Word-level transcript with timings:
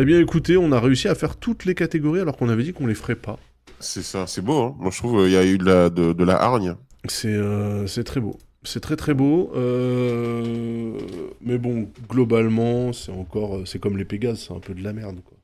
Eh 0.00 0.04
bien, 0.06 0.18
écoutez, 0.18 0.56
on 0.56 0.72
a 0.72 0.80
réussi 0.80 1.08
à 1.08 1.14
faire 1.14 1.36
toutes 1.36 1.66
les 1.66 1.74
catégories 1.74 2.20
alors 2.20 2.36
qu'on 2.36 2.48
avait 2.48 2.62
dit 2.62 2.72
qu'on 2.72 2.86
les 2.86 2.94
ferait 2.94 3.16
pas. 3.16 3.38
C'est 3.80 4.02
ça, 4.02 4.26
c'est 4.26 4.40
beau. 4.40 4.58
Hein. 4.62 4.76
Moi, 4.78 4.90
je 4.90 4.98
trouve 4.98 5.22
qu'il 5.22 5.32
y 5.32 5.36
a 5.36 5.44
eu 5.44 5.58
de 5.58 5.64
la, 5.64 5.90
de, 5.90 6.14
de 6.14 6.24
la 6.24 6.40
hargne. 6.40 6.74
C'est 7.06 7.28
euh, 7.28 7.86
c'est 7.86 8.04
très 8.04 8.20
beau. 8.20 8.38
C'est 8.62 8.80
très 8.80 8.96
très 8.96 9.12
beau. 9.12 9.52
euh, 9.54 10.98
Mais 11.42 11.58
bon, 11.58 11.90
globalement, 12.08 12.92
c'est 12.94 13.12
encore. 13.12 13.56
euh, 13.56 13.64
C'est 13.66 13.78
comme 13.78 13.98
les 13.98 14.04
Pégases, 14.06 14.46
c'est 14.48 14.54
un 14.54 14.60
peu 14.60 14.72
de 14.74 14.82
la 14.82 14.92
merde. 14.94 15.20
Quoi. 15.22 15.36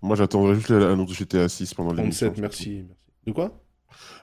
Moi, 0.00 0.16
j'attendrai 0.16 0.54
juste 0.54 0.70
l'annonce 0.70 1.10
de 1.10 1.14
GTA 1.14 1.48
6 1.48 1.74
pendant 1.74 1.92
l'émission. 1.92 2.28
37, 2.28 2.40
merci, 2.40 2.68
merci. 2.70 2.86
De 3.26 3.32
quoi? 3.32 3.52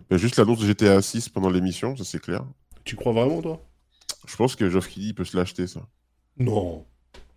Ben, 0.10 0.18
juste 0.18 0.38
l'annonce 0.38 0.60
de 0.62 0.66
GTA 0.68 0.99
6 1.02 1.30
pendant 1.30 1.49
l'émission, 1.52 1.96
ça 1.96 2.04
c'est 2.04 2.20
clair. 2.20 2.44
Tu 2.86 2.96
crois 2.96 3.13
vraiment, 3.13 3.41
toi? 3.41 3.62
Je 4.27 4.36
pense 4.36 4.55
que 4.55 4.68
Geoff 4.70 4.88
Keighley 4.90 5.13
peut 5.13 5.26
se 5.26 5.38
l'acheter, 5.38 5.68
ça. 5.68 5.82
Non. 6.38 6.86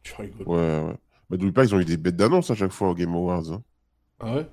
Tu 0.03 0.15
rigoles. 0.15 0.47
Ouais, 0.47 0.57
ouais. 0.89 0.95
Mais 1.31 1.37
n'oublie 1.37 1.53
pas, 1.53 1.65
ils 1.65 1.75
ont 1.75 1.81
eu 1.81 1.85
des 1.85 1.97
bêtes 1.97 2.17
d'annonce 2.17 2.51
à 2.51 2.55
chaque 2.55 2.73
fois 2.73 2.91
au 2.91 2.95
Game 2.95 3.15
Awards. 3.15 3.53
hein. 3.53 3.63
Ah 4.21 4.35
ouais? 4.37 4.49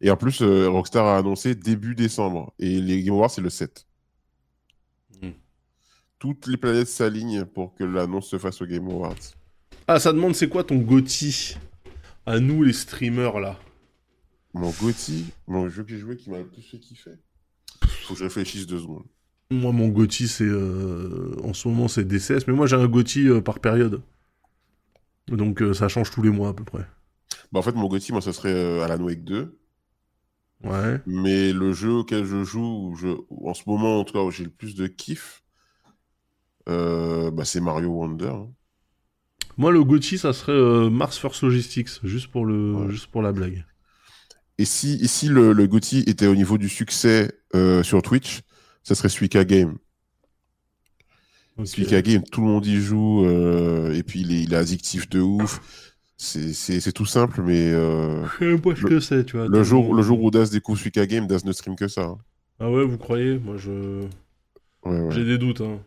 Et 0.00 0.10
en 0.10 0.16
plus, 0.16 0.42
euh, 0.42 0.68
Rockstar 0.68 1.06
a 1.06 1.16
annoncé 1.18 1.54
début 1.54 1.94
décembre. 1.94 2.52
Et 2.58 2.80
les 2.80 3.02
Game 3.02 3.14
Awards, 3.14 3.30
c'est 3.30 3.40
le 3.40 3.50
7. 3.50 3.86
Hmm. 5.22 5.30
Toutes 6.18 6.46
les 6.46 6.56
planètes 6.56 6.88
s'alignent 6.88 7.44
pour 7.44 7.74
que 7.74 7.84
l'annonce 7.84 8.28
se 8.28 8.38
fasse 8.38 8.60
au 8.62 8.66
Game 8.66 8.86
Awards. 8.88 9.16
Ah, 9.86 9.98
ça 9.98 10.12
demande 10.12 10.34
c'est 10.34 10.48
quoi 10.48 10.64
ton 10.64 10.76
GOTY 10.76 11.56
À 12.26 12.38
nous, 12.40 12.62
les 12.62 12.72
streamers, 12.74 13.40
là. 13.40 13.58
Mon 14.54 14.70
GOTY, 14.70 15.26
mon 15.46 15.68
jeu 15.68 15.82
que 15.82 15.90
j'ai 15.90 15.98
joué 15.98 16.16
qui 16.16 16.30
m'a 16.30 16.38
le 16.38 16.46
plus 16.46 16.62
fait 16.62 16.78
kiffer. 16.78 17.12
Faut 18.04 18.14
que 18.14 18.18
je 18.20 18.24
réfléchisse 18.24 18.66
deux 18.66 18.80
secondes. 18.80 19.04
Moi, 19.50 19.72
mon 19.72 19.88
GOTY, 19.88 20.28
c'est. 20.28 20.44
euh, 20.44 21.34
En 21.42 21.54
ce 21.54 21.68
moment, 21.68 21.88
c'est 21.88 22.04
DCS, 22.04 22.46
mais 22.46 22.52
moi, 22.54 22.66
j'ai 22.66 22.76
un 22.76 22.86
GOTY 22.86 23.28
euh, 23.28 23.40
par 23.40 23.60
période. 23.60 24.02
Donc, 25.28 25.62
euh, 25.62 25.74
ça 25.74 25.88
change 25.88 26.10
tous 26.10 26.22
les 26.22 26.30
mois, 26.30 26.48
à 26.50 26.54
peu 26.54 26.64
près. 26.64 26.86
Bah, 27.52 27.60
en 27.60 27.62
fait, 27.62 27.72
mon 27.74 27.86
GOTY, 27.88 28.12
moi, 28.12 28.20
ça 28.20 28.32
serait 28.32 28.52
euh, 28.52 28.82
Alan 28.84 29.02
Wake 29.02 29.24
2. 29.24 29.58
Ouais. 30.64 31.00
Mais 31.06 31.52
le 31.52 31.72
jeu 31.72 31.92
auquel 31.92 32.24
je 32.24 32.44
joue, 32.44 32.90
où 32.90 32.96
je... 32.96 33.08
où 33.30 33.48
en 33.50 33.54
ce 33.54 33.62
moment, 33.66 34.00
en 34.00 34.04
tout 34.04 34.12
cas, 34.12 34.22
où 34.22 34.30
j'ai 34.30 34.44
le 34.44 34.50
plus 34.50 34.74
de 34.74 34.86
kiff, 34.86 35.42
euh, 36.68 37.30
bah, 37.30 37.44
c'est 37.44 37.60
Mario 37.60 37.88
Wonder. 37.88 38.26
hein. 38.28 38.48
Moi, 39.56 39.72
le 39.72 39.82
GOTY, 39.82 40.18
ça 40.18 40.32
serait 40.32 40.52
euh, 40.52 40.90
Mars 40.90 41.18
First 41.18 41.42
Logistics, 41.42 41.88
juste 42.04 42.28
pour, 42.28 42.46
le... 42.46 42.74
Ouais. 42.74 42.90
juste 42.90 43.08
pour 43.08 43.22
la 43.22 43.32
blague. 43.32 43.64
Et 44.58 44.64
si, 44.64 44.98
et 45.00 45.06
si 45.06 45.28
le, 45.28 45.52
le 45.52 45.68
était 46.08 46.26
au 46.26 46.34
niveau 46.34 46.58
du 46.58 46.68
succès 46.68 47.32
euh, 47.54 47.82
sur 47.82 48.02
Twitch, 48.02 48.40
ça 48.82 48.94
serait 48.94 49.08
Suika 49.08 49.44
Game. 49.44 49.78
Ok. 51.58 51.66
Suika 51.66 52.02
Game, 52.02 52.22
tout 52.30 52.40
le 52.40 52.46
monde 52.46 52.66
y 52.66 52.76
joue, 52.76 53.24
euh, 53.26 53.92
et 53.94 54.02
puis 54.02 54.20
il 54.20 54.32
est, 54.32 54.42
il 54.44 54.52
est 54.54 54.56
addictif 54.56 55.08
de 55.08 55.20
ouf. 55.20 55.60
C'est- 56.16 56.92
tout 56.92 57.06
simple, 57.06 57.42
mais 57.42 57.70
euh, 57.72 58.24
Je 58.40 58.44
Le- 58.46 58.58
que 58.88 59.00
c'est, 59.00 59.24
tu 59.24 59.36
vois. 59.36 59.44
le, 59.46 59.50
tellement- 59.50 59.64
jour, 59.64 59.94
le 59.94 60.02
jour 60.02 60.22
où 60.22 60.30
Daz 60.30 60.50
découvre 60.50 60.78
Suika 60.78 61.06
Game, 61.06 61.26
Daz 61.26 61.44
ne 61.44 61.52
stream 61.52 61.76
que 61.76 61.86
ça. 61.88 62.02
hein. 62.04 62.18
Ah 62.60 62.70
ouais, 62.70 62.84
vous 62.84 62.98
croyez? 62.98 63.38
Moi, 63.38 63.56
je... 63.56 64.02
Ouais, 64.84 65.00
ouais. 65.00 65.10
j'ai 65.12 65.24
des 65.24 65.38
doutes. 65.38 65.60
Hein. 65.60 65.78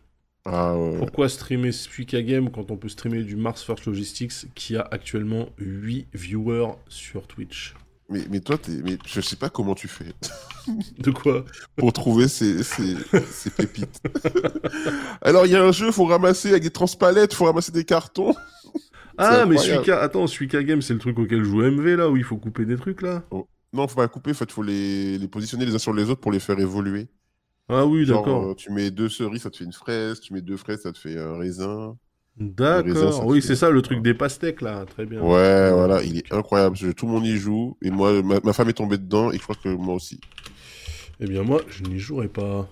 Ah, 0.44 0.76
ouais, 0.76 0.90
ouais. 0.92 0.98
Pourquoi 0.98 1.28
streamer 1.28 1.70
Suika 1.72 2.22
Game 2.22 2.50
quand 2.50 2.70
on 2.70 2.76
peut 2.76 2.88
streamer 2.88 3.22
du 3.24 3.36
Mars 3.36 3.62
First 3.62 3.84
Logistics 3.86 4.32
qui 4.54 4.76
a 4.76 4.88
actuellement 4.90 5.48
8 5.58 6.06
viewers 6.14 6.72
sur 6.88 7.26
Twitch? 7.26 7.74
Mais, 8.08 8.26
mais 8.30 8.40
toi, 8.40 8.58
t'es- 8.58 8.82
mais 8.84 8.98
je 9.06 9.20
sais 9.20 9.36
pas 9.36 9.48
comment 9.48 9.74
tu 9.74 9.88
fais 9.88 10.12
De 10.98 11.10
quoi? 11.10 11.44
Pour 11.76 11.92
trouver 11.92 12.28
ces, 12.28 12.62
ces, 12.62 12.96
ces 13.30 13.50
pépites. 13.50 14.00
Alors, 15.22 15.46
il 15.46 15.52
y 15.52 15.56
a 15.56 15.62
un 15.62 15.72
jeu, 15.72 15.90
faut 15.92 16.04
ramasser 16.04 16.50
avec 16.50 16.62
des 16.62 16.70
transpalettes, 16.70 17.34
faut 17.34 17.44
ramasser 17.46 17.72
des 17.72 17.84
cartons. 17.84 18.34
Ah, 19.18 19.44
mais. 19.46 19.58
Suika... 19.58 20.00
Attends, 20.00 20.26
Suika 20.26 20.62
Game, 20.62 20.82
c'est 20.82 20.94
le 20.94 20.98
truc 21.00 21.18
auquel 21.18 21.44
joue 21.44 21.62
MV, 21.62 21.96
là, 21.96 22.10
où 22.10 22.16
il 22.16 22.24
faut 22.24 22.36
couper 22.36 22.64
des 22.64 22.76
trucs, 22.76 23.02
là? 23.02 23.24
Non, 23.72 23.88
faut 23.88 23.96
pas 23.96 24.08
couper, 24.08 24.32
en 24.32 24.34
fait, 24.34 24.50
faut 24.52 24.62
les, 24.62 25.16
les 25.18 25.28
positionner 25.28 25.64
les 25.64 25.74
uns 25.74 25.78
sur 25.78 25.94
les 25.94 26.10
autres 26.10 26.20
pour 26.20 26.32
les 26.32 26.40
faire 26.40 26.58
évoluer. 26.58 27.08
Ah 27.68 27.86
oui, 27.86 28.04
d'accord. 28.06 28.50
euh, 28.50 28.54
tu 28.54 28.70
mets 28.70 28.90
deux 28.90 29.08
cerises, 29.08 29.42
ça 29.42 29.50
te 29.50 29.56
fait 29.56 29.64
une 29.64 29.72
fraise, 29.72 30.20
tu 30.20 30.34
mets 30.34 30.42
deux 30.42 30.56
fraises, 30.58 30.82
ça 30.82 30.92
te 30.92 30.98
fait 30.98 31.18
un 31.18 31.38
raisin. 31.38 31.96
D'accord. 32.38 33.26
Oui, 33.26 33.42
c'est 33.42 33.56
ça, 33.56 33.70
le 33.70 33.82
truc 33.82 34.02
des 34.02 34.14
pastèques, 34.14 34.62
là. 34.62 34.84
Très 34.86 35.06
bien. 35.06 35.20
Ouais, 35.20 35.70
voilà, 35.70 36.02
il 36.02 36.18
est 36.18 36.32
incroyable. 36.32 36.76
Tout 36.94 37.06
le 37.06 37.12
monde 37.12 37.26
y 37.26 37.36
joue. 37.36 37.76
Et 37.82 37.90
moi, 37.90 38.22
ma, 38.22 38.40
ma 38.42 38.52
femme 38.52 38.68
est 38.68 38.74
tombée 38.74 38.98
dedans, 38.98 39.30
et 39.30 39.36
je 39.36 39.42
crois 39.42 39.56
que 39.62 39.68
moi 39.68 39.94
aussi. 39.94 40.20
Eh 41.20 41.26
bien, 41.26 41.42
moi, 41.42 41.60
je 41.68 41.82
n'y 41.84 41.98
jouerai 41.98 42.28
pas. 42.28 42.68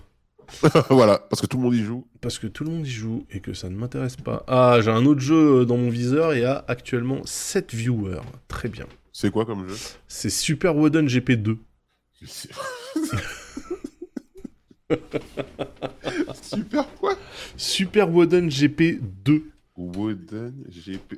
voilà, 0.89 1.19
parce 1.29 1.41
que 1.41 1.47
tout 1.47 1.57
le 1.57 1.63
monde 1.63 1.75
y 1.75 1.83
joue. 1.83 2.05
Parce 2.19 2.37
que 2.37 2.47
tout 2.47 2.63
le 2.63 2.71
monde 2.71 2.85
y 2.85 2.91
joue 2.91 3.25
et 3.31 3.39
que 3.39 3.53
ça 3.53 3.69
ne 3.69 3.75
m'intéresse 3.75 4.17
pas. 4.17 4.43
Ah, 4.47 4.79
j'ai 4.81 4.91
un 4.91 5.05
autre 5.05 5.21
jeu 5.21 5.61
euh, 5.61 5.65
dans 5.65 5.77
mon 5.77 5.89
viseur 5.89 6.33
et 6.33 6.43
a 6.43 6.65
actuellement 6.67 7.21
7 7.25 7.73
viewers. 7.73 8.21
Très 8.47 8.67
bien. 8.67 8.85
C'est 9.13 9.31
quoi 9.31 9.45
comme 9.45 9.67
jeu? 9.67 9.75
C'est 10.07 10.29
Super 10.29 10.75
Wooden 10.75 11.07
GP2. 11.07 11.57
Super 16.41 16.93
quoi? 16.95 17.15
Super 17.55 18.09
Wooden 18.11 18.49
GP2. 18.49 19.43
Wooden 19.77 20.53
GP. 20.69 21.15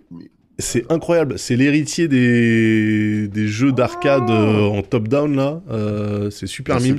C'est 0.59 0.91
incroyable. 0.91 1.39
C'est 1.39 1.55
l'héritier 1.55 2.07
des... 2.07 3.27
des 3.27 3.47
jeux 3.47 3.71
d'arcade 3.71 4.29
euh, 4.29 4.61
en 4.67 4.81
top-down, 4.83 5.35
là. 5.35 5.61
Euh, 5.69 6.29
c'est 6.29 6.47
Super 6.47 6.75
Ah, 6.77 6.79
bien. 6.79 6.95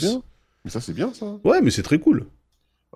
Mais 0.65 0.70
ça, 0.70 0.81
c'est 0.81 0.94
bien 0.94 1.12
ça. 1.15 1.38
Ouais, 1.44 1.60
mais 1.62 1.70
c'est 1.70 1.82
très 1.82 1.98
cool. 1.98 2.25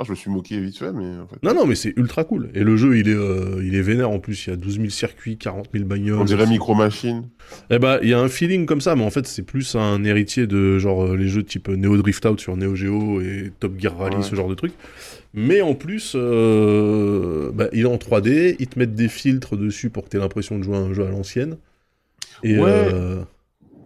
Ah, 0.00 0.04
je 0.04 0.10
me 0.12 0.16
suis 0.16 0.30
moqué 0.30 0.60
vite 0.60 0.78
fait, 0.78 0.92
mais 0.92 1.19
en 1.19 1.26
fait. 1.26 1.42
Non, 1.42 1.54
non, 1.54 1.66
mais 1.66 1.74
c'est 1.74 1.92
ultra 1.96 2.22
cool. 2.24 2.50
Et 2.54 2.62
le 2.62 2.76
jeu, 2.76 2.96
il 2.98 3.08
est, 3.08 3.14
euh, 3.14 3.60
il 3.64 3.74
est 3.74 3.82
vénère 3.82 4.10
en 4.10 4.20
plus. 4.20 4.46
Il 4.46 4.50
y 4.50 4.52
a 4.52 4.56
12 4.56 4.76
000 4.76 4.88
circuits, 4.90 5.36
40 5.38 5.70
000 5.72 5.84
bagnoles. 5.86 6.20
On 6.20 6.25
dirait 6.25 6.46
Micro 6.46 6.75
Machine. 6.76 7.25
Eh 7.70 7.78
bah, 7.80 7.98
il 8.02 8.08
y 8.08 8.14
a 8.14 8.20
un 8.20 8.28
feeling 8.28 8.64
comme 8.64 8.80
ça, 8.80 8.94
mais 8.94 9.02
en 9.04 9.10
fait, 9.10 9.26
c'est 9.26 9.42
plus 9.42 9.75
un 9.75 10.04
héritier 10.04 10.46
de 10.46 10.78
genre 10.78 11.04
euh, 11.04 11.16
les 11.16 11.26
jeux 11.26 11.42
type 11.42 11.69
Neo 11.69 11.96
Drift 11.96 12.25
Out 12.26 12.40
sur 12.40 12.56
Neo 12.56 12.76
Geo 12.76 13.20
et 13.20 13.52
Top 13.58 13.78
Gear 13.78 13.96
Rally, 13.98 14.16
Ouais. 14.16 14.22
ce 14.22 14.34
genre 14.36 14.48
de 14.48 14.54
truc. 14.54 14.72
Mais 15.34 15.60
en 15.60 15.74
plus, 15.74 16.12
euh, 16.16 17.50
bah, 17.52 17.68
il 17.72 17.80
est 17.82 17.84
en 17.86 17.96
3D, 17.98 18.56
ils 18.58 18.66
te 18.68 18.78
mettent 18.78 18.94
des 18.94 19.08
filtres 19.08 19.56
dessus 19.56 19.90
pour 19.90 20.04
que 20.04 20.10
tu 20.10 20.16
aies 20.16 20.20
l'impression 20.20 20.58
de 20.58 20.64
jouer 20.64 20.76
à 20.76 20.80
un 20.80 20.92
jeu 20.94 21.04
à 21.04 21.10
l'ancienne. 21.10 21.56
Et 22.42 22.58
Ouais. 22.58 22.64
euh, 22.92 23.22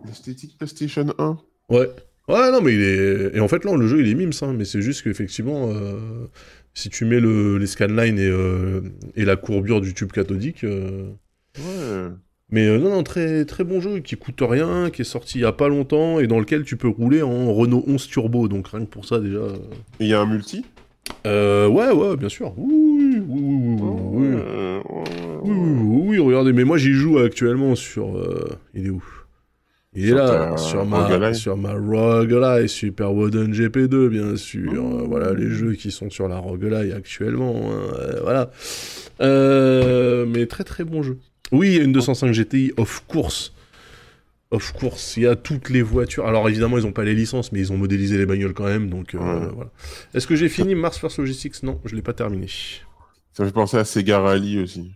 L'esthétique 0.04 0.56
PlayStation 0.58 1.06
1. 1.18 1.38
ouais. 1.70 1.88
Ouais, 2.28 2.52
non, 2.52 2.60
mais 2.60 2.72
il 2.72 2.80
est. 2.80 3.36
Et 3.36 3.40
en 3.40 3.48
fait, 3.48 3.64
là, 3.64 3.74
le 3.76 3.86
jeu, 3.88 4.00
il 4.00 4.08
est 4.08 4.14
mimes, 4.14 4.30
hein, 4.42 4.54
mais 4.56 4.64
c'est 4.64 4.80
juste 4.80 5.02
qu'effectivement, 5.02 5.70
euh, 5.74 6.26
si 6.72 6.88
tu 6.88 7.04
mets 7.04 7.18
le, 7.18 7.58
les 7.58 7.66
scanlines 7.66 8.18
et, 8.18 8.28
euh, 8.28 8.80
et 9.16 9.24
la 9.24 9.34
courbure 9.34 9.80
du 9.80 9.92
tube 9.92 10.12
cathodique. 10.12 10.62
euh, 10.62 11.10
Ouais. 11.58 12.08
Mais 12.50 12.66
euh, 12.68 12.78
non, 12.78 12.90
non, 12.90 13.02
très, 13.02 13.44
très 13.44 13.64
bon 13.64 13.80
jeu 13.80 13.98
qui 13.98 14.16
coûte 14.16 14.38
rien, 14.40 14.90
qui 14.90 15.02
est 15.02 15.04
sorti 15.04 15.38
il 15.38 15.42
y 15.42 15.44
a 15.44 15.52
pas 15.52 15.68
longtemps 15.68 16.20
et 16.20 16.26
dans 16.28 16.38
lequel 16.38 16.64
tu 16.64 16.76
peux 16.76 16.88
rouler 16.88 17.22
en 17.22 17.52
Renault 17.52 17.82
11 17.88 18.06
Turbo. 18.06 18.46
Donc 18.46 18.68
rien 18.68 18.80
que 18.84 18.90
pour 18.90 19.04
ça 19.04 19.18
déjà. 19.18 19.38
euh, 19.38 19.56
Et 19.98 20.04
il 20.04 20.08
y 20.08 20.14
a 20.14 20.20
un 20.20 20.26
multi 20.26 20.64
Euh, 21.26 21.68
ouais, 21.68 21.90
ouais, 21.90 22.16
bien 22.16 22.28
sûr. 22.28 22.52
Oui, 22.56 22.74
oui, 22.74 23.22
oui, 23.28 23.40
oui, 23.48 23.76
oui, 23.80 24.26
oui. 24.28 24.36
Oui, 25.44 25.50
oui, 25.52 25.80
oui, 25.82 26.02
oui, 26.08 26.18
regardez, 26.18 26.52
mais 26.52 26.64
moi 26.64 26.78
j'y 26.78 26.92
joue 26.92 27.18
actuellement 27.18 27.74
sur. 27.74 28.16
euh, 28.16 28.48
Il 28.74 28.86
est 28.86 28.90
où 28.90 29.02
Il 29.94 30.04
est 30.04 30.08
Sur 30.08 30.16
là, 30.16 30.56
sur 30.56 30.86
ma, 30.86 31.34
sur 31.34 31.56
ma 31.56 31.72
Roguelite, 31.74 32.68
Super 32.68 33.12
Wooden 33.12 33.52
GP2, 33.52 34.08
bien 34.08 34.36
sûr. 34.36 34.72
Euh, 34.72 35.04
voilà 35.08 35.32
les 35.34 35.50
jeux 35.50 35.72
qui 35.74 35.90
sont 35.90 36.10
sur 36.10 36.28
la 36.28 36.38
Roguelite 36.38 36.94
actuellement. 36.94 37.56
hein, 37.72 37.94
euh, 37.98 38.20
voilà. 38.22 38.50
Euh, 39.20 40.24
mais 40.28 40.46
très 40.46 40.64
très 40.64 40.84
bon 40.84 41.02
jeu. 41.02 41.18
Oui, 41.50 41.68
il 41.72 41.76
y 41.76 41.80
a 41.80 41.82
une 41.84 41.92
205 41.92 42.32
GTI, 42.32 42.72
of 42.76 43.04
course. 43.08 43.52
Of 44.52 44.72
course, 44.74 45.16
il 45.16 45.22
y 45.24 45.26
a 45.26 45.34
toutes 45.34 45.70
les 45.70 45.82
voitures. 45.82 46.26
Alors 46.26 46.48
évidemment, 46.48 46.76
ils 46.78 46.84
n'ont 46.84 46.92
pas 46.92 47.04
les 47.04 47.14
licences, 47.14 47.50
mais 47.52 47.58
ils 47.60 47.72
ont 47.72 47.78
modélisé 47.78 48.18
les 48.18 48.26
bagnoles 48.26 48.52
quand 48.52 48.66
même. 48.66 48.88
Donc 48.90 49.14
euh, 49.14 49.18
Ouais. 49.18 49.48
voilà. 49.54 49.70
Est-ce 50.14 50.26
que 50.26 50.36
j'ai 50.36 50.48
fini 50.50 50.74
Mars 50.74 50.98
First 50.98 51.18
Logistics? 51.18 51.62
Non, 51.62 51.80
je 51.86 51.96
l'ai 51.96 52.02
pas 52.02 52.12
terminé. 52.12 52.46
Ça 53.32 53.44
fait 53.46 53.50
penser 53.52 53.78
à 53.78 53.84
Sega 53.84 54.20
Rally 54.20 54.60
aussi. 54.60 54.92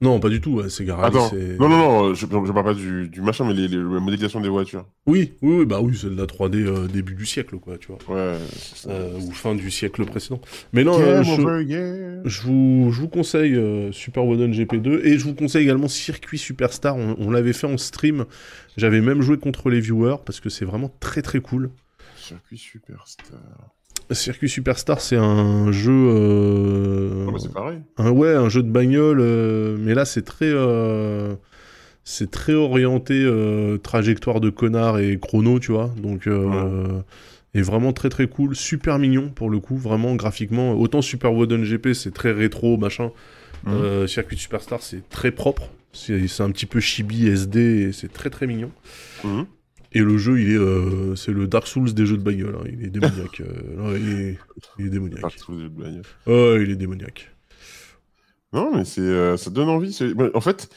Non, 0.00 0.20
pas 0.20 0.28
du 0.28 0.40
tout. 0.40 0.52
ouais, 0.60 0.68
C'est 0.68 0.84
Garage. 0.84 1.06
Attends, 1.06 1.28
c'est- 1.30 1.58
non, 1.58 1.68
non, 1.68 1.78
non, 1.78 2.14
je, 2.14 2.20
je 2.20 2.26
parle 2.26 2.64
pas 2.64 2.74
du, 2.74 3.08
du 3.08 3.20
machin, 3.20 3.44
mais 3.44 3.52
les, 3.54 3.66
les- 3.66 3.76
la 3.76 3.98
modélisation 4.00 4.40
des 4.40 4.48
voitures. 4.48 4.86
Oui, 5.06 5.32
oui, 5.42 5.56
oui, 5.58 5.66
bah 5.66 5.80
oui, 5.80 5.98
c'est 6.00 6.08
de 6.08 6.14
la 6.16 6.26
3D 6.26 6.64
euh, 6.64 6.86
début 6.86 7.14
du 7.14 7.26
siècle, 7.26 7.58
quoi, 7.58 7.78
tu 7.78 7.88
vois. 7.88 7.98
Ouais. 8.08 8.38
Euh, 8.86 9.18
ou 9.18 9.32
fin 9.32 9.56
du 9.56 9.70
siècle 9.72 10.04
précédent. 10.04 10.40
Mais 10.72 10.84
non, 10.84 11.00
euh, 11.00 11.24
je, 11.24 11.32
over, 11.42 11.64
yeah. 11.64 12.22
je 12.24 12.42
vous, 12.42 12.90
je 12.92 13.00
vous 13.00 13.08
conseille 13.08 13.56
euh, 13.56 13.90
Super 13.90 14.24
Wooden 14.24 14.52
GP2 14.52 15.00
et 15.04 15.18
je 15.18 15.24
vous 15.24 15.34
conseille 15.34 15.64
également 15.64 15.88
Circuit 15.88 16.38
Superstar. 16.38 16.96
On, 16.96 17.16
on 17.18 17.30
l'avait 17.32 17.52
fait 17.52 17.66
en 17.66 17.76
stream. 17.76 18.24
J'avais 18.76 19.00
même 19.00 19.20
joué 19.20 19.36
contre 19.36 19.68
les 19.68 19.80
viewers 19.80 20.18
parce 20.24 20.38
que 20.38 20.48
c'est 20.48 20.64
vraiment 20.64 20.94
très 21.00 21.22
très 21.22 21.40
cool. 21.40 21.70
Circuit 22.16 22.58
Superstar. 22.58 23.40
Circuit 24.10 24.48
Superstar, 24.48 25.00
c'est 25.00 25.16
un 25.16 25.70
jeu. 25.72 25.92
euh, 25.92 27.26
Ah 27.28 27.32
bah, 27.32 27.38
c'est 27.40 27.52
pareil. 27.52 27.78
un, 27.98 28.10
ouais, 28.10 28.34
un 28.34 28.48
jeu 28.48 28.62
de 28.62 28.70
bagnole, 28.70 29.20
euh, 29.20 29.76
mais 29.78 29.94
là 29.94 30.04
c'est 30.04 30.22
très. 30.22 30.46
euh, 30.48 31.34
c'est 32.04 32.30
très 32.30 32.54
orienté 32.54 33.26
trajectoire 33.82 34.40
de 34.40 34.48
connard 34.50 34.98
et 34.98 35.18
chrono, 35.18 35.58
tu 35.58 35.72
vois. 35.72 35.90
Donc. 36.02 36.26
est 37.54 37.62
vraiment 37.62 37.92
très 37.94 38.08
très 38.10 38.28
cool, 38.28 38.54
super 38.54 38.98
mignon 38.98 39.30
pour 39.34 39.48
le 39.50 39.58
coup, 39.58 39.76
vraiment 39.76 40.14
graphiquement. 40.14 40.72
Autant 40.74 41.00
Super 41.02 41.32
Wooden 41.32 41.64
GP 41.64 41.92
c'est 41.94 42.12
très 42.12 42.30
rétro, 42.32 42.76
machin. 42.76 43.10
Euh, 43.66 44.06
Circuit 44.06 44.36
Superstar, 44.36 44.80
c'est 44.82 45.08
très 45.08 45.32
propre. 45.32 45.70
C'est 45.92 46.40
un 46.40 46.50
petit 46.50 46.66
peu 46.66 46.78
chibi 46.78 47.26
SD 47.26 47.90
c'est 47.92 48.12
très 48.12 48.30
très 48.30 48.46
mignon. 48.46 48.70
Mhm. 49.24 49.46
Et 49.92 50.00
le 50.00 50.18
jeu, 50.18 50.40
il 50.40 50.50
est, 50.52 50.56
euh, 50.58 51.16
c'est 51.16 51.32
le 51.32 51.46
Dark 51.46 51.66
Souls 51.66 51.92
des 51.94 52.04
jeux 52.06 52.18
de 52.18 52.22
bagnole. 52.22 52.56
hein. 52.60 52.68
Il 52.70 52.84
est 52.84 52.90
démoniaque. 52.90 53.40
euh, 53.40 53.76
non, 53.76 53.94
il, 53.96 54.08
est, 54.20 54.38
il 54.78 54.86
est 54.86 54.90
démoniaque. 54.90 55.36
Jeux 55.48 55.54
de 55.64 55.68
bagnole. 55.68 56.02
Ouais, 56.26 56.62
il 56.62 56.70
est 56.70 56.76
démoniaque. 56.76 57.30
Non, 58.52 58.74
mais 58.74 58.84
c'est, 58.84 59.00
euh, 59.00 59.36
ça 59.36 59.50
donne 59.50 59.68
envie. 59.68 59.92
c'est- 59.92 60.14
bah, 60.14 60.28
En 60.34 60.40
fait, 60.40 60.68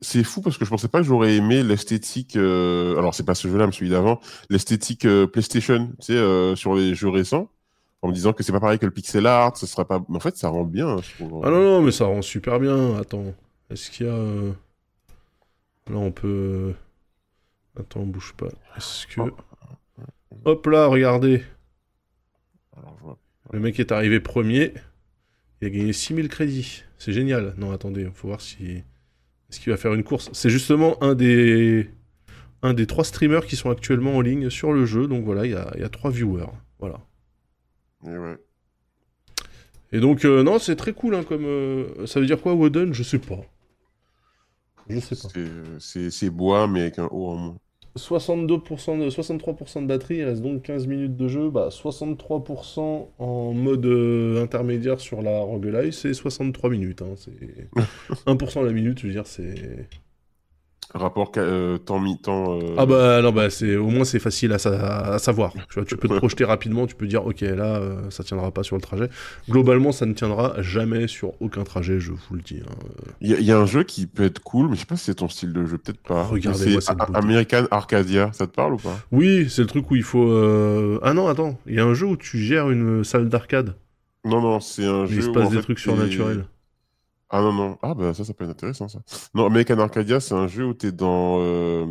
c'est 0.00 0.24
fou 0.24 0.40
parce 0.42 0.58
que 0.58 0.64
je 0.64 0.70
pensais 0.70 0.88
pas 0.88 0.98
que 1.00 1.06
j'aurais 1.06 1.36
aimé 1.36 1.62
l'esthétique. 1.62 2.36
euh, 2.36 2.96
Alors, 2.98 3.14
c'est 3.14 3.24
pas 3.24 3.34
ce 3.34 3.48
jeu-là, 3.48 3.66
mais 3.66 3.72
celui 3.72 3.90
d'avant. 3.90 4.20
L'esthétique 4.50 5.04
euh, 5.06 5.26
PlayStation, 5.26 5.88
tu 6.00 6.06
sais, 6.06 6.12
euh, 6.14 6.54
sur 6.56 6.74
les 6.74 6.94
jeux 6.94 7.08
récents. 7.10 7.50
En 8.02 8.08
me 8.08 8.12
disant 8.12 8.34
que 8.34 8.42
c'est 8.42 8.52
pas 8.52 8.60
pareil 8.60 8.78
que 8.78 8.84
le 8.84 8.92
pixel 8.92 9.26
art, 9.26 9.56
ce 9.56 9.66
sera 9.66 9.86
pas. 9.86 10.04
Mais 10.10 10.16
en 10.16 10.20
fait, 10.20 10.36
ça 10.36 10.48
rend 10.48 10.64
bien, 10.64 10.98
je 11.02 11.14
trouve. 11.24 11.42
Ah 11.44 11.50
non, 11.50 11.62
non, 11.62 11.82
mais 11.82 11.90
ça 11.92 12.04
rend 12.04 12.20
super 12.20 12.60
bien. 12.60 12.96
Attends, 12.96 13.34
est-ce 13.70 13.90
qu'il 13.90 14.06
y 14.06 14.08
a. 14.10 14.14
Là, 15.90 15.96
on 15.96 16.12
peut. 16.12 16.74
Attends, 17.78 18.04
bouge 18.04 18.34
pas. 18.36 18.48
Est-ce 18.76 19.06
que. 19.06 19.20
Hop 20.44 20.66
là, 20.66 20.86
regardez. 20.86 21.42
Le 23.52 23.60
mec 23.60 23.78
est 23.80 23.92
arrivé 23.92 24.20
premier. 24.20 24.74
Il 25.60 25.68
a 25.68 25.70
gagné 25.70 25.92
6000 25.92 26.28
crédits. 26.28 26.84
C'est 26.98 27.12
génial. 27.12 27.54
Non, 27.56 27.72
attendez, 27.72 28.08
faut 28.14 28.28
voir 28.28 28.40
si. 28.40 28.82
Est-ce 29.50 29.60
qu'il 29.60 29.70
va 29.70 29.76
faire 29.76 29.94
une 29.94 30.04
course? 30.04 30.30
C'est 30.32 30.50
justement 30.50 31.02
un 31.02 31.14
des. 31.14 31.90
Un 32.62 32.72
des 32.72 32.86
trois 32.86 33.04
streamers 33.04 33.44
qui 33.44 33.56
sont 33.56 33.70
actuellement 33.70 34.16
en 34.16 34.20
ligne 34.22 34.48
sur 34.48 34.72
le 34.72 34.86
jeu. 34.86 35.06
Donc 35.06 35.24
voilà, 35.24 35.44
il 35.44 35.52
y 35.52 35.54
a, 35.54 35.70
il 35.74 35.82
y 35.82 35.84
a 35.84 35.88
trois 35.90 36.10
viewers. 36.10 36.50
Voilà. 36.78 37.00
Et 38.06 38.16
ouais. 38.16 38.38
Et 39.94 40.00
donc, 40.00 40.24
euh, 40.24 40.42
non, 40.42 40.58
c'est 40.58 40.74
très 40.74 40.92
cool. 40.92 41.14
Hein, 41.14 41.22
comme, 41.22 41.44
euh, 41.44 42.06
Ça 42.06 42.18
veut 42.18 42.26
dire 42.26 42.40
quoi, 42.40 42.54
Woden? 42.54 42.92
Je 42.92 43.04
sais 43.04 43.20
pas. 43.20 43.40
Je 44.88 44.98
sais 44.98 45.14
pas. 45.14 45.28
C'est, 45.78 46.30
bois, 46.30 46.66
mais 46.66 46.80
avec 46.80 46.98
un 46.98 47.06
O 47.12 47.28
en 47.28 47.36
moins. 47.36 47.58
62% 47.96 48.98
de, 48.98 49.08
63% 49.08 49.82
de 49.82 49.86
batterie, 49.86 50.16
il 50.16 50.24
reste 50.24 50.42
donc 50.42 50.62
15 50.62 50.86
minutes 50.86 51.16
de 51.16 51.28
jeu. 51.28 51.50
Bah, 51.50 51.68
63% 51.70 53.08
en 53.18 53.52
mode 53.52 53.86
euh, 53.86 54.42
intermédiaire 54.42 55.00
sur 55.00 55.22
la 55.22 55.38
roguelite, 55.40 55.92
c'est 55.92 56.12
63 56.14 56.70
minutes. 56.70 57.02
hein, 57.02 57.14
c'est 57.16 57.32
1% 58.26 58.64
la 58.64 58.72
minute, 58.72 58.98
je 58.98 59.06
veux 59.06 59.12
dire, 59.12 59.26
c'est... 59.26 59.88
Rapport 60.94 61.32
euh, 61.38 61.76
temps 61.78 61.98
mi-temps. 61.98 62.56
euh, 62.60 62.76
Ah 62.78 62.86
bah 62.86 63.20
non, 63.20 63.32
bah 63.32 63.50
c'est 63.50 63.74
au 63.74 63.88
moins 63.88 64.04
c'est 64.04 64.20
facile 64.20 64.52
à, 64.52 64.58
sa- 64.58 65.14
à 65.14 65.18
savoir. 65.18 65.52
Tu 65.52 65.74
vois, 65.74 65.84
tu 65.84 65.96
peux 65.96 66.08
te 66.08 66.14
projeter 66.14 66.44
rapidement, 66.44 66.86
tu 66.86 66.94
peux 66.94 67.08
dire 67.08 67.26
ok 67.26 67.40
là 67.40 67.76
euh, 67.78 68.10
ça 68.10 68.22
tiendra 68.22 68.52
pas 68.52 68.62
sur 68.62 68.76
le 68.76 68.82
trajet. 68.82 69.08
Globalement, 69.50 69.90
ça 69.90 70.06
ne 70.06 70.12
tiendra 70.12 70.54
jamais 70.62 71.08
sur 71.08 71.32
aucun 71.42 71.64
trajet, 71.64 71.98
je 71.98 72.12
vous 72.12 72.34
le 72.36 72.42
dis. 72.42 72.60
hein. 72.64 72.74
Il 73.20 73.30
y, 73.30 73.34
a- 73.34 73.38
il 73.40 73.44
y 73.44 73.50
a 73.50 73.58
un 73.58 73.66
jeu 73.66 73.82
qui 73.82 74.06
peut 74.06 74.22
être 74.22 74.38
cool, 74.40 74.68
mais 74.68 74.74
je 74.76 74.80
sais 74.80 74.86
pas 74.86 74.96
si 74.96 75.04
c'est 75.06 75.16
ton 75.16 75.28
style 75.28 75.52
de 75.52 75.66
jeu, 75.66 75.78
peut-être 75.78 76.00
pas. 76.00 76.24
Regardez-moi 76.24 76.76
Mais 76.76 76.80
cette. 76.80 76.98
American 77.14 77.66
Arcadia, 77.72 78.30
ça 78.32 78.46
te 78.46 78.52
parle 78.54 78.74
ou 78.74 78.78
pas? 78.78 78.98
Oui, 79.10 79.48
c'est 79.50 79.62
le 79.62 79.68
truc 79.68 79.90
où 79.90 79.96
il 79.96 80.02
faut. 80.04 80.28
euh, 80.30 81.00
Ah 81.02 81.12
non, 81.12 81.26
attends, 81.26 81.58
il 81.66 81.74
y 81.74 81.80
a 81.80 81.84
un 81.84 81.94
jeu 81.94 82.06
où 82.06 82.16
tu 82.16 82.38
gères 82.38 82.70
une 82.70 83.02
salle 83.02 83.28
d'arcade. 83.28 83.74
Non, 84.24 84.40
non, 84.40 84.60
c'est 84.60 84.86
un 84.86 85.04
où 85.04 85.06
jeu. 85.06 85.16
Il 85.16 85.22
se 85.22 85.28
passe 85.28 85.50
des 85.50 85.56
fait, 85.56 85.62
trucs 85.62 85.78
surnaturels. 85.78 86.46
Ah 87.36 87.40
non, 87.40 87.52
non. 87.52 87.78
Ah 87.82 87.94
bah 87.94 88.14
ça, 88.14 88.24
ça 88.24 88.32
peut 88.32 88.44
être 88.44 88.50
intéressant 88.52 88.86
ça. 88.88 89.00
Non, 89.34 89.46
American 89.46 89.78
Arcadia, 89.80 90.20
c'est 90.20 90.34
un 90.34 90.46
jeu 90.46 90.66
où 90.66 90.74
t'es 90.74 90.92
dans 90.92 91.38
euh, 91.40 91.84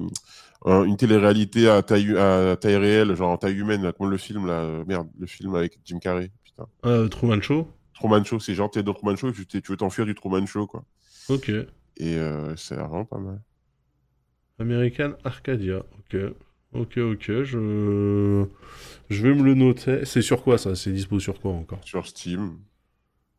un- 0.66 0.84
une 0.86 0.96
télé-réalité 0.96 1.68
à 1.70 1.82
taille, 1.82 2.18
à 2.18 2.56
taille 2.56 2.78
réelle, 2.78 3.14
genre 3.16 3.32
en 3.32 3.38
taille 3.38 3.58
humaine, 3.58 3.84
là, 3.84 3.92
comme 3.92 4.10
le 4.10 4.18
film 4.18 4.48
là. 4.48 4.62
euh, 4.62 4.86
Merde, 4.88 5.10
le 5.20 5.28
film 5.28 5.54
avec 5.56 5.80
Jim 5.84 6.00
Carrey. 6.00 6.32
Putain. 6.46 6.66
Ah, 6.84 7.04
Truman 7.12 7.42
Show 7.42 7.68
Truman 7.94 8.24
Show, 8.24 8.40
c'est 8.40 8.56
genre 8.56 8.72
t'es 8.72 8.84
dans 8.84 8.94
Truman 8.94 9.18
Show 9.18 9.30
et 9.30 9.34
tu, 9.34 9.46
tu 9.46 9.72
veux 9.72 9.78
t'enfuir 9.78 10.06
du 10.06 10.16
Truman 10.16 10.46
Show, 10.46 10.66
quoi. 10.66 10.86
Ok. 11.28 11.50
Et 11.98 12.16
euh, 12.18 12.56
c'est 12.56 12.76
vraiment 12.76 13.06
pas 13.06 13.18
mal. 13.20 13.42
American 14.60 15.14
Arcadia. 15.24 15.80
Ok. 16.00 16.16
Ok, 16.74 16.98
ok. 16.98 17.44
Je. 17.44 18.46
Je 19.10 19.22
vais 19.28 19.34
me 19.36 19.44
le 19.44 19.54
noter. 19.54 20.06
C'est 20.06 20.22
sur 20.22 20.42
quoi 20.44 20.58
ça? 20.58 20.76
C'est 20.76 20.92
dispo 20.92 21.20
sur 21.20 21.40
quoi 21.40 21.52
encore? 21.52 21.82
Sur 21.84 22.08
Steam, 22.08 22.60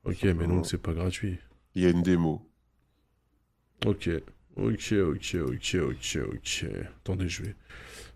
Ok, 0.05 0.23
mais 0.25 0.47
donc 0.47 0.67
c'est 0.67 0.79
pas 0.81 0.93
gratuit. 0.93 1.39
Il 1.75 1.83
y 1.83 1.87
a 1.87 1.91
une 1.91 2.03
démo. 2.03 2.43
Ok. 3.87 4.09
Ok, 4.57 4.93
ok, 4.93 5.37
ok, 5.49 5.77
ok, 5.83 6.19
ok. 6.33 6.67
Attendez, 7.03 7.29
je 7.29 7.43
vais. 7.43 7.55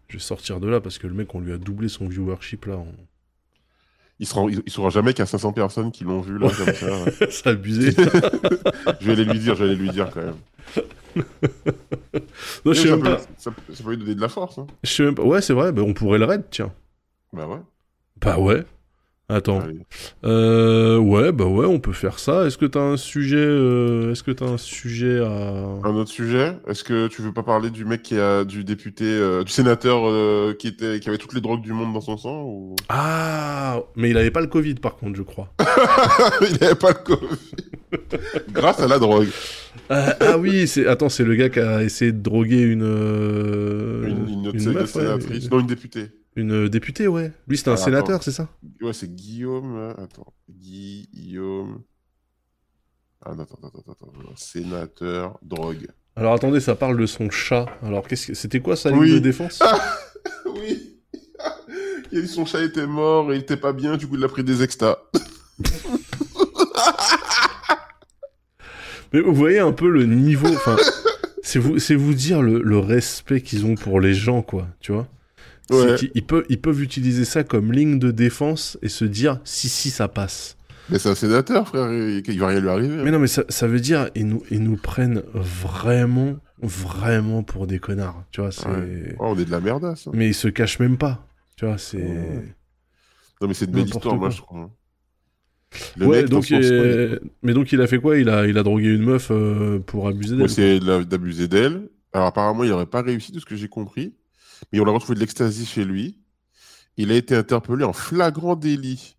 Je 0.08 0.14
vais 0.14 0.22
sortir 0.22 0.60
de 0.60 0.68
là 0.68 0.80
parce 0.80 0.98
que 0.98 1.06
le 1.06 1.14
mec, 1.14 1.34
on 1.34 1.40
lui 1.40 1.52
a 1.52 1.58
doublé 1.58 1.88
son 1.88 2.06
viewership 2.08 2.64
là. 2.66 2.76
on- 2.76 2.94
Il 4.20 4.26
sera, 4.26 4.42
il, 4.50 4.62
il 4.64 4.72
saura 4.72 4.88
jamais 4.90 5.12
qu'il 5.12 5.20
y 5.20 5.22
a 5.22 5.26
500 5.26 5.52
personnes 5.52 5.92
qui 5.92 6.04
l'ont 6.04 6.20
vu 6.20 6.38
là 6.38 6.48
comme 6.50 6.72
ça. 6.74 7.04
c'est 7.30 7.46
abusé. 7.48 7.90
je 9.00 9.06
vais 9.06 9.12
aller 9.12 9.24
lui 9.24 9.38
dire, 9.38 9.54
je 9.54 9.64
vais 9.64 9.70
aller 9.70 9.76
lui 9.78 9.90
dire 9.90 10.10
quand 10.10 10.22
même. 10.22 10.36
Non, 12.64 12.72
je 12.72 12.80
sais 12.80 12.88
ça, 12.88 12.96
même 12.96 13.04
peut, 13.04 13.10
pas. 13.16 13.22
ça, 13.36 13.50
ça 13.72 13.82
peut 13.84 13.90
lui 13.90 13.96
donner 13.98 14.14
de 14.14 14.20
la 14.20 14.28
force. 14.28 14.58
Hein. 14.58 14.66
Je 14.84 14.90
sais 14.92 15.02
même 15.04 15.14
pas. 15.14 15.22
Ouais, 15.22 15.40
c'est 15.40 15.52
vrai. 15.54 15.72
bah, 15.72 15.82
on 15.82 15.94
pourrait 15.94 16.18
le 16.18 16.24
raid, 16.24 16.44
tiens. 16.50 16.72
Bah 17.32 17.46
ouais. 17.46 17.58
Bah 18.20 18.38
ouais. 18.38 18.64
Attends. 19.30 19.62
Euh, 20.24 20.96
ouais, 20.96 21.32
bah 21.32 21.44
ouais, 21.44 21.66
on 21.66 21.80
peut 21.80 21.92
faire 21.92 22.18
ça. 22.18 22.46
Est-ce 22.46 22.56
que 22.56 22.64
t'as 22.64 22.80
un 22.80 22.96
sujet 22.96 23.36
euh, 23.36 24.10
Est-ce 24.10 24.22
que 24.22 24.30
t'as 24.30 24.46
un 24.46 24.56
sujet 24.56 25.20
à 25.20 25.28
Un 25.28 25.94
autre 25.96 26.10
sujet, 26.10 26.56
est-ce 26.66 26.82
que 26.82 27.08
tu 27.08 27.20
veux 27.20 27.34
pas 27.34 27.42
parler 27.42 27.68
du 27.68 27.84
mec 27.84 28.02
qui 28.02 28.18
a 28.18 28.44
du 28.44 28.64
député, 28.64 29.04
euh, 29.04 29.44
du 29.44 29.52
sénateur 29.52 30.56
qui 30.56 30.68
était, 30.68 30.98
qui 31.00 31.10
avait 31.10 31.18
toutes 31.18 31.34
les 31.34 31.42
drogues 31.42 31.60
du 31.60 31.74
monde 31.74 31.92
dans 31.92 32.00
son 32.00 32.16
sang 32.16 32.44
ou... 32.44 32.74
Ah, 32.88 33.80
mais 33.96 34.08
il 34.08 34.16
avait 34.16 34.30
pas 34.30 34.40
le 34.40 34.46
Covid 34.46 34.76
par 34.76 34.96
contre, 34.96 35.18
je 35.18 35.22
crois. 35.22 35.52
Il 36.40 36.64
avait 36.64 36.74
pas 36.74 36.90
le 36.90 37.04
Covid. 37.04 37.36
Grâce 38.50 38.80
à 38.80 38.88
la 38.88 38.98
drogue. 38.98 39.28
Ah, 39.90 40.38
oui, 40.38 40.66
c'est 40.66 40.86
attends, 40.86 41.10
c'est 41.10 41.24
le 41.24 41.34
gars 41.34 41.50
qui 41.50 41.60
a 41.60 41.82
essayé 41.82 42.12
de 42.12 42.22
droguer 42.22 42.62
une 42.62 42.82
Une, 42.82 44.50
une 44.54 44.68
ouais, 44.74 44.86
sénatrice. 44.86 45.50
Non, 45.50 45.60
une 45.60 45.66
députée. 45.66 46.08
Une 46.36 46.68
députée, 46.68 47.08
ouais. 47.08 47.32
Lui, 47.48 47.56
c'était 47.58 47.70
un 47.70 47.76
sénateur, 47.76 48.22
c'est 48.22 48.32
ça? 48.32 48.48
Ouais, 48.80 48.92
c'est 48.92 49.12
Guillaume. 49.14 49.94
Attends. 49.98 50.32
Guillaume. 50.48 51.82
Ah, 53.24 53.34
non, 53.34 53.42
attends, 53.42 53.58
attends, 53.62 53.80
attends, 53.80 53.92
attends. 53.92 54.36
Sénateur, 54.36 55.38
drogue. 55.42 55.88
Alors 56.14 56.34
attendez, 56.34 56.60
ça 56.60 56.74
parle 56.76 56.96
de 56.96 57.06
son 57.06 57.30
chat. 57.30 57.66
Alors 57.82 58.06
qu'est-ce 58.06 58.28
que 58.28 58.34
c'était 58.34 58.60
quoi 58.60 58.76
sa 58.76 58.90
ligne 58.90 59.00
Oui. 59.00 59.12
de 59.14 59.18
défense? 59.18 59.60
Oui. 60.46 60.96
Il 62.10 62.18
a 62.18 62.22
dit 62.22 62.28
son 62.28 62.46
chat 62.46 62.62
était 62.62 62.86
mort 62.86 63.32
et 63.32 63.36
il 63.36 63.40
était 63.42 63.56
pas 63.56 63.72
bien, 63.72 63.96
du 63.96 64.06
coup 64.08 64.16
il 64.16 64.24
a 64.24 64.28
pris 64.28 64.42
des 64.44 64.62
extas. 64.62 64.96
Mais 69.12 69.20
vous 69.20 69.34
voyez 69.34 69.58
un 69.58 69.72
peu 69.72 69.88
le 69.88 70.04
niveau. 70.04 70.48
Enfin, 70.48 70.76
c'est 71.42 71.58
vous, 71.58 71.78
c'est 71.78 71.94
vous 71.94 72.14
dire 72.14 72.42
le, 72.42 72.60
le 72.62 72.78
respect 72.78 73.40
qu'ils 73.40 73.64
ont 73.66 73.74
pour 73.74 74.00
les 74.00 74.14
gens, 74.14 74.42
quoi. 74.42 74.66
Tu 74.80 74.92
vois? 74.92 75.06
Ouais. 75.70 75.96
ils 76.14 76.24
peuvent, 76.24 76.44
ils 76.48 76.60
peuvent 76.60 76.82
utiliser 76.82 77.24
ça 77.24 77.44
comme 77.44 77.72
ligne 77.72 77.98
de 77.98 78.10
défense 78.10 78.78
et 78.82 78.88
se 78.88 79.04
dire 79.04 79.40
si 79.44 79.68
si 79.68 79.90
ça 79.90 80.08
passe. 80.08 80.56
Mais 80.90 80.98
c'est 80.98 81.10
un 81.10 81.14
sénateur, 81.14 81.68
frère, 81.68 81.92
il 81.92 82.38
va 82.40 82.46
rien 82.46 82.60
lui 82.60 82.68
arriver. 82.70 83.02
Mais 83.04 83.10
non, 83.10 83.18
mais 83.18 83.26
ça, 83.26 83.44
ça 83.50 83.66
veut 83.68 83.80
dire 83.80 84.08
ils 84.14 84.26
nous, 84.26 84.42
ils 84.50 84.62
nous 84.62 84.76
prennent 84.78 85.22
vraiment, 85.34 86.36
vraiment 86.62 87.42
pour 87.42 87.66
des 87.66 87.78
connards. 87.78 88.24
Tu 88.30 88.40
vois, 88.40 88.50
c'est. 88.52 88.66
Ouais. 88.68 89.14
Oh, 89.18 89.26
on 89.34 89.38
est 89.38 89.44
de 89.44 89.50
la 89.50 89.60
merdasse. 89.60 90.06
hein. 90.06 90.12
Mais 90.14 90.28
ils 90.28 90.34
se 90.34 90.48
cachent 90.48 90.78
même 90.78 90.96
pas. 90.96 91.26
Tu 91.56 91.66
vois, 91.66 91.76
c'est. 91.76 91.98
Ouais. 91.98 92.54
Non, 93.42 93.48
mais 93.48 93.54
c'est 93.54 93.66
une 93.66 93.72
belle 93.72 93.84
histoire, 93.86 94.16
moi, 94.16 94.30
je 94.30 94.38
trouve. 94.38 94.58
hein. 94.60 94.70
Le 95.98 96.06
ouais, 96.06 96.22
mec, 96.22 96.30
donc, 96.30 96.50
euh, 96.50 97.18
mais 97.42 97.52
donc 97.52 97.72
il 97.72 97.80
a 97.82 97.86
fait 97.86 97.98
quoi? 97.98 98.16
Il 98.16 98.30
a, 98.30 98.46
il 98.46 98.56
a 98.56 98.62
drogué 98.62 98.88
une 98.88 99.02
meuf 99.02 99.28
euh, 99.30 99.78
pour 99.80 100.08
abuser 100.08 100.34
d'elle. 100.36 100.42
Ouais, 100.44 100.48
c'est 100.48 100.80
de 100.80 101.02
d'abuser 101.04 101.46
d'elle. 101.46 101.90
Alors, 102.14 102.28
apparemment, 102.28 102.64
il 102.64 102.70
n'aurait 102.70 102.86
pas 102.86 103.02
réussi, 103.02 103.32
de 103.32 103.38
ce 103.38 103.44
que 103.44 103.54
j'ai 103.54 103.68
compris. 103.68 104.14
Mais 104.72 104.80
on 104.80 104.86
a 104.86 104.90
retrouvé 104.90 105.14
de 105.14 105.20
l'ecstasy 105.20 105.66
chez 105.66 105.84
lui. 105.84 106.18
Il 106.96 107.12
a 107.12 107.14
été 107.14 107.34
interpellé 107.36 107.84
en 107.84 107.92
flagrant 107.92 108.56
délit. 108.56 109.16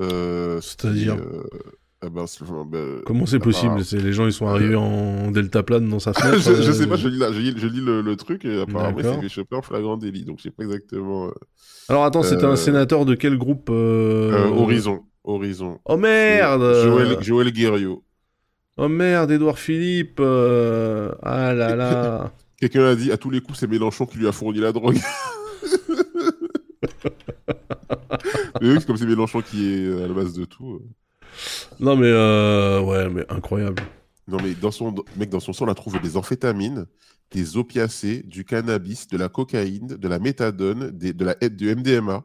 Euh, 0.00 0.60
C'est-à-dire 0.60 1.14
euh, 1.16 1.42
ah 2.02 2.08
ben, 2.08 2.24
ben, 2.66 3.02
Comment 3.04 3.26
c'est 3.26 3.36
ah, 3.36 3.40
possible 3.40 3.84
C'est 3.84 3.98
les 3.98 4.12
gens 4.14 4.24
ils 4.26 4.32
sont 4.32 4.46
arrivés 4.46 4.74
en 4.76 5.30
deltaplane 5.30 5.88
dans 5.88 5.98
sa 5.98 6.12
fenêtre. 6.14 6.38
je, 6.38 6.62
je 6.62 6.70
euh, 6.70 6.72
sais 6.72 6.86
pas, 6.86 6.96
je 6.96 7.08
lis, 7.08 7.18
la- 7.18 7.32
je 7.32 7.40
lis- 7.40 7.54
je 7.56 7.66
lis 7.66 7.80
le, 7.82 8.00
le 8.00 8.16
truc 8.16 8.44
et 8.46 8.62
apparemment 8.62 8.98
il 9.22 9.28
s'est 9.30 9.44
fait 9.44 9.54
en 9.54 9.60
flagrant 9.62 9.98
délit. 9.98 10.24
Donc 10.24 10.38
je 10.38 10.44
sais 10.44 10.50
pas 10.50 10.64
exactement. 10.64 11.26
euh, 11.28 11.32
Alors 11.90 12.04
attends, 12.04 12.22
c'était 12.22 12.44
Euh, 12.44 12.52
un 12.52 12.56
sénateur 12.56 13.04
de 13.04 13.14
quel 13.14 13.36
groupe 13.36 13.68
euh, 13.70 14.32
euh, 14.32 14.48
Horizon. 14.48 15.00
Horizon. 15.24 15.78
Oh 15.84 15.98
merde 15.98 16.62
Joël, 16.82 17.22
Joël 17.22 17.52
Guerriot. 17.52 18.02
Oh 18.78 18.88
merde, 18.88 19.30
Édouard 19.32 19.58
Philippe 19.58 20.18
euh, 20.20 21.12
Ah 21.22 21.52
là 21.52 21.76
là 21.76 22.32
Quelqu'un 22.60 22.84
a 22.84 22.94
dit 22.94 23.10
à 23.10 23.16
tous 23.16 23.30
les 23.30 23.40
coups 23.40 23.58
c'est 23.58 23.66
Mélenchon 23.66 24.06
qui 24.06 24.18
lui 24.18 24.28
a 24.28 24.32
fourni 24.32 24.58
la 24.60 24.72
drogue. 24.72 24.98
mais 28.60 28.68
oui, 28.72 28.76
c'est 28.78 28.86
comme 28.86 28.96
c'est 28.96 29.06
Mélenchon 29.06 29.40
qui 29.42 29.66
est 29.74 30.02
à 30.02 30.06
la 30.06 30.12
base 30.14 30.32
de 30.34 30.44
tout. 30.44 30.74
euh. 30.74 30.82
Non 31.78 31.96
mais 31.96 32.08
euh, 32.10 32.80
ouais, 32.82 33.08
mais 33.08 33.24
incroyable. 33.30 33.82
Non 34.28 34.38
mais 34.42 34.54
dans 34.54 34.70
son 34.70 34.94
mec 35.16 35.30
dans 35.30 35.40
son 35.40 35.52
sang 35.52 35.64
on 35.66 35.70
a 35.70 35.74
trouvé 35.74 35.98
des 36.00 36.16
amphétamines, 36.16 36.86
des 37.30 37.56
opiacés, 37.56 38.22
du 38.24 38.44
cannabis, 38.44 39.08
de 39.08 39.16
la 39.16 39.28
cocaïne, 39.28 39.86
de 39.88 40.08
la 40.08 40.18
méthadone, 40.18 40.90
des- 40.90 41.12
de 41.12 41.24
la 41.24 41.34
du 41.48 41.74
MDMA. 41.74 42.24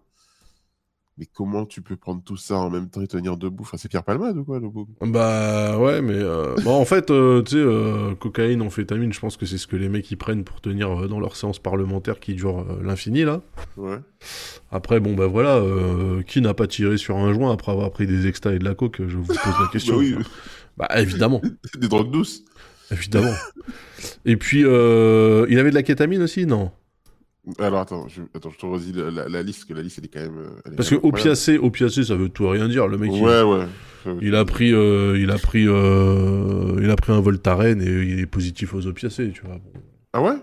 Mais 1.18 1.26
comment 1.34 1.66
tu 1.66 1.82
peux 1.82 1.96
prendre 1.96 2.22
tout 2.22 2.36
ça 2.36 2.56
en 2.58 2.70
même 2.70 2.90
temps 2.90 3.02
et 3.02 3.08
tenir 3.08 3.38
debout? 3.38 3.64
Enfin, 3.64 3.78
C'est 3.78 3.88
Pierre 3.88 4.04
Palmade 4.04 4.38
ou 4.38 4.44
quoi, 4.44 4.60
le 4.60 4.68
beau 4.68 4.86
Bah 5.02 5.78
ouais, 5.80 6.02
mais 6.02 6.14
euh, 6.14 6.56
bon, 6.66 6.74
en 6.74 6.84
fait, 6.84 7.10
euh, 7.10 7.42
tu 7.42 7.52
sais, 7.52 7.58
euh, 7.58 8.16
cocaïne, 8.16 8.62
amphétamine, 8.62 9.14
je 9.14 9.20
pense 9.22 9.38
que 9.38 9.46
c'est 9.46 9.58
ce 9.58 9.66
que 9.66 9.78
les 9.78 9.88
mecs 9.88 10.12
ils 10.12 10.18
prennent 10.18 10.44
pour 10.44 10.60
tenir 10.60 10.92
euh, 11.04 11.08
dans 11.08 11.22
leur 11.22 11.38
séance 11.38 11.58
parlementaire 11.60 12.20
qui 12.20 12.34
dure 12.34 12.60
euh, 12.60 12.82
l'infini 12.84 13.24
là. 13.24 13.42
Ouais. 13.78 13.98
Après, 14.72 15.00
bon 15.00 15.14
bah 15.16 15.28
voilà, 15.28 15.56
euh, 15.56 16.22
qui 16.24 16.42
n'a 16.42 16.54
pas 16.54 16.68
tiré 16.68 16.98
sur 16.98 17.16
un 17.16 17.32
joint 17.34 17.54
après 17.54 17.72
avoir 17.72 17.92
pris 17.92 18.08
des 18.08 18.28
extas 18.28 18.52
et 18.54 18.60
de 18.60 18.66
la 18.66 18.76
coke? 18.76 19.02
Je 19.08 19.16
vous 19.16 19.24
pose 19.26 19.38
la 19.38 19.68
question. 19.72 19.96
Bah 19.96 20.02
oui, 20.04 20.16
Bah 20.76 20.88
évidemment, 20.98 21.42
des 21.78 21.88
drogues 21.88 22.12
douces. 22.12 22.44
évidemment. 22.92 23.34
et 24.26 24.36
puis, 24.36 24.64
euh, 24.66 25.46
il 25.50 25.60
avait 25.60 25.70
de 25.70 25.76
la 25.76 25.84
kétamine 25.84 26.22
aussi, 26.24 26.46
non? 26.46 26.72
Alors 27.60 27.82
attends, 27.82 28.08
je, 28.08 28.22
attends, 28.34 28.50
je 28.50 28.58
te 28.58 28.66
redis 28.66 28.92
la, 28.94 29.12
la- 29.12 29.30
la 29.30 29.44
liste, 29.44 29.60
parce 29.60 29.66
que 29.70 29.74
la 29.76 29.82
liste 29.84 30.00
elle 30.00 30.06
est 30.06 30.08
quand 30.08 30.20
même. 30.22 30.38
euh, 30.40 30.72
est 30.72 30.76
Parce 30.76 30.90
que 30.90 30.96
opiacé, 30.96 31.58
opiacé, 31.58 32.04
ça 32.04 32.16
veut 32.16 32.30
tout 32.30 32.48
rien 32.50 32.68
dire. 32.68 32.88
Le 32.88 32.98
mec, 32.98 33.12
il- 33.14 33.22
Ouais, 33.24 33.42
ouais. 33.44 33.66
Ça 34.04 34.14
veut 34.14 34.20
il, 34.24 34.36
a 34.36 34.46
pris, 34.46 34.74
euh, 34.74 35.18
il 35.20 35.30
a 35.32 35.38
pris, 35.38 35.66
euh, 35.68 36.80
il 36.82 36.90
a 36.90 36.96
pris 36.96 37.12
un 37.14 37.20
Voltaren 37.22 37.82
et 37.82 37.86
il 37.86 38.20
est 38.20 38.26
positif 38.26 38.74
aux 38.74 38.86
opiacés, 38.88 39.32
tu 39.32 39.42
vois. 39.44 39.60
Ah 40.14 40.22
ouais? 40.22 40.36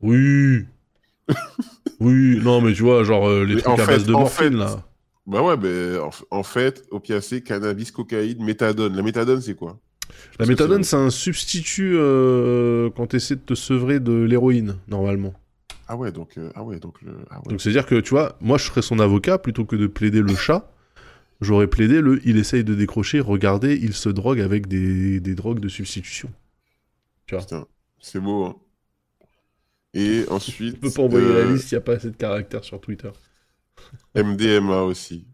Oui. 0.00 0.64
oui, 2.00 2.40
non, 2.42 2.60
mais 2.60 2.72
tu 2.74 2.82
vois, 2.82 3.04
genre 3.04 3.28
euh, 3.28 3.44
les 3.44 3.54
Mais 3.56 3.62
trucs 3.62 3.78
à 3.78 3.84
fait- 3.86 3.92
base 3.92 4.04
de 4.06 4.12
morphine, 4.12 4.50
fait- 4.50 4.56
là. 4.56 4.84
Bah 5.26 5.42
ouais, 5.42 5.56
ben 5.56 5.98
en, 6.00 6.10
en 6.38 6.42
fait, 6.42 6.84
opiacé, 6.90 7.40
cannabis, 7.42 7.90
cocaïne, 7.90 8.44
méthadone. 8.44 8.94
La 8.94 9.02
méthadone, 9.02 9.40
c'est 9.40 9.54
quoi? 9.54 9.78
La 10.38 10.44
méthadone, 10.44 10.84
c'est 10.84 10.96
un 10.96 11.08
substitut 11.08 11.94
euh, 11.96 12.90
quand 12.94 13.06
tu 13.06 13.16
essaies 13.16 13.36
de 13.36 13.40
te 13.40 13.54
sevrer 13.54 14.00
de 14.00 14.12
l'héroïne, 14.12 14.76
normalement. 14.88 15.32
Ah 15.88 15.96
ouais, 15.96 16.12
donc 16.12 16.38
euh, 16.38 16.50
ah 16.54 16.62
ouais, 16.62 16.78
donc 16.78 17.02
le 17.02 17.12
ah 17.30 17.38
ouais. 17.38 17.50
Donc 17.50 17.60
c'est-à-dire 17.60 17.86
que, 17.86 17.96
tu 18.00 18.10
vois, 18.10 18.36
moi, 18.40 18.58
je 18.58 18.64
serais 18.64 18.82
son 18.82 18.98
avocat, 18.98 19.38
plutôt 19.38 19.64
que 19.64 19.76
de 19.76 19.86
plaider 19.86 20.20
le 20.22 20.34
chat, 20.34 20.72
j'aurais 21.40 21.66
plaidé 21.66 22.00
le 22.00 22.20
«il 22.24 22.38
essaye 22.38 22.64
de 22.64 22.74
décrocher, 22.74 23.20
regardez, 23.20 23.78
il 23.80 23.92
se 23.92 24.08
drogue 24.08 24.40
avec 24.40 24.66
des, 24.66 25.20
des 25.20 25.34
drogues 25.34 25.60
de 25.60 25.68
substitution 25.68 26.30
Putain, 27.26 27.66
c'est 28.00 28.20
beau. 28.20 28.44
Hein. 28.44 28.56
Et 29.92 30.24
ensuite,». 30.30 30.76
Je 30.76 30.80
peux 30.80 30.90
pas 30.90 31.02
envoyer 31.02 31.28
la 31.28 31.34
euh, 31.34 31.52
liste, 31.52 31.70
il 31.70 31.74
n'y 31.74 31.78
a 31.78 31.82
pas 31.82 31.94
assez 31.94 32.10
de 32.10 32.16
caractères 32.16 32.64
sur 32.64 32.80
Twitter. 32.80 33.10
MDMA 34.14 34.82
aussi. 34.82 35.26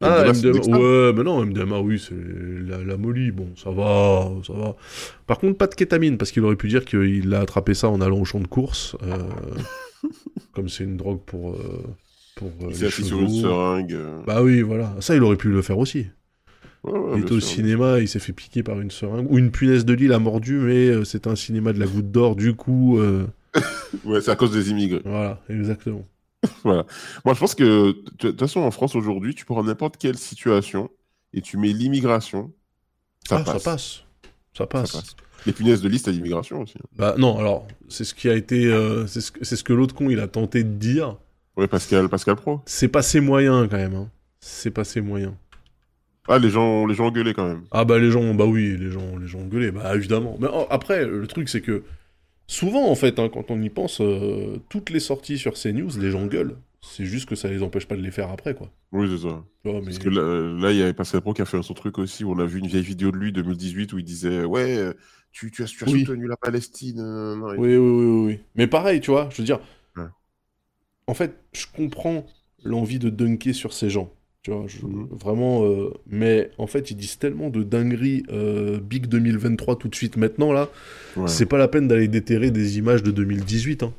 Ah, 0.00 0.32
MDMA, 0.32 0.58
MDMA, 0.58 0.78
ouais, 0.78 1.12
mais 1.12 1.22
non, 1.24 1.44
MDMA, 1.44 1.80
oui, 1.80 1.98
c'est 1.98 2.14
la, 2.14 2.78
la 2.84 2.96
molly, 2.96 3.32
bon, 3.32 3.48
ça 3.56 3.70
va, 3.70 4.30
ça 4.46 4.52
va. 4.52 4.76
Par 5.26 5.38
contre, 5.38 5.58
pas 5.58 5.66
de 5.66 5.74
kétamine, 5.74 6.16
parce 6.18 6.30
qu'il 6.30 6.44
aurait 6.44 6.56
pu 6.56 6.68
dire 6.68 6.84
qu'il 6.84 7.34
a 7.34 7.40
attrapé 7.40 7.74
ça 7.74 7.88
en 7.88 8.00
allant 8.00 8.20
au 8.20 8.24
champ 8.24 8.38
de 8.38 8.46
course, 8.46 8.96
euh, 9.02 9.18
comme 10.52 10.68
c'est 10.68 10.84
une 10.84 10.96
drogue 10.96 11.20
pour, 11.24 11.52
euh, 11.54 11.84
pour 12.36 12.48
euh, 12.48 12.52
Il 12.62 12.68
les 12.68 12.74
s'est 12.74 12.86
assis 12.86 13.04
sur 13.04 13.18
une 13.20 13.28
seringue. 13.28 13.92
euh. 13.94 14.22
Bah 14.26 14.42
oui, 14.42 14.62
voilà, 14.62 14.94
ça, 15.00 15.14
il 15.16 15.22
aurait 15.22 15.36
pu 15.36 15.48
le 15.48 15.62
faire 15.62 15.78
aussi. 15.78 16.06
Ouais, 16.84 16.92
ouais, 16.98 17.18
il 17.18 17.22
était 17.22 17.32
au 17.32 17.40
sûr. 17.40 17.56
cinéma, 17.56 17.98
il 18.00 18.08
s'est 18.08 18.20
fait 18.20 18.32
piquer 18.32 18.62
par 18.62 18.80
une 18.80 18.90
seringue, 18.90 19.30
ou 19.30 19.38
une 19.38 19.50
punaise 19.50 19.84
de 19.84 19.92
lit 19.94 20.06
l'a 20.06 20.18
mordu, 20.18 20.58
mais 20.58 21.04
c'était 21.04 21.28
un 21.28 21.36
cinéma 21.36 21.72
de 21.72 21.80
la 21.80 21.86
goutte 21.86 22.10
d'or, 22.10 22.36
du 22.36 22.54
coup, 22.54 22.98
euh, 22.98 23.26
Ouais, 24.04 24.20
c'est 24.20 24.30
à 24.30 24.36
cause 24.36 24.52
des 24.52 24.70
immigrés. 24.70 25.02
voilà, 25.04 25.40
exactement. 25.48 26.06
Moi, 26.64 26.84
je 27.26 27.32
pense 27.38 27.54
que 27.56 27.64
de 27.92 27.92
toute 28.18 28.38
façon, 28.38 28.60
en 28.60 28.70
France 28.70 28.94
aujourd'hui, 28.94 29.34
tu 29.34 29.44
prends 29.44 29.64
n'importe 29.64 29.96
quelle 29.96 30.16
situation 30.16 30.88
et 31.34 31.40
tu 31.40 31.56
mets 31.56 31.72
l'immigration, 31.72 32.52
ça, 33.28 33.38
ah, 33.38 33.44
passe. 33.44 33.62
ça 33.62 33.70
passe, 33.70 34.02
ça 34.56 34.58
Ça 34.58 34.66
passe. 34.66 35.16
Les 35.46 35.52
punaises 35.52 35.80
de 35.82 35.88
liste 35.88 36.08
à 36.08 36.10
l'immigration 36.10 36.62
aussi. 36.62 36.74
Bah 36.96 37.14
non, 37.18 37.38
alors, 37.38 37.66
c'est 37.88 38.04
ce 38.04 38.14
qui 38.14 38.28
a 38.28 38.34
été, 38.34 38.66
euh, 38.66 39.06
c'est 39.06 39.20
ce, 39.20 39.30
que- 39.32 39.44
c'est 39.44 39.56
ce 39.56 39.64
que 39.64 39.72
l'autre 39.72 39.94
con, 39.94 40.10
il 40.10 40.20
a 40.20 40.26
tenté 40.28 40.64
de 40.64 40.70
dire. 40.72 41.16
Ouais, 41.56 41.66
Pascal, 41.68 42.08
Pascal 42.08 42.36
Pro. 42.36 42.60
C'est 42.66 42.88
passé 42.88 43.20
moyen 43.20 43.66
quand 43.68 43.76
même. 43.76 43.94
Hein. 43.94 44.10
C'est 44.40 44.70
passé 44.70 45.00
moyen. 45.00 45.36
Ah, 46.28 46.38
les 46.38 46.50
gens, 46.50 46.86
les 46.86 46.94
gens 46.94 47.06
ont 47.06 47.10
gueulé 47.10 47.32
quand 47.32 47.46
même. 47.48 47.62
Ah 47.70 47.84
bah 47.84 47.98
les 47.98 48.10
gens, 48.10 48.34
bah 48.34 48.44
oui, 48.44 48.76
les 48.78 48.90
gens, 48.90 49.16
les 49.18 49.26
gens 49.26 49.38
ont 49.38 49.46
gueulé, 49.46 49.70
bah 49.70 49.94
évidemment. 49.96 50.36
Mais 50.40 50.48
oh, 50.52 50.66
après, 50.70 51.06
le 51.06 51.26
truc 51.26 51.48
c'est 51.48 51.62
que 51.62 51.82
souvent 52.46 52.90
en 52.90 52.94
fait, 52.94 53.18
hein, 53.18 53.30
quand 53.32 53.50
on 53.50 53.60
y 53.62 53.70
pense, 53.70 54.00
euh, 54.02 54.58
toutes 54.68 54.90
les 54.90 55.00
sorties 55.00 55.38
sur 55.38 55.54
CNews, 55.54 55.90
les 55.98 56.10
gens 56.10 56.26
gueulent. 56.26 56.56
C'est 56.80 57.06
juste 57.06 57.28
que 57.28 57.34
ça 57.34 57.48
les 57.48 57.62
empêche 57.62 57.86
pas 57.86 57.96
de 57.96 58.02
les 58.02 58.10
faire 58.12 58.30
après, 58.30 58.54
quoi. 58.54 58.70
Oui, 58.92 59.08
c'est 59.10 59.26
ça. 59.26 59.42
Vois, 59.64 59.80
mais... 59.80 59.86
Parce 59.86 59.98
que 59.98 60.08
là, 60.10 60.60
là, 60.60 60.70
il 60.70 60.78
y 60.78 60.82
avait 60.82 60.92
Pascal 60.92 61.22
Pro 61.22 61.34
qui 61.34 61.42
a 61.42 61.44
fait 61.44 61.60
son 61.62 61.74
truc 61.74 61.98
aussi, 61.98 62.22
où 62.24 62.30
on 62.32 62.38
a 62.38 62.44
vu 62.44 62.60
une 62.60 62.68
vieille 62.68 62.82
vidéo 62.84 63.10
de 63.10 63.16
lui, 63.16 63.32
2018, 63.32 63.92
où 63.94 63.98
il 63.98 64.04
disait 64.04 64.44
Ouais, 64.44 64.76
euh, 64.76 64.92
tu, 65.32 65.50
tu 65.50 65.62
as, 65.62 65.66
tu 65.66 65.84
as 65.84 65.88
Oui. 65.88 66.00
soutenu 66.04 66.26
la 66.26 66.36
Palestine. 66.36 67.00
euh, 67.00 67.36
non, 67.36 67.46
Oui, 67.58 67.76
oui, 67.76 68.26
oui. 68.26 68.40
Mais 68.56 68.66
pareil, 68.66 69.00
tu 69.00 69.10
vois, 69.10 69.28
je 69.30 69.38
veux 69.38 69.44
dire, 69.44 69.60
Ouais. 69.96 70.04
en 71.06 71.14
fait, 71.14 71.36
je 71.52 71.66
comprends 71.74 72.26
l'envie 72.64 72.98
de 72.98 73.08
dunker 73.10 73.52
sur 73.54 73.72
ces 73.72 73.88
gens. 73.90 74.10
Tu 74.42 74.50
vois, 74.52 74.66
je- 74.66 74.84
Mhm. 74.86 75.08
vraiment, 75.12 75.64
euh, 75.64 75.92
mais 76.06 76.50
en 76.58 76.66
fait, 76.66 76.90
ils 76.90 76.96
disent 76.96 77.18
tellement 77.18 77.50
de 77.50 77.62
dingueries 77.62 78.22
euh, 78.30 78.78
Big 78.80 79.06
2023 79.06 79.76
tout 79.76 79.88
de 79.88 79.94
suite 79.94 80.16
maintenant, 80.16 80.52
là, 80.52 80.68
Ouais, 81.16 81.28
c'est 81.28 81.46
pas 81.46 81.58
la 81.58 81.68
peine 81.68 81.88
d'aller 81.88 82.08
déterrer 82.08 82.50
des 82.50 82.78
images 82.78 83.02
de 83.02 83.10
2018. 83.10 83.82
Hein. 83.82 83.92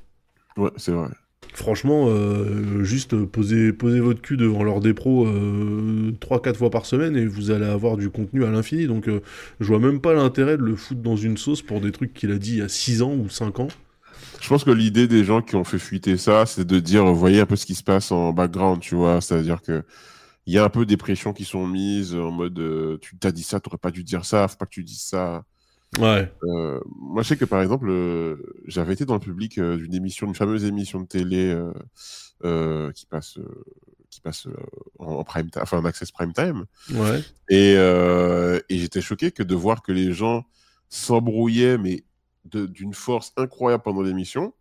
ouais, 0.58 0.72
c'est 0.78 0.92
vrai. 0.92 1.10
Franchement, 1.54 2.06
euh, 2.08 2.84
juste 2.84 3.16
posez, 3.26 3.72
votre 3.72 4.22
cul 4.22 4.38
devant 4.38 4.64
leur 4.64 4.80
dépro 4.80 5.26
euh, 5.26 6.14
3-4 6.22 6.56
fois 6.56 6.70
par 6.70 6.86
semaine 6.86 7.18
et 7.18 7.26
vous 7.26 7.52
allez 7.52 7.66
avoir 7.66 7.98
du 7.98 8.10
contenu 8.10 8.46
à 8.46 8.50
l'infini. 8.50 8.88
Donc, 8.88 9.08
euh, 9.08 9.22
je 9.60 9.68
vois 9.68 9.80
même 9.80 10.00
pas 10.00 10.14
l'intérêt 10.14 10.58
de 10.58 10.64
le 10.64 10.76
foutre 10.76 11.02
dans 11.02 11.16
une 11.16 11.38
sauce 11.38 11.62
pour 11.62 11.82
des 11.82 11.92
trucs 11.92 12.14
qu'il 12.14 12.32
a 12.32 12.38
dit 12.38 12.54
il 12.54 12.58
y 12.60 12.62
a 12.62 12.70
6 12.70 13.02
ans 13.02 13.14
ou 13.14 13.30
5 13.30 13.60
ans. 13.60 13.68
Je 14.42 14.48
pense 14.48 14.64
que 14.64 14.72
l'idée 14.72 15.08
des 15.08 15.24
gens 15.24 15.42
qui 15.42 15.56
ont 15.56 15.64
fait 15.64 15.80
fuiter 15.80 16.18
ça, 16.18 16.46
c'est 16.46 16.66
de 16.66 16.80
dire, 16.80 17.06
voyez 17.14 17.42
un 17.42 17.46
peu 17.46 17.56
ce 17.56 17.66
qui 17.66 17.76
se 17.76 17.84
passe 17.84 18.12
en 18.12 18.32
background, 18.32 18.80
tu 18.80 18.96
vois. 18.96 19.20
C'est-à-dire 19.20 19.62
que 19.62 19.84
il 20.50 20.54
y 20.54 20.58
a 20.58 20.64
un 20.64 20.70
peu 20.70 20.84
des 20.86 20.98
pressions 20.98 21.32
qui 21.32 21.46
sont 21.46 21.68
mises 21.68 22.16
en 22.16 22.32
mode, 22.32 22.58
euh, 22.58 22.98
tu 23.02 23.16
t'as 23.20 23.32
dit 23.32 23.44
ça, 23.44 23.60
t'aurais 23.60 23.78
pas 23.78 23.92
dû 23.92 24.04
dire 24.04 24.26
ça, 24.26 24.48
faut 24.48 24.58
pas 24.58 24.66
que 24.66 24.72
tu 24.72 24.84
dises 24.84 25.04
ça. 25.04 25.44
Ouais. 25.98 26.32
Euh, 26.44 26.80
moi, 26.86 27.24
je 27.24 27.30
sais 27.30 27.38
que 27.38 27.46
par 27.46 27.62
exemple, 27.62 27.90
euh, 27.90 28.38
j'avais 28.66 28.94
été 28.94 29.06
dans 29.06 29.16
le 29.16 29.20
public 29.20 29.58
euh, 29.58 29.76
d'une 29.76 29.94
émission, 29.94 30.28
une 30.28 30.36
fameuse 30.36 30.64
émission 30.66 31.02
de 31.02 31.08
télé 31.08 31.58
qui 32.94 33.06
passe, 33.08 33.40
qui 34.10 34.22
passe 34.22 34.48
en, 35.00 35.14
en 35.14 35.24
prime 35.24 35.50
time, 35.50 35.62
enfin 35.64 35.80
en 35.80 35.86
access 35.86 36.12
prime 36.12 36.34
time. 36.34 36.66
Ouais. 36.94 37.22
Et, 37.50 37.74
et 37.74 38.78
j'étais 38.78 39.02
choqué 39.02 39.32
que 39.32 39.44
de 39.44 39.56
voir 39.56 39.82
que 39.82 39.92
les 39.92 40.14
gens 40.14 40.46
s'embrouillaient, 40.90 41.78
mais 41.78 42.04
d'une 42.46 42.94
force 42.94 43.34
incroyable 43.36 43.84
pendant 43.84 44.02
l'émission. 44.02 44.54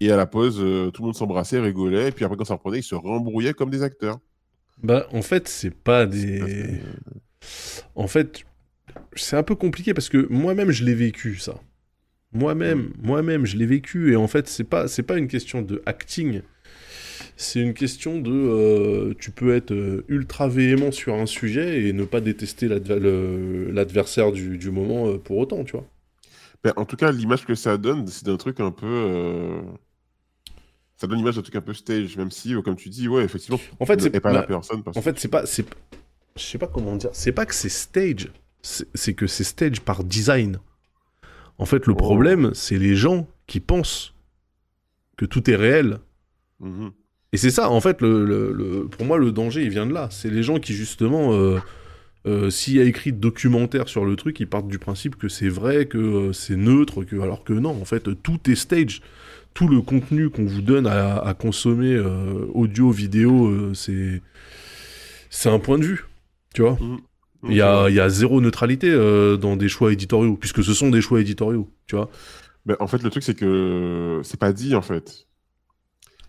Et 0.00 0.10
à 0.10 0.16
la 0.16 0.26
pause, 0.26 0.56
tout 0.56 1.02
le 1.02 1.06
monde 1.06 1.14
s'embrassait, 1.14 1.60
rigolait. 1.60 2.08
Et 2.08 2.12
puis 2.12 2.24
après, 2.24 2.36
quand 2.36 2.44
ça 2.44 2.54
reprenait, 2.54 2.80
ils 2.80 2.82
se 2.82 2.96
rembrouillaient 2.96 3.54
comme 3.54 3.70
des 3.70 3.82
acteurs. 3.82 4.18
Bah, 4.82 5.06
en 5.12 5.22
fait, 5.22 5.46
c'est 5.46 5.70
pas 5.70 6.04
des. 6.04 6.80
En 7.94 8.08
fait, 8.08 8.44
c'est 9.14 9.36
un 9.36 9.42
peu 9.42 9.54
compliqué 9.54 9.94
parce 9.94 10.08
que 10.08 10.26
moi-même, 10.30 10.70
je 10.70 10.84
l'ai 10.84 10.94
vécu, 10.94 11.36
ça. 11.36 11.60
Moi-même, 12.32 12.90
moi-même, 13.00 13.46
je 13.46 13.56
l'ai 13.56 13.66
vécu. 13.66 14.12
Et 14.12 14.16
en 14.16 14.26
fait, 14.26 14.48
c'est 14.48 14.64
pas, 14.64 14.88
c'est 14.88 15.02
pas 15.04 15.16
une 15.18 15.28
question 15.28 15.62
de 15.62 15.82
acting. 15.86 16.42
C'est 17.36 17.60
une 17.60 17.74
question 17.74 18.20
de. 18.20 18.30
euh, 18.32 19.14
tu 19.18 19.30
peux 19.30 19.54
être 19.54 19.72
euh, 19.72 20.04
ultra 20.08 20.48
véhément 20.48 20.90
sur 20.92 21.14
un 21.14 21.26
sujet 21.26 21.82
et 21.84 21.92
ne 21.92 22.04
pas 22.04 22.20
détester 22.20 22.68
l'adversaire 22.68 24.32
du, 24.32 24.58
du 24.58 24.70
moment 24.70 25.08
euh, 25.08 25.18
pour 25.18 25.38
autant, 25.38 25.64
tu 25.64 25.72
vois. 25.72 25.86
Ben, 26.62 26.72
en 26.76 26.84
tout 26.84 26.96
cas, 26.96 27.12
l'image 27.12 27.44
que 27.44 27.54
ça 27.54 27.76
donne, 27.76 28.06
c'est 28.08 28.24
d'un 28.26 28.36
truc 28.36 28.58
un 28.60 28.70
peu. 28.70 28.86
euh, 28.86 29.60
Ça 30.96 31.06
donne 31.06 31.18
l'image 31.18 31.36
d'un 31.36 31.42
truc 31.42 31.56
un 31.56 31.60
peu 31.60 31.74
stage, 31.74 32.16
même 32.16 32.30
si, 32.30 32.54
comme 32.64 32.76
tu 32.76 32.88
dis, 32.88 33.06
ouais, 33.08 33.22
effectivement, 33.24 33.60
En 33.80 33.86
fait, 33.86 34.00
c'est 34.00 34.20
pas 34.20 34.32
la 34.32 34.42
personne. 34.42 34.82
Parce... 34.82 34.96
En 34.96 35.02
fait, 35.02 35.18
c'est 35.18 35.28
pas, 35.28 35.44
je 35.44 36.42
sais 36.42 36.58
pas 36.58 36.66
comment 36.66 36.96
dire. 36.96 37.10
C'est 37.12 37.32
pas 37.32 37.46
que 37.46 37.54
c'est 37.54 37.68
stage, 37.68 38.30
c'est 38.94 39.14
que 39.14 39.26
c'est 39.26 39.44
stage 39.44 39.80
par 39.80 40.04
design. 40.04 40.58
En 41.58 41.66
fait, 41.66 41.86
le 41.86 41.92
Oh. 41.92 41.96
problème, 41.96 42.50
c'est 42.54 42.78
les 42.78 42.96
gens 42.96 43.28
qui 43.46 43.60
pensent 43.60 44.14
que 45.16 45.24
tout 45.26 45.50
est 45.50 45.56
réel. 45.56 45.98
Mhm. 46.60 46.90
Et 47.32 47.36
c'est 47.36 47.50
ça, 47.50 47.68
en 47.70 47.80
fait, 47.80 48.00
le, 48.00 48.24
le- 48.24 48.52
le- 48.52 48.86
pour 48.88 49.04
moi, 49.04 49.18
le 49.18 49.32
danger, 49.32 49.62
il 49.62 49.70
vient 49.70 49.86
de 49.86 49.92
là. 49.92 50.08
C'est 50.10 50.30
les 50.30 50.42
gens 50.42 50.58
qui, 50.58 50.72
justement, 50.72 51.32
euh, 51.34 51.58
euh, 52.26 52.48
s'il 52.48 52.74
y 52.74 52.80
a 52.80 52.84
écrit 52.84 53.12
documentaire 53.12 53.88
sur 53.88 54.04
le 54.04 54.16
truc, 54.16 54.40
ils 54.40 54.46
partent 54.48 54.68
du 54.68 54.78
principe 54.78 55.16
que 55.16 55.28
c'est 55.28 55.48
vrai, 55.48 55.86
que 55.86 55.98
euh, 55.98 56.32
c'est 56.32 56.56
neutre, 56.56 57.04
que 57.04 57.16
alors 57.20 57.44
que 57.44 57.52
non, 57.52 57.70
en 57.80 57.84
fait, 57.84 58.08
tout 58.22 58.38
est 58.50 58.54
stage. 58.54 59.02
Tout 59.52 59.68
le 59.68 59.82
contenu 59.82 60.30
qu'on 60.30 60.46
vous 60.46 60.62
donne 60.62 60.86
à, 60.88 61.18
à 61.18 61.34
consommer, 61.34 61.96
audio, 62.54 62.90
vidéo, 62.90 63.72
c'est 63.74 64.20
c'est 65.30 65.48
un 65.48 65.60
point 65.60 65.78
de 65.78 65.84
vue, 65.84 66.04
tu 66.54 66.62
vois. 66.62 66.76
Mhm. 66.80 66.98
Il 67.48 67.56
y 67.56 67.62
a, 67.62 67.88
il 67.88 67.94
y 67.94 68.00
a 68.00 68.08
zéro 68.08 68.40
neutralité 68.40 68.90
euh, 68.90 69.36
dans 69.36 69.56
des 69.56 69.68
choix 69.68 69.92
éditoriaux, 69.92 70.36
puisque 70.36 70.62
ce 70.62 70.74
sont 70.74 70.90
des 70.90 71.00
choix 71.00 71.20
éditoriaux, 71.20 71.70
tu 71.86 71.96
vois. 71.96 72.10
Ben, 72.66 72.76
en 72.80 72.86
fait, 72.86 73.02
le 73.02 73.10
truc, 73.10 73.22
c'est 73.22 73.34
que 73.34 74.20
c'est 74.24 74.40
pas 74.40 74.52
dit, 74.52 74.74
en 74.74 74.82
fait. 74.82 75.26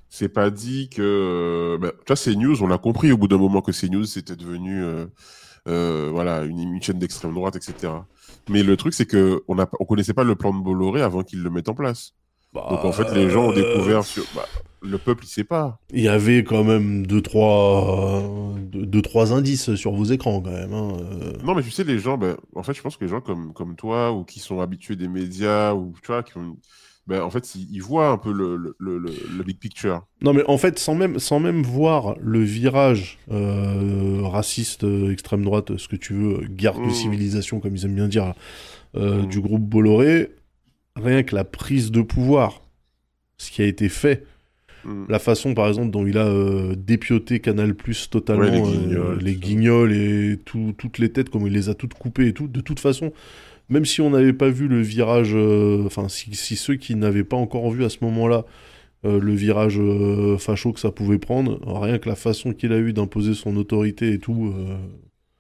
C'est 0.09 0.29
pas 0.29 0.49
dit 0.49 0.89
que. 0.89 1.77
Ben, 1.81 1.91
tu 1.99 2.05
vois, 2.07 2.15
c'est 2.15 2.35
news, 2.35 2.61
on 2.61 2.67
l'a 2.67 2.77
compris 2.77 3.11
au 3.11 3.17
bout 3.17 3.27
d'un 3.27 3.37
moment 3.37 3.61
que 3.61 3.71
c'est 3.71 3.89
news, 3.89 4.05
c'était 4.05 4.35
devenu 4.35 4.83
euh, 4.83 5.05
euh, 5.67 6.09
voilà, 6.11 6.43
une, 6.43 6.59
une 6.59 6.81
chaîne 6.81 6.99
d'extrême 6.99 7.33
droite, 7.33 7.55
etc. 7.55 7.93
Mais 8.49 8.63
le 8.63 8.77
truc, 8.77 8.93
c'est 8.93 9.05
que 9.05 9.43
on, 9.47 9.55
connaissait 9.85 10.13
pas 10.13 10.23
le 10.23 10.35
plan 10.35 10.53
de 10.53 10.63
Bolloré 10.63 11.01
avant 11.01 11.23
qu'il 11.23 11.41
le 11.41 11.49
mette 11.49 11.69
en 11.69 11.73
place. 11.73 12.13
Donc 12.53 12.85
en 12.85 12.91
fait, 12.91 13.13
les 13.13 13.29
gens 13.29 13.49
ont 13.49 13.53
découvert 13.53 14.03
sur. 14.03 14.23
bah, 14.35 14.45
le 14.85 14.97
peuple, 14.97 15.25
il 15.25 15.29
sait 15.29 15.43
pas. 15.43 15.79
Il 15.93 16.01
y 16.01 16.07
avait 16.07 16.43
quand 16.43 16.63
même 16.63 17.05
deux 17.07 17.21
trois, 17.21 18.23
deux, 18.59 18.85
deux, 18.85 19.01
trois 19.01 19.33
indices 19.33 19.75
sur 19.75 19.91
vos 19.93 20.05
écrans 20.05 20.41
quand 20.41 20.51
même. 20.51 20.73
Hein. 20.73 20.97
euh. 21.01 21.33
Non, 21.43 21.55
mais 21.55 21.63
tu 21.63 21.71
sais, 21.71 21.83
les 21.83 21.99
gens, 21.99 22.17
ben, 22.17 22.37
en 22.55 22.63
fait, 22.63 22.73
je 22.73 22.81
pense 22.81 22.97
que 22.97 23.03
les 23.05 23.09
gens 23.09 23.21
comme, 23.21 23.53
comme 23.53 23.75
toi, 23.75 24.11
ou 24.13 24.23
qui 24.23 24.39
sont 24.39 24.59
habitués 24.59 24.95
des 24.95 25.07
médias, 25.07 25.73
ou 25.73 25.93
tu 26.01 26.07
vois, 26.07 26.23
qui 26.23 26.37
ont... 26.37 26.57
ben, 27.07 27.21
en 27.21 27.29
fait, 27.29 27.55
ils, 27.55 27.79
voient 27.81 28.09
un 28.09 28.17
peu 28.17 28.31
le, 28.31 28.55
le, 28.57 28.75
le, 28.79 28.97
le- 28.99 29.43
big 29.43 29.59
picture. 29.59 30.05
Non 30.21 30.33
mais 30.33 30.43
en 30.47 30.57
fait, 30.57 30.79
sans 30.79 30.95
même, 30.95 31.19
sans 31.19 31.39
même 31.39 31.61
voir 31.61 32.15
le 32.19 32.41
virage 32.41 33.19
euh, 33.31 34.21
raciste, 34.23 34.83
euh, 34.83 35.11
extrême 35.11 35.43
droite, 35.43 35.77
ce 35.77 35.87
que 35.87 35.95
tu 35.95 36.13
veux, 36.13 36.45
guerre 36.47 36.79
de 36.79 36.87
Mm. 36.87 36.91
civilisation, 36.91 37.59
comme 37.59 37.75
ils 37.75 37.85
aiment 37.85 37.95
bien 37.95 38.07
dire, 38.07 38.33
euh, 38.95 39.21
Mm. 39.23 39.25
du 39.27 39.39
groupe 39.41 39.61
Bolloré, 39.61 40.31
rien 40.95 41.21
que 41.23 41.35
la 41.35 41.43
prise 41.43 41.91
de 41.91 42.01
pouvoir, 42.01 42.61
ce 43.37 43.51
qui 43.51 43.61
a 43.61 43.65
été 43.65 43.89
fait, 43.89 44.25
Mm. 44.85 45.05
la 45.09 45.19
façon 45.19 45.53
par 45.53 45.67
exemple 45.67 45.89
dont 45.91 46.05
il 46.05 46.17
a 46.17 46.27
euh, 46.27 46.75
dépioté 46.75 47.39
Canal 47.39 47.73
Plus 47.75 48.09
totalement, 48.09 48.43
Ouais, 48.43 48.51
les 49.21 49.31
euh, 49.33 49.35
guignols, 49.35 49.89
les 49.91 50.33
et 50.33 50.37
tout- 50.37 50.73
toutes 50.77 50.99
les 50.99 51.09
têtes, 51.09 51.29
comme 51.29 51.47
il 51.47 51.53
les 51.53 51.69
a 51.69 51.73
toutes 51.73 51.93
coupées 51.95 52.27
et 52.27 52.33
tout, 52.33 52.47
de 52.47 52.61
toute 52.61 52.79
façon, 52.79 53.11
même 53.69 53.85
si 53.85 54.01
on 54.01 54.11
n'avait 54.11 54.33
pas 54.33 54.49
vu 54.49 54.67
le 54.67 54.81
virage, 54.81 55.31
euh, 55.33 55.83
enfin 55.85 56.07
si, 56.07 56.33
si 56.35 56.55
ceux 56.55 56.75
qui 56.75 56.95
n'avaient 56.95 57.23
pas 57.23 57.37
encore 57.37 57.69
vu 57.71 57.83
à 57.83 57.89
ce 57.89 57.97
moment-là 58.01 58.45
le 59.03 59.33
virage 59.35 59.79
facho 60.39 60.73
que 60.73 60.79
ça 60.79 60.89
pouvait 60.91 61.19
prendre, 61.19 61.59
rien 61.79 61.99
que 61.99 62.09
la 62.09 62.15
façon 62.15 62.53
qu'il 62.53 62.71
a 62.73 62.79
eu 62.79 62.91
d'imposer 62.91 63.35
son 63.35 63.55
autorité 63.57 64.13
et 64.13 64.17
tout, 64.19 64.51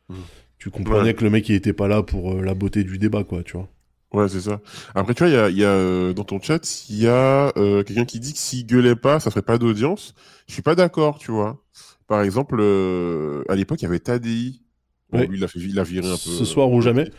Mm. 0.07 0.13
tu 0.59 0.69
comprenais 0.69 1.01
Ouais. 1.05 1.13
que 1.15 1.23
le 1.23 1.31
mec 1.31 1.49
il 1.49 1.55
était 1.55 1.73
pas 1.73 1.87
là 1.87 2.03
pour 2.03 2.35
la 2.41 2.53
beauté 2.53 2.83
du 2.83 2.99
débat 2.99 3.23
quoi, 3.23 3.41
tu 3.41 3.53
vois. 3.57 3.67
Ouais, 4.13 4.29
c'est 4.29 4.41
ça. 4.41 4.61
Après, 4.93 5.13
tu 5.13 5.23
vois, 5.23 5.29
il 5.29 5.33
y 5.33 5.37
a, 5.37 5.49
il 5.49 5.57
y 5.57 5.63
a 5.65 5.69
euh, 5.69 6.13
dans 6.13 6.23
ton 6.23 6.39
chat, 6.39 6.85
il 6.89 6.97
y 7.01 7.07
a 7.07 7.51
euh, 7.57 7.83
quelqu'un 7.83 8.05
qui 8.05 8.19
dit 8.19 8.31
que 8.33 8.39
s'il 8.39 8.65
gueulait 8.65 8.95
pas, 8.95 9.19
ça 9.19 9.29
ferait 9.29 9.41
pas 9.41 9.57
d'audience. 9.57 10.13
Je 10.47 10.53
suis 10.53 10.61
pas 10.61 10.75
d'accord, 10.75 11.17
tu 11.17 11.31
vois. 11.31 11.61
Par 12.07 12.21
exemple, 12.21 12.57
euh, 12.59 13.43
à 13.49 13.55
l'époque, 13.55 13.81
il 13.81 13.85
y 13.85 13.87
avait 13.87 13.99
Tadi. 13.99 14.61
Bon, 15.11 15.19
Ouais. 15.19 15.27
lui, 15.27 15.37
il 15.37 15.43
a, 15.43 15.47
fait, 15.47 15.59
il 15.59 15.77
a 15.79 15.83
viré 15.83 16.07
un 16.07 16.11
peu. 16.11 16.17
Ce 16.17 16.45
soir 16.45 16.71
ou 16.71 16.81
jamais. 16.81 17.09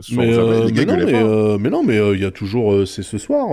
Soir 0.00 0.26
Mais, 0.26 0.32
ou 0.32 0.34
jamais. 0.34 0.66
Les 0.66 0.72
gars 0.84 0.96
mais 0.96 1.04
non, 1.04 1.06
mais, 1.06 1.12
pas. 1.12 1.58
mais 1.58 1.70
non, 1.70 1.82
mais 1.82 2.14
il 2.14 2.20
y 2.20 2.24
a 2.24 2.30
toujours, 2.30 2.86
c'est 2.86 3.02
ce 3.02 3.18
soir 3.18 3.48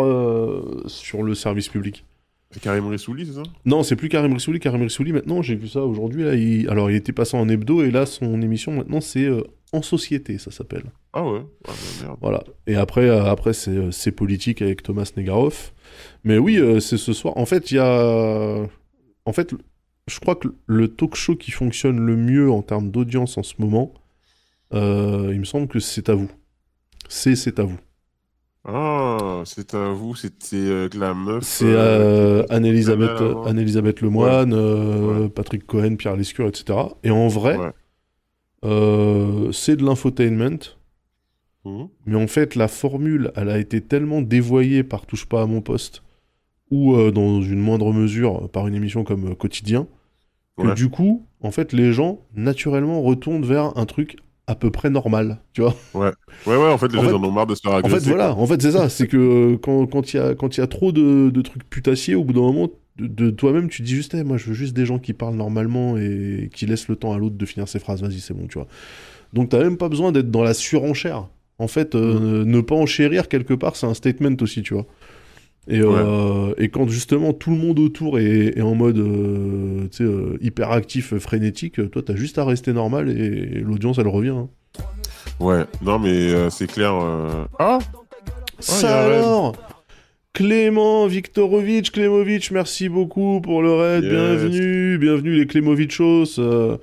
sur 0.88 1.24
le 1.24 1.34
service 1.34 1.70
public. 1.70 2.06
C'est 2.52 2.62
Karim 2.62 2.88
Rissouli, 2.88 3.26
c'est 3.26 3.34
ça? 3.34 3.44
Non, 3.64 3.82
c'est 3.82 3.96
plus 3.96 4.10
Karim 4.10 4.34
Rissouli. 4.34 4.60
Karim 4.60 4.82
Rissouli, 4.82 5.14
maintenant, 5.14 5.42
j'ai 5.42 5.56
vu 5.56 5.70
ça 5.70 5.84
aujourd'hui. 5.86 6.24
Là, 6.26 6.36
il... 6.36 6.70
Alors, 6.70 6.92
il 6.92 6.98
était 6.98 7.14
passé 7.14 7.38
en 7.38 7.48
hebdo 7.48 7.82
et 7.82 7.92
là, 7.92 8.06
son 8.06 8.42
émission, 8.42 8.74
maintenant, 8.74 9.00
c'est 9.00 9.30
En 9.74 9.82
Société, 9.82 10.38
ça 10.38 10.52
s'appelle. 10.52 10.84
Ah 11.14 11.24
ouais 11.24 11.42
Ah 11.66 11.72
bah, 11.72 12.06
merde. 12.06 12.18
Voilà. 12.22 12.44
Et 12.68 12.76
après, 12.76 13.08
euh, 13.10 13.24
après 13.26 13.54
c'est 13.54 13.72
euh, 13.72 13.92
c'est 13.92 14.12
politique 14.12 14.62
avec 14.62 14.84
Thomas 14.84 15.10
Negaroff. 15.16 15.74
Mais 16.24 16.38
oui, 16.38 16.58
euh, 16.58 16.80
c'est 16.82 16.98
ce 16.98 17.14
soir. 17.14 17.38
En 17.38 17.46
fait, 17.46 17.72
il 17.72 17.76
y 17.76 17.80
a. 17.80 18.66
En 19.26 19.34
fait, 19.34 19.54
je 20.08 20.20
crois 20.20 20.36
que 20.36 20.50
le 20.66 20.88
talk 20.90 21.16
show 21.16 21.36
qui 21.36 21.52
fonctionne 21.52 22.00
le 22.00 22.18
mieux 22.18 22.52
en 22.52 22.62
termes 22.62 22.92
d'audience 22.92 23.38
en 23.38 23.44
ce 23.44 23.54
moment, 23.60 23.94
euh, 24.74 25.30
il 25.34 25.40
me 25.40 25.46
semble 25.46 25.68
que 25.68 25.80
c'est 25.80 26.10
à 26.10 26.16
vous. 26.16 26.32
C'est 27.08 27.36
C'est 27.36 27.60
à 27.60 27.64
vous. 27.64 27.80
Ah, 28.64 29.42
c'est 29.46 29.74
à 29.74 29.90
vous, 29.90 30.16
c'était 30.16 30.56
euh, 30.58 30.90
la 30.94 31.14
meuf. 31.16 31.44
C'est 31.44 31.66
euh, 31.66 32.44
euh, 32.44 32.46
Anne-Elisabeth 32.50 34.02
Lemoine, 34.02 34.54
Ouais. 34.54 35.30
Patrick 35.30 35.66
Cohen, 35.66 35.96
Pierre 35.96 36.16
Lescure, 36.16 36.48
etc. 36.48 36.78
Et 37.04 37.10
en 37.10 37.28
vrai, 37.28 37.58
Ouais. 37.58 37.72
Euh, 38.66 39.52
c'est 39.52 39.76
de 39.76 39.84
l'infotainment. 39.86 40.60
Mhm. 41.66 41.90
Mais 42.06 42.16
en 42.16 42.28
fait, 42.28 42.56
la 42.56 42.68
formule, 42.68 43.32
elle 43.36 43.50
a 43.50 43.58
été 43.60 43.82
tellement 43.82 44.22
dévoyée 44.22 44.84
par 44.84 45.06
Touche 45.06 45.26
pas 45.28 45.42
à 45.44 45.46
mon 45.46 45.62
poste, 45.62 46.04
ou 46.72 46.96
euh, 46.96 47.12
dans 47.12 47.42
une 47.42 47.60
moindre 47.60 47.94
mesure 47.94 48.50
par 48.50 48.68
une 48.68 48.76
émission 48.76 49.04
comme 49.04 49.32
euh, 49.32 49.36
Quotidien, 49.36 49.88
que 50.58 50.68
Ouais. 50.68 50.74
du 50.76 50.90
coup, 50.90 51.26
en 51.42 51.52
fait, 51.52 51.74
les 51.74 51.94
gens, 51.94 52.20
naturellement, 52.36 53.02
retournent 53.02 53.46
vers 53.46 53.78
un 53.78 53.86
truc 53.86 54.18
à 54.48 54.56
peu 54.56 54.70
près 54.72 54.90
normal, 54.90 55.40
tu 55.54 55.62
vois. 55.62 55.76
Ouais, 55.94 56.12
ouais, 56.48 56.56
en 56.72 56.78
fait, 56.78 56.92
les 56.92 56.98
En 57.00 57.04
gens 57.04 57.10
fait- 57.10 57.16
en 57.16 57.24
ont 57.24 57.32
marre 57.32 57.48
de 57.48 57.56
se 57.56 57.62
faire 57.62 57.74
En 57.74 57.78
agresser. 57.78 58.06
fait, 58.06 58.10
voilà, 58.10 58.36
en 58.36 58.46
fait, 58.48 58.62
c'est 58.62 58.72
ça, 58.72 58.90
c'est 58.90 59.08
que 59.08 59.56
quand 59.58 59.86
quand 59.88 60.14
il 60.14 60.18
y, 60.18 60.20
a- 60.20 60.36
quand 60.36 60.58
y 60.58 60.62
a 60.62 60.68
trop 60.68 60.92
de, 60.92 61.30
de 61.30 61.42
trucs 61.42 61.64
putassiers, 61.70 62.16
au 62.16 62.24
bout 62.24 62.34
d'un 62.34 62.42
moment, 62.42 62.70
de, 62.98 63.08
de 63.08 63.30
toi-même, 63.32 63.70
tu 63.70 63.82
dis 63.82 63.96
juste, 63.96 64.14
Eh, 64.14 64.24
moi, 64.24 64.38
je 64.38 64.48
veux 64.48 64.54
juste 64.54 64.74
des 64.76 64.86
gens 64.86 65.00
qui 65.00 65.14
parlent 65.14 65.36
normalement 65.36 65.98
et 65.98 66.50
qui 66.54 66.66
laissent 66.66 66.88
le 66.88 66.96
temps 66.96 67.14
à 67.14 67.18
l'autre 67.18 67.36
de 67.38 67.46
finir 67.46 67.68
ses 67.68 67.80
phrases, 67.80 68.02
vas-y, 68.02 68.20
c'est 68.20 68.34
bon, 68.34 68.48
tu 68.48 68.56
vois. 68.58 68.68
Donc, 69.34 69.50
t'as 69.50 69.60
même 69.64 69.78
pas 69.78 69.90
besoin 69.90 70.12
d'être 70.12 70.30
dans 70.32 70.44
la 70.44 70.54
surenchère. 70.54 71.28
En 71.60 71.68
fait, 71.68 71.96
euh, 71.96 72.44
ne 72.44 72.60
pas 72.62 72.76
enchérir 72.76 73.28
quelque 73.28 73.54
part, 73.54 73.76
c'est 73.76 73.86
un 73.88 73.94
statement 73.94 74.36
aussi, 74.42 74.62
tu 74.64 74.74
vois. 74.74 74.86
Et, 75.68 75.80
euh, 75.80 76.54
et 76.58 76.70
quand 76.70 76.88
justement 76.90 77.34
tout 77.34 77.52
le 77.52 77.56
monde 77.58 77.78
autour 77.78 78.18
est, 78.18 78.58
est 78.58 78.62
en 78.64 78.74
mode 78.74 78.98
euh, 78.98 79.88
euh, 80.02 80.38
hyperactif, 80.42 81.16
frénétique, 81.20 81.92
toi 81.92 82.02
t'as 82.04 82.16
juste 82.16 82.40
à 82.40 82.46
rester 82.46 82.74
normal 82.74 83.10
et, 83.10 83.14
et 83.14 83.60
l'audience 83.60 84.00
elle 84.00 84.08
revient. 84.08 84.30
hein. 84.30 84.50
Ouais, 85.40 85.66
non, 85.84 86.00
mais 86.00 86.10
euh, 86.34 86.50
c'est 86.50 86.66
clair. 86.66 86.96
euh, 86.96 87.46
Ah 87.60 87.78
Ça 88.58 88.88
y 88.88 88.92
a 88.92 88.98
un 89.04 89.08
raid. 89.08 89.18
alors 89.24 89.56
Clément 90.34 91.08
Viktorovitch, 91.08 91.92
Klemovic, 91.92 92.52
merci 92.52 92.88
beaucoup 92.88 93.42
pour 93.42 93.62
le 93.62 93.74
raid, 93.74 94.04
Yes. 94.04 94.12
bienvenue, 94.14 94.98
bienvenue 94.98 95.36
les 95.36 95.46
Klemovichos. 95.46 96.40
euh. 96.40 96.78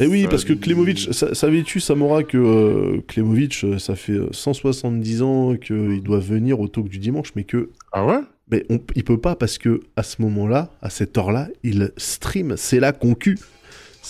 Et 0.00 0.06
oui, 0.06 0.26
parce 0.30 0.44
que. 0.44 0.52
Klemovic, 0.54 1.08
sa- 1.12 1.34
savais-tu, 1.34 1.80
Samora, 1.80 2.22
que 2.22 2.38
euh, 2.38 3.00
Klemovic, 3.06 3.60
euh, 3.64 3.78
ça 3.78 3.94
fait 3.94 4.12
euh, 4.12 4.28
170 4.30 5.22
ans 5.22 5.56
qu'il 5.56 6.02
doit 6.02 6.20
venir 6.20 6.60
au 6.60 6.68
talk 6.68 6.88
du 6.88 6.98
dimanche, 6.98 7.32
mais 7.36 7.44
que 7.44 7.68
Ah 7.92 8.06
ouais? 8.06 8.20
Mais 8.50 8.64
on, 8.70 8.80
il 8.94 9.04
peut 9.04 9.18
pas 9.20 9.34
parce 9.36 9.58
que 9.58 9.80
à 9.96 10.02
ce 10.02 10.22
moment-là, 10.22 10.70
à 10.80 10.88
cette 10.88 11.18
heure-là, 11.18 11.48
il 11.62 11.90
stream. 11.98 12.54
C'est 12.56 12.80
la 12.80 12.92
concu. 12.92 13.38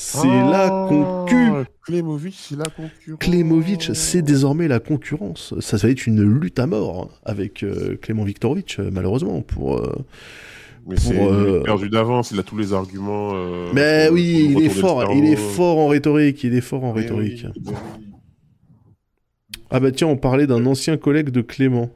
C'est 0.00 0.26
la 0.28 0.86
concu. 0.88 1.34
Ah, 1.36 1.64
Klemovic, 1.84 2.34
c'est 2.38 2.56
la 2.56 2.64
concurrence. 2.66 3.18
Klemovic, 3.18 3.90
c'est 3.94 4.22
désormais 4.22 4.68
la 4.68 4.78
concurrence. 4.78 5.54
Ça 5.60 5.76
va 5.76 5.88
être 5.90 6.06
une 6.06 6.22
lutte 6.22 6.58
à 6.60 6.66
mort 6.66 7.10
hein, 7.12 7.18
avec 7.24 7.62
euh, 7.64 7.96
Clément 8.00 8.22
Viktorovitch, 8.24 8.78
euh, 8.78 8.90
malheureusement. 8.92 9.40
Pour, 9.42 9.76
euh, 9.78 9.92
Mais 10.86 10.96
c'est 10.98 11.14
pour, 11.14 11.32
euh, 11.32 11.62
perdu 11.64 11.88
d'avance, 11.90 12.30
il 12.30 12.38
a 12.38 12.42
tous 12.44 12.56
les 12.56 12.72
arguments. 12.72 13.32
euh, 13.34 13.70
Mais 13.74 14.06
pour- 14.06 14.14
oui, 14.14 14.50
pour 14.52 14.62
il 14.62 14.66
est 14.66 14.70
fort. 14.70 15.12
Il 15.14 15.24
est 15.26 15.36
fort 15.36 15.78
en 15.78 15.88
rhétorique. 15.88 16.44
Il 16.44 16.54
est 16.54 16.60
fort 16.60 16.84
en 16.84 16.94
Mais 16.94 17.00
rhétorique. 17.02 17.46
oui. 17.66 17.72
Ah 19.70 19.80
bah 19.80 19.90
tiens, 19.90 20.06
on 20.06 20.16
parlait 20.16 20.46
d'un 20.46 20.64
ancien 20.66 20.96
collègue 20.96 21.30
de 21.30 21.40
Clément. 21.42 21.90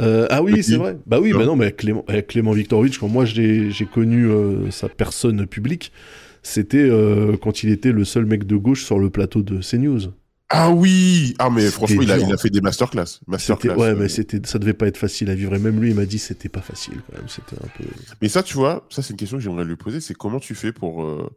Euh, 0.00 0.26
ah 0.30 0.42
oui, 0.42 0.62
c'est 0.62 0.76
vrai. 0.76 0.96
Bah 1.06 1.20
oui, 1.20 1.32
Non. 1.32 1.38
bah 1.38 1.44
non, 1.46 1.56
mais 1.56 1.70
Clément, 1.72 2.04
eh, 2.12 2.22
Clément 2.22 2.52
Viktorovitch, 2.52 2.98
quand 2.98 3.08
moi 3.08 3.24
j'ai 3.26 3.70
j'ai 3.70 3.84
connu 3.86 4.24
euh, 4.26 4.70
sa 4.70 4.88
personne 4.88 5.46
publique, 5.46 5.92
c'était 6.42 6.78
euh, 6.78 7.36
quand 7.36 7.62
il 7.62 7.70
était 7.70 7.92
le 7.92 8.04
seul 8.04 8.26
mec 8.26 8.46
de 8.46 8.56
gauche 8.56 8.84
sur 8.84 8.98
le 8.98 9.10
plateau 9.10 9.42
de 9.42 9.60
CNews. 9.60 10.12
Ah 10.52 10.70
oui 10.70 11.34
Ah, 11.38 11.48
mais 11.48 11.70
franchement, 11.70 12.02
il 12.02 12.10
a, 12.10 12.18
dur. 12.18 12.26
il 12.28 12.34
a 12.34 12.36
fait 12.36 12.50
des 12.50 12.60
masterclass. 12.60 13.20
Ouais, 13.28 13.38
euh. 13.68 13.96
mais 13.96 14.08
c'était 14.08 14.40
ça 14.44 14.58
devait 14.58 14.74
pas 14.74 14.88
être 14.88 14.96
facile 14.96 15.30
à 15.30 15.34
vivre. 15.36 15.54
Et 15.54 15.60
même 15.60 15.80
lui, 15.80 15.90
il 15.90 15.94
m'a 15.94 16.06
dit 16.06 16.18
c'était 16.18 16.48
pas 16.48 16.60
facile 16.60 17.00
quand 17.06 17.16
même. 17.18 17.28
C'était 17.28 17.54
un 17.54 17.68
peu. 17.78 17.84
Mais 18.20 18.28
ça, 18.28 18.42
tu 18.42 18.54
vois, 18.54 18.86
ça, 18.90 19.00
c'est 19.00 19.12
une 19.12 19.16
question 19.16 19.38
que 19.38 19.44
j'aimerais 19.44 19.64
lui 19.64 19.76
poser. 19.76 20.00
C'est 20.00 20.14
comment 20.14 20.40
tu 20.40 20.56
fais 20.56 20.72
pour, 20.72 21.04
euh, 21.04 21.30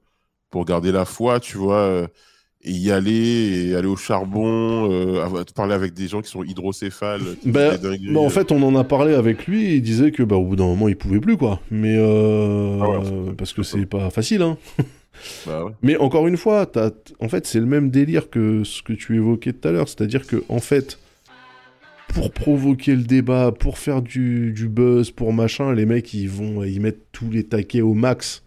pour 0.49 0.65
garder 0.65 0.91
la 0.91 1.05
foi, 1.05 1.39
tu 1.39 1.57
vois, 1.57 2.09
et 2.65 2.71
y 2.71 2.91
aller, 2.91 3.67
et 3.67 3.75
aller 3.75 3.87
au 3.87 3.97
charbon, 3.97 4.89
euh, 4.89 5.43
parler 5.53 5.73
avec 5.73 5.93
des 5.93 6.07
gens 6.07 6.21
qui 6.21 6.29
sont 6.29 6.43
hydrocéphales. 6.43 7.21
qui 7.41 7.51
Bah, 7.51 7.77
Bah, 7.77 8.19
en 8.19 8.25
euh. 8.25 8.29
fait, 8.29 8.51
on 8.51 8.63
en 8.63 8.75
a 8.75 8.83
parlé 8.83 9.13
avec 9.13 9.47
lui. 9.47 9.75
Il 9.75 9.81
disait 9.81 10.11
que 10.11 10.23
bah 10.23 10.37
au 10.37 10.45
bout 10.45 10.55
d'un 10.55 10.65
moment, 10.65 10.87
il 10.87 10.95
pouvait 10.95 11.19
plus 11.19 11.35
quoi. 11.35 11.59
Mais 11.71 11.95
euh, 11.97 12.79
Ah 12.81 12.89
ouais, 12.89 13.33
parce 13.37 13.53
que 13.53 13.63
c'est 13.63 13.85
pas 13.85 14.09
facile 14.09 14.41
hein. 14.41 14.57
Bah 15.45 15.63
ouais. 15.65 15.71
Mais 15.81 15.97
encore 15.97 16.27
une 16.27 16.37
fois, 16.37 16.69
en 17.19 17.29
fait, 17.29 17.45
c'est 17.45 17.59
le 17.59 17.65
même 17.65 17.91
délire 17.91 18.29
que 18.29 18.63
ce 18.63 18.81
que 18.81 18.93
tu 18.93 19.15
évoquais 19.15 19.53
tout 19.53 19.67
à 19.67 19.71
l'heure. 19.71 19.87
C'est-à-dire 19.87 20.25
que, 20.25 20.43
en 20.49 20.59
fait, 20.59 20.99
pour 22.07 22.31
provoquer 22.31 22.95
le 22.95 23.03
débat, 23.03 23.51
pour 23.51 23.77
faire 23.77 24.01
du, 24.01 24.51
du 24.53 24.67
buzz, 24.67 25.11
pour 25.11 25.31
machin, 25.31 25.71
les 25.73 25.85
mecs, 25.85 26.13
ils 26.13 26.29
vont 26.29 26.63
ils 26.63 26.81
mettent 26.81 27.05
tous 27.11 27.29
les 27.29 27.43
taquets 27.43 27.81
au 27.81 27.93
max. 27.93 28.43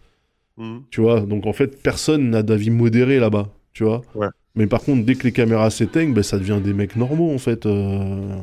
Mhm. 0.56 0.82
Tu 0.90 1.00
vois 1.00 1.20
Donc, 1.20 1.46
en 1.46 1.52
fait, 1.52 1.80
personne 1.82 2.30
n'a 2.30 2.42
d'avis 2.42 2.70
modéré 2.70 3.20
là-bas. 3.20 3.48
Tu 3.76 3.84
vois 3.84 4.00
Ouais. 4.14 4.28
Mais 4.54 4.66
par 4.66 4.80
contre, 4.80 5.04
dès 5.04 5.16
que 5.16 5.24
les 5.24 5.32
caméras 5.32 5.68
s'éteignent, 5.68 6.14
ben, 6.14 6.22
ça 6.22 6.38
devient 6.38 6.60
des 6.64 6.72
mecs 6.72 6.96
normaux, 6.96 7.30
en 7.34 7.36
fait. 7.36 7.66
euh. 7.66 8.38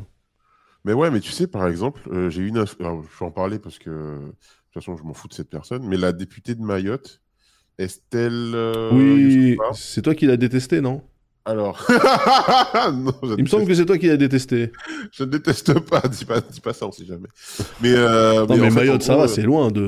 Mais 0.85 0.93
ouais, 0.93 1.09
mais 1.09 1.19
tu 1.21 1.31
sais, 1.31 1.47
par 1.47 1.67
exemple, 1.67 2.01
euh, 2.11 2.29
j'ai 2.29 2.43
eu 2.43 2.49
une. 2.49 2.57
Alors, 2.79 3.01
je 3.01 3.19
vais 3.19 3.25
en 3.25 3.31
parler 3.31 3.57
parce 3.57 3.79
que, 3.79 3.89
de 3.89 4.25
toute 4.27 4.73
façon, 4.75 4.95
je 4.95 5.01
m'en 5.03 5.15
fous 5.15 5.27
de 5.27 5.33
cette 5.33 5.49
personne. 5.49 5.87
Mais 5.87 5.97
la 5.97 6.11
députée 6.11 6.53
de 6.53 6.61
Mayotte, 6.61 7.19
Estelle. 7.79 8.51
euh, 8.53 8.91
oui, 8.93 9.57
c'est 9.73 10.03
toi 10.03 10.13
qui 10.13 10.27
l'as 10.27 10.37
détesté, 10.37 10.81
non? 10.81 11.01
Alors. 11.45 11.83
non, 12.93 13.11
je, 13.23 13.33
Il 13.39 13.43
me 13.43 13.47
semble 13.47 13.65
que 13.65 13.73
c'est 13.73 13.85
toi 13.87 13.97
qui 13.97 14.05
l'as 14.07 14.17
détesté. 14.17 14.71
je 15.11 15.23
ne 15.23 15.29
déteste 15.31 15.79
pas. 15.79 16.01
Dis 16.07 16.25
pas, 16.25 16.41
dis 16.41 16.61
pas 16.61 16.73
ça, 16.73 16.85
on 16.85 16.91
sait 16.91 17.05
jamais. 17.05 17.27
Mais. 17.81 17.91
euh, 17.91 18.45
Non, 18.45 18.57
mais, 18.57 18.69
Mayotte, 18.69 19.01
ça 19.01 19.17
va, 19.17 19.27
c'est 19.27 19.41
loin 19.41 19.71
de, 19.71 19.81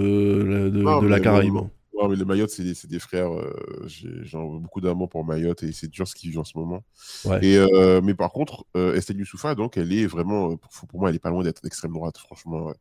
de, 0.74 0.82
Non, 0.82 1.02
de 1.04 1.08
la 1.08 1.20
Caraïbe. 1.20 1.54
bon, 1.54 1.70
Non, 1.98 2.10
mais 2.10 2.16
les 2.18 2.26
Mayotte, 2.26 2.50
c'est 2.50 2.88
des, 2.88 3.00
frères. 3.00 3.32
euh, 3.32 3.54
j'ai 3.88 4.10
beaucoup 4.34 4.82
d'amour 4.82 5.08
pour 5.10 5.24
Mayotte 5.24 5.64
et 5.64 5.72
c'est 5.72 5.88
dur 5.88 6.08
ce 6.08 6.16
qu'ils 6.16 6.30
vivent 6.32 6.40
en 6.40 6.44
ce 6.44 6.58
moment. 6.58 6.84
Ouais. 7.24 7.40
Et, 7.46 7.58
euh, 7.58 8.02
mais 8.04 8.14
par 8.14 8.32
contre, 8.32 8.66
euh, 8.76 8.96
Estelle 8.96 9.18
Youssoufa, 9.18 9.56
donc, 9.56 9.78
elle 9.78 9.94
est 9.94 10.06
vraiment, 10.06 10.52
euh, 10.52 10.56
pour, 10.58 10.72
pour 10.88 11.00
moi, 11.00 11.10
elle 11.10 11.16
est 11.16 11.20
pas 11.20 11.30
loin 11.30 11.44
d'être 11.44 11.62
d'extrême 11.64 11.94
droite, 11.94 12.18
franchement. 12.18 12.66
ouais. 12.66 12.74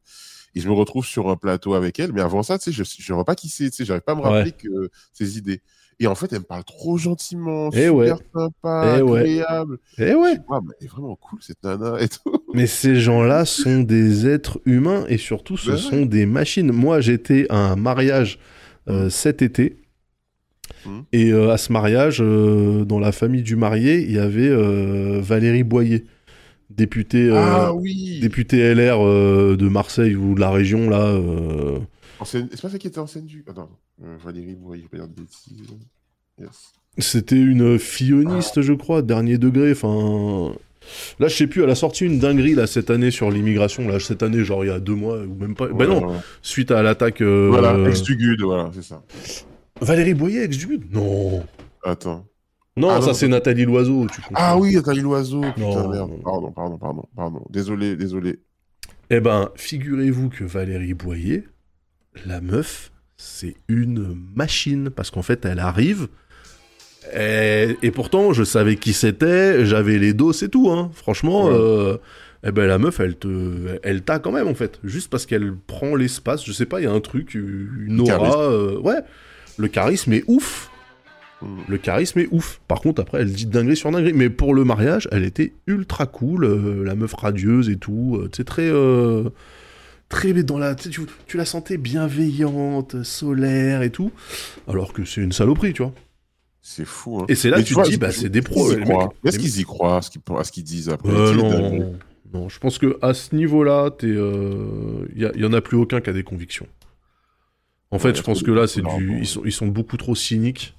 Et 0.56 0.60
je 0.60 0.68
me 0.68 0.74
retrouve 0.74 1.04
sur 1.04 1.28
un 1.30 1.36
plateau 1.36 1.74
avec 1.74 1.98
elle, 2.00 2.12
mais 2.12 2.20
avant 2.20 2.42
ça, 2.42 2.58
tu 2.58 2.72
sais, 2.72 2.84
je 2.84 3.12
ne 3.12 3.14
vois 3.14 3.24
pas 3.24 3.34
qui 3.34 3.48
c'est, 3.48 3.70
tu 3.70 3.76
sais, 3.76 3.84
j'arrive 3.84 4.02
pas 4.02 4.12
à 4.12 4.16
me 4.16 4.20
rappeler 4.20 4.52
que 4.52 4.90
ses 5.12 5.38
idées. 5.38 5.62
Et 6.00 6.08
en 6.08 6.16
fait, 6.16 6.32
elle 6.32 6.40
me 6.40 6.44
parle 6.44 6.64
trop 6.64 6.96
gentiment, 6.98 7.70
Eh 7.72 7.76
super 7.86 7.94
ouais. 7.94 8.12
sympa, 8.34 8.96
Eh 8.98 9.02
ouais. 9.02 9.20
agréable. 9.20 9.78
Eh 9.98 10.14
ouais. 10.14 10.34
Mais 10.38 10.72
elle 10.80 10.86
est 10.86 10.90
vraiment 10.90 11.14
cool 11.14 11.38
cette 11.40 11.62
nana 11.62 12.00
et 12.00 12.08
tout. 12.08 12.18
Mais 12.54 12.66
ces 12.66 12.96
gens-là 12.96 13.44
sont 13.44 13.80
des 13.82 14.26
êtres 14.26 14.60
humains 14.64 15.04
et 15.08 15.18
surtout 15.18 15.56
ce 15.56 15.70
ouais. 15.72 15.76
sont 15.76 16.04
des 16.04 16.26
machines. 16.26 16.72
Moi, 16.72 17.00
j'étais 17.00 17.46
à 17.48 17.56
un 17.58 17.76
mariage 17.76 18.40
euh, 18.88 19.08
cet 19.10 19.42
été. 19.42 19.76
Mm. 20.86 21.00
Et 21.12 21.32
euh, 21.32 21.50
à 21.50 21.56
ce 21.58 21.72
mariage, 21.72 22.18
euh, 22.20 22.84
dans 22.84 22.98
la 22.98 23.12
famille 23.12 23.42
du 23.42 23.56
marié, 23.56 24.02
il 24.02 24.12
y 24.12 24.18
avait 24.18 24.48
euh, 24.48 25.20
Valérie 25.20 25.64
Boyer, 25.64 26.04
députée, 26.70 27.28
euh, 27.30 27.36
ah 27.36 27.74
oui. 27.74 28.18
députée 28.20 28.74
LR 28.74 29.00
euh, 29.00 29.56
de 29.56 29.68
Marseille 29.68 30.16
ou 30.16 30.34
de 30.34 30.40
la 30.40 30.50
région, 30.50 30.88
là. 30.90 31.06
euh. 31.06 31.78
C'est 32.24 32.60
pas 32.60 32.70
ça 32.70 32.78
qui 32.78 32.86
était 32.86 32.98
ancienne 32.98 33.26
du. 33.26 33.44
Attends, 33.46 33.68
euh, 34.02 34.16
Valérie, 34.24 34.56
pas. 34.90 34.98
Yes. 36.38 36.72
C'était 36.98 37.40
une 37.40 37.78
filloniste, 37.78 38.62
je 38.62 38.72
crois, 38.72 39.02
dernier 39.02 39.36
degré. 39.36 39.72
Enfin. 39.72 40.54
Là, 41.18 41.28
je 41.28 41.34
sais 41.36 41.46
plus, 41.46 41.62
elle 41.62 41.70
a 41.70 41.74
sorti 41.74 42.04
une 42.04 42.18
dinguerie 42.18 42.54
là, 42.54 42.66
cette 42.66 42.90
année 42.90 43.10
sur 43.10 43.30
l'immigration. 43.30 43.86
Là, 43.88 44.00
cette 44.00 44.22
année, 44.22 44.44
genre 44.44 44.64
il 44.64 44.68
y 44.68 44.70
a 44.70 44.80
deux 44.80 44.94
mois, 44.94 45.18
ou 45.18 45.34
même 45.34 45.54
pas. 45.54 45.66
Ouais, 45.68 45.86
non, 45.86 46.06
ouais. 46.08 46.16
suite 46.42 46.70
à 46.70 46.82
l'attaque. 46.82 47.20
euh, 47.20 47.48
Voilà, 47.50 47.88
ex 47.88 48.02
du 48.02 48.16
GUD, 48.16 48.40
voilà, 48.42 48.70
c'est 48.74 48.82
ça. 48.84 49.02
Valérie 49.80 50.14
Boyer, 50.14 50.42
ex 50.44 50.56
du 50.56 50.66
GUD 50.66 50.84
Non. 50.92 51.44
Attends. 51.84 52.26
Non, 52.76 52.88
Ah 52.90 53.00
ça 53.00 53.08
non. 53.08 53.14
c'est 53.14 53.28
Nathalie 53.28 53.64
Loiseau. 53.64 54.06
Tu. 54.12 54.20
Ah 54.34 54.56
oui, 54.58 54.74
Nathalie 54.74 55.00
Loiseau, 55.00 55.40
putain, 55.42 55.60
Non. 55.60 55.88
merde. 55.90 56.10
Pardon, 56.24 56.50
pardon, 56.52 56.78
pardon, 56.78 57.04
pardon. 57.14 57.42
Désolé, 57.50 57.94
désolé. 57.96 58.40
Eh 59.10 59.20
ben, 59.20 59.50
figurez-vous 59.54 60.28
que 60.30 60.44
Valérie 60.44 60.94
Boyer, 60.94 61.44
la 62.26 62.40
meuf, 62.40 62.90
c'est 63.16 63.54
une 63.68 64.16
machine. 64.34 64.90
Parce 64.90 65.10
qu'en 65.10 65.22
fait, 65.22 65.44
elle 65.44 65.60
arrive. 65.60 66.08
Et, 67.16 67.76
et 67.82 67.90
pourtant, 67.90 68.32
je 68.32 68.44
savais 68.44 68.76
qui 68.76 68.92
c'était, 68.92 69.64
j'avais 69.66 69.98
les 69.98 70.12
dos, 70.14 70.32
c'est 70.32 70.48
tout. 70.48 70.70
Hein. 70.70 70.90
Franchement, 70.94 71.46
Ouais. 71.46 71.52
euh, 71.54 71.96
eh 72.46 72.52
ben, 72.52 72.66
la 72.66 72.78
meuf, 72.78 73.00
elle 73.00 73.16
te, 73.16 73.78
elle 73.82 74.02
t'a 74.02 74.18
quand 74.18 74.32
même, 74.32 74.48
en 74.48 74.54
fait. 74.54 74.78
Juste 74.84 75.10
parce 75.10 75.26
qu'elle 75.26 75.54
prend 75.66 75.94
l'espace. 75.94 76.44
Je 76.44 76.52
sais 76.52 76.66
pas, 76.66 76.80
il 76.80 76.84
y 76.84 76.86
a 76.86 76.92
un 76.92 77.00
truc, 77.00 77.34
une 77.34 78.00
aura. 78.00 78.42
euh, 78.50 78.78
ouais. 78.78 79.00
Le 79.56 79.68
charisme 79.68 80.12
est 80.12 80.24
ouf. 80.26 80.70
Mm. 81.42 81.46
Le 81.68 81.78
charisme 81.78 82.18
est 82.20 82.28
ouf. 82.30 82.60
Par 82.68 82.80
contre, 82.80 83.00
après, 83.00 83.20
elle 83.20 83.32
dit 83.32 83.46
dinguerie 83.46 83.76
sur 83.76 83.90
dinguerie. 83.90 84.12
Mais 84.14 84.30
pour 84.30 84.54
le 84.54 84.64
mariage, 84.64 85.08
elle 85.12 85.24
était 85.24 85.52
ultra 85.66 86.06
cool. 86.06 86.44
euh, 86.44 86.82
la 86.84 86.94
meuf 86.94 87.14
radieuse 87.14 87.68
et 87.70 87.76
tout. 87.76 88.18
euh, 88.20 88.28
tu 88.30 88.38
sais, 88.38 88.44
très. 88.44 88.68
euh, 88.70 89.30
très 90.08 90.32
dans 90.42 90.58
la. 90.58 90.74
Tu 90.74 91.36
la 91.36 91.44
sentais 91.44 91.76
bienveillante, 91.76 93.02
solaire 93.04 93.82
et 93.82 93.90
tout. 93.90 94.10
Alors 94.68 94.92
que 94.92 95.04
c'est 95.04 95.20
une 95.22 95.32
saloperie, 95.32 95.72
tu 95.72 95.82
vois. 95.82 95.92
C'est 96.66 96.86
fou, 96.86 97.20
hein. 97.20 97.26
Et 97.28 97.34
c'est 97.34 97.50
là 97.50 97.58
que 97.58 97.66
tu 97.66 97.74
vois, 97.74 97.84
te 97.84 97.90
dis, 97.90 97.98
bah, 97.98 98.10
c'est 98.10 98.30
des 98.30 98.40
pros. 98.40 98.72
Est-ce 98.72 99.38
qu'ils 99.38 99.60
y 99.60 99.64
croient 99.64 99.98
à 99.98 100.00
ce 100.44 100.50
qu'ils 100.50 100.64
disent 100.64 100.88
après? 100.88 101.12
Euh, 101.12 101.34
non, 101.34 101.92
non, 102.32 102.48
je 102.48 102.58
pense 102.58 102.78
que 102.78 102.98
à 103.02 103.12
ce 103.12 103.36
niveau-là, 103.36 103.90
il 104.02 104.08
y, 105.14 105.26
a- 105.26 105.36
y 105.36 105.44
en 105.44 105.52
a 105.52 105.60
plus 105.60 105.76
aucun 105.76 106.00
qui 106.00 106.08
a 106.08 106.14
des 106.14 106.24
convictions. 106.24 106.66
En 107.90 107.98
fait, 107.98 108.16
je 108.16 108.22
pense 108.22 108.42
que 108.42 108.50
là, 108.50 108.66
c'est 108.66 108.80
du, 108.80 109.18
ils 109.20 109.26
sont, 109.26 109.42
ils 109.44 109.52
sont 109.52 109.66
beaucoup 109.66 109.98
trop 109.98 110.14
cyniques. 110.14 110.74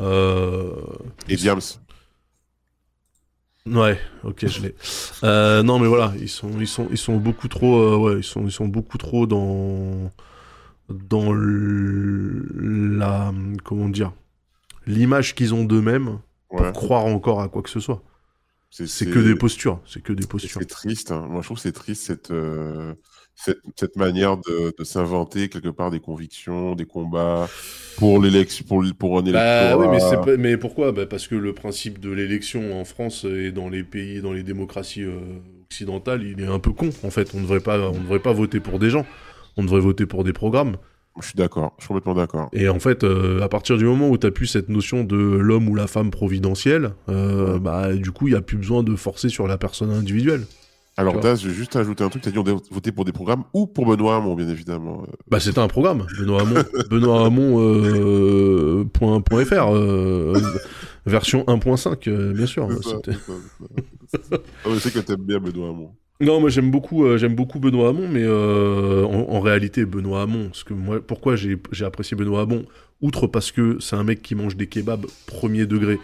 Euh, 0.00 0.72
Et 1.28 1.36
Diams. 1.36 1.60
Ouais, 3.66 3.98
ok, 4.24 4.46
je 4.46 4.62
l'ai. 4.62 4.74
Euh, 5.24 5.62
non, 5.62 5.78
mais 5.78 5.88
voilà, 5.88 6.14
ils 6.18 6.28
sont, 6.30 6.50
ils 6.58 6.66
sont, 6.66 6.88
ils 6.90 6.96
sont 6.98 7.18
beaucoup 7.18 7.48
trop, 7.48 7.76
euh, 7.80 7.96
ouais, 7.98 8.16
ils 8.20 8.24
sont, 8.24 8.46
ils 8.46 8.50
sont 8.50 8.66
beaucoup 8.66 8.96
trop 8.98 9.26
dans, 9.26 10.10
dans 10.88 11.32
l- 11.34 12.96
la, 12.98 13.32
comment 13.62 13.88
dire, 13.90 14.12
l'image 14.86 15.34
qu'ils 15.34 15.54
ont 15.54 15.64
d'eux-mêmes 15.64 16.18
pour 16.48 16.60
Ouais. 16.60 16.72
croire 16.72 17.06
encore 17.06 17.40
à 17.40 17.48
quoi 17.48 17.62
que 17.62 17.70
ce 17.70 17.80
soit. 17.80 18.02
C'est 18.70 19.10
que 19.10 19.18
des 19.18 19.34
postures, 19.34 19.80
c'est 19.86 20.02
que 20.02 20.12
des 20.14 20.26
postures. 20.26 20.60
C'est 20.60 20.66
triste. 20.68 21.12
hein. 21.12 21.26
Moi, 21.28 21.42
je 21.42 21.46
trouve 21.46 21.58
que 21.58 21.62
c'est 21.62 21.72
triste 21.72 22.04
cette, 22.04 22.30
euh, 22.30 22.94
cette, 23.34 23.58
cette 23.76 23.96
manière 23.96 24.38
de, 24.38 24.74
de 24.78 24.84
s'inventer 24.84 25.50
quelque 25.50 25.68
part 25.68 25.90
des 25.90 26.00
convictions, 26.00 26.74
des 26.74 26.86
combats 26.86 27.50
pour 27.98 28.18
l'élection, 28.18 28.64
pour, 28.66 28.82
pour 28.98 29.18
un 29.18 29.22
électorat. 29.24 29.76
Bah 29.76 30.22
oui, 30.26 30.36
mais, 30.38 30.56
pourquoi? 30.56 30.92
Bah 30.92 31.04
Parce 31.04 31.28
que 31.28 31.34
le 31.34 31.52
principe 31.52 32.00
de 32.00 32.10
l'élection 32.10 32.80
en 32.80 32.84
France 32.86 33.24
et 33.24 33.52
dans 33.52 33.68
les 33.68 33.84
pays, 33.84 34.22
dans 34.22 34.32
les 34.32 34.42
démocraties 34.42 35.02
euh, 35.02 35.20
occidentales, 35.70 36.22
il 36.22 36.40
est 36.40 36.46
un 36.46 36.58
peu 36.58 36.72
con. 36.72 36.88
En 37.02 37.10
fait, 37.10 37.34
on 37.34 37.38
ne 37.38 37.42
devrait 37.42 37.60
pas, 37.60 37.78
on 37.78 37.92
ne 37.94 37.98
devrait 38.04 38.20
pas 38.20 38.32
voter 38.32 38.60
pour 38.60 38.78
des 38.78 38.88
gens. 38.88 39.04
On 39.58 39.64
devrait 39.64 39.80
voter 39.80 40.06
pour 40.06 40.24
des 40.24 40.32
programmes. 40.32 40.76
Je 41.20 41.26
suis 41.26 41.36
d'accord. 41.36 41.74
Je 41.78 41.84
suis 41.84 41.88
complètement 41.88 42.14
d'accord. 42.14 42.48
Et 42.52 42.68
en 42.68 42.78
fait, 42.78 43.04
euh, 43.04 43.42
à 43.42 43.48
partir 43.48 43.76
du 43.76 43.84
moment 43.84 44.08
où 44.08 44.16
tu 44.16 44.26
as 44.26 44.30
plus 44.30 44.46
cette 44.46 44.68
notion 44.68 45.04
de 45.04 45.16
l'homme 45.16 45.68
ou 45.68 45.74
la 45.74 45.86
femme 45.86 46.10
providentielle, 46.10 46.94
euh, 47.08 47.58
bah 47.58 47.92
du 47.92 48.12
coup, 48.12 48.28
il 48.28 48.32
n'y 48.32 48.36
a 48.36 48.42
plus 48.42 48.56
besoin 48.56 48.82
de 48.82 48.96
forcer 48.96 49.28
sur 49.28 49.46
la 49.46 49.58
personne 49.58 49.90
individuelle. 49.90 50.46
Alors. 50.96 51.20
Daz, 51.20 51.42
je 51.42 51.48
vais 51.48 51.54
juste 51.54 51.74
ajouter 51.76 52.04
un 52.04 52.08
truc. 52.08 52.22
Tu 52.22 52.28
as 52.28 52.32
dit 52.32 52.38
on 52.38 52.42
devait 52.42 52.58
voter 52.70 52.92
pour 52.92 53.04
des 53.04 53.12
programmes 53.12 53.44
ou 53.54 53.66
pour 53.66 53.86
Benoît 53.86 54.16
Hamon, 54.16 54.34
bien 54.34 54.48
évidemment. 54.48 55.06
Bah 55.28 55.40
c'était 55.40 55.58
un 55.58 55.68
programme, 55.68 56.06
Benoît 56.18 56.42
Hamon. 56.42 56.62
Benoît 56.90 57.26
Hamon, 57.26 57.60
euh, 57.60 58.84
point, 58.92 59.20
point 59.22 59.44
.fr, 59.44 59.74
euh, 59.74 60.38
version 61.06 61.44
1.5, 61.46 62.08
euh, 62.08 62.32
bien 62.34 62.46
sûr. 62.46 62.68
c'est 62.82 62.88
ça, 62.90 62.98
ça, 64.06 64.18
ça. 64.30 64.36
Ah, 64.66 64.68
que 64.68 64.98
t'aimes 64.98 65.22
bien 65.22 65.38
Benoît 65.38 65.70
Hamon. 65.70 65.92
Non, 66.22 66.38
moi 66.40 66.50
j'aime 66.50 66.70
beaucoup, 66.70 67.04
euh, 67.04 67.18
j'aime 67.18 67.34
beaucoup 67.34 67.58
Benoît 67.58 67.88
Hamon, 67.88 68.06
mais 68.08 68.22
euh, 68.22 69.04
en, 69.04 69.28
en 69.28 69.40
réalité 69.40 69.84
Benoît 69.84 70.22
Hamon, 70.22 70.52
que 70.64 70.72
moi, 70.72 71.00
pourquoi 71.04 71.34
j'ai 71.34 71.58
apprécié 71.84 72.16
Benoît 72.16 72.42
Hamon, 72.42 72.64
outre 73.00 73.26
parce 73.26 73.50
que 73.50 73.78
c'est 73.80 73.96
un 73.96 74.04
mec 74.04 74.22
qui 74.22 74.36
mange 74.36 74.56
des 74.56 74.68
kebabs 74.68 75.06
premier 75.26 75.66
degré, 75.66 75.98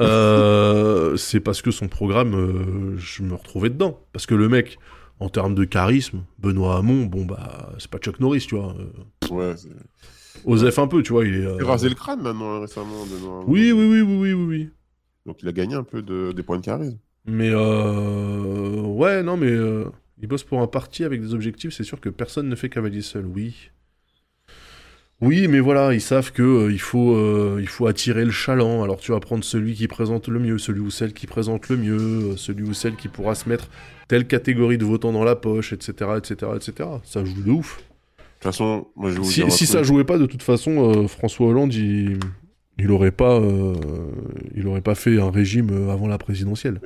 euh, 0.00 1.16
c'est 1.16 1.40
parce 1.40 1.62
que 1.62 1.70
son 1.70 1.88
programme, 1.88 2.96
je 2.98 3.22
me 3.22 3.32
retrouvais 3.34 3.70
dedans, 3.70 4.00
parce 4.12 4.26
que 4.26 4.34
le 4.34 4.50
mec, 4.50 4.78
en 5.18 5.30
termes 5.30 5.54
de 5.54 5.64
charisme, 5.64 6.24
Benoît 6.38 6.76
Hamon, 6.76 7.06
bon 7.06 7.24
bah 7.24 7.72
c'est 7.78 7.90
pas 7.90 7.98
Chuck 7.98 8.20
Norris, 8.20 8.44
tu 8.46 8.56
vois, 8.56 8.76
Ouais, 9.30 9.54
c'est. 9.56 9.70
Osef 10.44 10.78
un 10.78 10.88
peu, 10.88 11.02
tu 11.02 11.12
vois, 11.12 11.24
il 11.24 11.36
est. 11.36 11.48
Il 11.58 11.64
rasé 11.64 11.88
le 11.88 11.94
crâne 11.94 12.20
maintenant, 12.20 12.60
récemment, 12.60 13.06
Benoît 13.06 13.38
Hamon. 13.38 13.44
Oui, 13.46 13.72
oui, 13.72 13.86
oui, 13.86 14.02
oui, 14.02 14.32
oui, 14.34 14.44
oui. 14.46 14.70
Donc, 15.24 15.42
il 15.42 15.48
a 15.48 15.52
gagné 15.52 15.74
un 15.74 15.84
peu 15.84 16.02
de, 16.02 16.32
des 16.32 16.42
points 16.42 16.58
de 16.58 16.64
charisme. 16.64 16.98
Mais 17.26 17.50
euh... 17.50 18.80
ouais, 18.82 19.22
non, 19.22 19.36
mais 19.36 19.50
euh, 19.50 19.84
il 20.20 20.28
bosse 20.28 20.44
pour 20.44 20.60
un 20.60 20.66
parti 20.66 21.04
avec 21.04 21.20
des 21.20 21.34
objectifs. 21.34 21.72
C'est 21.72 21.84
sûr 21.84 22.00
que 22.00 22.08
personne 22.08 22.48
ne 22.48 22.56
fait 22.56 22.68
cavalier 22.68 23.02
seul. 23.02 23.24
Oui, 23.26 23.70
oui, 25.20 25.48
mais 25.48 25.60
voilà, 25.60 25.94
ils 25.94 26.02
savent 26.02 26.32
que 26.32 26.42
euh, 26.42 26.72
il 26.72 26.80
faut, 26.80 27.14
euh, 27.14 27.58
il 27.60 27.68
faut 27.68 27.86
attirer 27.86 28.24
le 28.24 28.30
chaland. 28.30 28.82
Alors 28.82 28.98
tu 28.98 29.12
vas 29.12 29.20
prendre 29.20 29.44
celui 29.44 29.74
qui 29.74 29.88
présente 29.88 30.28
le 30.28 30.38
mieux, 30.38 30.58
celui 30.58 30.80
ou 30.80 30.90
celle 30.90 31.14
qui 31.14 31.26
présente 31.26 31.68
le 31.68 31.76
mieux, 31.76 32.36
celui 32.36 32.64
ou 32.64 32.74
celle 32.74 32.96
qui 32.96 33.08
pourra 33.08 33.34
se 33.34 33.48
mettre 33.48 33.68
telle 34.06 34.26
catégorie 34.26 34.76
de 34.76 34.84
votants 34.84 35.12
dans 35.12 35.24
la 35.24 35.36
poche, 35.36 35.72
etc., 35.72 36.10
etc., 36.18 36.52
etc. 36.56 36.88
Ça 37.04 37.24
joue 37.24 37.42
de 37.42 37.50
ouf. 37.50 37.78
De 37.78 37.82
toute 38.34 38.42
façon, 38.42 38.88
moi, 38.96 39.08
je 39.08 39.14
vais 39.14 39.22
vous 39.22 39.30
Si, 39.30 39.50
si 39.50 39.64
ça 39.64 39.82
jouait 39.82 40.04
pas, 40.04 40.18
de 40.18 40.26
toute 40.26 40.42
façon, 40.42 41.08
François 41.08 41.46
Hollande, 41.46 41.72
il, 41.72 42.18
il 42.78 42.90
aurait 42.90 43.12
pas, 43.12 43.40
euh, 43.40 43.74
il 44.54 44.66
aurait 44.66 44.80
pas 44.80 44.94
fait 44.94 45.20
un 45.20 45.30
régime 45.30 45.90
avant 45.90 46.08
la 46.08 46.18
présidentielle. 46.18 46.80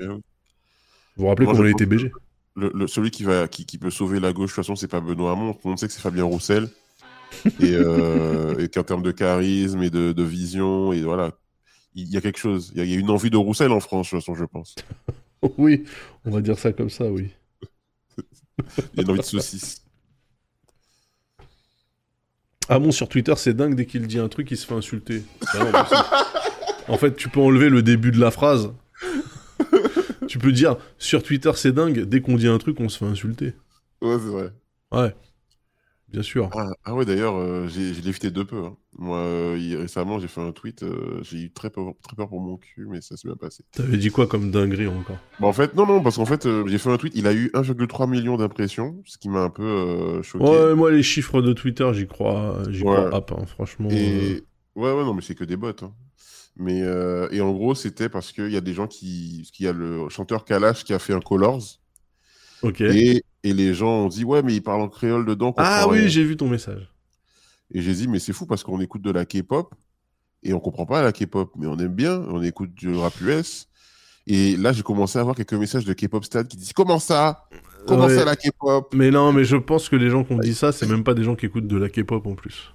Vous 1.19 1.25
vous 1.25 1.29
rappelez 1.29 1.47
il 1.47 1.71
était 1.73 1.85
pense 1.85 1.97
BG 1.97 2.13
Le, 2.57 2.71
le- 2.75 2.87
celui 2.87 3.11
qui, 3.11 3.25
va, 3.25 3.47
qui, 3.49 3.67
qui 3.67 3.77
peut 3.77 3.91
sauver 3.91 4.21
la 4.21 4.33
gauche, 4.33 4.51
de 4.51 4.55
toute 4.55 4.65
façon, 4.65 4.77
c'est 4.77 4.89
pas 4.89 5.01
Benoît 5.01 5.33
Hamon. 5.33 5.53
Tout 5.53 5.61
le 5.65 5.69
monde 5.71 5.79
sait 5.79 5.89
que 5.89 5.93
c'est 5.93 6.01
Fabien 6.01 6.25
Roussel. 6.25 6.69
et 7.61 7.75
euh, 7.75 8.57
et 8.59 8.69
qu'en 8.71 8.85
termes 8.85 9.03
de 9.03 9.11
charisme 9.11 9.83
et 9.83 9.91
de, 9.91 10.13
de 10.13 10.23
vision, 10.23 10.95
et 10.95 11.03
voilà, 11.03 11.33
il 11.95 12.09
y 12.09 12.17
a 12.17 12.23
quelque 12.23 12.39
chose. 12.39 12.73
Il 12.75 12.83
y 12.83 12.95
a, 12.95 12.97
a 12.97 12.99
une 12.99 13.11
envie 13.11 13.29
de 13.29 13.37
Roussel 13.37 13.71
en 13.71 13.81
France, 13.81 14.07
de 14.07 14.11
toute 14.17 14.21
façon, 14.21 14.35
je 14.35 14.45
pense. 14.47 14.75
Oui, 15.57 15.85
on 16.25 16.31
va 16.33 16.41
dire 16.41 16.59
ça 16.59 16.73
comme 16.73 16.91
ça, 16.91 17.05
oui. 17.05 17.31
Il 18.19 18.97
y 18.97 19.01
a 19.01 19.03
une 19.03 19.11
envie 19.11 19.21
de 19.21 19.25
saucisse. 19.25 19.85
Ah 22.69 22.79
bon, 22.79 22.91
sur 22.91 23.09
Twitter, 23.09 23.35
c'est 23.37 23.55
dingue, 23.55 23.75
dès 23.75 23.87
qu'il 23.87 24.07
dit 24.07 24.19
un 24.19 24.29
truc, 24.29 24.51
il 24.51 24.57
se 24.57 24.67
fait 24.67 24.75
insulter. 24.75 25.23
Bah 25.55 25.71
non, 26.89 26.95
en 26.95 26.99
fait, 26.99 27.15
tu 27.15 27.29
peux 27.29 27.41
enlever 27.41 27.69
le 27.69 27.83
début 27.83 28.11
de 28.11 28.19
la 28.19 28.31
phrase. 28.31 28.73
Tu 30.29 30.39
peux 30.39 30.53
dire, 30.53 30.77
sur 30.99 31.23
Twitter, 31.23 31.51
c'est 31.57 31.73
dingue, 31.73 32.01
dès 32.05 32.21
qu'on 32.21 32.37
dit 32.37 32.49
un 32.49 32.59
truc, 32.59 32.81
on 32.81 32.89
se 32.89 32.99
fait 32.99 33.07
insulter. 33.07 33.55
Ouais, 34.03 34.19
c'est 34.19 34.29
vrai. 34.31 34.53
Ouais. 34.93 35.15
bien 36.09 36.23
sûr. 36.23 36.49
Ah, 36.55 36.71
ah 36.85 36.95
ouais, 36.95 37.05
d'ailleurs, 37.05 37.37
euh, 37.37 37.69
j'ai 37.69 37.93
j'ai 37.93 38.01
lévité 38.01 38.31
de 38.31 38.43
peu. 38.43 38.65
hein. 38.65 38.77
Moi, 38.99 39.19
euh, 39.19 39.57
il- 39.61 39.77
récemment, 39.77 40.19
j'ai 40.19 40.29
fait 40.29 40.41
un 40.41 40.53
tweet. 40.53 40.83
euh, 40.83 41.21
j'ai 41.23 41.39
eu 41.43 41.51
très 41.53 41.69
peur, 41.71 41.93
très 42.03 42.17
peur 42.17 42.29
pour 42.29 42.41
mon 42.41 42.57
cul, 42.57 42.87
mais 42.89 43.01
ça 43.03 43.17
s'est 43.17 43.29
bien 43.29 43.37
passé. 43.37 43.63
T'avais 43.73 43.99
dit 43.99 44.11
quoi 44.11 44.27
comme 44.27 44.51
dinguerie 44.51 44.87
encore? 44.87 45.19
Bon, 45.39 45.49
en 45.49 45.53
fait, 45.53 45.75
non, 45.75 45.87
non, 45.87 46.03
parce 46.03 46.17
qu'en 46.17 46.25
fait, 46.25 46.47
euh, 46.47 46.67
j'ai 46.67 46.79
fait 46.79 46.91
un 46.91 46.97
tweet. 46.97 47.13
Il 47.15 47.27
a 47.27 47.35
eu 47.35 47.51
1,3 47.53 48.07
million 48.07 48.37
d'impressions, 48.39 49.03
ce 49.05 49.19
qui 49.19 49.29
m'a 49.29 49.41
un 49.43 49.51
peu 49.51 49.63
euh, 49.63 50.23
choqué. 50.23 50.45
Ouais, 50.45 50.75
moi 50.75 50.91
les 50.91 51.03
chiffres 51.03 51.43
de 51.43 51.53
Twitter, 51.53 51.89
j'y 51.93 52.07
crois, 52.07 52.63
j'y 52.71 52.83
Ouais. 52.85 52.95
crois 52.95 53.15
hop, 53.15 53.33
hein, 53.39 53.45
franchement. 53.47 53.91
Et 53.91 54.43
ouais, 54.77 54.93
ouais, 54.93 55.05
non, 55.05 55.13
mais 55.13 55.21
c'est 55.23 55.35
que 55.35 55.45
des 55.45 55.57
bots. 55.57 55.69
hein. 55.83 55.93
Mais 56.57 56.83
euh, 56.83 57.29
et 57.31 57.41
en 57.41 57.53
gros, 57.53 57.75
c'était 57.75 58.09
parce 58.09 58.33
qu'il 58.33 58.51
y 58.51 58.57
a 58.57 58.61
des 58.61 58.75
gens 58.75 58.87
qui, 58.89 59.39
parce 59.43 59.51
qu'il 59.53 59.67
y 59.67 59.69
a 59.69 59.73
le 59.73 60.09
chanteur 60.09 60.45
Kalash 60.45 60.83
qui 60.85 60.93
a 60.93 60.99
fait 60.99 61.13
un 61.13 61.21
Colors 61.21 61.63
Ok. 62.63 62.81
et, 62.81 63.23
et 63.45 63.53
les 63.55 63.75
gens 63.75 64.05
ont 64.05 64.09
dit 64.09 64.25
ouais, 64.25 64.43
mais 64.43 64.55
il 64.55 64.63
parle 64.63 64.81
en 64.81 64.89
créole 64.89 65.25
dedans. 65.25 65.55
Ah 65.57 65.87
oui, 65.89 66.01
rien. 66.01 66.09
j'ai 66.09 66.25
vu 66.25 66.37
ton 66.37 66.49
message. 66.49 66.89
Et 67.73 67.81
j'ai 67.83 67.93
dit 67.95 68.09
mais 68.09 68.19
c'est 68.19 68.33
fou 68.33 68.47
parce 68.47 68.65
qu'on 68.65 68.81
écoute 68.81 69.03
de 69.03 69.13
la 69.13 69.25
K-pop 69.25 69.73
et 70.43 70.53
on 70.53 70.59
comprend 70.61 70.87
pas 70.87 71.03
la 71.03 71.13
K-pop, 71.13 71.53
mais 71.57 71.67
on 71.67 71.77
aime 71.79 71.95
bien, 71.95 72.19
on 72.29 72.43
écoute 72.43 72.75
du 72.75 72.93
rap 72.95 73.13
US. 73.21 73.69
Et 74.27 74.57
là, 74.57 74.73
j'ai 74.73 74.83
commencé 74.83 75.17
à 75.19 75.23
avoir 75.23 75.37
quelques 75.37 75.55
messages 75.55 75.85
de 75.85 75.93
K-pop 75.95 76.25
stade 76.25 76.49
qui 76.49 76.57
disent 76.57 76.73
comment 76.73 76.99
ça, 76.99 77.49
comment 77.87 78.07
Ouais. 78.07 78.17
ça 78.17 78.25
la 78.25 78.37
K-pop? 78.37 78.93
Mais 78.95 79.11
non, 79.11 79.33
mais 79.33 79.45
je 79.45 79.57
pense 79.57 79.89
que 79.89 79.97
les 79.97 80.11
gens 80.11 80.23
qui 80.25 80.33
ont 80.33 80.39
dit 80.39 80.55
ça, 80.55 80.71
c'est 80.73 80.87
même 80.87 81.03
pas 81.05 81.15
des 81.15 81.23
gens 81.25 81.35
qui 81.37 81.47
écoutent 81.47 81.67
de 81.69 81.77
la 81.79 81.89
K-pop 81.89 82.27
en 82.27 82.35
plus. 82.35 82.73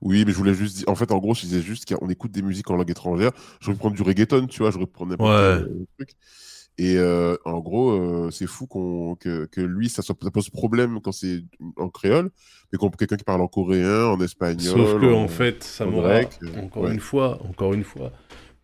Oui, 0.00 0.24
mais 0.26 0.32
je 0.32 0.36
voulais 0.36 0.54
juste 0.54 0.76
dire. 0.78 0.88
En 0.88 0.94
fait, 0.94 1.10
en 1.12 1.18
gros, 1.18 1.34
je 1.34 1.42
disais 1.42 1.60
juste 1.62 1.84
qu'on 1.92 2.08
écoute 2.08 2.32
des 2.32 2.42
musiques 2.42 2.70
en 2.70 2.76
langue 2.76 2.90
étrangère. 2.90 3.30
J'aurais 3.60 3.74
pu 3.74 3.80
prendre 3.80 3.96
du 3.96 4.02
reggaeton, 4.02 4.46
tu 4.46 4.62
vois, 4.62 4.70
j'aurais 4.70 4.86
prendre 4.86 5.10
n'importe 5.12 5.30
Ouais. 5.30 5.56
quel 5.64 5.72
euh, 5.72 5.86
truc. 5.98 6.10
Et 6.78 6.96
euh, 6.98 7.36
en 7.46 7.58
gros, 7.60 7.92
euh, 7.92 8.30
c'est 8.30 8.46
fou 8.46 8.66
qu'on 8.66 9.14
que, 9.14 9.46
que 9.46 9.62
lui, 9.62 9.88
ça, 9.88 10.02
soit- 10.02 10.16
ça 10.22 10.30
pose 10.30 10.50
problème 10.50 11.00
quand 11.02 11.12
c'est 11.12 11.42
en 11.78 11.88
créole, 11.88 12.28
mais 12.70 12.78
qu'on 12.78 12.90
quelqu'un 12.90 13.16
qui 13.16 13.24
parle 13.24 13.40
en 13.40 13.48
coréen, 13.48 14.04
en 14.08 14.20
espagnol. 14.20 14.60
Sauf 14.60 15.00
que 15.00 15.06
en- 15.06 15.22
en 15.22 15.28
fait, 15.28 15.64
ça 15.64 15.86
en 15.86 15.90
grec, 15.92 16.38
encore 16.62 16.82
ouais. 16.82 16.92
une 16.92 17.00
fois, 17.00 17.40
encore 17.48 17.72
une 17.72 17.84
fois, 17.84 18.12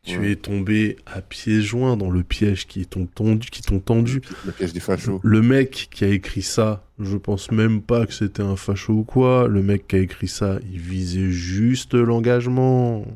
tu 0.04 0.18
Ouais. 0.18 0.32
es 0.32 0.36
tombé 0.36 0.96
à 1.06 1.20
pieds 1.20 1.60
joints 1.62 1.96
dans 1.96 2.10
le 2.10 2.24
piège 2.24 2.66
qui 2.66 2.86
t'ont 2.86 3.06
tendu, 3.06 3.48
qui 3.50 3.62
t'ont 3.62 3.78
tendu. 3.78 4.20
le 4.44 4.50
piège 4.50 4.72
des 4.72 4.80
fachos. 4.80 5.20
Le 5.22 5.42
mec 5.42 5.88
qui 5.92 6.04
a 6.04 6.08
écrit 6.08 6.42
ça, 6.42 6.84
je 6.98 7.16
pense 7.16 7.52
même 7.52 7.80
pas 7.80 8.04
que 8.06 8.12
c'était 8.12 8.42
un 8.42 8.56
facho 8.56 8.92
ou 8.94 9.04
quoi. 9.04 9.46
Le 9.46 9.62
mec 9.62 9.86
qui 9.86 9.94
a 9.96 9.98
écrit 10.00 10.26
ça, 10.26 10.58
il 10.72 10.80
visait 10.80 11.30
juste 11.30 11.94
l'engagement. 11.94 13.06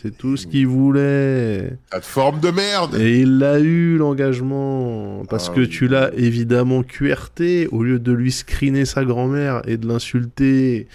C'est 0.00 0.16
tout 0.16 0.36
ce 0.36 0.46
qu'il 0.46 0.68
voulait. 0.68 1.78
Cette 1.92 2.04
forme 2.04 2.38
de 2.38 2.50
merde. 2.50 2.94
Et 2.96 3.20
il 3.22 3.38
l'a 3.38 3.58
eu, 3.58 3.96
l'engagement. 3.96 5.24
Parce 5.28 5.48
Ah 5.50 5.54
que 5.54 5.60
oui. 5.62 5.68
tu 5.68 5.88
l'as 5.88 6.12
évidemment 6.14 6.84
QRT. 6.84 7.66
Au 7.72 7.82
lieu 7.82 7.98
de 7.98 8.12
lui 8.12 8.30
screener 8.30 8.84
sa 8.84 9.04
grand-mère 9.04 9.62
et 9.66 9.76
de 9.78 9.88
l'insulter, 9.88 10.86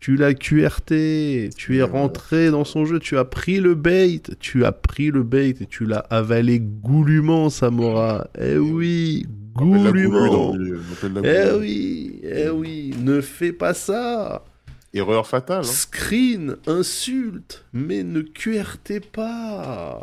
tu 0.00 0.16
l'as 0.16 0.34
QRT. 0.34 1.50
Tu 1.56 1.76
es 1.78 1.82
rentré 1.82 2.50
dans 2.50 2.64
son 2.64 2.86
jeu. 2.86 2.98
Tu 2.98 3.16
as 3.18 3.24
pris 3.24 3.60
le 3.60 3.74
bait. 3.74 4.20
Tu 4.40 4.64
as 4.64 4.72
pris 4.72 5.10
le 5.10 5.22
bait 5.22 5.50
et 5.50 5.66
tu 5.66 5.84
l'as 5.84 5.98
avalé 6.10 6.58
goulûment, 6.58 7.50
Samora. 7.50 8.26
Eh 8.40 8.56
oui, 8.56 9.26
la 9.56 9.62
goulue 9.64 10.08
goulûment. 10.08 10.54
Eh 11.22 11.50
oui, 11.58 12.20
eh 12.22 12.48
oui, 12.48 12.94
ne 12.98 13.20
fais 13.20 13.52
pas 13.52 13.74
ça. 13.74 14.44
Erreur 14.92 15.26
fatale. 15.26 15.60
hein. 15.60 15.62
Screen, 15.62 16.56
insulte, 16.66 17.64
mais 17.72 18.02
ne 18.02 18.22
QRT 18.22 19.00
pas. 19.12 20.02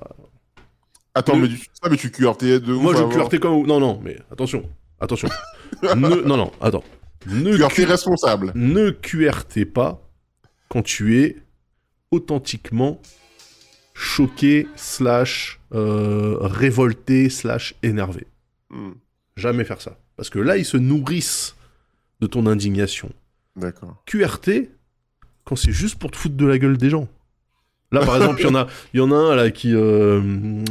Attends, 1.14 1.36
mais 1.36 1.48
tu, 1.50 1.58
ça, 1.58 1.90
mais 1.90 1.98
tu 1.98 2.12
QRT 2.12 2.44
de 2.62 2.74
ouf 2.74 2.82
Moi, 2.84 2.96
je. 2.96 3.04
QRT 3.04 3.40
comme... 3.40 3.66
Non, 3.66 3.80
non, 3.80 4.00
mais 4.04 4.18
attention, 4.32 4.64
attention. 5.02 5.28
ne... 5.84 6.22
Non, 6.26 6.38
non, 6.38 6.52
attends. 6.62 6.84
Ne, 7.28 7.58
QRT 7.58 7.86
responsable. 7.86 8.52
ne 8.56 8.90
QRT 8.90 9.66
pas 9.74 10.02
quand 10.70 10.82
tu 10.82 11.20
es 11.22 11.38
authentiquement 12.12 13.02
choqué, 13.94 14.68
slash, 14.76 15.60
euh, 15.74 16.38
révolté, 16.42 17.30
slash, 17.30 17.76
énervé. 17.84 18.28
Hmm, 18.70 18.92
Jamais 19.36 19.64
faire 19.64 19.82
ça. 19.82 19.98
Parce 20.16 20.30
que 20.30 20.40
là, 20.40 20.58
ils 20.58 20.66
se 20.66 20.78
nourrissent 20.78 21.56
de 22.22 22.28
ton 22.28 22.46
indignation. 22.48 23.12
D'accord. 23.56 24.02
QRT 24.06 24.70
quand 25.46 25.56
c'est 25.56 25.72
juste 25.72 25.96
pour 25.98 26.12
te 26.12 26.18
foutre 26.18 26.36
de 26.36 26.46
la 26.46 26.58
gueule 26.58 26.78
des 26.78 26.90
gens. 26.90 27.08
Là, 27.92 28.06
par 28.06 28.18
exemple, 28.18 28.42
il 28.42 28.44
y 28.46 28.50
en 28.50 28.56
a, 28.56 28.68
il 28.94 28.98
y 28.98 29.02
en 29.02 29.12
a 29.12 29.16
un 29.16 29.36
là 29.36 29.50
qui, 29.50 29.74
euh, 29.74 30.22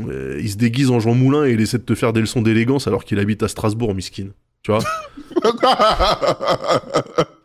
euh, 0.09 0.39
il 0.41 0.51
se 0.51 0.57
déguise 0.57 0.91
en 0.91 1.01
Jean 1.01 1.15
Moulin 1.15 1.47
et 1.47 1.53
il 1.53 1.61
essaie 1.63 1.79
de 1.79 1.83
te 1.85 1.95
faire 1.95 2.13
des 2.13 2.21
leçons 2.21 2.43
d'élégance 2.43 2.87
alors 2.87 3.05
qu'il 3.05 3.19
habite 3.19 3.43
à 3.43 3.49
Strasbourg, 3.49 3.95
miskin. 3.95 4.29
Tu 4.67 4.73
vois 4.73 4.83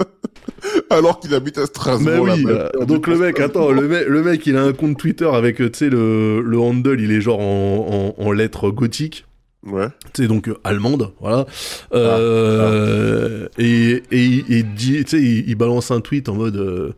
Alors 0.89 1.19
qu'il 1.19 1.33
habite 1.35 1.57
à 1.59 1.65
Strasbourg. 1.67 2.25
Mais 2.25 2.31
oui. 2.33 2.45
euh, 2.47 2.69
donc 2.85 3.05
le 3.07 3.17
mec, 3.17 3.39
attends, 3.39 3.71
le 3.71 3.87
mec, 3.87 4.07
le 4.07 4.23
mec, 4.23 4.45
il 4.47 4.55
a 4.57 4.63
un 4.63 4.73
compte 4.73 4.97
Twitter 4.97 5.29
avec, 5.31 5.61
euh, 5.61 5.69
tu 5.69 5.77
sais, 5.79 5.89
le, 5.89 6.41
le 6.41 6.59
handle, 6.59 6.99
il 6.99 7.11
est 7.11 7.21
genre 7.21 7.39
en, 7.39 8.15
en, 8.17 8.23
en 8.23 8.31
lettres 8.31 8.69
gothiques. 8.71 9.25
Ouais. 9.65 9.87
tu 10.13 10.23
sais, 10.23 10.27
donc 10.27 10.47
euh, 10.49 10.55
allemande, 10.63 11.11
voilà. 11.19 11.45
Euh, 11.93 13.47
Et, 13.59 14.01
et, 14.11 14.23
il- 14.23 14.51
et 14.53 14.63
dit, 14.63 15.03
il, 15.13 15.47
il 15.49 15.55
balance 15.55 15.91
un 15.91 16.01
tweet 16.01 16.27
en 16.29 16.33
mode 16.35 16.93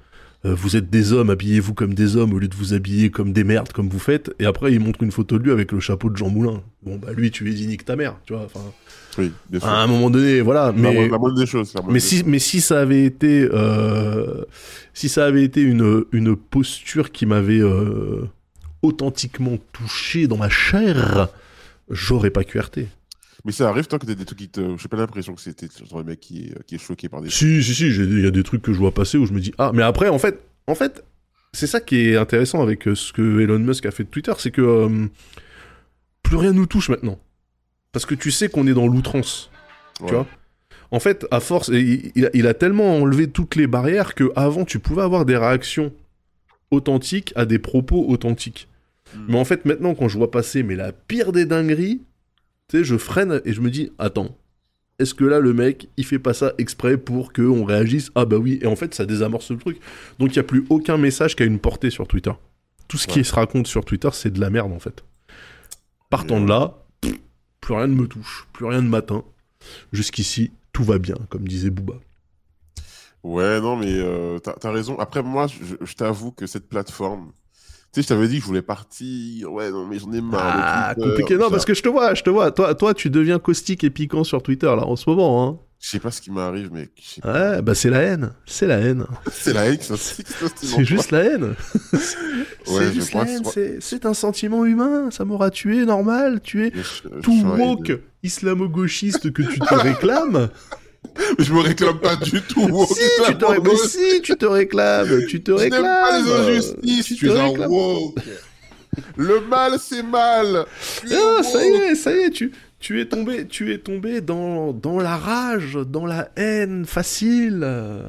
Vous 0.46 0.76
êtes 0.78 0.90
des 0.90 1.12
hommes, 1.14 1.30
habillez-vous 1.30 1.74
comme 1.74 1.94
des 1.94 2.16
hommes 2.16 2.34
au 2.34 2.40
lieu 2.40 2.48
de 2.48 2.56
vous 2.56 2.74
habiller 2.74 3.10
comme 3.12 3.34
des 3.34 3.44
merdes, 3.44 3.72
comme 3.74 3.90
vous 3.90 4.00
faites. 4.00 4.32
Et 4.40 4.46
après, 4.46 4.72
il 4.72 4.80
montre 4.80 5.04
une 5.04 5.12
photo 5.12 5.38
de 5.38 5.44
lui 5.44 5.52
avec 5.52 5.72
le 5.74 5.80
chapeau 5.82 6.10
de 6.10 6.16
Jean 6.18 6.30
Moulin. 6.30 6.62
Bon, 6.84 6.96
bah 6.98 7.10
lui, 7.14 7.32
tu 7.32 7.44
lui 7.44 7.54
dis 7.54 7.68
nique 7.68 7.84
ta 7.86 7.96
mère, 7.98 8.16
tu 8.26 8.34
vois. 8.34 8.44
Enfin, 8.46 8.62
Oui, 9.18 9.32
bien 9.50 9.60
sûr. 9.60 9.70
à 9.70 9.82
un 9.84 9.88
moment 9.88 10.10
donné, 10.10 10.42
voilà. 10.42 10.72
Mais, 10.76 10.94
moindre- 10.94 11.12
la 11.12 11.18
moindre 11.18 11.40
des 11.40 11.46
choses. 11.46 11.74
la 11.74 11.82
moindre 11.82 11.94
mais, 11.94 12.00
des 12.00 12.06
si, 12.06 12.24
mais 12.26 12.40
si 12.40 12.62
ça 12.62 12.80
avait 12.82 13.06
été, 13.06 13.48
euh, 13.52 14.44
si 14.94 15.10
ça 15.10 15.26
avait 15.26 15.44
été 15.44 15.62
une, 15.62 16.06
une 16.12 16.36
posture 16.36 17.12
qui 17.12 17.26
m'avait 17.26 17.62
euh, 17.62 18.28
authentiquement 18.82 19.58
touché 19.72 20.28
dans 20.28 20.38
ma 20.38 20.50
chair, 20.50 21.30
j'aurais 21.90 22.30
pas 22.32 22.44
QRT. 22.44 22.80
Mais 23.46 23.52
ça 23.52 23.68
arrive 23.70 23.88
tant 23.88 23.98
que 23.98 24.06
t'as 24.06 24.14
des 24.16 24.24
trucs 24.26 24.40
qui 24.40 24.48
te. 24.50 24.62
J'ai 24.78 24.88
pas 24.88 24.96
l'impression 24.98 25.34
que 25.36 25.42
c'était 25.42 25.68
genre 25.90 26.00
le 26.00 26.06
mec 26.06 26.20
qui 26.22 26.46
est, 26.48 26.64
qui 26.66 26.76
est 26.76 26.78
choqué 26.78 27.10
par 27.10 27.22
des 27.22 27.30
Si, 27.30 27.62
si, 27.62 27.76
si, 27.76 27.88
il 27.88 28.22
y 28.24 28.26
a 28.28 28.32
des 28.32 28.44
trucs 28.44 28.62
que 28.62 28.72
je 28.72 28.78
vois 28.78 28.94
passer 28.94 29.18
où 29.18 29.26
je 29.26 29.34
me 29.34 29.42
dis 29.42 29.54
ah, 29.58 29.72
mais 29.74 29.84
après, 29.84 30.08
en 30.08 30.18
fait, 30.18 30.40
en 30.68 30.76
fait, 30.76 31.04
c'est 31.52 31.68
ça 31.68 31.82
qui 31.82 31.98
est 32.10 32.16
intéressant 32.16 32.62
avec 32.62 32.88
euh, 32.88 32.96
ce 32.96 33.12
que 33.12 33.42
Elon 33.42 33.60
Musk 33.60 33.86
a 33.86 33.92
fait 33.92 34.06
de 34.06 34.10
Twitter, 34.10 34.32
c'est 34.38 34.52
que 34.52 34.62
euh, 34.62 35.08
plus 36.24 36.38
rien 36.38 36.54
nous 36.54 36.66
touche 36.68 36.88
maintenant, 36.88 37.20
parce 37.94 38.06
que 38.06 38.16
tu 38.16 38.32
sais 38.32 38.50
qu'on 38.50 38.68
est 38.68 38.74
dans 38.74 38.88
l'outrance, 38.88 39.50
Ouais. 40.02 40.08
tu 40.08 40.14
vois. 40.16 40.28
En 40.92 41.00
fait, 41.00 41.26
à 41.32 41.40
force, 41.40 41.70
il, 41.70 42.12
il 42.16 42.48
a, 42.48 42.54
tellement 42.54 42.98
enlevé 42.98 43.28
toutes 43.28 43.56
les 43.56 43.66
barrières 43.66 44.14
que 44.14 44.32
avant, 44.36 44.66
tu 44.66 44.78
pouvais 44.78 45.02
avoir 45.02 45.26
des 45.26 45.38
réactions 45.38 45.92
authentiques 46.70 47.34
à 47.36 47.46
des 47.46 47.58
propos 47.58 48.06
authentiques. 48.08 48.68
Mm. 49.16 49.20
Mais 49.30 49.40
en 49.40 49.46
fait, 49.46 49.66
maintenant, 49.66 49.96
quand 49.96 50.08
je 50.08 50.18
vois 50.18 50.30
passer 50.30 50.62
mais 50.62 50.76
la 50.76 50.92
pire 50.92 51.32
des 51.32 51.46
dingueries, 51.46 52.02
tu 52.68 52.78
sais, 52.78 52.84
je 52.84 52.98
freine 52.98 53.42
et 53.46 53.54
je 53.54 53.62
me 53.62 53.72
dis, 53.72 53.92
attends, 53.98 54.36
est-ce 55.00 55.16
que 55.16 55.26
là, 55.26 55.40
le 55.40 55.54
mec, 55.54 55.90
il 55.98 56.06
fait 56.06 56.20
pas 56.20 56.34
ça 56.34 56.54
exprès 56.60 56.98
pour 56.98 57.34
qu'on 57.34 57.66
réagisse? 57.66 58.12
Ah 58.14 58.26
bah 58.26 58.38
oui, 58.38 58.60
et 58.62 58.68
en 58.68 58.76
fait, 58.76 58.94
ça 58.94 59.06
désamorce 59.06 59.50
le 59.50 59.58
truc. 59.58 59.80
Donc, 60.20 60.30
il 60.30 60.34
n'y 60.34 60.40
a 60.40 60.44
plus 60.44 60.66
aucun 60.70 60.98
message 60.98 61.36
qui 61.36 61.44
a 61.44 61.46
une 61.46 61.60
portée 61.60 61.90
sur 61.90 62.08
Twitter. 62.08 62.32
Tout 62.88 62.98
ce 62.98 63.08
qui 63.08 63.24
se 63.24 63.34
raconte 63.34 63.66
sur 63.66 63.84
Twitter, 63.84 64.10
c'est 64.14 64.32
de 64.32 64.40
la 64.40 64.52
merde, 64.52 64.72
en 64.72 64.80
fait. 64.80 65.04
Partant 66.12 66.40
de 66.40 66.48
là, 66.48 66.83
plus 67.64 67.74
rien 67.74 67.88
ne 67.88 67.96
me 67.96 68.08
touche, 68.08 68.46
plus 68.52 68.66
rien 68.66 68.82
ne 68.82 68.90
m'atteint. 68.90 69.24
Jusqu'ici, 69.94 70.52
tout 70.74 70.84
va 70.84 71.00
bien, 71.00 71.16
comme 71.30 71.48
disait 71.48 71.70
Booba. 71.70 71.96
Ouais, 73.24 73.62
non, 73.62 73.78
mais 73.78 73.88
euh, 73.90 74.38
t'as 74.40 74.56
as 74.62 74.72
raison. 74.72 75.00
Après, 75.00 75.24
moi, 75.24 75.48
je, 75.48 75.76
je 75.80 75.94
t'avoue 75.96 76.32
que 76.32 76.46
cette 76.46 76.68
plateforme. 76.68 77.32
Tu 77.94 78.02
sais, 78.02 78.02
je 78.02 78.08
t'avais 78.10 78.28
dit 78.28 78.36
que 78.36 78.42
je 78.42 78.48
voulais 78.48 78.62
partir. 78.62 79.54
Ouais, 79.54 79.72
non, 79.72 79.88
mais 79.88 79.98
j'en 79.98 80.12
ai 80.12 80.20
marre. 80.20 80.42
Ah, 80.44 80.94
Twitter, 80.94 81.10
compliqué. 81.10 81.38
Non, 81.38 81.50
parce 81.50 81.64
que 81.64 81.74
je 81.74 81.82
te 81.82 81.88
vois, 81.88 82.14
je 82.16 82.24
te 82.24 82.30
vois. 82.30 82.52
Toi, 82.52 82.76
toi, 82.76 82.94
tu 82.94 83.10
deviens 83.10 83.40
caustique 83.40 83.86
et 83.86 83.90
piquant 83.90 84.26
sur 84.26 84.44
Twitter, 84.44 84.66
là, 84.66 84.86
en 84.86 84.98
ce 84.98 85.10
moment, 85.10 85.48
hein. 85.48 85.58
Je 85.86 85.90
sais 85.90 86.00
pas 86.00 86.12
ce 86.12 86.22
qui 86.22 86.32
m'arrive, 86.32 86.70
mais. 86.72 86.88
je. 86.96 87.28
Ouais, 87.30 87.62
bah 87.62 87.76
c'est 87.76 87.90
la 87.90 88.00
haine. 88.04 88.32
C'est 88.46 88.68
la 88.68 88.78
haine. 88.78 89.06
C'est 89.34 89.52
la 89.52 89.66
haine 89.66 89.78
C'est 90.56 90.86
juste 90.86 91.12
la 91.12 91.24
haine. 91.26 91.56
Ouais, 92.66 92.80
c'est 92.80 92.86
je 92.88 92.92
juste 92.94 93.14
la 93.14 93.22
haine. 93.24 93.44
c'est- 93.82 94.06
un 94.06 94.14
sentiment 94.14 94.64
humain. 94.66 95.10
Ça 95.12 95.26
m'aura 95.26 95.50
tué, 95.50 95.84
normal. 95.86 96.40
Tu 96.42 96.66
es 96.68 96.72
je- 96.74 97.10
je 97.16 97.20
tout 97.22 97.38
serais- 97.42 97.60
woke 97.62 97.92
islamo-gauchiste 98.24 99.34
que 99.34 99.42
tu 99.42 99.60
te 99.60 99.74
réclames. 99.74 100.48
Mais 101.38 101.44
je 101.44 101.54
me 101.54 101.60
réclame 101.60 102.00
pas 102.00 102.16
du 102.16 102.42
tout. 102.42 102.62
woke, 102.62 102.88
si, 102.98 103.04
tu 103.26 103.36
te, 103.38 103.44
ré- 103.46 103.60
mais 103.62 103.76
si, 103.76 104.22
tu 104.22 104.38
te 104.38 104.46
réclames. 104.46 105.26
Tu 105.28 105.44
te 105.44 105.52
Je 105.58 105.64
n'aime 105.66 105.82
pas 105.84 106.12
réclames. 106.18 106.48
les 106.48 106.54
injustices. 106.56 107.18
Tu 107.18 107.28
es 107.30 107.38
un 107.38 107.48
réclames. 107.50 107.70
woke. 107.72 108.16
Le 109.18 109.42
mal, 109.42 109.74
c'est 109.82 110.04
mal. 110.04 110.66
Ah, 111.12 111.44
ça 111.44 111.66
y 111.66 111.70
est, 111.76 111.96
ça 111.96 112.14
y 112.16 112.20
est, 112.20 112.30
tu, 112.30 112.52
tu 112.84 113.00
es 113.00 113.06
tombé, 113.06 113.48
tu 113.48 113.72
es 113.72 113.78
tombé 113.78 114.20
dans, 114.20 114.74
dans 114.74 115.00
la 115.00 115.16
rage, 115.16 115.78
dans 115.90 116.06
la 116.06 116.30
haine 116.36 116.84
facile. 116.86 117.64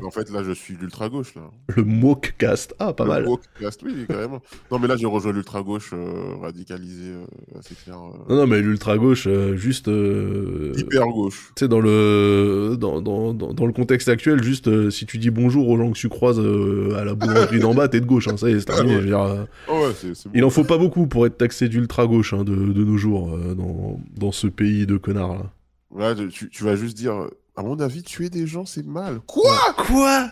En 0.05 0.11
fait, 0.11 0.29
là, 0.33 0.43
je 0.43 0.51
suis 0.51 0.75
l'ultra 0.75 1.09
gauche 1.09 1.37
là. 1.37 1.43
Le 1.77 1.85
Mokecast, 1.85 2.75
ah 2.81 2.93
pas 2.93 3.05
Le 3.05 3.11
mal. 3.11 3.29
woke-cast, 3.29 3.83
oui, 3.85 3.93
carrément. 4.09 4.43
Non, 4.73 4.81
mais 4.81 4.89
là, 4.89 4.97
j'ai 4.97 5.07
rejoint 5.07 5.31
l'ultra 5.33 5.63
gauche 5.63 5.91
euh, 5.93 6.35
radicalisé, 6.43 7.05
euh, 7.13 7.59
assez 7.61 7.77
clair. 7.85 7.99
euh, 7.99 8.19
Non, 8.29 8.37
non, 8.41 8.47
mais 8.49 8.61
l'ultra 8.61 8.99
gauche, 8.99 9.29
euh, 9.29 9.55
juste, 9.57 9.85
tu 9.85 10.81
hyper 10.81 11.07
gauche. 11.07 11.53
sais, 11.57 11.69
dans 11.69 11.79
le, 11.81 12.77
dans, 12.77 13.01
dans, 13.01 13.33
dans, 13.33 13.53
dans 13.55 13.67
le 13.67 13.73
contexte 13.73 14.09
actuel, 14.09 14.43
juste, 14.43 14.91
si 14.91 15.07
tu 15.07 15.19
dis 15.19 15.31
bonjour 15.31 15.69
aux 15.69 15.77
gens 15.79 15.93
que 15.93 15.97
tu 15.99 16.09
croises 16.09 16.41
à 16.41 17.05
la 17.05 17.15
boulangerie 17.15 17.61
d'en 17.61 17.75
bas, 17.75 17.87
t'es 17.87 18.01
de 18.01 18.07
gauche, 18.07 18.27
hein, 18.27 18.37
ça 18.37 18.51
y 18.51 18.55
est, 18.55 18.59
c'est 18.59 18.67
terminé. 18.67 18.97
Ouais. 18.97 19.01
je 19.03 19.05
veux 19.05 19.09
dire, 19.09 19.47
Oh, 19.69 19.83
ouais, 19.85 19.93
bon. 20.03 20.31
il 20.35 20.43
en 20.45 20.51
faut 20.51 20.65
pas 20.65 20.79
beaucoup 20.79 21.07
pour 21.07 21.27
être 21.27 21.39
taxé 21.39 21.69
d'ultra 21.69 22.09
gauche 22.09 22.35
hein, 22.35 22.43
de, 22.43 22.57
de 22.57 22.85
nos 22.85 22.97
jours 22.97 23.39
dans, 23.57 24.01
dans 24.19 24.33
ce 24.33 24.49
pays 24.49 24.64
de 24.87 24.97
connards 24.97 25.35
là. 25.35 25.51
Là, 25.97 26.15
tu, 26.31 26.51
tu 26.51 26.65
vas 26.65 26.75
juste 26.77 26.97
dire, 26.97 27.15
à 27.57 27.63
mon 27.63 27.79
avis, 27.79 28.03
tuer 28.03 28.31
des 28.31 28.47
gens, 28.47 28.67
c'est 28.67 28.85
mal. 28.85 29.21
Quoi 29.27 29.57
Quoi 29.77 30.31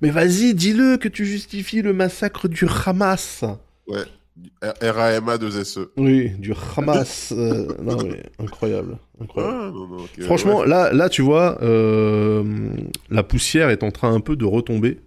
Mais 0.00 0.10
vas-y, 0.10 0.54
dis-le 0.54 0.96
que 0.96 1.08
tu 1.08 1.24
justifies 1.24 1.82
le 1.82 1.92
massacre 1.92 2.48
du 2.48 2.66
Hamas. 2.84 3.44
RAMA 4.82 5.36
2SE. 5.36 5.88
Oui, 5.96 6.30
du 6.38 6.52
Hamas. 6.76 7.32
euh, 7.36 7.68
non, 7.80 7.96
mais 8.02 8.22
incroyable, 8.38 8.98
incroyable. 9.20 9.54
Ah, 9.54 9.70
non, 9.72 9.86
non, 9.86 9.96
ok, 9.98 10.22
Franchement, 10.22 10.60
ouais. 10.60 10.66
là, 10.68 10.92
là, 10.92 11.08
tu 11.08 11.22
vois, 11.22 11.62
euh, 11.62 12.42
la 13.10 13.22
poussière 13.22 13.70
est 13.70 13.82
en 13.84 13.90
train 13.90 14.12
un 14.12 14.20
peu 14.20 14.34
de 14.36 14.44
retomber. 14.44 14.98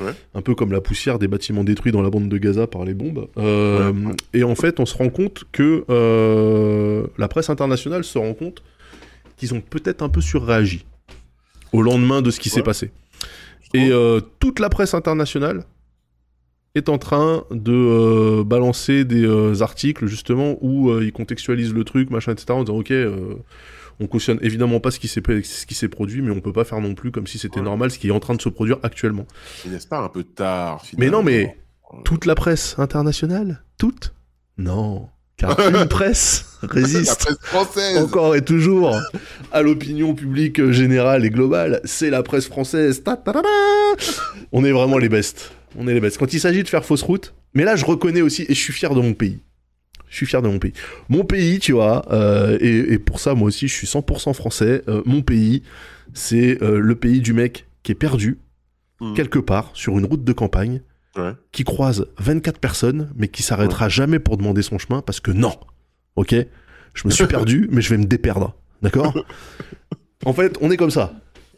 Ouais. 0.00 0.12
Un 0.34 0.40
peu 0.40 0.54
comme 0.54 0.72
la 0.72 0.80
poussière 0.80 1.18
des 1.18 1.28
bâtiments 1.28 1.64
détruits 1.64 1.92
dans 1.92 2.00
la 2.02 2.08
bande 2.10 2.28
de 2.28 2.38
Gaza 2.38 2.66
par 2.66 2.84
les 2.84 2.94
bombes. 2.94 3.28
Euh, 3.36 3.92
Ouais. 3.92 4.14
Et 4.32 4.42
en 4.42 4.54
fait, 4.54 4.80
on 4.80 4.86
se 4.86 4.96
rend 4.96 5.10
compte 5.10 5.44
que 5.52 5.84
euh, 5.90 7.06
la 7.18 7.28
presse 7.28 7.50
internationale 7.50 8.02
se 8.04 8.16
rend 8.18 8.32
compte 8.34 8.62
qu'ils 9.36 9.52
ont 9.54 9.60
peut-être 9.60 10.02
un 10.02 10.08
peu 10.08 10.20
surréagi 10.20 10.86
au 11.72 11.82
lendemain 11.82 12.22
de 12.22 12.30
ce 12.30 12.40
qui 12.40 12.48
Ouais. 12.48 12.54
s'est 12.56 12.62
passé. 12.62 12.90
Et 13.74 13.90
euh, 13.90 14.20
toute 14.40 14.60
la 14.60 14.68
presse 14.70 14.94
internationale 14.94 15.64
est 16.74 16.88
en 16.88 16.96
train 16.96 17.44
de 17.50 17.72
euh, 17.72 18.44
balancer 18.44 19.04
des 19.04 19.24
euh, 19.26 19.60
articles 19.60 20.06
justement 20.06 20.56
où 20.62 20.88
euh, 20.90 21.04
ils 21.04 21.12
contextualisent 21.12 21.74
le 21.74 21.84
truc, 21.84 22.08
machin, 22.10 22.32
etc. 22.32 22.46
En 22.52 22.64
disant 22.64 22.78
ok, 22.78 22.92
on 24.02 24.06
cautionne 24.06 24.38
évidemment 24.42 24.80
pas 24.80 24.90
ce 24.90 24.98
qui 24.98 25.08
s'est 25.08 25.22
ce 25.44 25.66
qui 25.66 25.74
s'est 25.74 25.88
produit, 25.88 26.20
mais 26.22 26.30
on 26.30 26.40
peut 26.40 26.52
pas 26.52 26.64
faire 26.64 26.80
non 26.80 26.94
plus 26.94 27.10
comme 27.12 27.26
si 27.26 27.38
c'était 27.38 27.58
Ouais. 27.60 27.64
normal 27.64 27.90
ce 27.90 27.98
qui 27.98 28.08
est 28.08 28.12
en 28.12 28.20
train 28.20 28.34
de 28.34 28.42
se 28.42 28.48
produire 28.48 28.78
actuellement. 28.82 29.26
Mais 29.64 29.72
N'est-ce 29.72 29.86
pas 29.86 29.98
un 29.98 30.08
peu 30.08 30.24
tard, 30.24 30.82
Mais 30.98 31.06
non, 31.10 31.22
finalement 31.22 31.22
mais 31.22 31.56
toute 32.04 32.24
la 32.26 32.34
presse 32.34 32.74
internationale, 32.78 33.62
toute, 33.78 34.14
non, 34.58 35.08
car 35.36 35.58
une 35.68 35.86
presse 35.88 36.58
La 36.62 36.68
résiste 36.68 37.24
presse 37.24 37.36
française 37.42 37.98
encore 37.98 38.34
et 38.36 38.42
toujours 38.44 38.96
à 39.52 39.62
l'opinion 39.62 40.14
publique 40.14 40.70
générale 40.70 41.24
et 41.24 41.30
globale, 41.30 41.80
c'est 41.84 42.10
la 42.10 42.22
presse 42.22 42.46
française. 42.46 43.02
Ta 43.04 43.16
ta 43.16 43.32
ta 43.32 43.42
ta 43.42 43.48
On 44.52 44.64
est 44.64 44.72
vraiment 44.72 44.98
les 44.98 45.08
bestes. 45.08 45.52
On 45.76 45.86
est 45.88 45.94
les 45.94 46.00
bestes. 46.00 46.18
Quand 46.18 46.32
il 46.32 46.40
s'agit 46.40 46.62
de 46.62 46.68
faire 46.68 46.84
fausse 46.84 47.02
route, 47.02 47.34
mais 47.54 47.64
là 47.64 47.76
je 47.76 47.84
reconnais 47.84 48.20
aussi 48.22 48.42
et 48.48 48.54
je 48.54 48.60
suis 48.60 48.72
fier 48.72 48.94
de 48.94 49.00
mon 49.00 49.14
pays. 49.14 49.40
Je 50.12 50.18
suis 50.18 50.26
fier 50.26 50.42
de 50.42 50.48
mon 50.48 50.58
pays. 50.58 50.74
Mon 51.08 51.24
pays, 51.24 51.58
tu 51.58 51.72
vois, 51.72 52.04
euh, 52.12 52.58
et, 52.60 52.92
et 52.92 52.98
pour 52.98 53.18
ça 53.18 53.34
moi 53.34 53.48
aussi 53.48 53.66
je 53.66 53.72
suis 53.72 53.86
100% 53.86 54.34
français. 54.34 54.82
euh, 54.86 55.00
mon 55.06 55.22
pays, 55.22 55.62
c'est 56.12 56.62
euh, 56.62 56.78
le 56.78 56.94
pays 56.94 57.20
du 57.22 57.32
mec 57.32 57.66
qui 57.82 57.92
est 57.92 57.96
perdu 57.96 58.38
Hmm. 59.00 59.14
quelque 59.14 59.38
part 59.40 59.70
sur 59.74 59.98
une 59.98 60.04
route 60.04 60.22
de 60.22 60.32
campagne, 60.32 60.82
Ouais. 61.16 61.32
qui 61.50 61.64
croise 61.64 62.06
24 62.18 62.58
personnes, 62.60 63.10
mais 63.16 63.26
qui 63.28 63.42
s'arrêtera 63.42 63.88
jamais 63.88 64.18
pour 64.20 64.36
demander 64.36 64.62
son 64.62 64.78
chemin 64.78 65.00
parce 65.02 65.18
que 65.18 65.30
non. 65.32 65.54
Ok? 66.14 66.34
Je 66.94 67.08
me 67.08 67.10
suis 67.10 67.26
perdu, 67.38 67.68
mais 67.72 67.80
je 67.82 67.88
vais 67.90 67.96
me 67.98 68.04
déperdre. 68.04 68.54
D'accord? 68.82 69.12
En 70.24 70.32
fait, 70.34 70.56
on 70.60 70.70
est 70.70 70.76
comme 70.76 70.90
ça. 70.92 71.14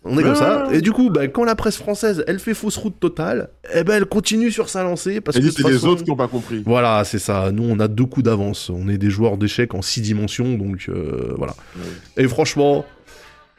On 0.07 0.19
est 0.19 0.23
comme 0.23 0.35
ça. 0.35 0.67
Et 0.73 0.81
du 0.83 0.93
coup, 0.93 1.09
bah, 1.11 1.27
quand 1.29 1.45
la 1.45 1.55
presse 1.55 1.77
française, 1.79 2.25
elle 2.27 2.39
fait 2.39 2.53
fausse 2.55 2.77
route 2.77 3.01
totale, 3.01 3.49
eh 3.75 3.85
ben, 3.85 3.95
elle 3.95 4.05
continue 4.07 4.51
sur 4.51 4.69
sa 4.69 4.83
lancée 4.83 5.21
parce 5.23 5.37
Et 5.39 5.41
que 5.41 5.51
c'est 5.51 5.63
les 5.67 5.73
façon- 5.75 5.89
autres 5.89 6.05
qui 6.05 6.11
n'ont 6.11 6.17
pas 6.17 6.29
compris. 6.29 6.63
Voilà, 6.67 7.03
c'est 7.05 7.19
ça. 7.19 7.51
Nous, 7.53 7.65
on 7.65 7.81
a 7.81 7.89
deux 7.89 8.05
coups 8.05 8.25
d'avance. 8.25 8.69
On 8.71 8.89
est 8.89 8.99
des 8.99 9.09
joueurs 9.11 9.39
d'échecs 9.39 9.73
en 9.75 9.81
six 9.83 10.03
dimensions, 10.03 10.55
donc 10.59 10.87
euh, 10.91 11.33
voilà. 11.39 11.55
Ouais. 11.77 12.23
Et 12.25 12.29
franchement, 12.29 12.85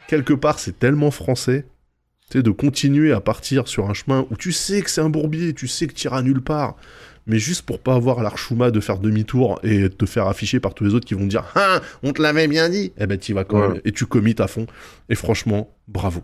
quelque 0.08 0.34
part, 0.34 0.60
c'est 0.60 0.78
tellement 0.78 1.10
français, 1.12 1.66
tu 2.30 2.38
sais, 2.38 2.44
de 2.44 2.52
continuer 2.52 3.12
à 3.12 3.22
partir 3.22 3.68
sur 3.68 3.90
un 3.90 3.94
chemin 3.94 4.26
où 4.30 4.36
tu 4.38 4.52
sais 4.52 4.82
que 4.82 4.90
c'est 4.92 5.02
un 5.02 5.10
bourbier, 5.10 5.54
tu 5.54 5.68
sais 5.68 5.88
que 5.88 5.94
tu 5.94 6.06
iras 6.08 6.22
nulle 6.22 6.42
part, 6.42 6.76
mais 7.28 7.40
juste 7.40 7.64
pour 7.64 7.80
pas 7.80 7.96
avoir 7.96 8.22
l'archouma 8.22 8.70
de 8.70 8.80
faire 8.80 9.00
demi-tour 9.00 9.60
et 9.64 9.90
te 9.90 10.06
faire 10.06 10.28
afficher 10.28 10.60
par 10.60 10.76
tous 10.76 10.84
les 10.84 10.94
autres 10.94 11.08
qui 11.08 11.16
vont 11.16 11.22
te 11.22 11.30
dire 11.30 11.44
Ah, 11.56 11.82
on 12.04 12.14
te 12.14 12.22
l'avait 12.22 12.48
bien 12.48 12.70
dit 12.70 12.94
Eh 13.00 13.08
ben, 13.08 13.18
t'y 13.18 13.34
vas 13.34 13.44
quand 13.46 13.60
Ouais. 13.62 13.68
même, 13.70 13.82
et 13.84 13.92
tu 13.92 14.06
commites 14.06 14.42
à 14.42 14.48
fond. 14.48 14.68
Et 15.10 15.16
franchement, 15.16 15.76
bravo. 15.88 16.22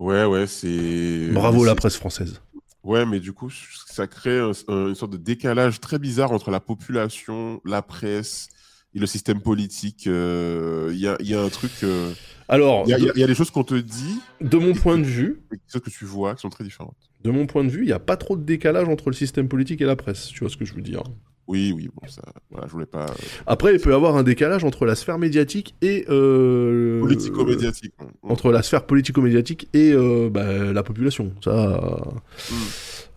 Ouais, 0.00 0.24
ouais, 0.24 0.46
c'est. 0.46 1.28
Bravo 1.32 1.64
la 1.64 1.74
presse 1.76 1.96
française. 1.96 2.40
Ouais, 2.82 3.04
mais 3.04 3.20
du 3.20 3.32
coup, 3.34 3.50
ça 3.86 4.06
crée 4.06 4.38
un- 4.40 4.52
un- 4.68 4.88
une 4.88 4.94
sorte 4.94 5.12
de 5.12 5.18
décalage 5.18 5.78
très 5.80 5.98
bizarre 5.98 6.32
entre 6.32 6.50
la 6.50 6.58
population, 6.60 7.60
la 7.66 7.82
presse 7.82 8.48
et 8.94 8.98
le 8.98 9.06
système 9.06 9.40
politique. 9.42 10.06
euh, 10.06 10.88
Il 10.92 10.98
y, 10.98 11.06
a, 11.06 11.16
y 11.20 11.34
a 11.34 11.42
un 11.42 11.48
truc. 11.50 11.70
euh, 11.82 12.12
Alors, 12.48 12.84
Il 12.86 12.90
y, 12.90 12.94
a- 12.94 12.98
y 12.98 13.20
y 13.20 13.26
des 13.26 13.34
choses 13.34 13.50
qu'on 13.50 13.62
te 13.62 13.74
dit 13.74 14.18
de 14.40 14.56
mon 14.56 14.72
point 14.72 14.96
de 14.98 15.04
vue, 15.04 15.42
et 15.52 15.56
des 15.56 15.62
choses 15.70 15.82
que 15.82 15.90
tu 15.90 16.06
vois 16.06 16.34
qui 16.34 16.40
sont 16.40 16.48
très 16.48 16.64
différentes. 16.64 16.96
de 17.22 17.30
mon 17.30 17.46
point 17.46 17.62
de 17.62 17.68
vue, 17.68 17.82
il 17.82 17.86
n'y 17.86 17.92
a 17.92 17.98
pas 18.00 18.16
trop 18.16 18.36
de 18.38 18.42
décalage 18.42 18.88
entre 18.88 19.10
le 19.10 19.14
système 19.14 19.46
politique 19.48 19.82
et 19.82 19.84
la 19.84 19.94
presse, 19.96 20.28
tu 20.28 20.40
vois 20.40 20.48
ce 20.48 20.56
que 20.56 20.64
je 20.64 20.72
veux 20.72 20.80
dire 20.80 21.02
Oui, 21.50 21.72
oui, 21.74 21.88
bon, 21.92 22.06
ça. 22.08 22.22
Voilà, 22.50 22.68
je 22.68 22.72
voulais 22.72 22.86
pas. 22.86 23.06
euh, 23.06 23.14
Après, 23.46 23.74
il 23.74 23.80
peut 23.80 23.90
y 23.90 23.92
avoir 23.92 24.16
un 24.16 24.22
décalage 24.22 24.62
entre 24.62 24.86
la 24.86 24.94
sphère 24.94 25.18
médiatique 25.18 25.74
et... 25.82 26.04
euh, 26.08 27.00
Politico-médiatique. 27.00 27.92
hein. 27.98 28.06
entre 28.22 28.52
la 28.52 28.62
sphère 28.62 28.86
politico-médiatique 28.86 29.68
et 29.74 29.90
euh, 29.92 30.30
bah, 30.30 30.72
la 30.72 30.82
population. 30.84 31.32
Ça, 31.44 31.50
euh, 31.50 32.10
Mm. 32.50 32.54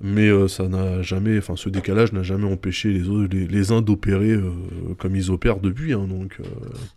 mais 0.01 0.27
euh, 0.29 0.47
ça 0.47 0.67
n'a 0.67 1.01
jamais, 1.01 1.37
enfin, 1.37 1.55
ce 1.55 1.69
décalage 1.69 2.11
n'a 2.11 2.23
jamais 2.23 2.51
empêché 2.51 2.91
les, 2.91 3.07
autres- 3.07 3.33
les, 3.35 3.47
les 3.47 3.71
uns 3.71 3.81
d'opérer 3.81 4.31
euh, 4.31 4.51
comme 4.97 5.15
ils 5.15 5.29
opèrent 5.31 5.59
depuis. 5.59 5.93
hein, 5.93 6.07
donc, 6.07 6.37
euh, 6.39 6.43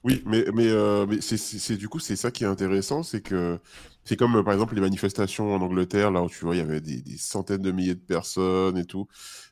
Oui, 0.05 0.23
mais, 0.27 0.45
mais, 0.55 0.69
euh, 0.69 1.07
mais 1.09 1.19
c'est, 1.21 1.77
du 1.77 1.89
coup, 1.89 1.99
c'est 1.99 2.17
ça 2.17 2.31
qui 2.31 2.45
est 2.45 2.47
intéressant, 2.47 3.03
c'est 3.03 3.21
que 3.21 3.59
c'est 4.05 4.17
comme 4.17 4.37
euh, 4.37 4.43
par 4.43 4.55
exemple 4.55 4.75
les 4.75 4.81
manifestations 4.81 5.55
en 5.55 5.61
Angleterre, 5.61 6.11
là 6.11 6.23
où 6.23 6.29
tu 6.29 6.45
vois, 6.45 6.55
il 6.55 6.59
y 6.59 6.63
avait 6.63 6.81
des, 6.81 7.01
des 7.03 7.17
centaines 7.19 7.63
de 7.63 7.73
milliers 7.73 7.95
de 7.95 8.01
personnes 8.01 8.79
et 8.79 8.85
tout. 8.87 9.07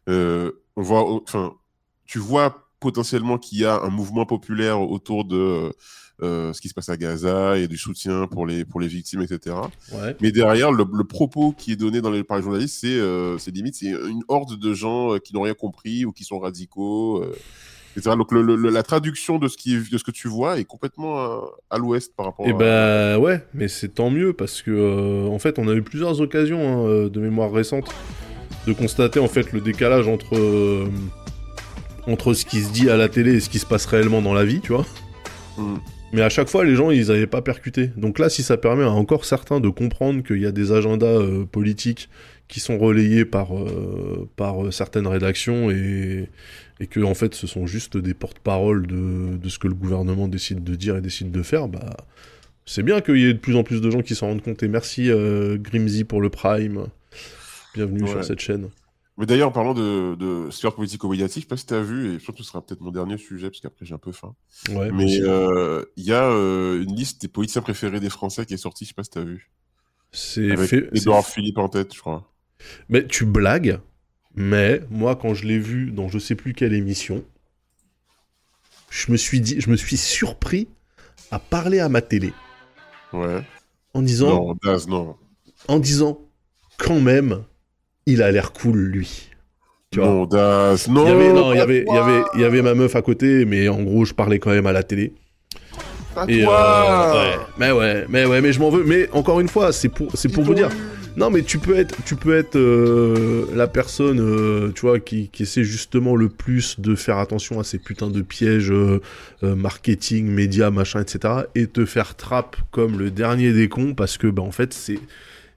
Euh, 0.09 0.51
on 0.77 0.83
voit, 0.83 1.05
enfin, 1.23 1.55
tu 2.07 2.19
vois 2.19 2.57
potentiellement 2.81 3.39
qu'il 3.39 3.59
y 3.59 3.65
a 3.65 3.81
un 3.83 3.89
mouvement 3.91 4.27
populaire 4.27 4.81
autour 4.81 5.25
de 5.25 5.73
euh, 6.23 6.53
ce 6.53 6.61
qui 6.61 6.69
se 6.69 6.75
passe 6.75 6.89
à 6.91 6.97
Gaza 6.97 7.59
et 7.59 7.67
du 7.67 7.77
soutien 7.77 8.27
pour 8.29 8.47
les, 8.47 8.65
pour 8.65 8.81
les 8.81 8.87
victimes, 8.89 9.23
etc. 9.23 9.57
ouais. 9.93 10.17
Mais 10.21 10.31
derrière, 10.31 10.71
le, 10.71 10.85
le 10.93 11.05
propos 11.05 11.53
qui 11.57 11.73
est 11.73 11.77
donné 11.77 12.01
dans 12.01 12.11
les, 12.11 12.23
par 12.23 12.37
les 12.37 12.43
journalistes, 12.43 12.79
c'est, 12.81 12.87
euh, 12.99 13.37
limite, 13.53 13.75
c'est 13.75 13.87
une 13.89 14.23
horde 14.29 14.57
de 14.59 14.75
gens 14.75 15.15
euh, 15.15 15.19
qui 15.19 15.35
n'ont 15.35 15.43
rien 15.43 15.55
compris 15.55 16.05
ou 16.05 16.13
qui 16.13 16.23
sont 16.25 16.39
radicaux. 16.39 17.23
euh, 17.23 17.35
etc. 17.97 18.17
Donc 18.17 18.33
le- 18.33 18.43
le- 18.43 18.71
la 18.71 18.83
traduction 18.83 19.39
de 19.39 19.47
ce, 19.49 19.57
qui 19.57 19.75
est- 19.77 19.91
de 19.93 19.99
ce 19.99 20.05
que 20.05 20.11
tu 20.11 20.29
vois 20.29 20.59
est 20.59 20.65
complètement 20.65 21.19
à, 21.19 21.43
à 21.71 21.79
l'ouest 21.79 22.15
par 22.17 22.27
rapport 22.27 22.47
Et 22.47 22.51
à... 22.51 22.55
bah 22.55 23.19
ouais, 23.19 23.45
mais 23.55 23.69
c'est 23.69 23.89
tant 23.89 24.11
mieux 24.11 24.33
parce 24.33 24.63
que 24.63 24.71
euh, 24.73 25.27
en 25.29 25.39
fait, 25.39 25.59
on 25.59 25.69
a 25.69 25.73
eu 25.75 25.83
plusieurs 25.83 26.21
occasions 26.21 26.61
hein, 26.61 26.87
euh, 26.89 27.09
de 27.09 27.21
mémoire 27.21 27.51
récente 27.53 27.89
de 28.67 28.73
constater 28.73 29.21
en 29.21 29.29
fait 29.29 29.53
le 29.53 29.61
décalage 29.61 30.07
entre 30.09 30.37
euh, 30.37 30.87
entre 32.07 32.35
ce 32.35 32.45
qui 32.45 32.61
se 32.63 32.71
dit 32.73 32.91
à 32.91 32.97
la 32.97 33.09
télé 33.09 33.35
et 33.35 33.41
ce 33.41 33.49
qui 33.49 33.59
se 33.59 33.67
passe 33.67 33.87
réellement 33.87 34.23
dans 34.23 34.35
la 34.35 34.45
vie, 34.45 34.61
tu 34.61 34.73
vois. 34.73 34.87
Mm. 35.57 35.77
Mais 36.13 36.23
à 36.23 36.29
chaque 36.29 36.49
fois, 36.49 36.65
les 36.65 36.77
gens, 36.77 36.91
ils 36.91 37.09
n'avaient 37.09 37.27
pas 37.27 37.43
percuté. 37.43 37.91
Donc 37.97 38.19
là, 38.19 38.29
si 38.29 38.43
ça 38.43 38.57
permet 38.57 38.85
à 38.85 38.91
encore 38.91 39.25
certains 39.25 39.59
de 39.61 39.69
comprendre 39.69 40.23
qu'il 40.23 40.41
y 40.41 40.47
a 40.47 40.53
des 40.53 40.71
agendas 40.71 41.07
euh, 41.07 41.45
politiques 41.45 42.09
qui 42.47 42.61
sont 42.61 42.79
relayés 42.79 43.25
par, 43.25 43.57
euh, 43.57 44.29
par 44.37 44.65
euh, 44.65 44.71
certaines 44.71 45.07
rédactions 45.09 45.71
et, 45.71 46.29
et 46.79 46.87
que, 46.87 47.01
en 47.01 47.15
fait, 47.15 47.35
ce 47.35 47.47
sont 47.49 47.67
juste 47.67 47.97
des 47.97 48.15
porte-paroles 48.15 48.87
de, 48.87 49.37
de 49.37 49.49
ce 49.49 49.59
que 49.59 49.67
le 49.67 49.75
gouvernement 49.75 50.29
décide 50.29 50.63
de 50.63 50.75
dire 50.77 50.97
et 50.97 51.01
décide 51.01 51.33
de 51.33 51.43
faire, 51.43 51.67
bah, 51.67 51.97
c'est 52.67 52.83
bien 52.83 53.01
qu'il 53.01 53.17
y 53.17 53.25
ait 53.25 53.35
de 53.35 53.39
plus 53.39 53.57
en 53.57 53.65
plus 53.65 53.81
de 53.81 53.91
gens 53.91 54.03
qui 54.03 54.15
s'en 54.15 54.29
rendent 54.29 54.43
compte. 54.43 54.63
Et 54.63 54.69
merci, 54.69 55.11
euh, 55.11 55.57
Grimsy, 55.59 56.05
pour 56.05 56.21
le 56.21 56.31
Prime. 56.31 56.87
Bienvenue 57.75 58.03
Ouais. 58.05 58.09
sur 58.11 58.25
cette 58.25 58.41
chaîne. 58.41 58.69
Mais 59.17 59.27
d'ailleurs, 59.27 59.49
en 59.51 59.53
parlant 59.53 59.75
de, 59.75 60.17
de 60.17 60.51
sphère 60.51 60.75
politico-médiatique, 60.75 61.43
je 61.43 61.45
sais 61.45 61.49
pas 61.49 61.57
si 61.57 61.67
tu 61.67 61.75
as 61.75 61.83
vu, 61.83 62.15
et 62.15 62.19
je 62.19 62.25
pense 62.25 62.35
que 62.37 62.43
ce 62.43 62.49
sera 62.49 62.61
peut-être 62.67 62.81
mon 62.81 62.91
dernier 62.91 63.17
sujet, 63.17 63.49
parce 63.49 63.61
qu'après 63.61 63.87
j'ai 63.87 63.95
un 63.95 63.99
peu 63.99 64.11
faim. 64.11 64.35
Ouais, 64.71 64.91
Mais 64.91 65.21
euh, 65.21 65.85
il 65.97 66.05
y 66.05 66.13
a 66.13 66.25
euh, 66.25 66.83
une 66.83 66.97
liste 66.97 67.23
des 67.23 67.29
politiciens 67.29 67.63
préférés 67.63 68.01
des 68.01 68.11
Français 68.11 68.45
qui 68.45 68.55
est 68.55 68.59
sortie, 68.59 68.85
je 68.85 68.89
sais 68.89 68.95
pas 68.95 69.05
si 69.05 69.11
tu 69.11 69.19
as 69.19 69.25
vu. 69.25 69.53
c'est 70.11 70.57
fait. 70.57 70.89
Edouard 70.95 71.25
Philippe 71.27 71.59
en 71.59 71.69
tête, 71.69 71.95
je 71.95 72.01
crois. 72.01 72.33
Mais 72.89 73.07
tu 73.07 73.25
blagues, 73.25 73.79
mais 74.35 74.81
moi, 74.91 75.15
quand 75.15 75.33
je 75.35 75.47
l'ai 75.47 75.59
vu 75.61 75.93
dans 75.93 76.09
je 76.09 76.19
sais 76.19 76.35
plus 76.35 76.53
quelle 76.53 76.73
émission, 76.75 77.25
je 78.91 79.13
me 79.13 79.17
suis 79.17 79.41
dit, 79.41 79.61
je 79.61 79.71
me 79.71 79.77
suis 79.77 79.97
surpris 79.97 80.69
à 81.31 81.39
parler 81.39 81.79
à 81.79 81.89
ma 81.89 82.01
télé 82.03 82.33
Ouais. 83.13 83.43
en 83.93 84.03
disant, 84.03 84.29
Non, 84.29 84.57
Daz, 84.65 84.89
non. 84.89 85.17
en 85.69 85.79
disant, 85.79 86.21
quand 86.79 87.01
même, 87.01 87.45
il 88.07 88.23
a 88.23 88.31
l'air 88.31 88.53
cool 88.53 88.79
lui. 88.79 89.31
Tu 89.91 90.01
vois. 90.01 90.09
non, 90.09 90.27
Daz, 90.27 90.89
non 90.89 91.05
Il 91.05 91.09
y 91.09 91.13
avait, 91.13 91.33
non, 91.33 91.53
il 91.53 91.59
y 91.59 91.61
pas 91.61 91.61
avait, 91.61 91.85
il 91.89 91.95
y 91.95 91.99
toi 91.99 91.99
avait, 91.99 92.23
il 92.35 92.41
y 92.41 92.45
avait 92.45 92.63
ma 92.63 92.75
meuf 92.75 92.97
à 92.97 93.03
côté, 93.03 93.45
mais 93.45 93.69
en 93.69 93.83
gros, 93.83 94.05
je 94.05 94.15
parlais 94.15 94.39
quand 94.39 94.51
même 94.51 94.67
à 94.67 94.73
la 94.73 94.83
télé. 94.83 95.13
Et, 96.29 96.43
toi 96.43 97.15
euh, 97.15 97.37
ouais. 97.37 97.45
Mais 97.59 97.73
ouais, 97.73 98.05
mais 98.09 98.25
ouais, 98.25 98.41
mais 98.41 98.53
je 98.53 98.61
m'en 98.61 98.71
veux. 98.71 98.85
Mais 98.85 99.09
encore 99.13 99.41
une 99.41 99.49
fois, 99.49 99.73
c'est 99.73 99.89
pour, 99.89 100.09
c'est 100.15 100.29
Ils 100.29 100.35
pour 100.35 100.45
vous 100.45 100.55
dire. 100.55 100.71
Non, 101.17 101.31
mais 101.31 101.43
tu 101.43 101.59
peux 101.59 101.77
être, 101.77 102.03
tu 102.05 102.17
peux 102.17 102.37
être 102.37 102.57
euh, 102.57 103.47
la 103.55 103.69
personne, 103.69 104.19
euh, 104.21 104.73
tu 104.75 104.81
vois, 104.81 104.99
qui, 104.99 105.29
qui 105.29 105.45
essaie 105.45 105.63
justement 105.63 106.17
le 106.17 106.29
plus 106.29 106.81
de 106.81 106.97
faire 106.97 107.19
attention 107.19 107.61
à 107.61 107.65
ces 107.65 107.79
putains 107.79 108.11
de 108.11 108.21
pièges 108.21 108.73
euh, 108.73 109.01
marketing, 109.43 110.27
médias, 110.27 110.71
machin, 110.71 111.01
etc. 111.01 111.35
Et 111.55 111.69
te 111.69 111.85
faire 111.85 112.17
trap 112.17 112.57
comme 112.73 112.99
le 112.99 113.13
dernier 113.13 113.53
des 113.53 113.69
cons 113.69 113.95
parce 113.95 114.19
que, 114.19 114.27
bah, 114.27 114.43
en 114.43 114.51
fait, 114.51 114.75
c'est 114.75 114.99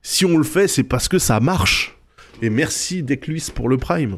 si 0.04 0.26
on 0.26 0.38
le 0.38 0.44
fait, 0.44 0.68
c'est 0.68 0.84
parce 0.84 1.08
que 1.08 1.18
ça 1.18 1.40
marche. 1.40 1.97
Et 2.42 2.50
merci 2.50 3.04
Decluis 3.04 3.48
pour 3.54 3.70
le 3.70 3.78
prime. 3.78 4.18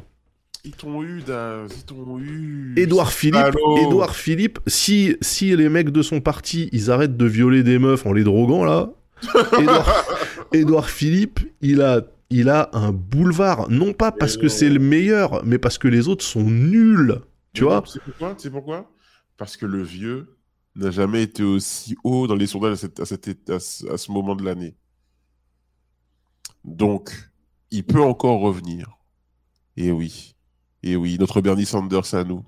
Ils 0.66 0.72
t'ont 0.74 1.02
eu, 1.04 1.22
Daz, 1.22 1.72
ils 1.78 1.86
t'ont 1.86 2.20
eu. 2.20 2.74
Édouard 2.78 3.14
Philippe, 3.14 3.56
Édouard 3.86 4.14
Philippe, 4.16 4.60
si, 4.68 5.16
si 5.22 5.56
les 5.56 5.70
mecs 5.70 5.90
de 5.92 6.02
son 6.02 6.20
parti, 6.20 6.70
ils 6.74 6.92
arrêtent 6.92 7.16
de 7.16 7.26
violer 7.26 7.64
des 7.64 7.80
meufs 7.80 8.06
en 8.06 8.12
les 8.12 8.26
droguant, 8.26 8.66
là, 8.66 8.92
Édouard, 9.58 10.06
Édouard 10.52 10.90
Philippe, 10.90 11.40
il 11.62 11.82
a, 11.82 12.02
il 12.30 12.50
a 12.50 12.70
un 12.74 12.92
boulevard. 12.92 13.70
Non 13.70 13.94
pas 13.94 14.12
parce 14.12 14.36
que 14.36 14.50
c'est 14.50 14.70
le 14.70 14.80
meilleur, 14.80 15.46
mais 15.46 15.58
parce 15.60 15.78
que 15.78 15.88
les 15.88 16.10
autres 16.10 16.26
sont 16.26 16.44
nuls. 16.44 17.16
Tu 17.54 17.64
vois? 17.64 17.82
C'est 17.88 18.02
pourquoi? 18.04 18.36
C'est 18.38 18.50
pourquoi? 18.52 18.92
Parce 19.38 19.56
que 19.56 19.66
le 19.66 19.82
vieux 19.82 20.36
n'a 20.76 20.92
jamais 20.92 21.24
été 21.24 21.42
aussi 21.44 21.96
haut 22.04 22.28
dans 22.28 22.36
les 22.36 22.48
sondages 22.48 22.74
à, 22.74 22.76
cette- 22.76 23.00
à 23.00 23.06
cette- 23.06 23.50
à 23.50 23.60
ce, 23.60 23.88
à 23.88 23.98
ce 23.98 24.12
moment 24.12 24.36
de 24.36 24.44
l'année. 24.44 24.76
Donc, 26.66 27.12
il 27.72 27.84
peut 27.84 28.02
encore 28.02 28.40
revenir. 28.40 28.98
Et 29.78 29.92
oui. 29.92 30.36
Et 30.84 30.96
oui, 30.96 31.18
notre 31.20 31.42
Bernie 31.42 31.66
Sanders 31.66 32.14
à 32.14 32.24
nous 32.24 32.44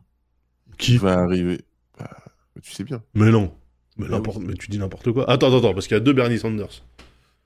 Qui? 0.78 0.98
Va 0.98 1.20
arriver. 1.20 1.62
Bah, 1.98 2.10
tu 2.62 2.72
sais 2.72 2.84
bien. 2.84 3.02
Mais 3.14 3.30
non. 3.32 3.54
Mais, 3.98 4.08
Ah 4.12 4.20
mais 4.40 4.54
tu 4.54 4.70
dis 4.72 4.80
n'importe 4.80 5.12
quoi. 5.12 5.30
Attends, 5.30 5.48
attends, 5.48 5.58
attends, 5.60 5.74
parce 5.74 5.88
qu'il 5.88 5.96
y 5.96 6.00
a 6.00 6.04
deux 6.04 6.14
Bernie 6.14 6.40
Sanders. 6.40 6.84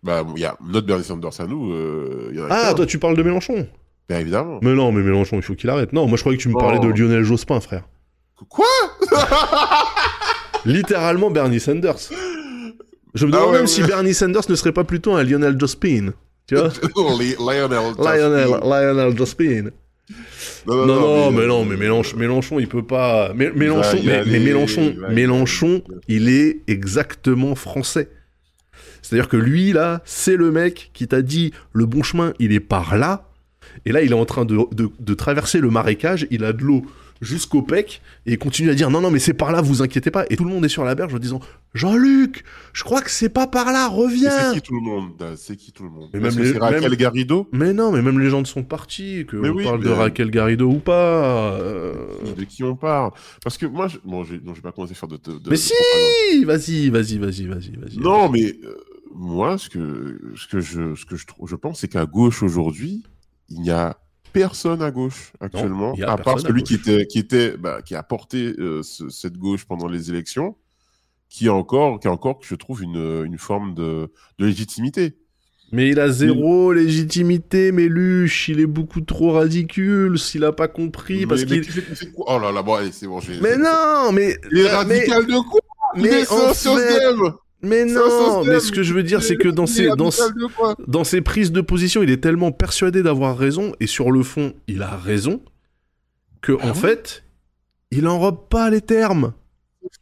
Bah, 0.03 0.23
il 0.35 0.41
y 0.41 0.45
a 0.45 0.55
notre 0.63 0.85
Bernie 0.85 1.03
Sanders 1.03 1.39
à 1.41 1.47
nous. 1.47 1.71
euh, 1.73 2.29
il 2.31 2.37
y 2.37 2.41
en 2.41 2.45
a 2.45 2.49
Ah, 2.53 2.73
toi, 2.75 2.85
tu 2.85 2.99
parles 2.99 3.17
de 3.17 3.23
Mélenchon 3.23 3.67
Bien 4.07 4.19
évidemment. 4.19 4.59
Mais 4.61 4.73
non, 4.75 4.91
mais 4.91 5.01
Mélenchon, 5.01 5.37
il 5.37 5.41
faut 5.41 5.55
qu'il 5.55 5.69
arrête. 5.69 5.91
Non, 5.91 6.05
moi, 6.07 6.15
je 6.17 6.21
croyais 6.21 6.37
que 6.37 6.43
tu 6.43 6.49
me 6.49 6.53
parlais 6.53 6.77
de 6.79 6.87
Oh. 6.87 6.91
Lionel 6.95 7.23
Jospin, 7.23 7.59
frère. 7.59 7.87
Quoi? 8.49 8.65
Littéralement 10.65 11.31
Bernie 11.31 11.59
Sanders. 11.59 11.97
Je 13.13 13.25
me 13.25 13.31
Ah 13.33 13.37
demande 13.37 13.51
ouais, 13.51 13.57
même 13.59 13.67
si. 13.67 13.81
Bernie 13.83 14.13
Sanders 14.13 14.43
ne 14.49 14.55
serait 14.55 14.71
pas 14.73 14.83
plutôt 14.83 15.13
un 15.15 15.23
Lionel 15.23 15.59
Jospin. 15.59 16.13
Tu 16.47 16.55
vois 16.55 16.69
Li- 17.19 17.35
Lionel. 17.39 17.93
Lionel, 17.97 18.47
Jospin. 18.47 18.69
Lionel 18.69 19.17
Jospin. 19.17 19.69
Non, 20.67 20.85
non, 20.85 21.31
mais, 21.31 21.47
non, 21.47 21.65
mais 21.65 21.75
Mélenchon, 21.77 22.17
Mélenchon, 22.17 22.59
il 22.59 22.67
peut 22.67 22.83
pas. 22.85 23.33
Mé- 23.33 23.53
Mélenchon, 23.53 23.99
mais, 24.03 24.13
aller, 24.13 24.31
mais 24.31 24.39
Mélenchon, 24.39 24.95
il 25.09 25.13
Mélenchon, 25.15 25.81
il 26.07 26.29
est 26.29 26.61
exactement 26.67 27.55
français. 27.55 28.09
C'est-à-dire 29.01 29.27
que 29.29 29.37
lui, 29.37 29.71
là, 29.73 30.01
c'est 30.05 30.35
le 30.35 30.51
mec 30.51 30.91
qui 30.93 31.07
t'a 31.07 31.21
dit 31.21 31.51
le 31.73 31.85
bon 31.85 32.03
chemin, 32.03 32.33
il 32.39 32.51
est 32.53 32.59
par 32.59 32.97
là. 32.97 33.29
Et 33.85 33.91
là, 33.91 34.01
il 34.01 34.11
est 34.11 34.15
en 34.15 34.25
train 34.25 34.45
de, 34.45 34.57
de- 34.71 34.89
de 34.99 35.13
traverser 35.13 35.59
le 35.59 35.69
marécage, 35.69 36.27
il 36.31 36.43
a 36.43 36.53
de 36.53 36.61
l'eau 36.63 36.85
jusqu'au 37.21 37.61
pec, 37.61 38.01
et 38.25 38.37
continue 38.37 38.69
à 38.69 38.73
dire 38.75 38.89
non, 38.89 39.01
non, 39.01 39.09
mais 39.11 39.19
c'est 39.19 39.33
par 39.33 39.51
là, 39.51 39.61
vous 39.61 39.81
inquiétez 39.81 40.11
pas. 40.11 40.25
Et 40.29 40.35
tout 40.35 40.43
le 40.43 40.49
monde 40.49 40.65
est 40.65 40.69
sur 40.69 40.83
la 40.83 40.95
berge 40.95 41.13
en 41.15 41.19
disant 41.19 41.39
Jean-Luc, 41.73 42.43
je 42.73 42.83
crois 42.83 43.01
que 43.01 43.09
c'est 43.09 43.29
pas 43.29 43.47
par 43.47 43.67
là, 43.71 43.89
Mais 43.89 43.95
C'est 43.95 44.01
reviens. 44.01 44.53
qui 44.53 44.61
tout 44.61 44.73
le 44.75 44.81
monde? 44.81 45.11
Daz 45.17 45.39
C'est 45.39 45.55
qui 45.55 45.71
tout 45.71 45.83
le 45.83 45.89
monde? 45.89 46.09
Mais 46.13 46.19
même 46.19 46.37
les- 46.37 46.57
Raquel 46.57 46.81
même- 46.81 46.95
Garrido? 46.95 47.47
Mais 47.51 47.73
non, 47.73 47.91
mais 47.91 48.01
même 48.01 48.19
les 48.19 48.29
gens 48.29 48.41
de 48.41 48.47
son 48.47 48.63
parti, 48.63 49.25
que 49.27 49.37
Mais 49.37 49.49
on 49.49 49.53
oui, 49.55 49.63
parle 49.63 49.81
de 49.83 49.89
Raquel 49.89 50.29
Garrido 50.31 50.67
ou 50.69 50.79
pas. 50.79 51.53
euh, 51.59 51.93
De 52.37 52.43
qui 52.43 52.63
on 52.63 52.75
parle? 52.75 53.11
Parce 53.43 53.57
que 53.57 53.65
moi, 53.65 53.87
je... 53.87 53.97
bon, 54.03 54.23
je... 54.23 54.33
vais 54.35 54.61
pas 54.61 54.71
commencer 54.71 54.93
à 54.93 54.95
faire 54.95 55.09
de. 55.09 55.17
Mais 55.45 55.51
de 55.51 55.55
si. 55.55 55.73
Vas-y, 56.45 56.89
vas-y, 56.89 57.17
vas-y, 57.17 57.45
vas-y, 57.47 57.75
vas-y. 57.77 57.97
Non, 57.97 58.29
mais 58.29 58.55
euh, 58.63 58.75
moi, 59.13 59.57
ce 59.57 59.69
que, 59.69 60.19
ce 60.35 60.47
que, 60.47 60.59
je, 60.59 60.95
ce 60.95 61.05
que 61.05 61.15
je, 61.15 61.25
trouve, 61.25 61.47
je 61.49 61.55
pense, 61.55 61.79
c'est 61.79 61.87
qu'à 61.87 62.05
gauche 62.05 62.43
aujourd'hui, 62.43 63.03
il 63.49 63.61
n'y 63.61 63.71
a 63.71 63.97
personne 64.39 64.81
à 64.81 64.91
gauche 64.91 65.31
actuellement, 65.39 65.93
à 66.05 66.17
part 66.17 66.35
à 66.35 66.39
celui 66.39 66.63
qui 66.63 66.75
était, 66.75 67.05
qui 67.07 67.19
était, 67.19 67.55
bah, 67.57 67.81
qui 67.83 67.95
a 67.95 68.03
porté 68.03 68.53
euh, 68.59 68.83
ce- 68.83 69.09
cette 69.09 69.37
gauche 69.37 69.65
pendant 69.65 69.87
les 69.87 70.09
élections, 70.09 70.55
qui 71.29 71.47
a 71.47 71.53
encore, 71.53 71.99
qui 71.99 72.07
a 72.07 72.11
encore, 72.11 72.39
je 72.43 72.55
trouve, 72.55 72.83
une, 72.83 73.23
une 73.25 73.37
forme 73.37 73.73
de, 73.73 74.11
de 74.39 74.45
légitimité. 74.45 75.15
Mais 75.71 75.89
il 75.89 75.99
a 75.99 76.09
zéro 76.09 76.73
légitimité, 76.73 77.71
Méluche, 77.71 78.49
il 78.49 78.59
est 78.59 78.67
beaucoup 78.67 79.01
trop 79.01 79.39
ridicule 79.39 80.19
s'il 80.19 80.43
a 80.43 80.51
pas 80.51 80.67
compris, 80.67 81.25
parce 81.25 81.41
mais, 81.45 81.57
mais 81.57 81.61
qu'il... 81.61 82.11
Oh 82.17 82.37
là 82.39 82.51
là, 82.51 82.61
bon, 82.61 82.75
allez, 82.75 82.91
c'est 82.91 83.07
bon. 83.07 83.19
Mais 83.41 83.57
non, 83.57 84.11
mais... 84.13 84.37
Il 84.51 84.59
est 84.59 84.63
mais- 84.63 84.69
radical 84.69 85.25
de 85.25 85.39
quoi? 85.49 85.61
mais, 85.95 86.01
Mais 86.03 86.27
en 86.31 86.53
fait- 86.53 87.33
mais 87.65 87.85
non, 87.85 88.43
mais 88.45 88.59
ce 88.59 88.71
que 88.71 88.83
je 88.83 88.93
veux 88.93 89.03
dire, 89.03 89.21
c'est 89.23 89.35
que 89.37 89.47
dans 89.49 89.65
ses, 89.67 89.87
dans, 89.97 90.09
dans 90.87 91.03
ses 91.03 91.21
prises 91.21 91.51
de 91.51 91.61
position, 91.61 92.01
il 92.03 92.09
est 92.09 92.21
tellement 92.21 92.51
persuadé 92.51 93.03
d'avoir 93.03 93.37
raison, 93.37 93.73
et 93.79 93.87
sur 93.87 94.11
le 94.11 94.23
fond, 94.23 94.53
il 94.67 94.81
a 94.81 94.95
raison, 94.95 95.41
que 96.41 96.53
Ah 96.61 96.65
en 96.65 96.69
ouais 96.69 96.73
fait, 96.75 97.23
il 97.91 98.07
enrobe 98.07 98.47
pas 98.49 98.69
les 98.69 98.81
termes. 98.81 99.33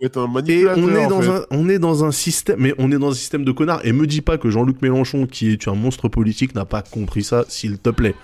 un 0.02 0.06
Et 0.48 0.66
on 0.68 0.96
est, 0.96 1.06
en 1.06 1.10
dans 1.10 1.22
fait. 1.22 1.30
un, 1.30 1.46
on 1.52 1.68
est 1.70 1.80
dans 1.80 2.06
un 2.06 2.12
système, 2.12 2.58
mais 2.60 2.74
on 2.78 2.92
est 2.92 2.98
dans 2.98 3.12
un 3.12 3.16
système 3.16 3.44
de 3.44 3.52
connards. 3.52 3.86
Et 3.86 3.92
me 3.92 4.08
dis 4.08 4.22
pas 4.22 4.38
que 4.38 4.50
Jean-Luc 4.50 4.82
Mélenchon, 4.82 5.26
qui 5.28 5.52
est 5.52 5.68
un 5.68 5.76
monstre 5.76 6.08
politique, 6.10 6.56
n'a 6.56 6.66
pas 6.66 6.82
compris 6.82 7.24
ça, 7.24 7.46
s'il 7.50 7.78
te 7.80 7.90
plaît. 7.90 8.16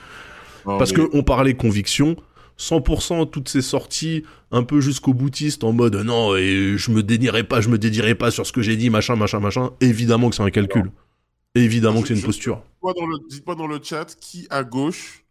Non, 0.66 0.78
Parce 0.78 0.92
mais- 0.92 1.04
que 1.06 1.10
on 1.14 1.24
parlait 1.24 1.54
conviction, 1.56 2.16
100% 2.60 3.30
toutes 3.30 3.50
ces 3.50 3.62
sorties 3.62 4.24
un 4.52 4.64
peu 4.64 4.82
jusqu'au 4.82 5.14
boutiste 5.14 5.64
en 5.64 5.72
mode 5.72 5.96
non, 5.96 6.36
et 6.36 6.76
je 6.78 6.92
me 6.92 7.02
dénierai 7.04 7.44
pas, 7.44 7.62
je 7.62 7.70
me 7.70 7.78
dédierai 7.78 8.16
pas 8.16 8.32
sur 8.32 8.46
ce 8.46 8.52
que 8.52 8.62
j'ai 8.62 8.76
dit, 8.76 8.90
machin, 8.90 9.16
machin, 9.16 9.40
machin. 9.40 9.72
Évidemment 9.82 10.30
que 10.30 10.36
c'est 10.36 10.44
un 10.44 10.50
calcul. 10.50 10.92
Évidemment 11.56 12.02
que 12.02 12.10
c'est 12.10 12.14
une 12.16 12.20
Je- 12.20 12.26
posture. 12.26 12.58
Dites-moi 12.58 12.94
dans, 12.98 13.06
le, 13.08 13.18
dites-moi 13.30 13.56
dans 13.56 13.68
le 13.68 13.80
chat 13.82 14.16
qui 14.20 14.46
à 14.50 14.64
gauche 14.64 15.24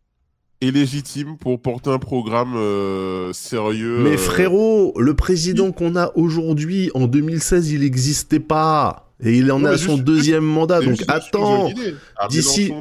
est 0.60 0.70
légitime 0.72 1.36
pour 1.38 1.60
porter 1.62 1.90
un 1.90 1.98
programme 1.98 2.54
euh, 2.56 3.32
sérieux. 3.32 4.00
Mais 4.02 4.14
euh, 4.14 4.16
frérot, 4.16 4.94
le 4.98 5.14
président 5.14 5.70
qu'on 5.70 5.94
a 5.96 6.10
aujourd'hui, 6.16 6.90
en 6.94 7.06
2016, 7.06 7.70
il 7.70 7.80
n'existait 7.82 8.40
pas. 8.40 9.07
Et 9.20 9.36
il 9.36 9.50
en 9.50 9.64
est 9.64 9.66
à 9.66 9.70
mais 9.72 9.78
son 9.78 9.94
juste- 9.96 10.04
deuxième 10.04 10.44
mandat, 10.44 10.80
donc 10.80 11.02
attends. 11.08 11.70
Ah, 12.16 12.28
d'ici-. 12.28 12.72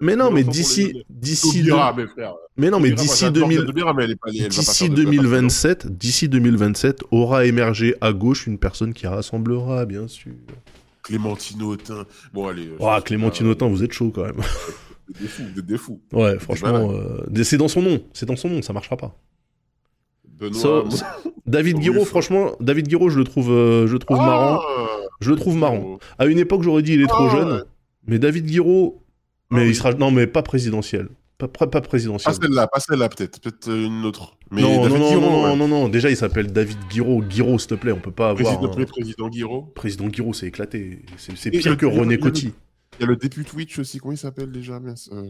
Mais 0.00 0.14
non, 0.14 0.30
mais 0.30 0.44
d'ici, 0.44 1.02
d'ici, 1.10 1.68
mais 2.56 2.70
non, 2.70 2.78
mais 2.78 2.92
d'ici 2.92 3.24
j'adore 3.24 3.48
2000, 3.48 3.66
Taubira, 3.66 3.92
mais 3.92 4.04
elle 4.04 4.12
est 4.12 4.14
pas- 4.14 4.28
elle 4.30 4.36
va 4.38 4.42
pas 4.44 4.48
d'ici 4.50 4.64
faire 4.86 4.88
de- 4.94 5.00
elle 5.00 5.04
va 5.06 5.10
pas 5.10 5.14
faire 5.14 5.20
de- 5.22 5.26
2027, 5.26 5.86
d'ici 5.98 6.28
2027, 6.28 7.00
aura 7.10 7.46
émergé 7.46 7.96
à 8.00 8.12
gauche 8.12 8.46
une 8.46 8.58
personne 8.58 8.92
qui 8.94 9.08
rassemblera, 9.08 9.84
bien 9.84 10.06
sûr. 10.06 10.30
Clémentine 11.02 11.60
Autain. 11.64 12.06
Bon, 12.32 12.46
allez. 12.46 12.68
Oh, 12.78 12.88
Clémentine 13.04 13.48
Autain, 13.48 13.66
vous 13.66 13.82
êtes 13.82 13.92
chaud 13.92 14.12
quand 14.14 14.22
même. 14.24 14.40
Des 15.20 15.26
fous, 15.26 15.42
des 15.66 15.78
fous. 15.78 16.00
Ouais, 16.12 16.38
franchement, 16.38 16.92
euh, 16.92 17.42
c'est 17.42 17.56
dans 17.58 17.66
son 17.66 17.82
nom, 17.82 18.00
c'est 18.12 18.24
dans 18.24 18.36
son 18.36 18.48
nom, 18.48 18.62
ça 18.62 18.72
marchera 18.72 18.96
pas. 18.96 19.18
Benoît. 20.38 20.58
So- 20.60 20.84
David 21.44 21.78
Guiraud, 21.80 22.04
franchement, 22.04 22.52
David 22.60 22.86
Guiraud, 22.88 23.10
je 23.10 23.18
le 23.18 23.24
trouve, 23.24 23.50
euh, 23.50 23.86
je 23.88 23.94
le 23.94 23.98
trouve 23.98 24.18
Ah, 24.20 24.26
marrant. 24.26 24.60
Je 25.22 25.30
le 25.30 25.36
trouve 25.36 25.56
marrant. 25.56 25.98
À 26.18 26.26
une 26.26 26.38
époque, 26.38 26.62
j'aurais 26.62 26.82
dit 26.82 26.92
il 26.94 27.02
est 27.02 27.06
trop 27.06 27.28
Ah, 27.28 27.36
jeune, 27.36 27.64
mais 28.06 28.18
David 28.18 28.46
Guiraud, 28.46 29.02
Ah, 29.50 29.56
mais 29.56 29.68
il 29.68 29.74
sera, 29.74 29.92
non, 29.94 30.10
mais 30.10 30.26
pas 30.26 30.42
présidentiel, 30.42 31.08
pas, 31.38 31.48
pas, 31.48 31.66
pas 31.66 31.80
Pas 31.80 31.88
présidentiel. 31.88 32.34
celle-là, 32.34 32.66
pas 32.66 32.80
celle-là, 32.80 33.08
peut-être. 33.08 33.40
Peut-être 33.40 33.68
euh, 33.68 33.86
une 33.86 34.04
autre. 34.04 34.36
Mais 34.50 34.62
non, 34.62 34.76
non, 34.76 34.82
David 34.82 34.98
non, 34.98 35.08
Guiraud, 35.08 35.20
non, 35.56 35.60
ouais. 35.64 35.68
non, 35.68 35.88
déjà 35.88 36.10
il 36.10 36.16
s'appelle 36.16 36.52
David 36.52 36.76
Guiraud. 36.90 37.22
Guiraud, 37.22 37.58
s'il 37.58 37.68
te 37.68 37.74
plaît, 37.74 37.92
on 37.92 38.00
peut 38.00 38.10
pas 38.10 38.30
avoir. 38.30 38.58
Président, 38.58 38.78
un- 38.80 38.84
président 38.84 39.28
Guiraud. 39.28 39.62
Président 39.74 40.08
Guiraud, 40.08 40.32
c'est 40.34 40.46
éclaté. 40.46 41.02
C'est 41.16 41.50
pire 41.50 41.76
que 41.76 41.86
René 41.86 42.18
Coty. 42.18 42.52
Il 42.98 43.02
y 43.02 43.04
a 43.04 43.06
le 43.06 43.16
député 43.16 43.48
Twitch 43.50 43.78
aussi, 43.78 43.98
comment 43.98 44.12
il 44.12 44.18
s'appelle 44.18 44.52
déjà 44.52 44.74
euh, 45.12 45.24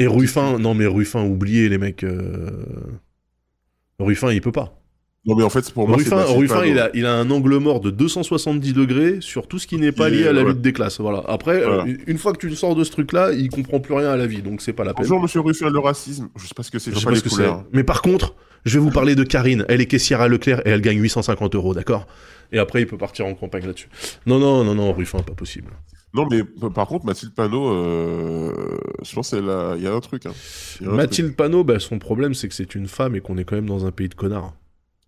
Et 0.00 0.08
Ruffin, 0.08 0.58
non 0.58 0.74
mais 0.74 0.86
Ruffin, 0.86 1.24
oubliez 1.24 1.68
les 1.68 1.78
mecs. 1.78 2.02
euh, 2.02 2.50
Ruffin, 4.00 4.32
il 4.32 4.40
peut 4.40 4.50
pas. 4.52 4.76
Non, 5.26 5.34
mais 5.34 5.42
en 5.42 5.50
fait, 5.50 5.68
pour 5.72 5.88
moi, 5.88 5.96
Ruffin, 5.96 6.22
Ruffin 6.22 6.64
il, 6.64 6.78
a, 6.78 6.88
il 6.94 7.04
a 7.04 7.12
un 7.14 7.28
angle 7.30 7.56
mort 7.58 7.80
de 7.80 7.90
270 7.90 8.72
degrés 8.72 9.16
sur 9.20 9.48
tout 9.48 9.58
ce 9.58 9.66
qui 9.66 9.76
n'est 9.76 9.90
pas 9.90 10.08
lié 10.08 10.28
à 10.28 10.32
la 10.32 10.42
ouais. 10.42 10.50
lutte 10.50 10.60
des 10.60 10.72
classes. 10.72 11.00
Voilà. 11.00 11.24
Après, 11.26 11.64
Voilà. 11.64 11.82
euh, 11.84 11.96
une 12.06 12.16
fois 12.18 12.32
que 12.32 12.38
tu 12.38 12.54
sors 12.54 12.76
de 12.76 12.84
ce 12.84 12.92
truc-là, 12.92 13.32
il 13.32 13.48
comprend 13.50 13.80
plus 13.80 13.94
rien 13.94 14.10
à 14.10 14.16
la 14.16 14.26
vie, 14.26 14.40
donc 14.40 14.60
c'est 14.60 14.72
pas 14.72 14.84
la 14.84 14.94
peine. 14.94 15.02
Bonjour, 15.04 15.20
monsieur 15.20 15.40
Ruffin, 15.40 15.68
le 15.68 15.80
racisme. 15.80 16.28
Je 16.36 16.46
sais 16.46 16.54
pas 16.54 16.62
ce 16.62 16.70
que 16.70 16.78
c'est, 16.78 16.92
Je 16.92 16.98
sais 16.98 17.04
pas 17.04 17.10
pas 17.10 17.16
ce 17.16 17.22
que 17.24 17.28
c'est. 17.28 17.48
Mais 17.72 17.82
par 17.82 18.02
contre, 18.02 18.34
je 18.64 18.78
vais 18.78 18.84
vous 18.84 18.92
parler 18.92 19.16
de 19.16 19.24
Karine. 19.24 19.64
Elle 19.68 19.80
est 19.80 19.86
caissière 19.86 20.20
à 20.20 20.28
Leclerc 20.28 20.62
et 20.64 20.70
elle 20.70 20.80
gagne 20.80 20.98
850 21.00 21.56
euros, 21.56 21.74
d'accord? 21.74 22.06
Et 22.52 22.58
après, 22.60 22.82
il 22.82 22.86
peut 22.86 22.96
partir 22.98 23.26
en 23.26 23.34
campagne 23.34 23.66
là-dessus. 23.66 23.88
Non, 24.26 24.38
non, 24.38 24.62
non, 24.62 24.76
non, 24.76 24.92
Ruffin, 24.92 25.18
pas 25.18 25.34
possible. 25.34 25.72
Non, 26.14 26.28
mais 26.30 26.38
euh, 26.62 26.70
par 26.70 26.86
contre, 26.86 27.04
Mathilde 27.04 27.34
Panot, 27.34 27.68
euh, 27.68 28.52
je 29.02 29.12
pense 29.12 29.30
qu'il 29.30 29.44
y 29.44 29.86
a 29.86 29.92
un 29.92 30.00
truc. 30.00 30.24
Hein. 30.26 30.30
Y 30.80 30.84
a 30.84 30.86
un 30.86 30.88
truc. 30.90 30.96
Mathilde 30.96 31.34
Panot, 31.36 31.64
bah, 31.64 31.80
son 31.80 31.98
problème, 31.98 32.32
c'est 32.34 32.46
que 32.48 32.54
c'est 32.54 32.76
une 32.76 32.86
femme 32.86 33.16
et 33.16 33.20
qu'on 33.20 33.36
est 33.38 33.44
quand 33.44 33.56
même 33.56 33.66
dans 33.68 33.86
un 33.86 33.90
pays 33.90 34.08
de 34.08 34.14
connards. 34.14 34.54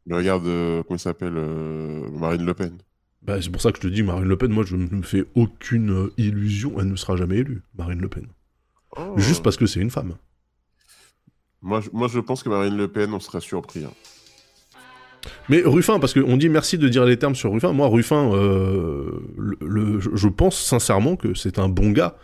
Mais 0.08 0.16
regarde, 0.16 0.46
euh, 0.46 0.82
comment 0.82 0.96
il 0.96 1.00
s'appelle 1.00 1.34
euh, 1.36 2.08
Marine 2.12 2.44
Le 2.44 2.54
Pen. 2.54 2.78
Bah, 3.22 3.40
c'est 3.42 3.50
pour 3.50 3.60
ça 3.60 3.70
que 3.72 3.76
je 3.76 3.82
te 3.82 3.88
dis, 3.88 4.02
Marine 4.02 4.24
Le 4.26 4.38
Pen, 4.38 4.50
moi, 4.50 4.64
je 4.64 4.74
ne 4.74 4.88
me 4.88 5.02
fais 5.02 5.26
aucune 5.34 5.90
euh, 5.90 6.12
illusion. 6.16 6.80
Elle 6.80 6.88
ne 6.88 6.96
sera 6.96 7.16
jamais 7.16 7.36
élue, 7.36 7.62
Marine 7.76 8.00
Le 8.00 8.08
Pen. 8.08 8.26
Oh. 8.96 9.12
Juste 9.18 9.42
parce 9.42 9.58
que 9.58 9.66
c'est 9.66 9.80
une 9.80 9.90
femme. 9.90 10.14
Moi 11.60 11.80
je, 11.82 11.90
moi, 11.92 12.08
je 12.08 12.20
pense 12.20 12.42
que 12.42 12.48
Marine 12.48 12.76
Le 12.76 12.88
Pen, 12.88 13.12
on 13.12 13.20
serait 13.20 13.40
surpris. 13.40 13.84
hein. 13.84 13.92
Mais 15.50 15.60
Ruffin, 15.64 15.98
parce 15.98 16.14
qu'on 16.14 16.36
dit 16.38 16.48
merci 16.48 16.78
de 16.78 16.88
dire 16.88 17.04
les 17.04 17.18
termes 17.18 17.34
sur 17.34 17.52
Ruffin. 17.52 17.72
Moi, 17.72 17.88
Ruffin, 17.88 18.32
euh, 18.32 19.10
le, 19.36 20.00
je 20.00 20.28
pense 20.28 20.58
sincèrement 20.58 21.16
que 21.16 21.34
c'est 21.34 21.58
un 21.58 21.68
bon 21.68 21.90
gars. 21.90 22.16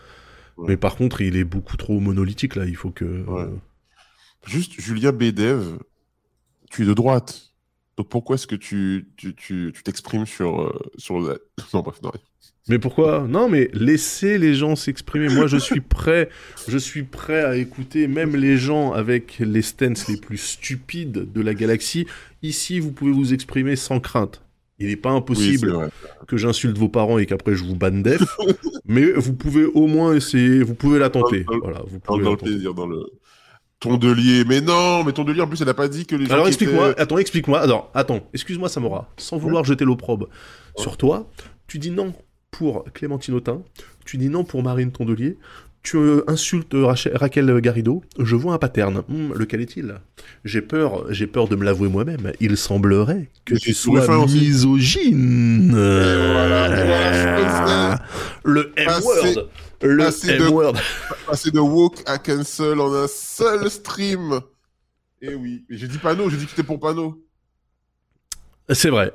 Mais 0.56 0.76
par 0.76 0.94
contre, 0.96 1.20
il 1.20 1.36
est 1.36 1.44
beaucoup 1.44 1.76
trop 1.76 1.98
monolithique 2.00 2.54
là. 2.54 2.64
Il 2.64 2.76
faut 2.76 2.90
que. 2.90 3.24
Juste, 4.46 4.80
Julia 4.80 5.10
Bedev, 5.10 5.78
tu 6.70 6.82
es 6.84 6.86
de 6.86 6.94
droite. 6.94 7.53
Donc 7.96 8.08
pourquoi 8.08 8.34
est-ce 8.34 8.46
que 8.46 8.56
tu 8.56 9.08
t'exprimes 9.84 10.24
tu, 10.24 10.30
tu, 10.30 10.36
sur, 10.36 10.62
euh, 10.62 10.78
sur 10.96 11.20
la... 11.20 11.34
Non, 11.74 11.80
bref, 11.80 12.00
non. 12.02 12.12
Mais 12.68 12.78
pourquoi? 12.78 13.26
Non, 13.28 13.48
mais 13.48 13.68
laissez 13.74 14.38
les 14.38 14.54
gens 14.54 14.74
s'exprimer. 14.74 15.28
Moi, 15.28 15.46
je 15.46 15.58
suis 15.58 15.80
prêt. 15.80 16.30
Je 16.66 16.78
suis 16.78 17.02
prêt 17.02 17.44
à 17.44 17.56
écouter 17.56 18.08
même 18.08 18.34
les 18.36 18.56
gens 18.56 18.92
avec 18.92 19.38
les 19.38 19.60
stances 19.60 20.08
les 20.08 20.16
plus 20.16 20.38
stupides 20.38 21.30
de 21.30 21.40
la 21.42 21.52
galaxie. 21.52 22.06
Ici, 22.42 22.80
vous 22.80 22.90
pouvez 22.90 23.12
vous 23.12 23.34
exprimer 23.34 23.76
sans 23.76 24.00
crainte. 24.00 24.40
Il 24.78 24.88
n'est 24.88 24.96
pas 24.96 25.10
impossible 25.10 25.90
que 26.26 26.36
j'insulte 26.36 26.76
vos 26.76 26.88
parents 26.88 27.18
et 27.18 27.26
qu'après 27.26 27.54
je 27.54 27.62
vous 27.62 27.76
banne 27.76 28.02
def, 28.02 28.22
mais 28.86 29.12
vous 29.12 29.32
pouvez 29.32 29.66
au 29.66 29.86
moins 29.86 30.14
essayer, 30.14 30.64
vous 30.64 30.74
pouvez 30.74 30.98
la 30.98 31.10
tenter. 31.10 31.46
voilà, 31.62 31.82
vous 31.86 32.00
pouvez 32.00 32.24
dans, 32.24 32.32
le 32.32 32.36
plaisir, 32.36 32.74
dans 32.74 32.86
le 32.86 33.06
Tondelier. 33.84 34.44
Mais 34.44 34.60
non, 34.60 35.04
mais 35.04 35.12
Tondelier 35.12 35.42
en 35.42 35.46
plus 35.46 35.60
elle 35.60 35.66
n'a 35.66 35.74
pas 35.74 35.88
dit 35.88 36.06
que 36.06 36.16
les. 36.16 36.30
Alors 36.32 36.48
explique-moi, 36.48 36.94
attends, 36.98 37.18
explique-moi. 37.18 37.60
Alors 37.60 37.90
attends, 37.94 38.20
excuse-moi 38.32 38.68
Samora, 38.68 39.10
sans 39.16 39.36
vouloir 39.36 39.64
jeter 39.64 39.84
l'opprobre 39.84 40.28
sur 40.76 40.96
toi, 40.96 41.28
tu 41.66 41.78
dis 41.78 41.90
non 41.90 42.14
pour 42.50 42.84
Clémentine 42.92 43.34
Autain, 43.34 43.62
tu 44.04 44.16
dis 44.16 44.28
non 44.28 44.44
pour 44.44 44.62
Marine 44.62 44.90
Tondelier, 44.90 45.36
tu 45.82 45.98
insultes 46.26 46.74
Raquel 47.14 47.60
Garrido, 47.60 48.02
je 48.18 48.34
vois 48.36 48.54
un 48.54 48.58
pattern. 48.58 49.02
Hmm, 49.06 49.34
lequel 49.34 49.60
est-il? 49.60 49.96
J'ai 50.44 50.62
peur, 50.62 51.04
j'ai 51.12 51.26
peur 51.26 51.46
de 51.46 51.56
me 51.56 51.64
l'avouer 51.64 51.90
moi-même. 51.90 52.32
Il 52.40 52.56
semblerait 52.56 53.28
que 53.44 53.54
tu 53.54 53.74
sois 53.74 54.26
misogyne. 54.26 55.74
le 58.44 58.72
M-word. 58.76 59.48
Le 59.82 60.08
M-word. 60.30 60.76
Passer 61.26 61.50
de 61.50 61.60
woke 61.60 62.02
à 62.06 62.18
cancel 62.18 62.80
en 62.80 62.92
un 62.92 63.06
seul 63.08 63.70
stream. 63.70 64.40
Eh 65.22 65.34
oui, 65.34 65.64
j'ai 65.70 65.88
dit 65.88 65.98
panneau, 65.98 66.28
j'ai 66.28 66.36
dit 66.36 66.44
que 66.44 66.50
c'était 66.50 66.62
pour 66.62 66.78
panneau. 66.78 67.24
C'est 68.70 68.90
vrai. 68.90 69.12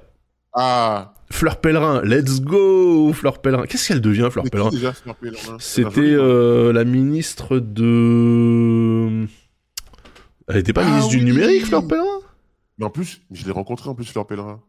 Ah. 0.53 1.13
Fleur 1.31 1.61
Pèlerin, 1.61 2.01
let's 2.03 2.41
go 2.41 3.13
Fleur 3.13 3.39
Pèlerin. 3.39 3.65
Qu'est-ce 3.67 3.87
qu'elle 3.87 4.01
devient, 4.01 4.29
Fleur 4.31 4.45
Pèlerin 4.45 4.71
C'était 5.59 6.01
euh, 6.01 6.73
la 6.73 6.83
ministre 6.83 7.59
de... 7.59 9.27
Elle 10.47 10.55
n'était 10.55 10.73
pas 10.73 10.81
ah 10.83 10.89
ministre 10.89 11.11
du 11.11 11.21
numérique, 11.21 11.67
Fleur 11.67 11.87
Pèlerin 11.87 12.19
Mais 12.79 12.85
en 12.85 12.89
plus, 12.89 13.21
je 13.29 13.45
l'ai 13.45 13.51
rencontré 13.51 13.89
en 13.89 13.93
plus, 13.93 14.05
Fleur 14.05 14.25
Pèlerin. 14.25 14.61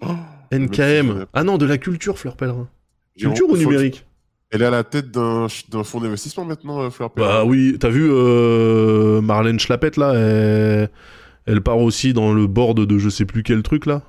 Oh, 0.00 0.16
NKM. 0.52 1.26
Ah 1.32 1.44
non, 1.44 1.58
de 1.58 1.66
la 1.66 1.78
culture, 1.78 2.18
Fleur 2.18 2.36
Pèlerin. 2.36 2.68
Culture 3.16 3.48
ou 3.48 3.56
numérique? 3.56 4.05
Elle 4.50 4.62
est 4.62 4.66
à 4.66 4.70
la 4.70 4.84
tête 4.84 5.10
d'un 5.10 5.48
fonds 5.48 6.00
d'investissement 6.00 6.44
maintenant, 6.44 6.80
euh, 6.80 6.90
Fleur. 6.90 7.10
Bah 7.16 7.44
oui, 7.44 7.76
t'as 7.80 7.88
vu 7.88 8.08
euh, 8.08 9.20
Marlène 9.20 9.58
Schlappette, 9.58 9.96
là 9.96 10.12
elle... 10.14 10.90
elle 11.46 11.60
part 11.62 11.78
aussi 11.78 12.12
dans 12.12 12.32
le 12.32 12.46
board 12.46 12.86
de 12.86 12.98
je 12.98 13.08
sais 13.08 13.24
plus 13.24 13.42
quel 13.42 13.62
truc, 13.62 13.86
là 13.86 14.02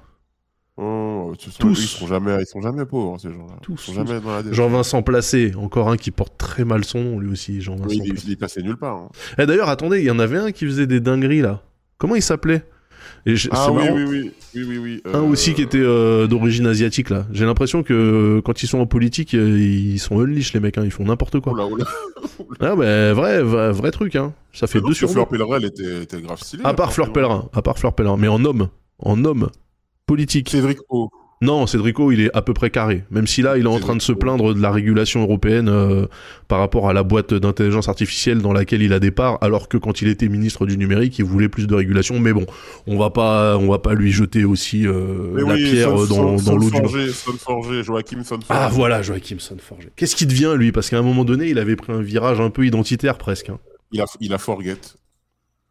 Oh, 0.79 1.33
tous. 1.57 1.81
Ils 1.81 1.87
sont 1.87 2.05
jamais, 2.05 2.37
ils 2.39 2.45
sont 2.45 2.61
jamais 2.61 2.85
pauvres, 2.85 3.19
ces 3.19 3.29
gens-là. 3.29 3.55
Tous. 3.63 3.77
Sont 3.77 3.93
jamais 3.93 4.19
Jean-Vincent 4.51 5.01
Placé, 5.01 5.53
encore 5.55 5.89
un 5.89 5.97
qui 5.97 6.11
porte 6.11 6.37
très 6.37 6.65
mal 6.65 6.85
son 6.85 7.01
nom, 7.03 7.19
lui 7.19 7.31
aussi. 7.31 7.61
Jean-Vincent. 7.61 7.89
Oui, 7.89 8.01
il, 8.05 8.31
est 8.31 8.35
passé 8.35 8.61
nulle 8.61 8.77
part. 8.77 8.95
Hein. 8.95 9.09
Et 9.39 9.41
eh, 9.41 9.45
d'ailleurs, 9.47 9.69
attendez, 9.69 9.99
il 9.99 10.05
y 10.05 10.11
en 10.11 10.19
avait 10.19 10.37
un 10.37 10.51
qui 10.51 10.65
faisait 10.65 10.85
des 10.85 10.99
dingueries 10.99 11.41
là. 11.41 11.63
Comment 11.97 12.15
il 12.15 12.21
s'appelait? 12.21 12.63
Ah 13.51 13.71
oui, 13.71 13.83
oui, 13.89 14.31
oui, 14.55 14.63
oui, 14.67 14.77
oui, 14.77 15.01
Un 15.13 15.21
aussi 15.21 15.53
qui 15.53 15.61
était 15.61 15.77
euh, 15.79 16.27
d'origine 16.27 16.65
asiatique 16.65 17.09
là. 17.09 17.25
J'ai 17.31 17.45
l'impression 17.45 17.83
que 17.83 18.41
quand 18.43 18.63
ils 18.63 18.67
sont 18.67 18.79
en 18.79 18.85
politique, 18.85 19.33
euh, 19.33 19.59
ils 19.59 19.99
sont 19.99 20.19
unleash 20.19 20.53
les 20.53 20.59
mecs, 20.59 20.77
hein. 20.77 20.83
ils 20.85 20.91
font 20.91 21.05
n'importe 21.05 21.39
quoi. 21.39 21.53
Oula, 21.53 21.67
oula. 21.67 21.85
ah 22.59 22.75
bah 22.75 23.13
vrai, 23.13 23.41
vrai, 23.43 23.91
truc 23.91 24.15
hein. 24.15 24.33
Ça 24.53 24.67
fait 24.67 24.81
deux 24.81 24.93
sur 24.93 25.09
Fleur 25.09 25.27
Pellerin, 25.27 25.57
elle 25.57 25.65
était, 25.65 26.03
était 26.03 26.21
grave 26.21 26.39
stylée. 26.39 26.63
À 26.65 26.73
part 26.73 26.93
Fleur 26.93 27.11
Pellerin, 27.13 27.49
à 27.53 27.61
part 27.61 27.77
Fleur 27.77 27.93
Pellerin, 27.93 28.17
mais 28.17 28.27
en 28.27 28.43
homme, 28.43 28.69
en 28.99 29.23
homme 29.23 29.49
politique. 30.05 30.49
Cédric 30.49 30.79
O. 30.89 31.09
Non, 31.39 31.67
Cédrico, 31.67 32.11
il 32.11 32.21
est 32.21 32.35
à 32.35 32.41
peu 32.41 32.55
près 32.55 32.71
carré. 32.71 33.03
Même 33.11 33.27
si 33.27 33.43
là, 33.43 33.57
il 33.59 33.65
est 33.65 33.69
en 33.69 33.79
train 33.79 33.95
de 33.95 34.01
se 34.01 34.11
plaindre 34.11 34.55
de 34.55 34.59
la 34.59 34.71
régulation 34.71 35.21
européenne 35.21 35.69
euh, 35.69 36.07
par 36.47 36.57
rapport 36.57 36.89
à 36.89 36.93
la 36.93 37.03
boîte 37.03 37.35
d'intelligence 37.35 37.89
artificielle 37.89 38.41
dans 38.41 38.53
laquelle 38.53 38.81
il 38.81 38.91
a 38.91 38.99
des 38.99 39.11
parts, 39.11 39.37
alors 39.41 39.69
que 39.69 39.77
quand 39.77 40.01
il 40.01 40.07
était 40.07 40.29
ministre 40.29 40.65
du 40.65 40.79
numérique, 40.79 41.19
il 41.19 41.25
voulait 41.25 41.47
plus 41.47 41.67
de 41.67 41.75
régulation. 41.75 42.19
Mais 42.19 42.33
bon, 42.33 42.47
on 42.87 42.97
va 42.97 43.11
pas, 43.11 43.55
on 43.57 43.69
va 43.69 43.77
pas 43.77 43.93
lui 43.93 44.11
jeter 44.11 44.45
aussi 44.45 44.87
euh, 44.87 45.45
la 45.45 45.55
pierre 45.55 45.93
dans, 46.07 46.37
dans 46.37 46.55
l'eau 46.55 46.71
du 46.71 47.11
Sonforger, 47.11 47.83
Joachim 47.83 48.23
Sonforger. 48.23 48.45
Ah 48.49 48.69
voilà, 48.71 49.03
Joachim 49.03 49.37
Sonforger. 49.37 49.91
Qu'est-ce 49.95 50.15
qui 50.15 50.25
devient 50.25 50.55
lui? 50.57 50.71
Parce 50.71 50.89
qu'à 50.89 50.97
un 50.97 51.03
moment 51.03 51.23
donné, 51.23 51.49
il 51.49 51.59
avait 51.59 51.75
pris 51.75 51.93
un 51.93 52.01
virage 52.01 52.41
un 52.41 52.49
peu 52.49 52.65
identitaire 52.65 53.19
presque. 53.19 53.49
Hein. 53.49 53.59
Il 53.91 54.01
a, 54.01 54.05
il 54.19 54.33
a 54.33 54.39
forget. 54.39 54.79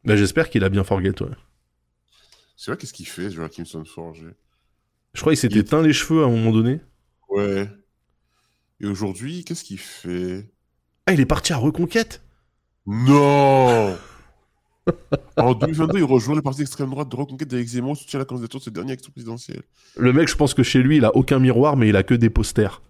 Ben, 0.04 0.16
j'espère 0.16 0.48
qu'il 0.48 0.62
a 0.62 0.68
bien 0.68 0.84
forget. 0.84 1.20
Ouais. 1.20 1.28
C'est 2.56 2.70
vrai, 2.70 2.78
qu'est-ce 2.78 2.92
qu'il 2.92 3.08
fait, 3.08 3.30
Joachim 3.30 3.64
Sonforger 3.64 4.30
je 5.16 5.20
crois 5.22 5.32
qu'il 5.32 5.38
s'était 5.38 5.64
teint 5.64 5.82
les 5.82 5.94
cheveux 5.94 6.22
à 6.22 6.26
un 6.26 6.30
moment 6.30 6.52
donné. 6.52 6.78
Ouais. 7.30 7.66
Et 8.80 8.86
aujourd'hui, 8.86 9.44
qu'est-ce 9.44 9.64
qu'il 9.64 9.78
fait? 9.78 10.52
Ah, 11.06 11.14
il 11.14 11.20
est 11.20 11.26
parti 11.26 11.54
à 11.54 11.56
Reconquête? 11.56 12.22
Non 12.86 13.96
En 15.38 15.54
2022, 15.54 15.98
il 15.98 16.04
rejoint 16.04 16.34
le 16.34 16.42
parti 16.42 16.60
extrême 16.60 16.90
droite 16.90 17.08
de 17.08 17.16
Reconquête 17.16 17.50
avec 17.52 17.66
Zemmour, 17.66 17.96
soutient 17.96 18.18
la 18.18 18.26
candidature 18.26 18.60
de 18.60 18.64
ce 18.64 18.70
dernier 18.70 18.92
élection 18.92 19.10
présidentielle. 19.10 19.62
Le 19.96 20.12
mec, 20.12 20.28
je 20.28 20.36
pense 20.36 20.52
que 20.52 20.62
chez 20.62 20.82
lui, 20.82 20.98
il 20.98 21.04
a 21.06 21.16
aucun 21.16 21.38
miroir, 21.38 21.78
mais 21.78 21.88
il 21.88 21.96
a 21.96 22.02
que 22.02 22.14
des 22.14 22.28
posters. 22.28 22.82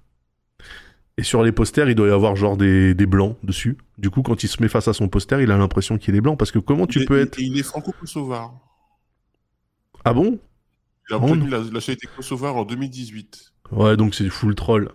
Et 1.19 1.23
sur 1.23 1.45
les 1.45 1.53
posters, 1.53 1.89
il 1.89 1.95
doit 1.95 2.09
y 2.09 2.11
avoir 2.11 2.35
genre 2.35 2.57
des, 2.57 2.95
blancs 2.95 3.37
dessus. 3.45 3.79
Du 3.99 4.11
coup, 4.11 4.23
quand 4.23 4.43
il 4.43 4.49
se 4.49 4.61
met 4.61 4.69
face 4.69 4.89
à 4.89 4.93
son 4.93 5.09
poster, 5.09 5.41
il 5.41 5.53
a 5.53 5.57
l'impression 5.57 5.97
qu'il 5.97 6.17
est 6.17 6.21
blanc. 6.21 6.37
Parce 6.37 6.51
que 6.51 6.59
comment 6.59 6.89
tu 6.89 7.05
peux 7.05 7.21
être. 7.21 7.39
il 7.39 7.57
est 7.57 7.63
franco-kosovar. 7.63 8.53
Ah 10.05 10.13
bon? 10.13 10.41
Il 11.09 11.15
a 11.15 11.17
obtenu 11.17 11.49
la, 11.49 11.61
nationalité 11.61 12.09
kosovar 12.15 12.57
en 12.57 12.65
2018. 12.65 13.53
Ouais, 13.73 13.97
donc 13.97 14.15
c'est 14.15 14.29
full 14.29 14.55
troll. 14.55 14.91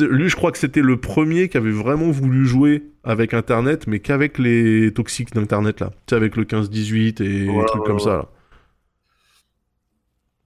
Lui, 0.00 0.30
je 0.30 0.36
crois 0.36 0.50
que 0.50 0.58
c'était 0.58 0.80
le 0.80 0.98
premier 0.98 1.48
qui 1.48 1.58
avait 1.58 1.70
vraiment 1.70 2.10
voulu 2.10 2.46
jouer 2.46 2.90
avec 3.02 3.34
Internet, 3.34 3.86
mais 3.86 4.00
qu'avec 4.00 4.38
les 4.38 4.92
toxiques 4.94 5.34
d'Internet, 5.34 5.80
là. 5.80 5.90
Tu 6.06 6.10
sais, 6.10 6.16
avec 6.16 6.36
le 6.36 6.44
15-18 6.44 7.22
et 7.22 7.66
trucs 7.66 7.84
comme 7.84 8.00
ça, 8.00 8.16
là. 8.16 8.28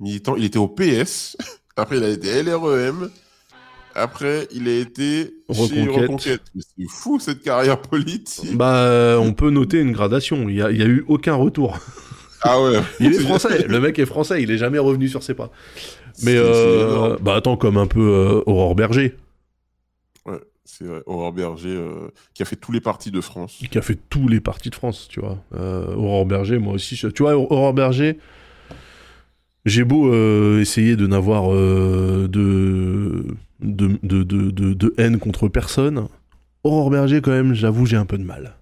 Il 0.00 0.44
était 0.44 0.58
au 0.58 0.68
PS, 0.68 1.36
après 1.76 1.98
il 1.98 2.04
a 2.04 2.08
été 2.08 2.42
LREM, 2.42 3.10
après 3.96 4.46
il 4.52 4.68
a 4.68 4.78
été 4.78 5.34
Reconquête. 5.48 6.42
C'est 6.54 6.88
fou 6.88 7.18
cette 7.18 7.42
carrière 7.42 7.80
politique. 7.82 8.56
Bah, 8.56 9.18
on 9.20 9.32
peut 9.32 9.50
noter 9.50 9.80
une 9.80 9.92
gradation. 9.92 10.48
Il 10.48 10.54
n'y 10.54 10.62
a 10.62 10.70
eu 10.86 11.04
aucun 11.08 11.34
retour. 11.34 11.78
Ah 12.42 12.60
ouais. 12.62 12.78
il 13.00 13.14
est 13.14 13.20
français. 13.20 13.66
Le 13.66 13.80
mec 13.80 13.98
est 13.98 14.06
français. 14.06 14.42
Il 14.42 14.50
est 14.50 14.58
jamais 14.58 14.78
revenu 14.78 15.08
sur 15.08 15.22
ses 15.22 15.34
pas. 15.34 15.50
Mais 16.22 16.34
euh, 16.36 17.16
bah 17.20 17.36
attends, 17.36 17.56
comme 17.56 17.76
un 17.76 17.86
peu 17.86 18.00
euh, 18.00 18.42
Aurore 18.46 18.74
Berger. 18.74 19.16
Ouais, 20.26 20.38
c'est 20.64 20.84
vrai. 20.84 21.02
Aurore 21.06 21.32
Berger 21.32 21.74
euh, 21.74 22.08
qui 22.34 22.42
a 22.42 22.46
fait 22.46 22.56
tous 22.56 22.72
les 22.72 22.80
partis 22.80 23.10
de 23.10 23.20
France. 23.20 23.60
Qui 23.70 23.78
a 23.78 23.82
fait 23.82 23.98
tous 24.08 24.28
les 24.28 24.40
partis 24.40 24.70
de 24.70 24.74
France, 24.74 25.08
tu 25.10 25.20
vois. 25.20 25.38
Aurore 25.52 26.26
Berger, 26.26 26.58
moi 26.58 26.74
aussi. 26.74 26.96
Tu 26.96 27.22
vois, 27.22 27.36
Aurore 27.36 27.74
Berger. 27.74 28.18
J'ai 29.64 29.84
beau 29.84 30.12
essayer 30.58 30.96
de 30.96 31.06
n'avoir 31.06 31.50
de, 31.50 32.26
de, 33.60 33.98
de, 34.02 34.22
de, 34.22 34.50
de 34.50 34.94
haine 34.96 35.18
contre 35.18 35.48
personne. 35.48 36.08
Aurore 36.64 36.90
Berger, 36.90 37.20
quand 37.20 37.30
même, 37.30 37.54
j'avoue, 37.54 37.86
j'ai 37.86 37.96
un 37.96 38.06
peu 38.06 38.18
de 38.18 38.24
mal. 38.24 38.57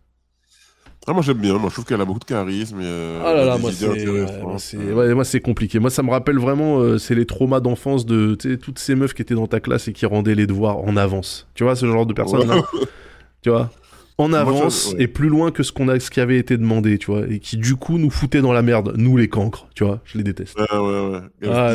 Ah, 1.08 1.12
moi 1.12 1.22
j'aime 1.22 1.38
bien, 1.38 1.56
moi 1.56 1.68
je 1.68 1.74
trouve 1.74 1.84
qu'elle 1.84 2.00
a 2.00 2.04
beaucoup 2.04 2.18
de 2.18 2.24
charisme. 2.24 2.80
Et, 2.80 3.18
ah 3.24 3.32
là 3.32 3.44
là, 3.44 3.58
moi 3.58 3.70
c'est 4.58 5.36
ouais, 5.36 5.40
compliqué. 5.40 5.78
Moi 5.78 5.90
ça 5.90 6.02
me 6.02 6.10
rappelle 6.10 6.38
vraiment, 6.38 6.78
euh, 6.78 6.98
c'est 6.98 7.14
les 7.14 7.26
traumas 7.26 7.60
d'enfance 7.60 8.06
de 8.06 8.34
toutes 8.56 8.78
ces 8.78 8.94
meufs 8.94 9.14
qui 9.14 9.22
étaient 9.22 9.34
dans 9.34 9.46
ta 9.46 9.60
classe 9.60 9.88
et 9.88 9.92
qui 9.92 10.06
rendaient 10.06 10.34
les 10.34 10.46
devoirs 10.46 10.78
en 10.78 10.96
avance. 10.96 11.48
Tu 11.54 11.64
vois, 11.64 11.76
ce 11.76 11.86
genre 11.86 12.06
de 12.06 12.12
personnes 12.12 12.48
là 12.48 12.62
Tu 13.42 13.50
vois 13.50 13.70
en 14.18 14.32
avance 14.32 14.94
et 14.98 15.08
plus 15.08 15.28
loin 15.28 15.50
que 15.50 15.62
ce, 15.62 15.72
qu'on 15.72 15.88
a, 15.88 16.00
ce 16.00 16.10
qui 16.10 16.20
avait 16.20 16.38
été 16.38 16.56
demandé, 16.56 16.98
tu 16.98 17.10
vois, 17.10 17.26
et 17.28 17.38
qui 17.38 17.56
du 17.56 17.76
coup 17.76 17.98
nous 17.98 18.10
foutait 18.10 18.40
dans 18.40 18.52
la 18.52 18.62
merde, 18.62 18.94
nous 18.96 19.16
les 19.16 19.28
cancres, 19.28 19.68
tu 19.74 19.84
vois, 19.84 20.00
je 20.04 20.16
les 20.16 20.24
déteste. 20.24 20.58
Ouais, 20.58 20.78
ouais, 20.78 21.10
ouais. 21.10 21.48
Ah, 21.50 21.74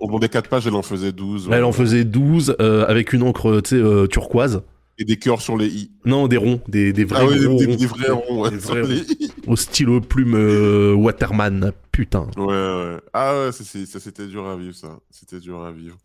on 0.00 0.06
demandait 0.06 0.28
4 0.28 0.48
pages, 0.48 0.66
elle 0.66 0.74
en 0.74 0.82
faisait 0.82 1.12
12. 1.12 1.48
Elle 1.50 1.64
en 1.64 1.72
faisait 1.72 2.04
12 2.04 2.56
euh, 2.60 2.86
avec 2.86 3.12
une 3.12 3.22
encre, 3.22 3.60
tu 3.62 3.70
sais, 3.70 3.82
euh, 3.82 4.06
turquoise. 4.06 4.62
Et 4.98 5.04
des 5.04 5.16
cœurs 5.16 5.40
sur 5.40 5.56
les 5.56 5.68
i. 5.68 5.90
Non, 6.04 6.28
des 6.28 6.36
ronds, 6.36 6.60
des, 6.68 6.92
des 6.92 7.04
vrais 7.04 7.20
ah 7.22 7.24
ronds. 7.24 7.56
Des, 7.56 7.76
des, 7.76 7.86
vrais 7.86 8.10
ronds, 8.10 8.42
ouais, 8.42 8.50
vrais 8.50 8.82
ronds. 8.82 9.04
Au 9.46 9.56
stylo 9.56 10.00
plume 10.00 10.34
euh, 10.34 10.94
Waterman, 10.94 11.72
putain. 11.90 12.28
Ouais, 12.36 12.46
ouais. 12.46 12.96
Ah 13.12 13.46
ouais, 13.46 13.52
ça 13.52 14.00
c'était 14.00 14.26
dur 14.26 14.46
à 14.46 14.56
vivre, 14.56 14.74
ça. 14.74 14.98
C'était 15.10 15.40
dur 15.40 15.62
à 15.64 15.72
vivre. 15.72 15.96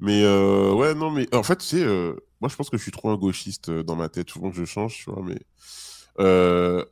Mais 0.00 0.24
euh, 0.24 0.72
ouais, 0.72 0.94
non, 0.94 1.10
mais 1.10 1.32
en 1.34 1.42
fait, 1.42 1.56
tu 1.56 1.66
sais, 1.66 1.84
euh, 1.84 2.14
moi 2.40 2.48
je 2.48 2.56
pense 2.56 2.70
que 2.70 2.78
je 2.78 2.82
suis 2.82 2.92
trop 2.92 3.10
un 3.10 3.16
gauchiste 3.16 3.70
dans 3.70 3.96
ma 3.96 4.08
tête. 4.08 4.30
Souvent 4.30 4.50
que 4.50 4.56
je 4.56 4.64
change, 4.64 4.96
tu 5.04 5.10
vois, 5.10 5.22
mais. 5.22 5.38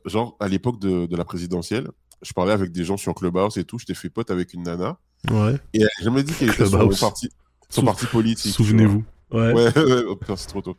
Genre, 0.05 0.37
à 0.39 0.47
l'époque 0.47 0.79
de, 0.79 1.07
de, 1.07 1.15
la 1.15 1.25
présidentielle, 1.25 1.89
je 2.21 2.33
parlais 2.33 2.53
avec 2.53 2.71
des 2.71 2.83
gens 2.83 2.97
sur 2.97 3.13
Clubhouse 3.15 3.57
et 3.57 3.63
tout, 3.63 3.79
je 3.79 3.85
t'ai 3.85 3.93
fait 3.93 4.09
pote 4.09 4.31
avec 4.31 4.53
une 4.53 4.63
nana. 4.63 4.97
Ouais. 5.29 5.55
Et 5.73 5.81
elle 5.81 5.89
jamais 6.01 6.23
dit 6.23 6.33
qu'elle 6.33 6.49
était 6.49 6.65
son 6.65 6.77
Clubhouse. 6.77 6.99
parti, 6.99 7.29
son 7.69 7.81
Sou- 7.81 7.85
parti 7.85 8.05
politique. 8.05 8.53
Souvenez-vous. 8.53 9.03
Ouais. 9.31 9.53
Ouais, 9.53 9.53
ouais, 9.77 10.03
oh 10.07 10.15
putain, 10.15 10.35
c'est 10.35 10.47
trop 10.47 10.61
tôt. 10.61 10.75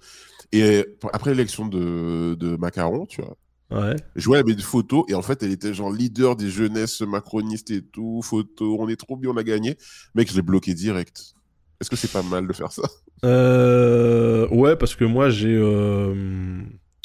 Et 0.52 0.84
après 1.12 1.30
l'élection 1.30 1.66
de, 1.66 2.34
de 2.34 2.56
Macron, 2.56 3.06
tu 3.06 3.22
vois, 3.22 3.36
Ouais. 3.72 3.94
je 4.16 4.26
vois, 4.26 4.38
elle 4.38 4.44
avait 4.46 4.56
des 4.56 4.62
photos, 4.62 5.04
et 5.08 5.14
en 5.14 5.22
fait, 5.22 5.44
elle 5.44 5.52
était 5.52 5.72
genre 5.72 5.92
leader 5.92 6.34
des 6.34 6.50
jeunesses 6.50 7.02
macronistes 7.02 7.70
et 7.70 7.82
tout, 7.82 8.20
photo, 8.20 8.76
on 8.80 8.88
est 8.88 8.96
trop 8.96 9.16
bien, 9.16 9.30
on 9.30 9.36
a 9.36 9.44
gagné. 9.44 9.76
Mec, 10.16 10.28
je 10.28 10.34
l'ai 10.34 10.42
bloqué 10.42 10.74
direct. 10.74 11.34
Est-ce 11.80 11.88
que 11.88 11.94
c'est 11.94 12.10
pas 12.10 12.22
mal 12.24 12.48
de 12.48 12.52
faire 12.52 12.72
ça? 12.72 12.82
Euh, 13.24 14.48
ouais, 14.48 14.74
parce 14.76 14.94
que 14.96 15.04
moi, 15.04 15.30
j'ai. 15.30 15.54
euh, 15.54 16.62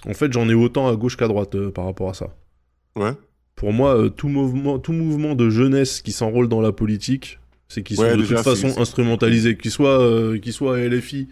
En 0.07 0.13
fait, 0.13 0.33
j'en 0.33 0.49
ai 0.49 0.53
autant 0.53 0.87
à 0.87 0.95
gauche 0.95 1.17
qu'à 1.17 1.27
droite 1.27 1.53
euh, 1.55 1.71
par 1.71 1.85
rapport 1.85 2.09
à 2.09 2.13
ça. 2.13 2.35
Ouais. 2.95 3.11
Pour 3.55 3.71
moi, 3.71 3.95
euh, 3.97 4.09
tout, 4.09 4.27
mouvement, 4.27 4.79
tout 4.79 4.91
mouvement 4.91 5.35
de 5.35 5.49
jeunesse 5.49 6.01
qui 6.01 6.11
s'enrôle 6.11 6.47
dans 6.49 6.61
la 6.61 6.71
politique, 6.71 7.39
c'est 7.67 7.83
qu'ils 7.83 7.97
sont 7.97 8.03
Ouais, 8.03 8.15
de 8.15 8.21
déjà, 8.21 8.35
toute 8.37 8.43
façon 8.43 8.79
instrumentalisés. 8.79 9.55
Qu'ils 9.57 9.71
soient, 9.71 10.33
qu'ils 10.41 10.53
soient 10.53 10.79
LFI, 10.79 11.29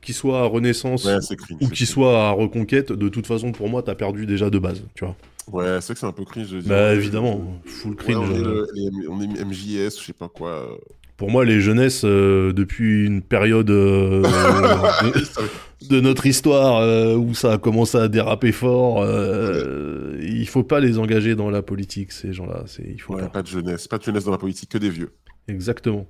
qu'ils 0.00 0.14
soient 0.14 0.40
à 0.40 0.44
Renaissance 0.44 1.04
Ouais, 1.04 1.18
cringe. 1.36 1.58
ou 1.60 1.66
c'est 1.66 1.72
qu'ils 1.72 1.86
soient 1.86 2.28
à 2.28 2.30
Reconquête, 2.30 2.92
de 2.92 3.08
toute 3.08 3.26
façon, 3.26 3.52
pour 3.52 3.68
moi, 3.68 3.82
t'as 3.82 3.94
perdu 3.94 4.26
déjà 4.26 4.50
de 4.50 4.58
base. 4.58 4.82
Tu 4.94 5.04
vois. 5.04 5.16
Ouais, 5.50 5.64
c'est 5.80 5.86
vrai 5.86 5.94
que 5.94 6.00
c'est 6.00 6.06
un 6.06 6.12
peu 6.12 6.24
cringe 6.24 6.50
de 6.50 6.60
dire. 6.60 6.68
Bah, 6.68 6.74
euh, 6.76 6.94
évidemment, 6.96 7.60
full 7.64 7.90
ouais, 7.92 7.96
cringe. 7.96 8.16
on, 8.18 8.34
est 8.34 8.38
euh. 8.38 8.42
le- 8.42 8.66
les- 8.74 9.08
on 9.08 9.20
est 9.20 9.44
MJS, 9.44 9.98
je 10.00 10.04
sais 10.06 10.12
pas 10.12 10.28
quoi. 10.28 10.50
euh. 10.50 10.76
Pour 11.16 11.30
moi, 11.30 11.44
les 11.44 11.60
jeunesses, 11.60 12.02
euh, 12.04 12.52
depuis 12.54 13.04
une 13.04 13.20
période 13.20 13.68
euh, 13.68 14.22
de, 14.22 15.88
de 15.88 16.00
notre 16.00 16.24
histoire 16.26 16.78
euh, 16.78 17.14
où 17.14 17.34
ça 17.34 17.52
a 17.52 17.58
commencé 17.58 17.98
à 17.98 18.08
déraper 18.08 18.52
fort, 18.52 19.02
euh, 19.02 20.18
il 20.22 20.46
faut 20.48 20.62
pas 20.64 20.80
les 20.80 20.98
engager 20.98 21.34
dans 21.34 21.50
la 21.50 21.60
politique, 21.60 22.12
ces 22.12 22.32
gens-là. 22.32 22.64
Il 22.86 23.00
faut 23.00 23.14
Ouais, 23.16 23.22
pas. 23.22 23.28
pas 23.28 23.42
de 23.42 23.48
jeunesse, 23.48 23.86
pas 23.86 23.98
de 23.98 24.02
jeunesse 24.04 24.24
dans 24.24 24.30
la 24.30 24.38
politique, 24.38 24.70
que 24.70 24.78
des 24.78 24.88
vieux. 24.90 25.12
Exactement. 25.48 26.06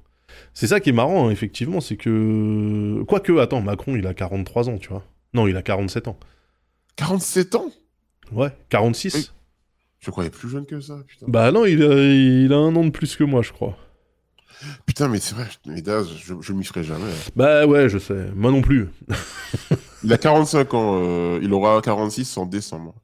C'est 0.54 0.66
ça 0.66 0.80
qui 0.80 0.90
est 0.90 0.92
marrant, 0.92 1.28
hein, 1.28 1.30
effectivement, 1.30 1.80
c'est 1.80 1.96
que... 1.96 3.02
Quoique, 3.06 3.38
attends, 3.38 3.60
Macron, 3.60 3.96
il 3.96 4.06
a 4.06 4.14
43 4.14 4.68
ans, 4.68 4.78
tu 4.78 4.88
vois. 4.88 5.04
Non, 5.34 5.46
il 5.46 5.56
a 5.56 5.62
47 5.62 6.08
ans. 6.08 6.18
47 6.96 7.54
ans? 7.54 7.70
Ouais, 8.32 8.50
46 8.68 9.14
Oui. 9.14 9.30
Je 10.00 10.10
croyais 10.10 10.30
plus 10.30 10.48
jeune 10.48 10.66
que 10.66 10.80
ça, 10.80 10.98
putain. 11.06 11.26
Bah 11.28 11.52
non, 11.52 11.66
il 11.66 11.82
a, 11.82 11.94
il 11.94 12.52
a 12.52 12.56
un 12.56 12.74
an 12.74 12.84
de 12.84 12.90
plus 12.90 13.16
que 13.16 13.24
moi, 13.24 13.42
je 13.42 13.52
crois. 13.52 13.76
Putain, 14.86 15.08
mais 15.08 15.20
c'est 15.20 15.34
vrai, 15.34 15.46
mais 15.66 15.80
Daz, 15.82 16.08
je, 16.18 16.34
je 16.40 16.52
m'y 16.52 16.64
ferai 16.64 16.84
jamais. 16.84 17.04
hein. 17.04 17.30
Bah 17.36 17.66
ouais, 17.66 17.88
je 17.88 17.98
sais. 17.98 18.26
Moi 18.34 18.50
non 18.50 18.60
plus. 18.62 18.88
Il 20.04 20.12
a 20.12 20.18
45 20.18 20.72
ans, 20.74 20.98
euh, 21.02 21.38
il 21.42 21.52
aura 21.52 21.80
46 21.82 22.38
en 22.38 22.46
décembre. 22.46 22.94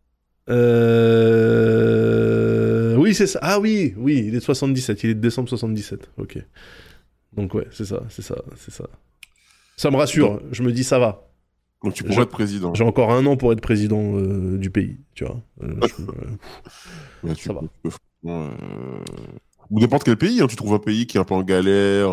Euh... 1.26 2.96
Oui, 2.96 3.14
c'est 3.14 3.26
ça. 3.26 3.38
Ah 3.42 3.60
oui, 3.60 3.92
oui, 3.96 4.24
il 4.26 4.34
est 4.34 4.38
de 4.38 4.44
77. 4.44 5.04
Il 5.04 5.10
est 5.10 5.14
de 5.14 5.20
décembre 5.20 5.48
77. 5.48 6.08
Ok. 6.18 6.38
Donc 7.36 7.54
ouais, 7.54 7.66
c'est 7.70 7.84
ça, 7.84 8.02
c'est 8.08 8.22
ça, 8.22 8.36
c'est 8.56 8.70
ça. 8.72 8.84
Ça 9.76 9.90
me 9.90 9.96
rassure. 9.96 10.40
Je 10.52 10.62
me 10.62 10.72
dis 10.72 10.84
ça 10.84 10.98
va. 10.98 11.28
Donc 11.84 11.94
tu 11.94 12.02
pourrais 12.04 12.22
être 12.22 12.30
président. 12.30 12.74
J'ai 12.74 12.84
encore 12.84 13.12
un 13.12 13.24
an 13.26 13.36
pour 13.36 13.52
être 13.52 13.60
président 13.60 14.16
euh, 14.16 14.56
du 14.58 14.70
pays, 14.70 14.98
tu 15.14 15.24
vois. 15.24 15.40
Euh, 15.62 15.76
je- 15.82 16.02
euh, 16.02 17.28
Ouais, 17.28 17.34
ça 17.34 17.52
va. 17.52 17.60
tu 17.60 17.68
peux, 17.82 17.90
euh, 18.26 18.48
Ou 19.70 19.80
n'importe 19.80 20.04
quel 20.04 20.16
pays, 20.16 20.40
hein, 20.40 20.46
tu 20.46 20.56
trouves 20.56 20.74
un 20.74 20.78
pays 20.78 21.06
qui 21.06 21.16
est 21.18 21.20
un 21.20 21.24
peu 21.24 21.34
en 21.34 21.42
galère, 21.42 22.10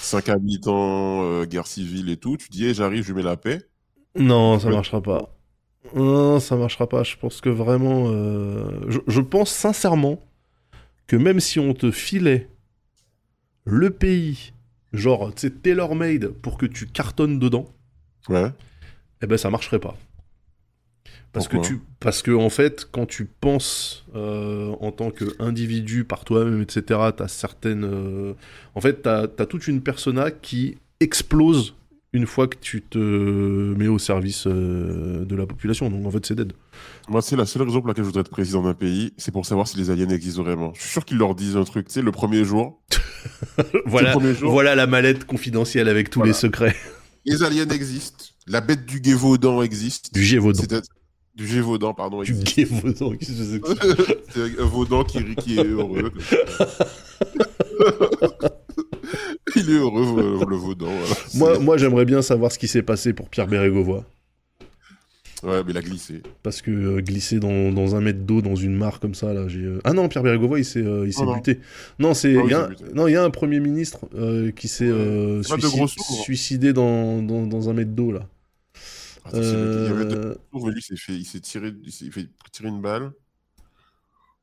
5 0.00 0.28
habitants, 0.30 1.44
guerre 1.44 1.66
civile 1.66 2.10
et 2.10 2.16
tout, 2.16 2.36
tu 2.36 2.48
dis, 2.50 2.66
Eh, 2.66 2.74
j'arrive, 2.74 3.04
je 3.04 3.12
mets 3.12 3.22
la 3.22 3.36
paix. 3.36 3.62
Non, 4.16 4.58
ça 4.58 4.68
Ouais. 4.68 4.74
marchera 4.74 5.00
pas. 5.00 5.34
Non, 5.94 6.40
ça 6.40 6.56
marchera 6.56 6.88
pas. 6.88 7.02
Je 7.04 7.16
pense 7.16 7.40
que 7.40 7.50
vraiment. 7.50 8.06
Je, 8.88 8.98
je 9.06 9.20
pense 9.20 9.50
sincèrement 9.50 10.20
que 11.06 11.16
même 11.16 11.40
si 11.40 11.58
on 11.60 11.74
te 11.74 11.90
filait 11.90 12.48
le 13.64 13.90
pays, 13.90 14.52
genre, 14.92 15.34
tu 15.34 15.42
sais, 15.42 15.50
tailor-made 15.50 16.28
pour 16.28 16.56
que 16.58 16.66
tu 16.66 16.86
cartonnes 16.86 17.38
dedans, 17.38 17.66
Ouais. 18.28 18.50
eh 19.22 19.26
ben 19.26 19.36
ça 19.38 19.50
marcherait 19.50 19.78
pas. 19.80 19.96
Parce 21.32 21.48
que, 21.48 21.56
tu, 21.56 21.80
parce 21.98 22.22
que 22.22 22.30
en 22.30 22.48
fait, 22.48 22.86
quand 22.92 23.06
tu 23.06 23.24
penses 23.24 24.04
euh, 24.14 24.72
en 24.80 24.92
tant 24.92 25.10
qu'individu 25.10 26.04
par 26.04 26.24
toi-même, 26.24 26.62
etc., 26.62 27.00
t'as 27.16 27.26
certaines. 27.26 27.84
euh, 27.84 28.34
En 28.76 28.80
fait, 28.80 29.02
t'as 29.02 29.22
as 29.38 29.46
toute 29.46 29.66
une 29.66 29.80
persona 29.80 30.30
qui 30.30 30.78
explose 31.00 31.74
une 32.12 32.26
fois 32.28 32.46
que 32.46 32.56
tu 32.56 32.82
te 32.82 32.98
mets 32.98 33.88
au 33.88 33.98
service 33.98 34.46
euh, 34.46 35.24
de 35.24 35.34
la 35.34 35.44
population. 35.46 35.90
Donc 35.90 36.06
en 36.06 36.10
fait, 36.12 36.24
c'est 36.24 36.36
dead. 36.36 36.52
Moi, 37.08 37.20
c'est 37.20 37.34
la 37.34 37.46
seule 37.46 37.62
raison 37.62 37.80
pour 37.80 37.88
laquelle 37.88 38.04
je 38.04 38.10
voudrais 38.10 38.20
être 38.20 38.30
président 38.30 38.62
d'un 38.62 38.74
pays, 38.74 39.12
c'est 39.16 39.32
pour 39.32 39.44
savoir 39.44 39.66
si 39.66 39.76
les 39.76 39.90
aliens 39.90 40.08
existent 40.10 40.44
vraiment. 40.44 40.72
Je 40.76 40.82
suis 40.82 40.90
sûr 40.90 41.04
qu'ils 41.04 41.18
leur 41.18 41.34
disent 41.34 41.56
un 41.56 41.64
truc, 41.64 41.88
tu 41.88 41.94
sais, 41.94 42.02
le 42.02 42.12
premier 42.12 42.44
jour. 42.44 42.80
voilà, 43.86 44.16
voilà 44.42 44.74
la 44.74 44.86
mallette 44.86 45.24
confidentielle 45.24 45.88
avec 45.88 46.10
tous 46.10 46.20
Voilà. 46.20 46.32
les 46.32 46.38
secrets 46.38 46.74
Les 47.24 47.42
aliens 47.42 47.68
existent. 47.68 48.24
La 48.46 48.60
bête 48.60 48.84
du 48.86 49.00
Gévaudan 49.02 49.62
existe. 49.62 50.12
du 50.12 50.22
Gévaudan. 50.22 50.80
Du 51.34 51.46
Gévaudan, 51.48 51.94
pardon, 51.94 52.22
Du 52.22 52.30
existe. 52.32 52.54
Gévaudan, 52.54 53.12
qu'est-ce 53.16 53.32
que 53.32 53.44
c'est 53.44 53.60
que 53.60 53.68
ça 54.06 54.14
c'est 54.34 54.60
un 54.60 54.64
Vaudan 54.66 55.02
qui, 55.04 55.18
rit- 55.18 55.34
qui 55.36 55.58
est 55.58 55.64
heureux. 55.64 56.12
Il 59.56 59.70
est 59.70 59.74
heureux, 59.78 60.16
le, 60.40 60.50
le 60.50 60.56
Vaudan. 60.56 60.86
voilà. 60.86 61.14
Moi, 61.34 61.58
moi 61.60 61.76
j'aimerais 61.76 62.04
bien 62.04 62.22
savoir 62.22 62.50
ce 62.52 62.58
qui 62.58 62.68
s'est 62.68 62.82
passé 62.82 63.12
pour 63.12 63.28
Pierre 63.28 63.46
Bérégovoy. 63.46 64.02
Ouais, 65.44 65.62
mais 65.64 65.72
il 65.72 65.76
a 65.76 65.82
glissé. 65.82 66.22
Parce 66.42 66.62
que 66.62 66.70
euh, 66.70 67.00
glisser 67.02 67.38
dans, 67.38 67.70
dans 67.70 67.94
un 67.96 68.00
mètre 68.00 68.20
d'eau 68.20 68.40
dans 68.40 68.56
une 68.56 68.74
mare 68.74 68.98
comme 68.98 69.14
ça, 69.14 69.34
là, 69.34 69.46
j'ai. 69.46 69.60
euh, 69.60 69.80
Ah 69.84 69.92
non, 69.92 70.08
Pierre 70.08 70.22
Bérégovoy, 70.22 70.60
il 70.60 70.64
s'est 70.64 70.80
euh, 70.82 71.08
Oh 71.18 71.24
non. 71.24 71.34
buté. 71.36 71.60
Non, 71.98 72.14
c'est. 72.14 72.36
Ah 72.36 72.42
il 72.44 72.50
y 72.50 72.54
a 72.54 72.60
un- 72.64 72.68
s'est 72.68 72.76
buté. 72.76 72.84
Non, 72.94 73.06
il 73.08 73.12
y 73.12 73.16
a 73.16 73.22
un 73.24 73.30
Premier 73.30 73.60
ministre 73.60 74.06
euh, 74.14 74.50
qui 74.52 74.68
s'est 74.68 74.86
suicid- 74.90 75.82
hein. 75.82 75.86
suicidé 76.22 76.72
dans, 76.72 77.22
dans, 77.22 77.46
dans 77.46 77.68
un 77.68 77.74
mètre 77.74 77.90
d'eau, 77.92 78.10
là. 78.12 78.26
Lequel 79.26 79.42
Il 79.42 79.88
y 79.88 80.02
avait 80.02 80.04
deux 80.06 80.36
tours, 80.50 80.66
mais 80.66 80.72
lui, 80.72 80.80
il 80.80 80.82
s'est 80.82 80.96
fait, 80.96 81.14
il 81.14 81.24
s'est 81.24 81.40
tiré, 81.40 81.72
il 81.84 81.92
s'est 81.92 82.10
fait 82.10 82.26
tirer 82.52 82.68
une 82.68 82.80
balle. 82.82 83.12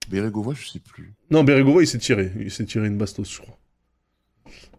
Bérégovoy, 0.10 0.56
je 0.56 0.68
sais 0.68 0.80
plus. 0.80 1.14
Non, 1.30 1.44
Bérégovoy, 1.44 1.84
il 1.84 1.88
s'est 1.88 2.00
tiré. 2.00 2.32
Il 2.40 2.52
s'est 2.52 2.66
tiré 2.66 2.88
une 2.88 2.98
bastos, 2.98 3.32
je 3.32 3.40
crois. 3.42 3.58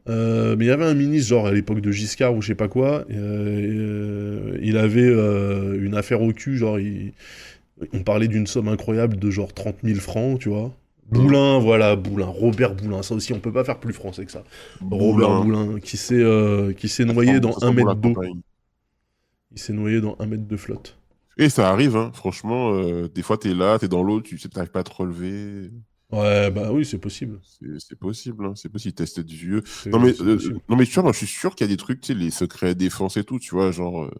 Euh, 0.08 0.56
mais 0.56 0.64
il 0.64 0.68
y 0.68 0.70
avait 0.72 0.84
un 0.84 0.94
ministre, 0.94 1.28
genre 1.28 1.46
à 1.46 1.52
l'époque 1.52 1.80
de 1.80 1.92
Giscard 1.92 2.34
ou 2.34 2.42
je 2.42 2.48
sais 2.48 2.54
pas 2.56 2.68
quoi, 2.68 3.04
euh, 3.10 4.58
il 4.60 4.76
avait 4.76 5.00
euh, 5.02 5.80
une 5.80 5.94
affaire 5.94 6.22
au 6.22 6.32
cul, 6.32 6.56
genre 6.56 6.78
il- 6.80 7.12
on 7.92 8.02
parlait 8.02 8.28
d'une 8.28 8.46
somme 8.46 8.68
incroyable 8.68 9.16
de 9.18 9.30
genre 9.30 9.52
30 9.54 9.82
000 9.82 10.00
francs, 10.00 10.40
tu 10.40 10.48
vois. 10.50 10.72
Boulin, 11.10 11.58
voilà, 11.58 11.96
Boulin, 11.96 12.26
Robert 12.26 12.74
Boulin, 12.74 13.02
ça 13.02 13.14
aussi 13.14 13.32
on 13.32 13.40
peut 13.40 13.52
pas 13.52 13.64
faire 13.64 13.80
plus 13.80 13.92
français 13.94 14.24
que 14.26 14.32
ça. 14.32 14.44
Robert 14.90 15.34
Boulin, 15.34 15.78
qui 15.80 15.96
s'est 15.96 16.24
qui 16.76 16.88
s'est 16.88 17.04
noyé 17.04 17.40
dans 17.40 17.56
un 17.62 17.72
mètre 17.72 17.94
d'eau. 17.94 18.16
Il 19.52 19.58
s'est 19.58 19.72
noyé 19.72 20.02
dans 20.02 20.14
un 20.18 20.26
mètre 20.26 20.46
de 20.46 20.56
flotte. 20.58 20.98
Et 21.38 21.48
ça 21.48 21.70
arrive, 21.70 21.96
hein. 21.96 22.10
franchement, 22.14 22.72
des 23.08 23.22
fois 23.22 23.38
t'es 23.38 23.54
là, 23.54 23.78
t'es 23.78 23.88
dans 23.88 24.02
l'eau, 24.02 24.20
tu 24.20 24.38
sais, 24.38 24.48
t'arrives 24.48 24.70
pas 24.70 24.80
à 24.80 24.84
te 24.84 24.92
relever. 24.92 25.70
Ouais, 26.12 26.50
bah 26.50 26.70
oui, 26.72 26.84
c'est 26.84 26.98
possible. 26.98 27.40
C'est 27.78 27.98
possible, 27.98 28.44
hein. 28.44 28.52
c'est 28.54 28.68
possible, 28.68 28.94
tester 28.94 29.22
du 29.24 29.34
vieux. 29.36 29.62
Non 29.86 29.98
mais, 29.98 30.12
euh, 30.20 30.38
non 30.68 30.76
mais 30.76 30.84
tu 30.84 30.92
vois, 30.94 31.04
moi 31.04 31.12
je 31.12 31.18
suis 31.18 31.26
sûr 31.26 31.54
qu'il 31.54 31.66
y 31.66 31.70
a 31.70 31.72
des 31.72 31.78
trucs, 31.78 32.02
tu 32.02 32.08
sais, 32.12 32.14
les 32.18 32.30
secrets 32.30 32.74
défense 32.74 33.16
et 33.16 33.24
tout, 33.24 33.38
tu 33.38 33.54
vois, 33.54 33.70
genre... 33.72 34.04
euh, 34.04 34.10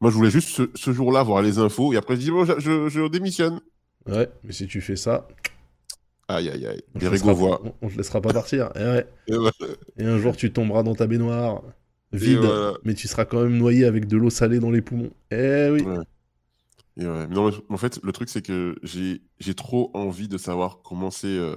Moi 0.00 0.10
je 0.10 0.16
voulais 0.16 0.30
juste 0.30 0.48
ce, 0.50 0.70
ce 0.74 0.92
jour-là 0.92 1.22
voir 1.22 1.42
les 1.42 1.58
infos, 1.58 1.92
et 1.92 1.96
après 1.96 2.16
je 2.16 2.20
dis, 2.20 2.30
bon, 2.32 2.44
je, 2.44 2.58
je, 2.58 2.88
je 2.88 3.08
démissionne. 3.08 3.60
Ouais, 4.06 4.28
mais 4.42 4.52
si 4.52 4.66
tu 4.66 4.80
fais 4.80 4.96
ça, 4.96 5.28
Aïe, 6.28 6.48
aïe, 6.48 6.66
aïe. 6.66 6.82
on 6.94 7.00
te, 7.00 7.06
on, 7.26 7.74
on 7.82 7.88
te 7.88 7.96
laissera 7.96 8.20
pas 8.20 8.32
partir. 8.32 8.70
Et 8.76 8.78
ouais. 8.84 9.06
Et 9.28 9.36
voilà. 9.36 9.52
Et 9.98 10.04
un 10.04 10.18
jour, 10.18 10.36
tu 10.36 10.52
tomberas 10.52 10.82
dans 10.82 10.94
ta 10.94 11.06
baignoire, 11.06 11.62
vide, 12.12 12.44
voilà. 12.44 12.78
mais 12.84 12.94
tu 12.94 13.08
seras 13.08 13.24
quand 13.26 13.42
même 13.42 13.56
noyé 13.58 13.84
avec 13.84 14.06
de 14.06 14.16
l'eau 14.16 14.30
salée 14.30 14.58
dans 14.58 14.70
les 14.70 14.80
poumons. 14.82 15.10
Eh 15.30 15.68
oui. 15.70 15.82
Ouais. 15.82 15.98
Et 16.96 17.06
ouais. 17.06 17.26
Mais 17.26 17.34
non, 17.34 17.50
mais 17.50 17.56
en 17.70 17.76
fait, 17.76 18.00
le 18.02 18.12
truc, 18.12 18.28
c'est 18.28 18.42
que 18.42 18.76
j'ai 18.82 19.54
trop 19.54 19.90
envie 19.94 20.28
de 20.28 20.38
savoir 20.38 20.80
comment 20.84 21.10
c'est 21.10 21.26
euh, 21.26 21.56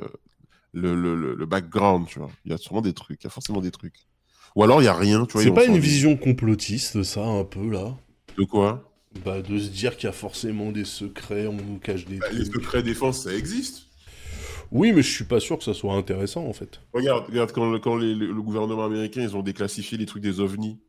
le, 0.73 0.95
le, 0.95 1.35
le, 1.35 1.45
background, 1.45 2.07
tu 2.07 2.19
vois. 2.19 2.31
Il 2.45 2.51
y 2.51 2.53
a 2.53 2.57
sûrement 2.57 2.81
des 2.81 2.93
trucs, 2.93 3.23
il 3.23 3.25
y 3.25 3.27
a 3.27 3.31
forcément 3.31 3.61
des 3.61 3.71
trucs. 3.71 4.07
Ou 4.55 4.63
alors, 4.63 4.81
il 4.81 4.85
y 4.85 4.89
a 4.89 4.93
rien, 4.93 5.25
tu 5.25 5.33
vois. 5.33 5.43
C'est 5.43 5.51
pas 5.53 5.65
une 5.65 5.77
vision 5.77 6.17
complotiste, 6.17 7.03
ça, 7.03 7.23
un 7.25 7.43
peu, 7.43 7.69
là? 7.69 7.95
De 8.37 8.43
quoi? 8.43 8.91
Bah, 9.23 9.41
de 9.41 9.57
se 9.57 9.69
dire 9.69 9.95
qu'il 9.97 10.05
y 10.05 10.09
a 10.09 10.13
forcément 10.13 10.71
des 10.71 10.85
secrets, 10.85 11.47
on 11.47 11.53
nous 11.53 11.79
cache 11.79 12.05
des 12.05 12.17
Bah, 12.17 12.27
Les 12.31 12.43
trucs. 12.45 12.63
secrets 12.63 12.83
défense, 12.83 13.23
ça 13.23 13.33
existe. 13.33 13.87
Oui, 14.71 14.91
mais 14.91 15.01
je 15.01 15.11
suis 15.11 15.23
pas 15.23 15.39
sûr 15.39 15.57
que 15.57 15.63
ça 15.63 15.73
soit 15.73 15.93
intéressant, 15.93 16.45
en 16.45 16.53
fait. 16.53 16.81
Regarde, 16.93 17.25
regarde 17.27 17.51
quand, 17.51 17.69
le- 17.71 17.79
quand 17.79 17.95
les- 17.95 18.13
le, 18.13 18.27
le 18.31 18.41
gouvernement 18.41 18.83
américain, 18.85 19.21
ils 19.21 19.35
ont 19.35 19.41
déclassifié 19.43 19.97
les 19.97 20.05
trucs 20.05 20.23
des 20.23 20.39
ovnis. 20.39 20.79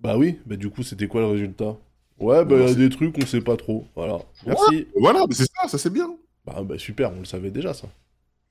Bah 0.00 0.16
oui, 0.16 0.38
bah 0.46 0.56
du 0.56 0.70
coup, 0.70 0.82
c'était 0.82 1.08
quoi 1.08 1.20
le 1.20 1.26
résultat? 1.28 1.76
Ouais, 2.20 2.44
bah 2.44 2.56
il 2.58 2.68
y 2.68 2.70
a 2.70 2.74
des 2.74 2.90
trucs, 2.90 3.16
on 3.18 3.26
sait 3.26 3.40
pas 3.40 3.56
trop. 3.56 3.86
Voilà. 3.96 4.18
Merci. 4.46 4.86
Voilà, 4.96 5.24
mais 5.28 5.34
c'est 5.34 5.46
ça, 5.46 5.68
ça 5.68 5.78
c'est 5.78 5.92
bien. 5.92 6.14
Bah, 6.44 6.62
bah 6.62 6.78
super, 6.78 7.12
on 7.12 7.20
le 7.20 7.24
savait 7.24 7.50
déjà, 7.50 7.74
ça. 7.74 7.88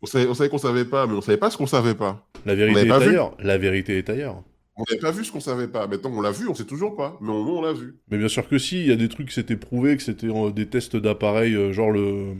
On 0.01 0.05
savait, 0.05 0.27
on 0.27 0.33
savait 0.33 0.49
qu'on 0.49 0.57
savait 0.57 0.85
pas, 0.85 1.07
mais 1.07 1.13
on 1.13 1.21
savait 1.21 1.37
pas 1.37 1.49
ce 1.49 1.57
qu'on 1.57 1.67
savait 1.67 1.95
pas. 1.95 2.25
La 2.45 2.55
vérité 2.55 2.87
est 2.87 2.91
ailleurs. 2.91 3.35
La 3.39 3.57
vérité 3.57 3.97
est 3.97 4.09
ailleurs. 4.09 4.41
On 4.75 4.83
n'avait 4.89 5.01
pas 5.01 5.11
vu 5.11 5.25
ce 5.25 5.31
qu'on 5.31 5.41
savait 5.41 5.67
pas. 5.67 5.87
Maintenant, 5.87 6.11
on 6.13 6.21
l'a 6.21 6.31
vu, 6.31 6.47
on 6.47 6.55
sait 6.55 6.65
toujours 6.65 6.95
pas. 6.95 7.17
Mais 7.21 7.31
au 7.31 7.43
moins, 7.43 7.59
on 7.59 7.61
l'a 7.61 7.73
vu. 7.73 7.99
Mais 8.09 8.17
bien 8.17 8.29
sûr 8.29 8.47
que 8.47 8.57
si, 8.57 8.79
il 8.79 8.87
y 8.87 8.91
a 8.91 8.95
des 8.95 9.09
trucs 9.09 9.27
qui 9.27 9.33
s'étaient 9.33 9.57
prouvés, 9.57 9.97
que 9.97 10.03
c'était 10.03 10.27
euh, 10.27 10.51
des 10.51 10.67
tests 10.67 10.95
d'appareils, 10.95 11.53
euh, 11.53 11.73
genre 11.73 11.91
le... 11.91 12.35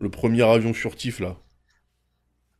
Le 0.00 0.08
premier 0.08 0.42
avion 0.42 0.74
furtif, 0.74 1.20
là. 1.20 1.36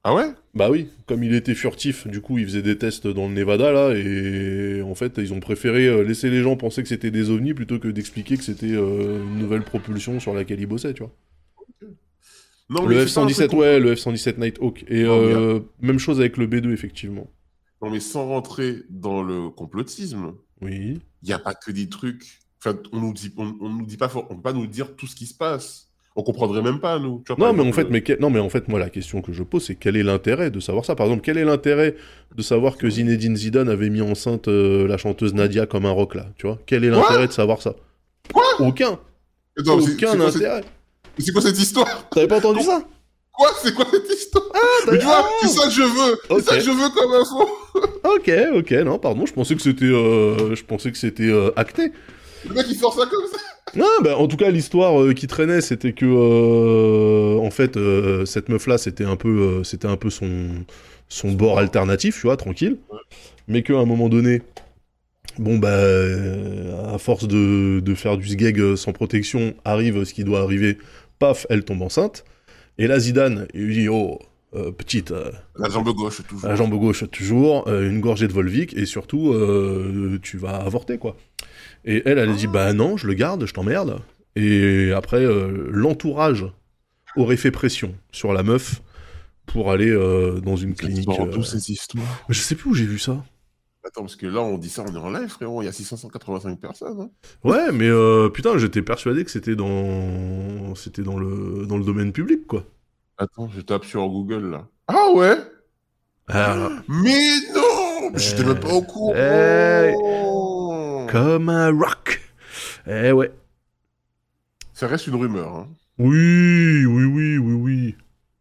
Ah 0.06 0.14
ouais? 0.14 0.32
Bah 0.54 0.70
oui, 0.70 0.90
comme 1.06 1.24
il 1.24 1.34
était 1.34 1.54
furtif, 1.54 2.06
du 2.06 2.20
coup, 2.20 2.36
il 2.36 2.44
faisait 2.44 2.60
des 2.62 2.76
tests 2.76 3.06
dans 3.06 3.26
le 3.26 3.32
Nevada, 3.34 3.72
là, 3.72 3.94
et 3.96 4.82
en 4.82 4.94
fait, 4.94 5.14
ils 5.16 5.32
ont 5.32 5.40
préféré 5.40 5.86
euh, 5.86 6.02
laisser 6.02 6.28
les 6.28 6.42
gens 6.42 6.56
penser 6.56 6.82
que 6.82 6.88
c'était 6.90 7.10
des 7.10 7.30
ovnis 7.30 7.54
plutôt 7.54 7.78
que 7.78 7.88
d'expliquer 7.88 8.36
que 8.36 8.44
c'était 8.44 8.72
euh, 8.72 9.22
une 9.24 9.38
nouvelle 9.38 9.62
propulsion 9.64 10.20
sur 10.20 10.34
laquelle 10.34 10.60
ils 10.60 10.66
bossaient, 10.66 10.92
tu 10.92 11.02
vois. 11.02 11.12
Non, 12.68 12.86
Le 12.86 13.06
c'est 13.06 13.14
pas 13.14 13.22
un 13.22 13.26
F-117, 13.26 13.46
truc- 13.48 13.60
ouais, 13.60 13.80
le 13.80 13.94
F-117 13.94 14.38
Nighthawk. 14.38 14.84
Et 14.88 15.04
Non, 15.04 15.20
euh, 15.22 15.60
même 15.80 15.98
chose 15.98 16.20
avec 16.20 16.36
le 16.36 16.46
B2, 16.46 16.72
effectivement. 16.72 17.30
Non, 17.82 17.90
mais 17.90 18.00
sans 18.00 18.26
rentrer 18.26 18.82
dans 18.90 19.22
le 19.22 19.48
complotisme, 19.50 20.34
Oui. 20.60 20.98
il 21.22 21.26
n'y 21.26 21.32
a 21.32 21.38
pas 21.38 21.54
que 21.54 21.70
des 21.72 21.88
trucs. 21.88 22.40
Enfin, 22.58 22.78
on 22.92 23.00
nous 23.00 23.12
dit, 23.14 23.32
on, 23.36 23.54
on 23.60 23.68
nous 23.70 23.84
dit 23.86 23.96
pas, 23.98 24.08
for- 24.10 24.26
on 24.30 24.36
peut 24.36 24.42
pas 24.42 24.52
nous 24.54 24.66
dire 24.66 24.96
tout 24.96 25.06
ce 25.06 25.14
qui 25.16 25.26
se 25.26 25.34
passe. 25.34 25.90
On 26.16 26.22
comprendrait 26.22 26.62
même 26.62 26.78
pas, 26.78 26.98
nous. 27.00 27.22
Tu 27.26 27.32
vois, 27.34 27.48
Non, 27.48 27.52
mais 27.52 27.68
en 27.68 27.72
fait, 27.72 27.88
mais 27.90 28.00
que- 28.02 28.16
non, 28.20 28.30
mais 28.30 28.38
en 28.38 28.48
fait, 28.48 28.68
moi, 28.68 28.78
la 28.78 28.88
question 28.88 29.20
que 29.20 29.32
je 29.32 29.42
pose, 29.42 29.64
c'est 29.66 29.74
quel 29.74 29.96
est 29.96 30.04
l'intérêt 30.04 30.50
de 30.52 30.60
savoir 30.60 30.84
ça? 30.84 30.94
Par 30.94 31.06
exemple, 31.06 31.22
quel 31.24 31.38
est 31.38 31.44
l'intérêt 31.44 31.96
de 32.36 32.42
savoir 32.42 32.76
que 32.76 32.88
Zinedine 32.88 33.36
Zidane 33.36 33.68
avait 33.68 33.90
mis 33.90 34.00
enceinte 34.00 34.46
euh, 34.46 34.86
la 34.86 34.96
chanteuse 34.96 35.34
Nadia 35.34 35.66
comme 35.66 35.86
un 35.86 35.90
rock, 35.90 36.14
là 36.14 36.26
Tu 36.38 36.46
vois? 36.46 36.58
Quel 36.66 36.84
est 36.84 36.88
Quoi? 36.90 36.98
l'intérêt 37.00 37.26
de 37.26 37.32
savoir 37.32 37.60
ça? 37.62 37.74
Aucun. 38.60 38.98
Attends, 39.58 39.80
c'est- 39.80 39.92
Aucun 39.94 40.16
quoi 40.16 40.30
cette- 40.30 40.36
intérêt. 40.42 40.64
C'est 41.18 41.32
quoi 41.32 41.42
cette 41.42 41.58
histoire? 41.58 42.08
T'avais 42.10 42.28
pas 42.28 42.38
entendu 42.38 42.62
ça? 42.62 42.82
Quoi? 43.32 43.50
C'est 43.62 43.74
quoi 43.74 43.84
cette 43.90 44.08
histoire? 44.12 44.44
Ah, 44.54 44.58
Mais 44.92 44.98
tu 44.98 45.04
vois, 45.04 45.14
d'accord. 45.16 45.30
c'est 45.42 45.48
ça 45.48 45.64
que 45.66 45.72
je 45.72 45.82
veux. 45.82 46.18
C'est 46.28 46.42
ça 46.42 46.54
que 46.56 46.62
je 46.62 46.70
veux 46.70 46.88
comme 46.90 47.12
info. 47.12 47.48
Ok, 48.04 48.30
ok, 48.54 48.70
non, 48.84 48.98
pardon, 48.98 49.26
je 49.26 49.32
pensais 49.32 49.56
que 49.56 49.62
c'était, 49.62 49.86
euh, 49.86 50.54
je 50.54 50.62
pensais 50.64 50.92
que 50.92 50.98
c'était 50.98 51.24
euh, 51.28 51.50
acté. 51.56 51.90
Le 52.46 52.54
mec, 52.54 52.66
il 52.68 52.76
sort 52.76 52.92
ça 52.94 53.06
comme 53.06 53.26
ça 53.32 53.38
Non, 53.76 53.86
bah, 54.02 54.16
en 54.16 54.28
tout 54.28 54.36
cas, 54.36 54.50
l'histoire 54.50 55.00
euh, 55.00 55.12
qui 55.12 55.26
traînait, 55.26 55.60
c'était 55.60 55.92
que, 55.92 56.06
euh, 56.06 57.38
en 57.38 57.50
fait, 57.50 57.76
euh, 57.76 58.24
cette 58.24 58.48
meuf-là, 58.48 58.78
c'était 58.78 59.04
un 59.04 59.16
peu, 59.16 59.64
c'était 59.64 59.88
un 59.88 59.96
peu 59.96 60.10
son, 60.10 60.64
son 61.08 61.32
bord 61.32 61.58
alternatif, 61.58 62.16
tu 62.16 62.22
vois, 62.22 62.36
tranquille. 62.36 62.78
Mais 63.48 63.62
qu'à 63.62 63.74
un 63.74 63.84
moment 63.84 64.08
donné, 64.08 64.42
bon, 65.38 65.58
bah, 65.58 65.82
à 66.94 66.98
force 66.98 67.26
de, 67.26 67.80
de 67.80 67.94
faire 67.94 68.16
du 68.16 68.26
sgeg 68.26 68.76
sans 68.76 68.92
protection, 68.92 69.54
arrive 69.64 70.04
ce 70.04 70.14
qui 70.14 70.24
doit 70.24 70.40
arriver, 70.40 70.78
paf, 71.18 71.46
elle 71.50 71.64
tombe 71.64 71.82
enceinte. 71.82 72.24
Et 72.78 72.86
là, 72.86 72.98
Zidane, 72.98 73.46
il 73.54 73.66
lui 73.66 73.74
dit, 73.74 73.88
oh, 73.88 74.18
euh, 74.54 74.70
petite, 74.70 75.10
euh, 75.10 75.32
La 75.58 75.68
jambe 75.68 75.88
gauche, 75.88 76.22
toujours. 76.28 76.48
la 76.48 76.54
jambe 76.54 76.74
gauche 76.74 77.04
toujours, 77.10 77.66
euh, 77.66 77.88
une 77.88 78.00
gorgée 78.00 78.28
de 78.28 78.32
Volvic, 78.32 78.76
et 78.76 78.86
surtout, 78.86 79.34
tu 80.22 80.38
vas 80.38 80.56
avorter, 80.56 80.98
quoi. 80.98 81.16
Et 81.84 82.02
elle, 82.06 82.18
elle 82.18 82.30
a 82.30 82.34
dit, 82.34 82.46
bah 82.46 82.72
non, 82.72 82.96
je 82.96 83.06
le 83.06 83.14
garde, 83.14 83.46
je 83.46 83.52
t'emmerde. 83.52 84.00
Et 84.36 84.92
après, 84.92 85.24
euh, 85.24 85.68
l'entourage 85.70 86.46
aurait 87.16 87.36
fait 87.36 87.50
pression 87.50 87.94
sur 88.10 88.32
la 88.32 88.42
meuf 88.42 88.82
pour 89.46 89.70
aller 89.70 89.90
euh, 89.90 90.40
dans 90.40 90.56
une 90.56 90.74
clinique. 90.74 91.08
Euh, 91.08 91.26
toutes 91.26 91.44
ces 91.44 91.70
histoires. 91.70 92.24
Je 92.28 92.40
sais 92.40 92.54
plus 92.54 92.70
où 92.70 92.74
j'ai 92.74 92.86
vu 92.86 92.98
ça. 92.98 93.22
Attends, 93.86 94.00
parce 94.00 94.16
que 94.16 94.26
là, 94.26 94.40
on 94.40 94.56
dit 94.56 94.70
ça, 94.70 94.82
on 94.88 94.94
est 94.94 94.98
en 94.98 95.10
live, 95.10 95.28
frérot. 95.28 95.60
Il 95.60 95.66
y 95.66 95.68
a 95.68 95.72
685 95.72 96.58
personnes. 96.58 97.00
Hein. 97.00 97.10
Ouais, 97.44 97.70
mais 97.70 97.88
euh, 97.88 98.30
putain, 98.30 98.56
j'étais 98.56 98.80
persuadé 98.80 99.24
que 99.24 99.30
c'était 99.30 99.56
dans, 99.56 100.74
c'était 100.74 101.02
dans 101.02 101.18
le, 101.18 101.66
dans 101.66 101.76
le 101.76 101.84
domaine 101.84 102.12
public, 102.12 102.46
quoi. 102.46 102.64
Attends, 103.18 103.48
je 103.54 103.60
tape 103.60 103.84
sur 103.84 104.08
Google, 104.08 104.50
là. 104.50 104.66
Ah 104.88 105.10
ouais? 105.14 105.36
Ah, 106.28 106.70
Mais 106.88 107.28
non 107.54 108.10
Mais 108.12 108.18
J'étais 108.18 108.42
Eh, 108.42 108.46
même 108.46 108.60
pas 108.60 108.72
au 108.72 108.82
courant 108.82 109.12
comme 111.08 111.48
un 111.48 111.70
rock. 111.70 112.20
Eh 112.86 113.12
ouais. 113.12 113.32
Ça 114.72 114.86
reste 114.88 115.06
une 115.06 115.14
rumeur, 115.14 115.54
hein. 115.54 115.68
Oui, 115.98 116.84
oui, 116.86 117.04
oui, 117.04 117.38
oui, 117.38 117.52
oui. 117.54 117.96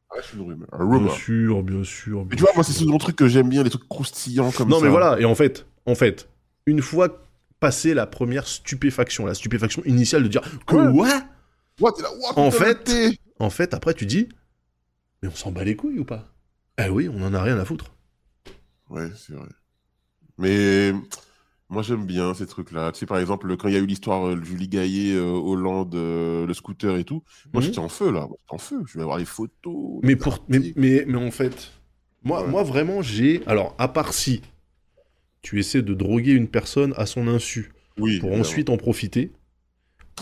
Ça 0.10 0.18
reste 0.18 0.34
une 0.34 0.42
rumeur. 0.42 0.68
Un 0.72 0.86
Bien 0.88 0.98
rumeur. 0.98 1.16
sûr, 1.16 1.64
bien 1.64 1.84
sûr. 1.84 2.20
Mais 2.24 2.30
bien 2.30 2.38
tu 2.38 2.42
vois, 2.44 2.52
moi, 2.56 2.64
c'est 2.64 2.74
ce 2.74 2.84
genre 2.84 2.94
de 2.94 3.00
truc 3.00 3.16
que 3.16 3.28
j'aime 3.28 3.50
bien, 3.50 3.64
les 3.64 3.70
trucs 3.70 3.88
croustillants 3.88 4.52
comme 4.52 4.70
Non, 4.70 4.80
ça. 4.80 4.86
mais 4.86 4.90
voilà, 4.92 5.20
et 5.20 5.26
en 5.26 5.36
fait, 5.36 5.66
en 5.86 5.96
fait, 5.96 6.28
une 6.66 6.82
fois 6.82 7.22
passé 7.60 7.94
la 7.94 8.06
première 8.08 8.48
stupéfaction, 8.48 9.26
la 9.26 9.34
stupéfaction 9.36 9.84
initiale 9.86 10.24
de 10.24 10.28
dire 10.28 10.42
là, 10.72 10.92
ouah, 10.92 11.24
En 12.36 12.52
fait- 12.52 12.90
en 13.40 13.50
fait, 13.50 13.74
après 13.74 13.94
tu 13.94 14.06
dis, 14.06 14.30
mais 15.22 15.30
on 15.30 15.36
s'en 15.36 15.52
bat 15.52 15.64
les 15.64 15.76
couilles 15.76 16.00
ou 16.00 16.06
pas? 16.06 16.26
Eh 16.78 16.90
oui, 16.90 17.08
on 17.10 17.22
en 17.24 17.34
a 17.34 17.42
rien 17.42 17.58
à 17.60 17.66
foutre. 17.66 17.94
Ouais, 18.90 19.10
c'est 19.16 19.34
vrai. 19.34 19.48
Mais 20.38 20.94
moi, 21.70 21.82
j'aime 21.82 22.06
bien 22.06 22.34
ces 22.34 22.46
trucs-là. 22.46 22.92
Tu 22.92 23.00
sais, 23.00 23.06
par 23.06 23.18
exemple, 23.20 23.56
quand 23.58 23.68
il 23.68 23.74
y 23.74 23.78
a 23.78 23.80
eu 23.80 23.86
l'histoire 23.86 24.28
euh, 24.28 24.44
Julie 24.44 24.68
Gaillet, 24.68 25.14
euh, 25.16 25.24
Hollande, 25.32 25.96
euh, 25.96 26.46
le 26.46 26.54
scooter 26.54 26.98
et 26.98 27.04
tout, 27.04 27.24
moi, 27.54 27.62
Mhm. 27.62 27.68
j'étais 27.68 27.80
en 27.80 27.90
feu, 27.90 28.12
là. 28.12 28.22
Moi, 28.28 28.38
J'étais 28.42 28.54
en 28.54 28.58
feu. 28.60 28.84
Je 28.86 28.98
vais 28.98 29.02
avoir 29.04 29.18
les 29.18 29.26
photos. 29.26 30.00
Mais 30.04 30.10
les 30.10 30.16
pour, 30.16 30.44
mais, 30.48 30.58
articles. 30.58 30.80
mais, 30.80 31.06
mais 31.08 31.18
en 31.18 31.32
fait, 31.32 31.72
moi, 32.24 32.44
Ouais. 32.44 32.50
moi 32.50 32.64
vraiment, 32.64 33.02
j'ai, 33.02 33.42
alors 33.48 33.76
à 33.80 33.88
part 33.88 34.14
si 34.14 34.42
tu 35.42 35.60
essaies 35.60 35.82
de 35.82 35.94
droguer 35.94 36.34
une 36.34 36.48
personne 36.48 36.94
à 36.98 37.06
son 37.06 37.28
insu 37.28 37.74
Oui, 37.98 38.20
pour 38.20 38.30
évidemment. 38.30 38.42
ensuite 38.42 38.70
en 38.70 38.78
profiter. 38.78 39.32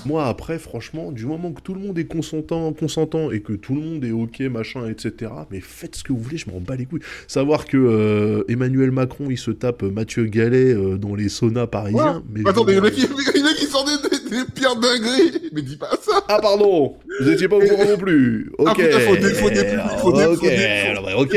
Moi, 0.06 0.26
après, 0.26 0.58
franchement, 0.58 1.12
du 1.12 1.26
moment 1.26 1.52
que 1.52 1.62
tout 1.62 1.74
le 1.76 1.80
monde 1.80 2.00
est 2.00 2.06
consentant, 2.06 2.74
consentant 2.74 3.30
et 3.30 3.42
que 3.42 3.54
tout 3.54 3.76
le 3.76 3.82
monde 3.82 4.04
est 4.04 4.12
ok, 4.12 4.40
machin, 4.50 4.88
etc., 4.90 5.32
mais 5.52 5.60
faites 5.60 5.96
ce 5.96 6.04
que 6.04 6.12
vous 6.12 6.20
voulez, 6.20 6.38
je 6.38 6.50
m'en 6.50 6.60
bats 6.60 6.76
les 6.76 6.86
couilles. 6.86 7.02
Savoir 7.28 7.66
que 7.66 7.78
euh, 7.78 8.44
Emmanuel 8.48 8.90
Macron, 8.92 9.28
il 9.30 9.38
se 9.38 9.52
tape 9.52 9.84
Mathieu 9.84 10.26
Gallet 10.26 10.74
euh, 10.74 10.98
dans 10.98 11.14
les 11.14 11.30
saunas 11.30 11.68
parisiens. 11.68 12.24
Mais 12.34 12.42
Attends, 12.50 12.64
mais 12.66 12.72
il, 12.74 12.78
le 12.78 12.82
mec, 12.82 12.94
il 12.98 13.68
sort 13.68 13.86
des, 13.86 14.10
des, 14.10 14.30
des 14.38 14.52
pires 14.52 14.76
dingueries. 14.76 15.50
Mais 15.54 15.62
dis 15.62 15.78
pas 15.78 15.92
ça. 16.02 16.24
Ah, 16.28 16.40
pardon 16.42 16.96
Vous 17.20 17.30
étiez 17.30 17.48
pas 17.48 17.58
au 17.58 17.60
courant 17.62 17.86
non 17.86 17.98
plus 17.98 18.50
Ok 18.58 18.68
Ah, 18.70 18.74
putain, 18.76 19.00
faut 19.02 19.16
dé- 19.18 19.34
faut 19.34 19.50
dé- 19.50 19.56
faut 20.00 20.12
dé- 20.14 20.38
Ok, 21.14 21.14
faut 21.14 21.22
ok, 21.22 21.36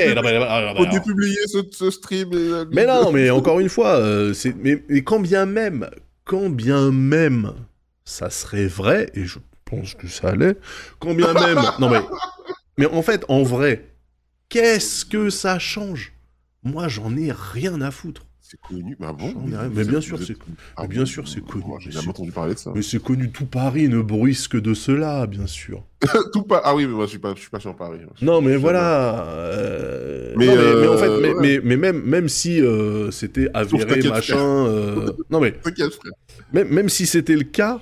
ah, 0.49 0.85
dépublier 0.93 1.37
ce, 1.47 1.59
ce 1.71 1.91
stream. 1.91 2.29
et- 2.33 2.65
Mais 2.75 2.87
non, 2.87 3.13
mais 3.13 3.29
encore 3.31 3.61
une 3.61 3.69
fois, 3.69 3.97
euh, 3.99 4.33
c'est 4.33 4.55
mais, 4.57 4.83
mais 4.89 5.03
quand 5.03 5.21
bien 5.21 5.45
même, 5.45 5.89
quand 6.25 6.49
bien 6.49 6.91
même, 6.93 7.51
ça 8.05 8.31
serait 8.31 8.67
vrai, 8.67 9.11
et 9.15 9.25
je 9.25 9.39
pense 9.65 9.95
que 9.95 10.09
ça 10.09 10.29
allait, 10.31 10.57
quand 10.99 11.15
bien 11.15 11.33
même, 11.33 11.59
non 11.81 11.89
mais, 11.89 12.03
mais 12.79 12.87
en 12.87 13.03
fait, 13.03 13.25
en 13.29 13.43
vrai, 13.43 13.87
qu'est-ce 14.49 15.05
que 15.05 15.31
ça 15.31 15.59
change? 15.59 16.13
Moi, 16.63 16.89
j'en 16.89 17.17
ai 17.17 17.31
rien 17.33 17.81
à 17.83 17.91
foutre. 17.91 18.23
C'est 18.41 18.61
connu. 18.61 18.97
Bah 19.01 19.13
bon? 19.13 19.35
Mais 19.47 19.83
êtes- 19.83 19.89
bien 19.89 20.01
sûr, 20.01 20.19
c'est 20.23 20.35
connu. 20.39 20.57
Ah 20.77 20.87
bien 20.87 21.01
bon, 21.01 21.07
sûr, 21.07 21.27
c'est 21.27 21.41
connu, 21.45 21.65
j'ai 21.81 21.87
mais 21.87 21.93
jamais 21.93 22.09
entendu 22.09 22.31
parler 22.31 22.55
de 22.55 22.59
ça. 22.59 22.73
Mais 22.75 22.83
c'est 22.83 23.03
connu, 23.03 23.31
tout 23.31 23.47
Paris 23.47 23.89
ne 23.89 24.01
bruise 24.03 24.49
que 24.49 24.59
de 24.59 24.75
cela, 24.75 25.27
bien 25.27 25.47
sûr. 25.47 25.83
Tout 26.33 26.43
pas. 26.43 26.61
Ah 26.63 26.75
oui, 26.75 26.87
mais 26.87 26.93
moi, 26.93 27.07
je 27.07 27.11
suis 27.11 27.19
pas, 27.19 27.35
je 27.35 27.41
suis 27.41 27.51
pas 27.51 27.59
sur 27.61 27.75
Paris. 27.75 28.01
Non, 28.21 28.43
mais 28.43 28.57
voilà. 28.57 29.25
euh, 29.27 30.35
Mais, 30.37 30.47
non, 30.47 30.57
mais, 30.57 30.75
mais 30.83 30.87
en 30.89 30.97
fait, 30.99 31.09
euh, 31.09 31.21
mais, 31.23 31.29
ouais. 31.35 31.41
mais, 31.41 31.61
mais 31.65 31.77
même, 31.77 32.03
même 32.03 32.29
si 32.29 32.61
euh, 32.61 33.11
c'était 33.11 33.49
avéré, 33.55 34.03
machin. 34.03 34.37
euh, 34.39 35.11
non, 35.31 35.41
mais 35.41 35.55
même, 36.53 36.69
même 36.69 36.89
si 36.91 37.07
c'était 37.07 37.37
le 37.37 37.45
cas, 37.45 37.81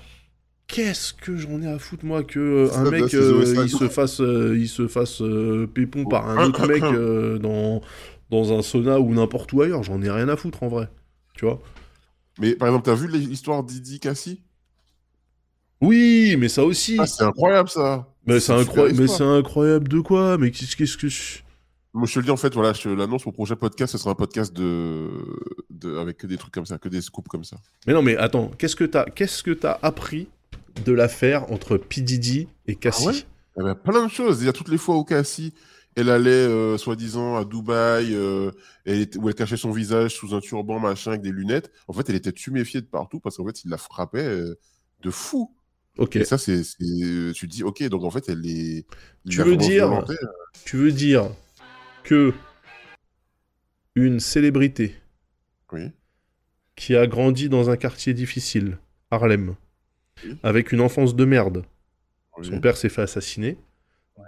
qu'est-ce 0.67 1.13
que 1.13 1.37
j'en 1.37 1.61
ai 1.63 1.67
à 1.67 1.79
foutre, 1.79 2.05
moi, 2.05 2.23
que 2.23 2.39
euh, 2.39 2.75
un 2.75 2.91
mec 2.91 3.11
se 3.11 3.17
euh, 3.17 3.65
il, 3.65 3.69
se 3.71 3.89
fasse, 3.89 4.21
euh, 4.21 4.57
il 4.57 4.69
se 4.69 4.89
fasse 4.89 5.21
euh, 5.21 5.67
pépon 5.73 6.05
par 6.05 6.29
un 6.29 6.47
autre 6.47 6.67
mec 6.69 6.83
euh, 6.83 7.39
dans, 7.39 7.83
dans 8.31 8.57
un 8.57 8.63
sauna 8.63 9.01
ou 9.01 9.13
n'importe 9.15 9.53
où 9.53 9.63
ailleurs. 9.63 9.83
J'en 9.83 10.01
ai 10.03 10.11
rien 10.11 10.29
à 10.29 10.37
foutre, 10.37 10.63
en 10.63 10.69
vrai. 10.69 10.89
Tu 11.35 11.45
vois? 11.45 11.61
Mais 12.39 12.55
par 12.55 12.69
exemple, 12.69 12.87
t'as 12.87 12.95
vu 12.95 13.09
l'histoire 13.09 13.63
d'Idi 13.63 14.01
Cassie 14.01 14.43
Oui, 15.81 16.37
mais 16.39 16.49
ça 16.49 16.65
aussi. 16.65 16.97
Ah, 16.99 17.07
c'est 17.07 17.25
incroyable 17.25 17.69
ça. 17.69 18.09
mais 18.27 18.41
c'est 18.41 18.53
incroyable. 18.53 19.01
Mais 19.01 19.09
c'est 19.09 19.23
incroyable 19.23 19.89
de 19.89 20.01
quoi? 20.01 20.39
Mais 20.39 20.51
qu'est-ce 20.51 20.77
qu'est-ce 20.77 20.97
que 20.97 21.09
je... 21.09 21.41
Moi, 21.95 22.07
je 22.07 22.15
te 22.15 22.19
le 22.21 22.25
dis 22.25 22.31
en 22.31 22.39
fait, 22.39 22.55
voilà, 22.55 22.73
je 22.73 22.83
te 22.85 22.89
l'annonce, 22.89 23.27
mon 23.27 23.33
prochain 23.33 23.55
podcast, 23.55 23.93
ce 23.93 23.99
sera 23.99 24.13
un 24.13 24.15
podcast 24.15 24.55
de... 24.55 25.11
de... 25.69 25.99
avec 25.99 26.17
que 26.17 26.27
des 26.27 26.39
trucs 26.39 26.55
comme 26.55 26.65
ça, 26.65 26.79
que 26.79 26.89
des 26.89 27.03
scoops 27.03 27.29
comme 27.29 27.45
ça. 27.45 27.59
Mais 27.87 27.93
non, 27.93 28.01
mais 28.01 28.17
attends, 28.17 28.51
qu'est-ce 28.57 28.77
que 28.77 28.85
t'as, 28.85 29.05
qu'est-ce 29.05 29.43
que 29.43 29.51
t'as 29.51 29.79
appris 29.83 30.29
de 30.85 30.93
l'affaire 30.93 31.51
entre 31.53 31.77
P 31.77 32.01
Diddy 32.01 32.49
et 32.67 32.75
Cassie 32.77 33.05
Ah 33.07 33.11
ouais 33.11 33.25
Il 33.57 33.63
y 33.63 33.67
avait 33.67 33.75
plein 33.81 34.07
de 34.07 34.11
choses. 34.11 34.43
Il 34.43 34.47
y 34.47 34.49
a 34.49 34.53
toutes 34.53 34.69
les 34.69 34.79
fois 34.79 34.97
où 34.97 35.05
Cassie, 35.05 35.53
elle 35.95 36.09
allait 36.09 36.31
euh, 36.31 36.79
soi-disant 36.79 37.37
à 37.37 37.45
Dubaï, 37.45 38.15
euh, 38.15 38.51
elle 38.87 39.07
où 39.19 39.29
elle 39.29 39.35
cachait 39.35 39.57
son 39.59 39.71
visage 39.73 40.15
sous 40.15 40.35
un 40.35 40.41
turban, 40.41 40.79
machin, 40.79 41.11
avec 41.11 41.23
des 41.23 41.33
lunettes. 41.33 41.71
En 41.89 41.93
fait, 41.93 42.09
elle 42.09 42.17
était 42.17 42.33
tuméfiée 42.33 42.81
de 42.81 42.87
partout 42.87 43.21
parce 43.21 43.37
qu'en 43.37 43.47
fait, 43.47 43.65
il 43.65 43.71
la 43.71 43.77
frappait 43.79 44.25
euh, 44.25 44.59
de 45.03 45.11
fou. 45.11 45.55
Ok. 45.99 46.17
Et 46.17 46.25
ça, 46.25 46.39
c'est, 46.39 46.63
tu 46.63 47.35
te 47.35 47.47
dis, 47.47 47.63
ok, 47.63 47.83
donc 47.89 48.05
en 48.05 48.11
fait, 48.11 48.29
elle 48.29 48.47
est. 48.47 48.87
Tu 49.29 49.43
veux 49.43 49.57
dire- 49.57 49.89
violenté. 49.89 50.15
Tu 50.65 50.77
veux 50.79 50.93
dire 50.93 51.31
que 52.05 52.33
une 53.95 54.21
célébrité 54.21 54.97
Oui. 55.71 55.91
qui 56.77 56.97
a 56.97 57.07
grandi 57.07 57.51
dans 57.51 57.69
un 57.69 57.77
quartier 57.77 58.15
difficile, 58.15 58.79
Harlem. 59.11 59.55
Avec 60.43 60.73
une 60.73 60.81
enfance 60.81 61.15
de 61.17 61.25
merde, 61.25 61.65
oui. 62.39 62.47
son 62.47 62.61
père 62.61 62.77
s'est 62.77 62.89
fait 62.89 63.03
assassiner, 63.03 63.57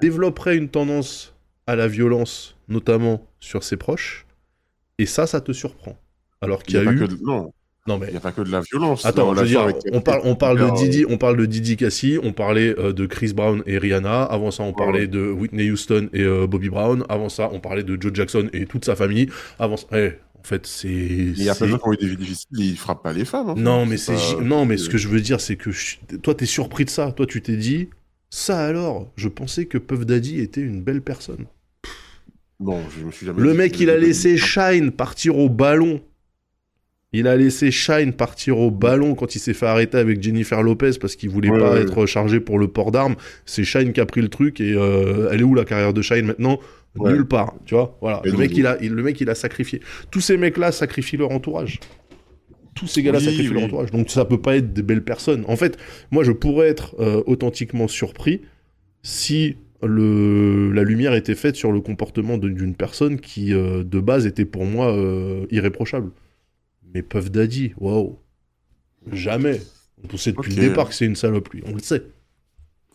développerait 0.01 0.57
une 0.57 0.69
tendance 0.69 1.35
à 1.67 1.77
la 1.77 1.89
violence, 1.89 2.57
notamment 2.69 3.27
sur 3.41 3.63
ses 3.65 3.77
proches, 3.77 4.27
et 4.99 5.07
ça, 5.07 5.27
ça 5.27 5.41
te 5.41 5.53
surprend. 5.53 5.97
Alors 6.41 6.61
Il 6.63 6.67
qu'il 6.67 6.75
y 6.77 6.79
a 6.89 6.93
eu... 6.93 6.99
que 6.99 7.05
de- 7.05 7.19
Non. 7.23 7.53
Non 7.87 7.99
mais 7.99 8.07
Il 8.07 8.13
n'y 8.13 8.17
a 8.17 8.21
pas 8.21 8.33
que 8.33 8.41
de 8.41 8.51
la 8.51 8.61
violence. 8.63 9.05
Attends, 9.05 9.35
je 9.35 9.41
veux 9.41 9.47
dire, 9.47 9.61
avec- 9.61 9.77
on 9.93 10.01
parle, 10.01 10.23
on 10.25 10.37
parle 10.37 10.59
de 10.59 10.75
Didi, 10.75 11.05
on 11.07 11.19
parle 11.19 11.37
de 11.37 11.45
Didi 11.45 11.77
Cassie, 11.77 12.19
on 12.23 12.33
parlait 12.33 12.75
euh, 12.79 12.95
de 12.95 13.05
Chris 13.05 13.35
Brown 13.35 13.63
et 13.67 13.77
Rihanna. 13.77 14.23
Avant 14.23 14.51
ça, 14.51 14.63
on 14.63 14.69
Ouais. 14.69 14.73
parlait 14.75 15.07
de 15.07 15.21
Whitney 15.31 15.71
Houston 15.71 16.09
et 16.15 16.23
euh, 16.23 16.47
Bobby 16.47 16.71
Brown. 16.71 17.05
Avant 17.11 17.29
ça, 17.29 17.51
on 17.53 17.61
parlait 17.61 17.83
de 17.83 18.01
Joe 18.01 18.11
Jackson 18.15 18.49
et 18.55 18.65
toute 18.65 18.87
sa 18.87 18.97
famille. 18.97 19.29
Avant, 19.59 19.77
ça- 19.77 19.87
eh, 19.93 20.13
en 20.45 20.47
fait, 20.47 20.67
c'est. 20.67 20.89
Il 20.89 21.43
y 21.43 21.49
a 21.49 21.55
plein 21.55 21.67
de 21.67 21.71
gens 21.73 21.79
qui 21.79 21.89
ont 21.89 21.93
eu 21.95 21.97
des 21.97 22.07
vies 22.09 22.17
difficiles, 22.19 22.49
ils 22.61 22.77
frappent 22.77 23.03
pas 23.03 23.15
les 23.15 23.25
femmes. 23.25 23.55
fait. 23.57 23.63
Non, 23.63 23.87
mais 23.87 23.97
c'est 23.97 24.13
pas- 24.13 24.19
gi- 24.19 24.37
non, 24.45 24.67
mais 24.67 24.77
ce 24.77 24.91
que 24.91 24.99
je 24.99 25.09
veux 25.09 25.21
dire, 25.23 25.41
c'est 25.41 25.57
que 25.57 25.71
je- 25.71 25.97
toi, 26.23 26.35
t'es 26.35 26.45
surpris 26.47 26.85
de 26.85 26.91
ça. 26.91 27.13
Toi, 27.13 27.25
tu 27.27 27.41
t'es 27.41 27.57
dit, 27.57 27.89
ça 28.29 28.59
alors, 28.67 29.11
je 29.17 29.29
pensais 29.29 29.65
que 29.65 29.79
Puff 29.79 30.05
Daddy 30.05 30.41
était 30.41 30.61
une 30.61 30.83
belle 30.83 31.01
personne. 31.01 31.47
Non, 32.61 32.81
je 32.99 33.05
me 33.05 33.11
suis 33.11 33.25
jamais. 33.27 33.41
Le 33.43 33.53
dit 33.53 33.57
mec, 33.59 33.81
il 33.81 33.89
a 33.91 33.97
laissé 33.97 34.37
Shine 34.37 34.91
partir 34.93 35.39
au 35.39 35.49
ballon. 35.49 36.01
Il 37.13 37.27
a 37.29 37.37
laissé 37.37 37.71
Shine 37.71 38.13
partir 38.13 38.59
au 38.59 38.71
ballon 38.71 39.15
quand 39.15 39.35
il 39.35 39.39
s'est 39.39 39.55
fait 39.55 39.67
arrêter 39.67 39.99
avec 39.99 40.21
Jennifer 40.23 40.63
Lopez 40.63 40.93
parce 41.01 41.15
qu'il 41.17 41.31
voulait 41.31 41.49
Ouais, 41.49 41.59
pas 41.61 41.73
ouais. 41.75 41.83
être 41.83 42.07
chargé 42.07 42.41
pour 42.41 42.59
le 42.59 42.69
port 42.69 42.91
d'armes. 42.91 43.15
C'est 43.47 43.65
Shine 43.65 43.93
qui 43.93 44.01
a 44.01 44.07
pris 44.07 44.21
le 44.21 44.29
truc 44.29 44.61
et 44.61 44.73
euh, 44.75 45.29
elle 45.33 45.41
est 45.41 45.45
où 45.45 45.55
la 45.55 45.65
carrière 45.65 45.93
de 45.95 46.03
Shine 46.03 46.27
maintenant? 46.27 46.59
Ouais. 46.97 47.13
Nulle 47.13 47.27
part, 47.27 47.55
tu 47.67 47.75
vois. 47.75 47.97
Voilà. 48.01 48.23
Et 48.25 48.31
Le 48.31 48.37
mec, 48.39 48.57
il 48.57 48.67
a, 48.67 48.77
il- 48.83 48.93
le 48.93 49.03
mec, 49.03 49.21
il 49.21 49.29
a 49.29 49.35
sacrifié. 49.35 49.81
Tous 50.11 50.21
ces 50.21 50.37
mecs-là 50.37 50.71
sacrifient 50.73 51.17
leur 51.17 51.33
entourage. 51.33 51.81
Tous 52.75 52.87
ces 52.87 53.03
gars-là 53.03 53.19
Oui, 53.19 53.25
sacrifient 53.25 53.53
leur 53.53 53.65
entourage. 53.65 53.91
Donc 53.91 54.11
ça 54.11 54.25
peut 54.25 54.41
pas 54.41 54.57
être 54.57 54.73
des 54.73 54.83
belles 54.83 55.05
personnes. 55.05 55.45
En 55.49 55.57
fait, 55.57 55.77
moi, 56.11 56.23
je 56.25 56.33
pourrais 56.33 56.69
être 56.69 56.95
euh, 57.01 57.23
authentiquement 57.27 57.89
surpris 57.89 58.43
si 59.03 59.57
le, 59.83 60.71
la 60.73 60.83
lumière 60.83 61.15
était 61.15 61.35
faite 61.35 61.57
sur 61.57 61.73
le 61.73 61.81
comportement 61.81 62.39
d'une 62.39 62.75
personne 62.75 63.21
qui, 63.21 63.53
euh, 63.53 63.83
de 63.85 64.01
base, 64.01 64.27
était 64.27 64.45
pour 64.45 64.65
moi 64.65 64.93
euh, 64.97 65.47
irréprochable. 65.51 66.11
Mais 66.95 67.03
Puff 67.03 67.31
Daddy, 67.31 67.73
waouh. 67.77 68.19
Jamais. 69.13 69.61
On 70.13 70.17
sait 70.17 70.33
depuis 70.33 70.55
le 70.55 70.61
départ 70.69 70.89
que 70.89 70.95
c'est 70.95 71.07
une 71.07 71.17
salope, 71.17 71.49
lui. 71.51 71.63
On 71.67 71.73
le 71.75 71.81
sait. 71.81 72.03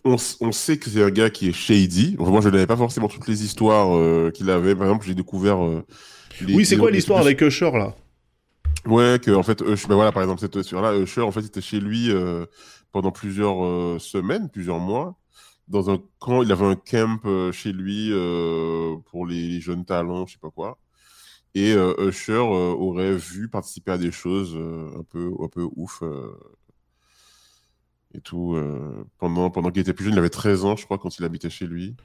On, 0.06 0.16
on 0.42 0.52
sait 0.52 0.78
que 0.78 0.90
c'est 0.90 1.04
un 1.04 1.10
gars 1.10 1.30
qui 1.30 1.50
est 1.50 1.54
shady. 1.54 2.16
Enfin, 2.20 2.32
moi, 2.32 2.42
je 2.42 2.50
n'avais 2.50 2.68
pas 2.68 2.78
forcément 2.78 3.08
toutes 3.08 3.28
les 3.28 3.44
histoires 3.44 3.96
euh, 3.98 4.32
qu'il 4.32 4.50
avait. 4.50 4.76
Par 4.76 4.86
exemple, 4.88 5.06
j'ai 5.06 5.16
découvert. 5.16 5.64
euh, 5.64 5.86
les- 6.42 6.56
oui, 6.56 6.66
c'est 6.66 6.78
quoi 6.78 6.92
l'histoire 6.92 7.20
avec 7.20 7.42
Usher, 7.42 7.72
là? 7.72 7.96
Ouais, 8.86 9.20
que 9.22 9.32
en 9.32 9.44
fait, 9.44 9.62
Usher- 9.62 9.88
ben 9.88 9.96
voilà, 9.96 10.12
par 10.12 10.24
exemple, 10.24 10.40
cette 10.42 10.56
histoire-là, 10.56 10.98
Usher, 10.98 11.22
en 11.22 11.32
fait, 11.32 11.42
était 11.42 11.62
chez 11.62 11.80
lui 11.80 12.12
euh, 12.12 12.46
pendant 12.92 13.12
plusieurs 13.12 14.00
semaines, 14.02 14.50
plusieurs 14.50 14.80
mois, 14.80 15.18
dans 15.68 15.90
un 15.90 16.00
camp. 16.20 16.42
Il 16.44 16.52
avait 16.52 16.66
un 16.66 16.76
camp 16.76 17.52
chez 17.52 17.72
lui 17.72 18.12
pour 19.12 19.28
les, 19.28 19.48
les 19.48 19.62
jeunes 19.62 19.86
talents, 19.86 20.26
je 20.26 20.34
sais 20.34 20.40
pas 20.42 20.50
quoi. 20.52 20.78
Et 21.56 21.74
Usher 22.00 22.38
aurait 22.38 23.16
vu 23.16 23.50
participer 23.50 23.92
à 23.92 23.98
des 23.98 24.12
choses 24.12 24.56
un 24.56 25.04
peu, 25.04 25.32
un 25.44 25.48
peu 25.48 25.68
ouf. 25.76 26.02
Et 28.14 28.22
tout. 28.22 28.56
euh, 28.56 29.06
pendant 29.20 29.50
pendant 29.52 29.72
qu'il 29.72 29.82
était 29.82 29.94
plus 29.94 30.06
jeune, 30.06 30.14
il 30.14 30.20
avait 30.20 30.30
13 30.30 30.66
ans, 30.66 30.76
je 30.76 30.86
crois, 30.86 30.98
quand 30.98 31.18
il 31.20 31.26
habitait 31.26 31.50
chez 31.50 31.68
lui. 31.68 31.96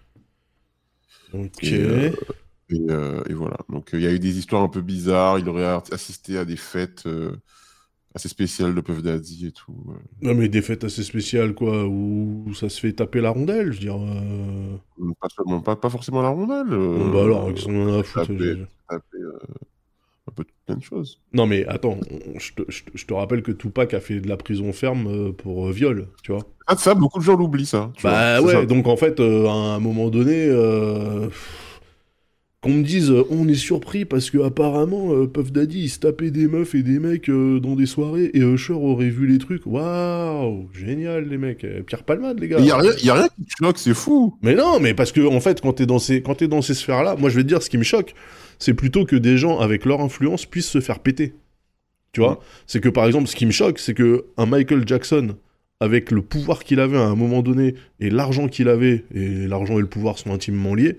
Ok. 1.32 1.62
Et, 1.62 1.82
euh, 1.82 2.10
Et, 2.70 2.80
euh, 2.90 3.22
et 3.28 3.34
voilà. 3.34 3.58
Donc 3.68 3.90
il 3.92 4.00
y 4.00 4.06
a 4.06 4.12
eu 4.12 4.18
des 4.18 4.38
histoires 4.38 4.62
un 4.62 4.68
peu 4.68 4.80
bizarres. 4.82 5.38
Il 5.38 5.48
aurait 5.48 5.66
assisté 5.92 6.38
à 6.38 6.44
des 6.44 6.56
fêtes 6.56 7.08
assez 8.14 8.28
spéciales 8.28 8.74
de 8.74 8.80
Puff 8.80 9.02
Daddy 9.02 9.46
et 9.46 9.52
tout. 9.52 9.74
Non, 10.22 10.34
mais 10.34 10.48
des 10.48 10.62
fêtes 10.62 10.84
assez 10.84 11.02
spéciales, 11.02 11.54
quoi, 11.54 11.86
où 11.86 12.52
ça 12.54 12.68
se 12.68 12.80
fait 12.80 12.92
taper 12.92 13.20
la 13.20 13.30
rondelle, 13.30 13.72
je 13.72 13.78
veux 13.78 13.80
dire. 13.80 13.96
Pas, 15.20 15.28
seulement, 15.28 15.60
pas, 15.60 15.76
pas 15.76 15.90
forcément 15.90 16.22
la 16.22 16.28
rondelle. 16.28 16.68
Bon, 16.68 17.10
bah 17.10 17.24
alors, 17.24 17.52
qu'est-ce 17.52 17.66
qu'on 17.66 17.88
en 17.88 17.94
a 17.94 17.98
à 18.00 18.02
foutre 18.02 18.26
taper, 18.26 18.56
je 18.56 19.73
un 20.28 20.32
peu 20.32 20.44
plein 20.66 20.76
de 20.76 20.82
choses. 20.82 21.20
Non, 21.32 21.46
mais 21.46 21.66
attends, 21.66 21.98
je 22.38 23.04
te, 23.04 23.14
rappelle 23.14 23.42
que 23.42 23.52
Tupac 23.52 23.92
a 23.94 24.00
fait 24.00 24.20
de 24.20 24.28
la 24.28 24.36
prison 24.36 24.72
ferme 24.72 25.06
euh, 25.06 25.32
pour 25.32 25.68
euh, 25.68 25.72
viol, 25.72 26.08
tu 26.22 26.32
vois. 26.32 26.42
Ah, 26.66 26.76
ça, 26.76 26.94
beaucoup 26.94 27.18
de 27.18 27.24
gens 27.24 27.36
l'oublient, 27.36 27.66
ça. 27.66 27.92
Bah 28.02 28.40
vois, 28.40 28.48
ouais, 28.48 28.60
ça. 28.60 28.66
donc 28.66 28.86
en 28.86 28.96
fait, 28.96 29.20
euh, 29.20 29.46
à 29.46 29.52
un 29.52 29.80
moment 29.80 30.08
donné, 30.08 30.46
euh, 30.48 31.28
qu'on 32.64 32.72
me 32.72 32.82
dise 32.82 33.10
euh, 33.10 33.26
on 33.28 33.46
est 33.46 33.54
surpris 33.54 34.06
parce 34.06 34.30
que 34.30 34.38
apparemment 34.38 35.12
euh, 35.12 35.26
Puff 35.26 35.52
Daddy 35.52 35.80
il 35.80 35.88
se 35.90 35.98
tapait 35.98 36.30
des 36.30 36.48
meufs 36.48 36.74
et 36.74 36.82
des 36.82 36.98
mecs 36.98 37.28
euh, 37.28 37.60
dans 37.60 37.76
des 37.76 37.84
soirées 37.84 38.30
et 38.32 38.40
Usher 38.40 38.72
aurait 38.72 39.10
vu 39.10 39.26
les 39.26 39.36
trucs. 39.36 39.66
Waouh, 39.66 40.70
génial 40.72 41.28
les 41.28 41.36
mecs. 41.36 41.62
Euh, 41.64 41.82
Pierre 41.82 42.04
Palmade 42.04 42.40
les 42.40 42.48
gars. 42.48 42.56
Il 42.60 42.64
y 42.64 42.70
a 42.70 42.78
rien, 42.78 42.92
il 42.98 43.04
y 43.04 43.10
a 43.10 43.14
rien 43.14 43.28
qui 43.36 43.44
te 43.44 43.52
choque, 43.62 43.76
c'est 43.76 43.92
fou. 43.92 44.38
Mais 44.40 44.54
non, 44.54 44.80
mais 44.80 44.94
parce 44.94 45.12
que 45.12 45.20
en 45.20 45.40
fait, 45.40 45.60
quand 45.60 45.74
t'es 45.74 45.84
dans 45.84 45.98
ces, 45.98 46.22
quand 46.22 46.36
t'es 46.36 46.48
dans 46.48 46.62
ces 46.62 46.72
sphères-là, 46.72 47.16
moi 47.18 47.28
je 47.28 47.36
vais 47.36 47.42
te 47.42 47.48
dire, 47.48 47.62
ce 47.62 47.68
qui 47.68 47.76
me 47.76 47.82
choque, 47.82 48.14
c'est 48.58 48.72
plutôt 48.72 49.04
que 49.04 49.16
des 49.16 49.36
gens 49.36 49.58
avec 49.58 49.84
leur 49.84 50.00
influence 50.00 50.46
puissent 50.46 50.70
se 50.70 50.80
faire 50.80 51.00
péter. 51.00 51.34
Tu 52.12 52.20
vois, 52.20 52.40
c'est 52.66 52.80
que 52.80 52.88
par 52.88 53.04
exemple, 53.04 53.28
ce 53.28 53.36
qui 53.36 53.44
me 53.44 53.52
choque, 53.52 53.78
c'est 53.78 53.92
que 53.92 54.24
un 54.38 54.46
Michael 54.46 54.88
Jackson, 54.88 55.36
avec 55.80 56.10
le 56.10 56.22
pouvoir 56.22 56.64
qu'il 56.64 56.80
avait 56.80 56.96
à 56.96 57.02
un 57.02 57.14
moment 57.14 57.42
donné 57.42 57.74
et 58.00 58.08
l'argent 58.08 58.48
qu'il 58.48 58.70
avait, 58.70 59.04
et 59.14 59.46
l'argent 59.46 59.76
et 59.76 59.82
le 59.82 59.86
pouvoir 59.86 60.18
sont 60.18 60.32
intimement 60.32 60.74
liés, 60.74 60.96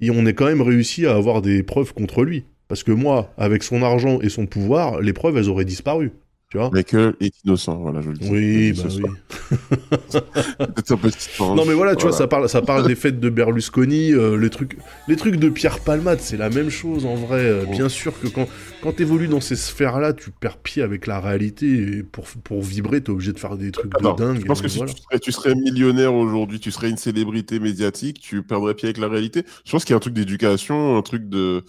et 0.00 0.10
on 0.10 0.26
est 0.26 0.34
quand 0.34 0.46
même 0.46 0.62
réussi 0.62 1.06
à 1.06 1.14
avoir 1.14 1.42
des 1.42 1.62
preuves 1.62 1.92
contre 1.92 2.24
lui. 2.24 2.44
Parce 2.68 2.82
que 2.82 2.92
moi, 2.92 3.32
avec 3.38 3.62
son 3.62 3.82
argent 3.82 4.20
et 4.20 4.28
son 4.28 4.46
pouvoir, 4.46 5.00
les 5.00 5.14
preuves, 5.14 5.38
elles 5.38 5.48
auraient 5.48 5.64
disparu. 5.64 6.12
Tu 6.50 6.56
vois 6.56 6.70
Michael 6.72 7.14
est 7.20 7.44
innocent, 7.44 7.76
voilà, 7.76 8.00
je 8.00 8.08
le 8.08 8.16
dis. 8.16 8.30
Oui, 8.30 8.72
bah 8.72 8.84
oui. 8.96 9.02
un. 11.40 11.54
Non 11.54 11.66
mais 11.66 11.74
voilà, 11.74 11.94
tu 11.94 12.04
vois, 12.04 12.12
ça 12.12 12.26
parle, 12.26 12.48
ça 12.48 12.62
parle 12.62 12.86
des 12.86 12.94
fêtes 12.94 13.20
de 13.20 13.28
Berlusconi, 13.28 14.14
euh, 14.14 14.38
les 14.38 14.48
trucs, 14.48 14.78
les 15.08 15.16
trucs 15.16 15.36
de 15.36 15.50
Pierre 15.50 15.80
Palmade, 15.80 16.20
c'est 16.22 16.38
la 16.38 16.48
même 16.48 16.70
chose 16.70 17.04
en 17.04 17.16
vrai. 17.16 17.40
Euh, 17.40 17.64
Bien 17.66 17.90
sûr 17.90 18.18
que 18.18 18.28
quand, 18.28 18.48
quand 18.82 18.92
t'évolues 18.92 19.28
dans 19.28 19.42
ces 19.42 19.56
sphères-là, 19.56 20.14
tu 20.14 20.30
perds 20.30 20.56
pied 20.56 20.82
avec 20.82 21.06
la 21.06 21.20
réalité. 21.20 21.66
Et 21.66 22.02
pour, 22.02 22.24
pour 22.24 22.62
vibrer, 22.62 23.02
t'es 23.02 23.10
obligé 23.10 23.34
de 23.34 23.38
faire 23.38 23.58
des 23.58 23.70
trucs 23.70 23.92
de 23.92 24.16
dingue. 24.16 24.40
je 24.40 24.46
pense 24.46 24.62
que 24.62 24.68
si 24.68 24.78
voilà. 24.78 24.92
tu, 24.94 25.02
serais, 25.02 25.18
tu 25.18 25.32
serais 25.32 25.54
millionnaire 25.54 26.14
aujourd'hui, 26.14 26.60
tu 26.60 26.70
serais 26.70 26.88
une 26.88 26.96
célébrité 26.96 27.60
médiatique, 27.60 28.20
tu 28.20 28.42
perdrais 28.42 28.72
pied 28.72 28.86
avec 28.86 28.96
la 28.96 29.08
réalité. 29.08 29.42
Je 29.66 29.70
pense 29.70 29.84
qu'il 29.84 29.92
y 29.92 29.94
a 29.94 29.98
un 29.98 30.00
truc 30.00 30.14
d'éducation, 30.14 30.96
un 30.96 31.02
truc 31.02 31.28
de, 31.28 31.62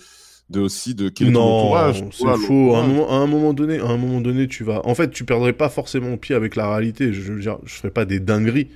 de 0.50 0.60
aussi 0.60 0.95
de 0.95 1.10
quel 1.10 1.32
Non, 1.32 1.74
c'est 2.12 2.26
faux. 2.47 2.76
À 2.76 2.80
un, 2.80 2.88
moment, 2.88 3.12
à 3.12 3.16
un 3.16 3.28
moment 3.28 3.54
donné, 3.54 3.80
à 3.80 3.86
un 3.86 3.97
moment 3.97 4.22
donné, 4.22 4.47
tu 4.47 4.64
vas. 4.64 4.86
En 4.86 4.95
fait, 4.95 5.12
tu 5.12 5.24
perdrais 5.24 5.54
pas 5.54 5.70
forcément 5.70 6.18
pied 6.18 6.36
avec 6.36 6.56
la 6.56 6.70
réalité. 6.70 7.14
Je, 7.14 7.22
je 7.22 7.34
veux 7.34 7.39
dire, 7.39 7.60
je 7.66 7.74
ferais 7.76 7.91
pas 7.91 8.06
des 8.06 8.20
dingueries. 8.20 8.70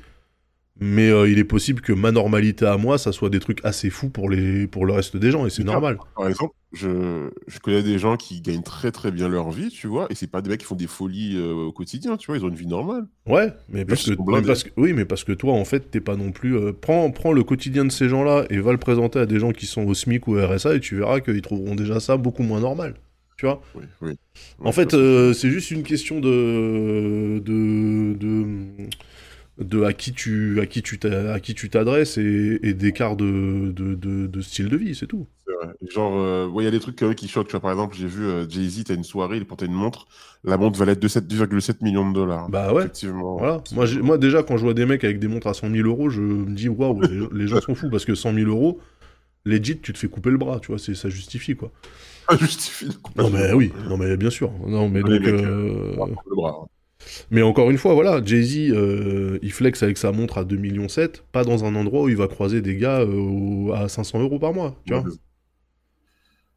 Mais 0.79 1.09
euh, 1.09 1.29
il 1.29 1.37
est 1.37 1.43
possible 1.43 1.81
que 1.81 1.93
ma 1.93 2.11
normalité 2.11 2.65
à 2.65 2.77
moi, 2.77 2.97
ça 2.97 3.11
soit 3.11 3.29
des 3.29 3.39
trucs 3.39 3.63
assez 3.63 3.89
fous 3.91 4.09
pour 4.09 4.29
les 4.29 4.65
pour 4.67 4.85
le 4.85 4.93
reste 4.93 5.15
des 5.17 5.29
gens, 5.31 5.45
et 5.45 5.51
c'est 5.51 5.63
normal. 5.63 5.97
Par 6.15 6.27
exemple, 6.27 6.55
je, 6.73 7.29
je 7.47 7.59
connais 7.59 7.83
des 7.83 7.99
gens 7.99 8.17
qui 8.17 8.41
gagnent 8.41 8.63
très 8.63 8.91
très 8.91 9.11
bien 9.11 9.29
leur 9.29 9.51
vie, 9.51 9.69
tu 9.69 9.85
vois, 9.87 10.07
et 10.09 10.15
c'est 10.15 10.25
pas 10.27 10.41
des 10.41 10.49
mecs 10.49 10.61
qui 10.61 10.65
font 10.65 10.75
des 10.75 10.87
folies 10.87 11.37
euh, 11.37 11.53
au 11.67 11.71
quotidien, 11.71 12.17
tu 12.17 12.25
vois, 12.27 12.37
ils 12.37 12.43
ont 12.43 12.49
une 12.49 12.55
vie 12.55 12.65
normale. 12.65 13.05
Ouais, 13.27 13.53
mais 13.69 13.85
parce, 13.85 14.03
que, 14.03 14.15
sont 14.15 14.25
mais 14.31 14.41
blindés. 14.41 14.47
parce 14.47 14.63
que 14.63 14.69
oui, 14.75 14.93
mais 14.93 15.05
parce 15.05 15.23
que 15.23 15.31
toi, 15.31 15.53
en 15.53 15.63
fait, 15.63 15.91
t'es 15.91 16.01
pas 16.01 16.15
non 16.15 16.31
plus. 16.31 16.57
euh, 16.57 16.73
prends, 16.73 17.11
prends 17.11 17.33
le 17.33 17.43
quotidien 17.43 17.85
de 17.85 17.91
ces 17.91 18.09
gens-là 18.09 18.45
et 18.49 18.59
va 18.59 18.71
le 18.71 18.79
présenter 18.79 19.19
à 19.19 19.25
des 19.27 19.39
gens 19.39 19.51
qui 19.51 19.67
sont 19.67 19.83
au 19.85 19.93
SMIC 19.93 20.27
ou 20.27 20.37
au 20.37 20.45
RSA 20.47 20.75
et 20.75 20.79
tu 20.79 20.95
verras 20.97 21.19
qu'ils 21.21 21.41
trouveront 21.43 21.75
déjà 21.75 21.99
ça 21.99 22.17
beaucoup 22.17 22.43
moins 22.43 22.59
normal. 22.59 22.95
Tu 23.37 23.45
vois 23.45 23.61
Oui, 23.75 23.83
oui. 24.01 24.13
En 24.63 24.71
fait, 24.71 24.93
euh, 24.93 25.33
c'est 25.33 25.49
juste 25.51 25.71
une 25.71 25.83
question 25.83 26.19
de 26.19 27.39
de 27.39 28.13
de, 28.15 28.87
de 29.59 29.83
à 29.83 29.93
qui 29.93 30.13
tu 30.13 30.59
à 30.61 30.65
qui 30.65 30.81
tu 30.81 30.99
à 31.07 31.39
qui 31.39 31.53
tu 31.55 31.69
t'adresses 31.69 32.17
et, 32.17 32.59
et 32.63 32.73
d'écart 32.73 33.15
de, 33.15 33.71
de, 33.71 33.95
de, 33.95 34.27
de 34.27 34.41
style 34.41 34.69
de 34.69 34.77
vie, 34.77 34.95
c'est 34.95 35.07
tout. 35.07 35.27
vrai. 35.47 35.73
Genre, 35.89 36.17
euh, 36.17 36.47
ouais, 36.47 36.63
il 36.63 36.65
y 36.65 36.67
a 36.67 36.71
des 36.71 36.79
trucs 36.79 37.01
euh, 37.03 37.13
qui 37.13 37.27
choquent, 37.27 37.47
tu 37.47 37.51
vois, 37.51 37.59
par 37.59 37.71
exemple, 37.71 37.95
j'ai 37.95 38.07
vu 38.07 38.23
euh, 38.25 38.47
Jay-Z, 38.49 38.85
t'as 38.85 38.95
une 38.95 39.03
soirée, 39.03 39.37
il 39.37 39.45
portait 39.45 39.65
une 39.65 39.73
montre, 39.73 40.07
la 40.43 40.57
montre 40.57 40.77
valait 40.79 40.95
2,7 40.95 41.27
2,7 41.27 41.83
millions 41.83 42.07
de 42.09 42.13
dollars. 42.13 42.49
Bah 42.49 42.73
ouais. 42.73 42.83
Effectivement. 42.83 43.37
Voilà. 43.37 43.61
Moi, 43.73 43.85
moi, 44.01 44.17
déjà, 44.17 44.43
quand 44.43 44.57
je 44.57 44.63
vois 44.63 44.73
des 44.73 44.85
mecs 44.85 45.03
avec 45.03 45.19
des 45.19 45.27
montres 45.27 45.47
à 45.47 45.53
100 45.53 45.69
000 45.71 45.87
euros, 45.87 46.09
je 46.09 46.21
me 46.21 46.55
dis, 46.55 46.69
waouh, 46.69 47.01
les, 47.01 47.27
les 47.31 47.47
gens 47.47 47.59
sont 47.61 47.75
fous 47.75 47.89
parce 47.89 48.05
que 48.05 48.15
100 48.15 48.33
000 48.33 48.49
euros, 48.49 48.79
legit, 49.45 49.79
tu 49.81 49.93
te 49.93 49.97
fais 49.99 50.09
couper 50.09 50.31
le 50.31 50.37
bras, 50.37 50.59
tu 50.59 50.67
vois, 50.67 50.79
c'est, 50.79 50.95
ça 50.95 51.09
justifie, 51.09 51.55
quoi. 51.55 51.71
Ça 52.29 52.37
justifie 52.37 52.87
de 52.87 52.93
couper 52.95 53.21
Non, 53.21 53.29
mais 53.29 53.53
oui, 53.53 53.71
non, 53.87 53.97
mais 53.97 54.17
bien 54.17 54.29
sûr. 54.29 54.51
Non, 54.67 54.89
mais 54.89 55.03
donc. 55.03 55.21
couper 55.21 56.29
le 56.29 56.35
bras. 56.35 56.67
Mais 57.31 57.41
encore 57.41 57.69
une 57.71 57.77
fois, 57.77 57.93
voilà, 57.93 58.21
Jay-Z, 58.23 58.71
euh, 58.71 59.39
il 59.41 59.51
flex 59.51 59.83
avec 59.83 59.97
sa 59.97 60.11
montre 60.11 60.37
à 60.37 60.43
2,7 60.43 60.57
millions, 60.57 60.87
pas 61.31 61.43
dans 61.43 61.65
un 61.65 61.75
endroit 61.75 62.03
où 62.03 62.09
il 62.09 62.15
va 62.15 62.27
croiser 62.27 62.61
des 62.61 62.75
gars 62.75 63.01
euh, 63.01 63.71
à 63.73 63.87
500 63.87 64.21
euros 64.21 64.39
par 64.39 64.53
mois, 64.53 64.79
tu 64.85 64.93
vois. 64.93 65.03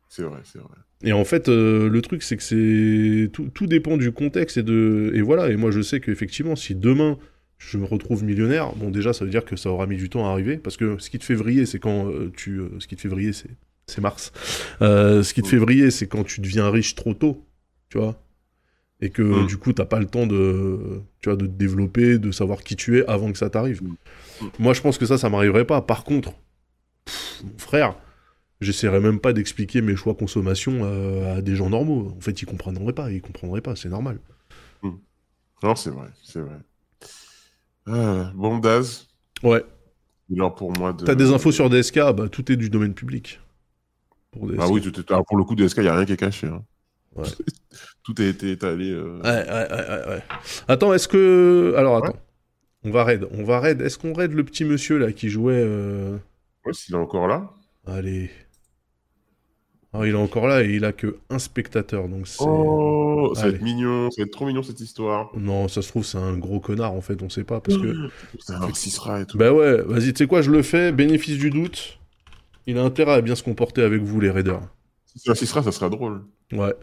C'est 0.09 0.22
vrai, 0.22 0.38
c'est 0.44 0.59
vrai. 0.59 0.76
Et 1.03 1.12
en 1.12 1.24
fait, 1.24 1.49
euh, 1.49 1.88
le 1.88 2.01
truc, 2.01 2.22
c'est 2.22 2.36
que 2.36 2.42
c'est 2.42 3.30
tout, 3.32 3.51
tout 3.53 3.66
dépend 3.66 3.97
du 3.97 4.12
contexte 4.12 4.57
et 4.57 4.62
de 4.62 5.12
et 5.14 5.20
voilà. 5.20 5.51
Et 5.51 5.57
moi, 5.57 5.70
je 5.70 5.82
sais 5.82 6.01
qu'effectivement, 6.01 6.57
si 6.57 6.74
demain 6.74 7.18
je 7.59 7.78
me 7.78 7.84
retrouve 7.84 8.22
millionnaire, 8.22 8.74
bon, 8.76 8.90
déjà, 8.90 9.12
ça 9.12 9.24
veut 9.24 9.30
dire 9.30 9.44
que 9.44 9.57
ça 9.57 9.70
aura 9.70 9.86
mis 9.86 9.97
du 9.97 10.11
temps 10.11 10.26
à 10.26 10.30
arriver, 10.30 10.59
parce 10.59 10.76
que 10.76 10.99
ce 10.99 11.11
qui 11.11 11.18
te 11.18 11.24
fait 11.24 11.34
vriller, 11.34 11.66
c'est 11.66 11.78
quand 11.78 12.09
euh, 12.09 12.30
tu, 12.36 12.61
ce 12.78 12.86
qui 12.86 12.97
te 12.97 13.01
fait 13.01 13.09
vriller, 13.09 13.32
c'est 13.32 13.51
c'est 13.88 14.01
Mars. 14.01 14.32
Ce 14.80 15.32
qui 15.32 15.42
te 15.42 15.49
fait 15.49 15.59
vriller, 15.59 15.90
c'est 15.90 16.09
quand 16.09 16.24
tu 16.24 16.40
deviens 16.40 16.68
riche 16.70 16.97
trop 16.97 17.14
tôt, 17.14 17.47
tu 17.88 17.99
vois, 17.99 18.20
et 19.01 19.11
que 19.11 19.22
Mm. 19.22 19.47
du 19.47 19.57
coup, 19.59 19.72
t'as 19.72 19.84
pas 19.84 19.99
le 19.99 20.07
temps 20.07 20.26
de, 20.26 21.03
tu 21.20 21.28
vois, 21.28 21.36
de 21.36 21.47
te 21.47 21.53
développer, 21.53 22.18
de 22.18 22.30
savoir 22.30 22.62
qui 22.62 22.76
tu 22.76 22.99
es 22.99 23.07
avant 23.07 23.30
que 23.32 23.38
ça 23.38 23.51
t'arrive. 23.51 23.82
Mm. 23.82 24.47
Moi, 24.59 24.72
je 24.72 24.80
pense 24.80 24.99
que 24.99 25.07
ça, 25.07 25.18
ça 25.18 25.28
m'arriverait 25.28 25.66
pas. 25.66 25.82
Par 25.82 26.05
contre, 26.05 26.32
pff, 27.05 27.42
mon 27.44 27.59
frère 27.59 27.97
J'essaierai 28.61 29.01
même 29.01 29.20
pas 29.20 29.34
d'expliquer 29.34 29.82
mes 29.82 29.97
choix 29.97 30.14
consommation 30.14 30.84
à, 30.84 31.42
des 31.42 31.57
gens 31.57 31.68
normaux. 31.68 32.14
En 32.16 32.20
fait, 32.20 32.40
ils 32.40 32.47
comprendraient 32.47 32.94
pas, 32.94 33.11
ils 33.11 33.20
comprendraient 33.20 33.61
pas, 33.61 33.76
c'est 33.76 33.90
normal. 33.90 34.18
Hmm. 34.82 34.92
Non, 35.62 35.76
c'est 35.76 35.90
vrai, 35.90 36.09
c'est 36.22 36.40
vrai. 36.40 36.57
Ah, 37.86 38.32
bon, 38.34 38.59
Daz. 38.59 39.09
Ouais. 39.42 39.62
Alors 40.34 40.55
pour 40.55 40.76
moi 40.76 40.92
de... 40.92 41.05
T'as 41.05 41.14
des 41.14 41.30
infos 41.32 41.53
sur 41.53 41.70
DSK 41.70 41.99
bah, 42.16 42.28
Tout 42.28 42.51
est 42.51 42.57
du 42.57 42.70
domaine 42.70 42.94
public. 42.94 43.40
Pour 44.32 44.51
Ah 44.59 44.68
oui, 44.68 44.80
tout 44.80 44.99
est... 44.99 45.11
Alors, 45.11 45.24
pour 45.24 45.36
le 45.36 45.44
coup, 45.44 45.55
DSK, 45.55 45.78
il 45.78 45.82
n'y 45.82 45.88
a 45.88 45.94
rien 45.94 46.07
qui 46.07 46.12
est 46.12 46.16
caché. 46.16 46.47
Hein. 46.47 46.64
Ouais. 47.16 47.24
tout 48.04 48.14
a 48.18 48.24
été 48.24 48.52
étalé. 48.52 48.90
Euh... 48.90 49.18
Ouais, 49.18 49.50
ouais, 49.50 49.68
ouais, 49.70 50.14
ouais, 50.14 50.22
Attends, 50.68 50.92
est-ce 50.92 51.08
que. 51.08 51.74
Alors, 51.76 51.96
attends. 51.96 52.16
On 52.84 52.90
va 52.90 53.04
raid. 53.04 53.26
On 53.32 53.42
va 53.42 53.60
raid. 53.60 53.80
Est-ce 53.80 53.98
qu'on 53.98 54.12
raid 54.12 54.32
le 54.32 54.44
petit 54.44 54.64
monsieur 54.64 54.98
là 54.98 55.12
qui 55.12 55.28
jouait. 55.28 55.62
Euh... 55.64 56.16
Ouais, 56.64 56.72
s'il 56.72 56.94
est 56.94 56.98
encore 56.98 57.26
là. 57.26 57.50
Allez. 57.86 58.30
Alors, 59.92 60.06
il 60.06 60.12
est 60.12 60.18
encore 60.18 60.46
là 60.46 60.62
et 60.62 60.74
il 60.74 60.84
a 60.84 60.92
que 60.92 61.16
un 61.30 61.38
spectateur, 61.38 62.08
donc 62.08 62.28
c'est. 62.28 62.44
Oh, 62.46 63.32
ça 63.34 63.42
va 63.42 63.48
être 63.48 63.62
mignon, 63.62 64.10
ça 64.10 64.20
va 64.20 64.26
être 64.26 64.32
trop 64.32 64.44
mignon 64.44 64.62
cette 64.62 64.80
histoire. 64.80 65.30
Non, 65.34 65.68
ça 65.68 65.80
se 65.80 65.88
trouve, 65.88 66.04
c'est 66.04 66.18
un 66.18 66.36
gros 66.36 66.60
connard 66.60 66.92
en 66.92 67.00
fait, 67.00 67.22
on 67.22 67.30
sait 67.30 67.44
pas 67.44 67.60
parce 67.60 67.78
que. 67.78 68.10
C'est 68.38 68.52
un 68.52 68.74
sera 68.74 69.22
et 69.22 69.26
tout. 69.26 69.38
Bah 69.38 69.52
ouais, 69.52 69.80
vas-y, 69.82 70.12
tu 70.12 70.18
sais 70.18 70.26
quoi, 70.26 70.42
je 70.42 70.50
le 70.50 70.62
fais, 70.62 70.92
bénéfice 70.92 71.38
du 71.38 71.50
doute. 71.50 71.98
Il 72.66 72.76
a 72.78 72.82
intérêt 72.82 73.12
à 73.12 73.20
bien 73.22 73.34
se 73.36 73.42
comporter 73.42 73.82
avec 73.82 74.02
vous, 74.02 74.20
les 74.20 74.30
raiders. 74.30 74.60
Si 75.14 75.30
un 75.30 75.34
sera, 75.34 75.62
ça 75.62 75.72
sera 75.72 75.88
drôle. 75.88 76.24
Ouais. 76.52 76.74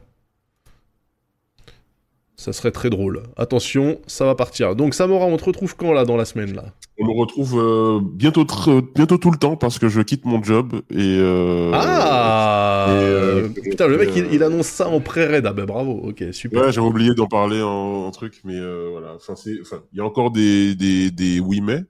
Ça 2.44 2.52
serait 2.52 2.72
très 2.72 2.90
drôle. 2.90 3.24
Attention, 3.38 4.02
ça 4.06 4.26
va 4.26 4.36
partir. 4.36 4.76
Donc 4.76 4.96
Samora, 4.96 5.28
on 5.28 5.38
te 5.38 5.46
retrouve 5.46 5.78
quand 5.78 5.94
là 5.94 6.04
dans 6.04 6.18
la 6.18 6.26
semaine 6.26 6.54
là? 6.54 6.66
On 7.00 7.06
me 7.06 7.18
retrouve 7.18 7.58
euh, 7.58 8.02
bientôt, 8.04 8.46
bientôt 8.94 9.18
tout 9.18 9.32
le 9.32 9.38
temps 9.38 9.56
parce 9.56 9.80
que 9.80 9.88
je 9.88 10.02
quitte 10.02 10.26
mon 10.26 10.44
job 10.44 10.82
et. 10.92 11.20
Euh, 11.22 11.72
ah 11.74 12.90
euh, 12.90 13.48
Putain, 13.48 13.88
le 13.88 13.98
mec 13.98 14.10
il, 14.14 14.44
annonce 14.44 14.68
ça 14.68 14.90
en 14.90 15.00
pré-raid. 15.00 15.46
Ah 15.46 15.54
ben 15.54 15.64
bravo, 15.64 15.94
ok, 16.04 16.26
super. 16.34 16.66
Ouais, 16.66 16.72
j'ai 16.74 16.82
oublié 16.82 17.14
d'en 17.16 17.28
parler 17.28 17.62
en, 17.62 18.12
truc, 18.12 18.42
mais 18.44 18.60
voilà. 18.92 19.16
Enfin, 19.16 19.36
il 19.46 19.98
y 19.98 20.02
a 20.02 20.06
encore 20.06 20.30
des, 20.30 20.76
des, 20.76 21.12
des 21.12 21.40
oui 21.40 21.62
mais, 21.62 21.86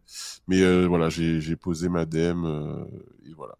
mais 0.47 0.85
voilà, 0.85 1.09
j'ai 1.09 1.55
posé 1.55 1.89
ma 1.89 2.05
DM 2.05 2.45
et 3.25 3.33
voilà. 3.35 3.55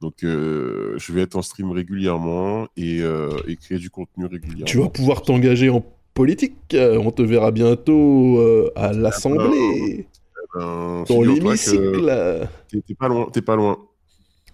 Donc, 0.00 0.14
je 0.22 1.12
vais 1.12 1.20
être 1.20 1.36
en 1.36 1.42
stream 1.42 1.70
régulièrement 1.70 2.66
et, 2.78 3.00
et 3.46 3.56
créer 3.56 3.78
du 3.78 3.90
contenu 3.90 4.24
régulièrement. 4.24 4.64
Tu 4.64 4.78
vas 4.78 4.88
pouvoir 4.88 5.20
t'engager 5.20 5.68
en 5.68 5.84
politique. 6.20 6.74
Euh, 6.74 6.98
on 6.98 7.10
te 7.10 7.22
verra 7.22 7.50
bientôt 7.50 8.38
euh, 8.40 8.70
à 8.76 8.92
l'Assemblée. 8.92 10.06
Eh 10.06 10.06
ben, 10.54 11.04
dans 11.08 11.22
l'hémicycle. 11.22 12.48
T'es 12.86 12.94
pas 12.94 13.08
loin, 13.08 13.26
t'es 13.32 13.40
pas 13.40 13.56
loin. 13.56 13.78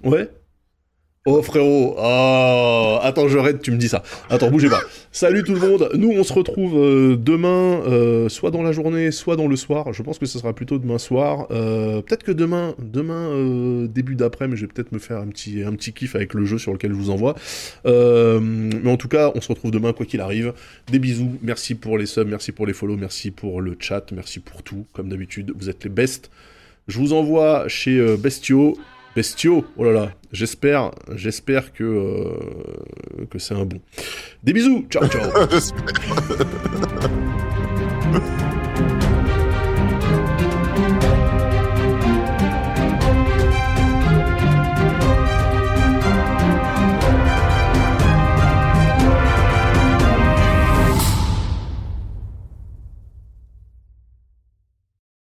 Ouais. 0.05 0.31
Oh 1.29 1.43
frérot, 1.43 1.97
oh, 1.99 2.99
attends, 3.03 3.27
je 3.27 3.37
raid, 3.37 3.61
tu 3.61 3.73
me 3.73 3.79
dis 3.79 3.89
ça. 3.89 4.05
Attends, 4.31 4.49
bougez 4.49 4.69
pas. 4.69 4.81
Salut 5.11 5.43
tout 5.43 5.55
le 5.55 5.61
monde, 5.61 5.91
nous 5.95 6.13
on 6.13 6.23
se 6.23 6.33
retrouve 6.33 6.79
euh, 6.79 7.17
demain, 7.17 7.83
euh, 7.85 8.29
soit 8.29 8.53
dans 8.53 8.63
la 8.63 8.71
journée, 8.71 9.11
soit 9.11 9.35
dans 9.35 9.49
le 9.49 9.57
soir. 9.57 9.93
Je 9.93 10.05
pense 10.05 10.21
que 10.21 10.27
ce 10.27 10.39
sera 10.39 10.53
plutôt 10.53 10.79
demain 10.79 10.99
soir. 10.99 11.49
Euh, 11.51 12.01
peut-être 12.01 12.23
que 12.23 12.31
demain, 12.31 12.77
demain 12.79 13.89
début 13.89 14.15
d'après, 14.15 14.47
mais 14.47 14.55
je 14.55 14.67
vais 14.67 14.73
peut-être 14.73 14.93
me 14.93 15.01
faire 15.01 15.19
un 15.19 15.27
petit, 15.27 15.65
un 15.65 15.73
petit 15.73 15.93
kiff 15.93 16.15
avec 16.15 16.33
le 16.33 16.45
jeu 16.45 16.59
sur 16.59 16.73
lequel 16.73 16.93
je 16.93 16.97
vous 16.97 17.11
envoie. 17.11 17.35
mais 17.85 18.91
en 18.91 18.97
tout 18.97 19.09
cas, 19.09 19.33
on 19.35 19.41
se 19.41 19.49
retrouve 19.49 19.73
demain 19.73 19.93
quoi 19.93 20.07
qu'il 20.07 20.21
arrive. 20.21 20.53
Des 20.93 21.01
bisous, 21.01 21.33
merci 21.43 21.75
pour 21.75 21.99
les 21.99 22.07
subs, 22.07 22.29
merci 22.29 22.53
pour 22.53 22.69
les 22.69 22.73
follow, 22.73 22.97
merci 22.97 23.33
pour 23.33 23.61
le 23.61 23.77
chat, 23.81 24.13
merci 24.13 24.39
pour 24.39 24.63
tout. 24.63 24.87
Comme 24.93 25.09
d'habitude, 25.09 25.53
vous 25.57 25.69
êtes 25.69 25.83
les 25.83 25.91
best. 25.91 26.31
Je 26.87 27.01
vous 27.01 27.13
envoie 27.15 27.67
chez 27.67 28.17
Bestio. 28.17 28.79
Bestio, 29.17 29.65
oh 29.79 29.85
là 29.85 29.93
là, 29.93 30.13
j'espère, 30.31 30.91
j'espère 31.15 31.73
que, 31.73 31.85
euh, 31.85 33.25
que 33.31 33.39
c'est 33.39 33.55
un 33.55 33.65
bon. 33.65 33.81
Des 34.43 34.53
bisous, 34.53 34.85
ciao 34.91 35.09
ciao 35.09 35.23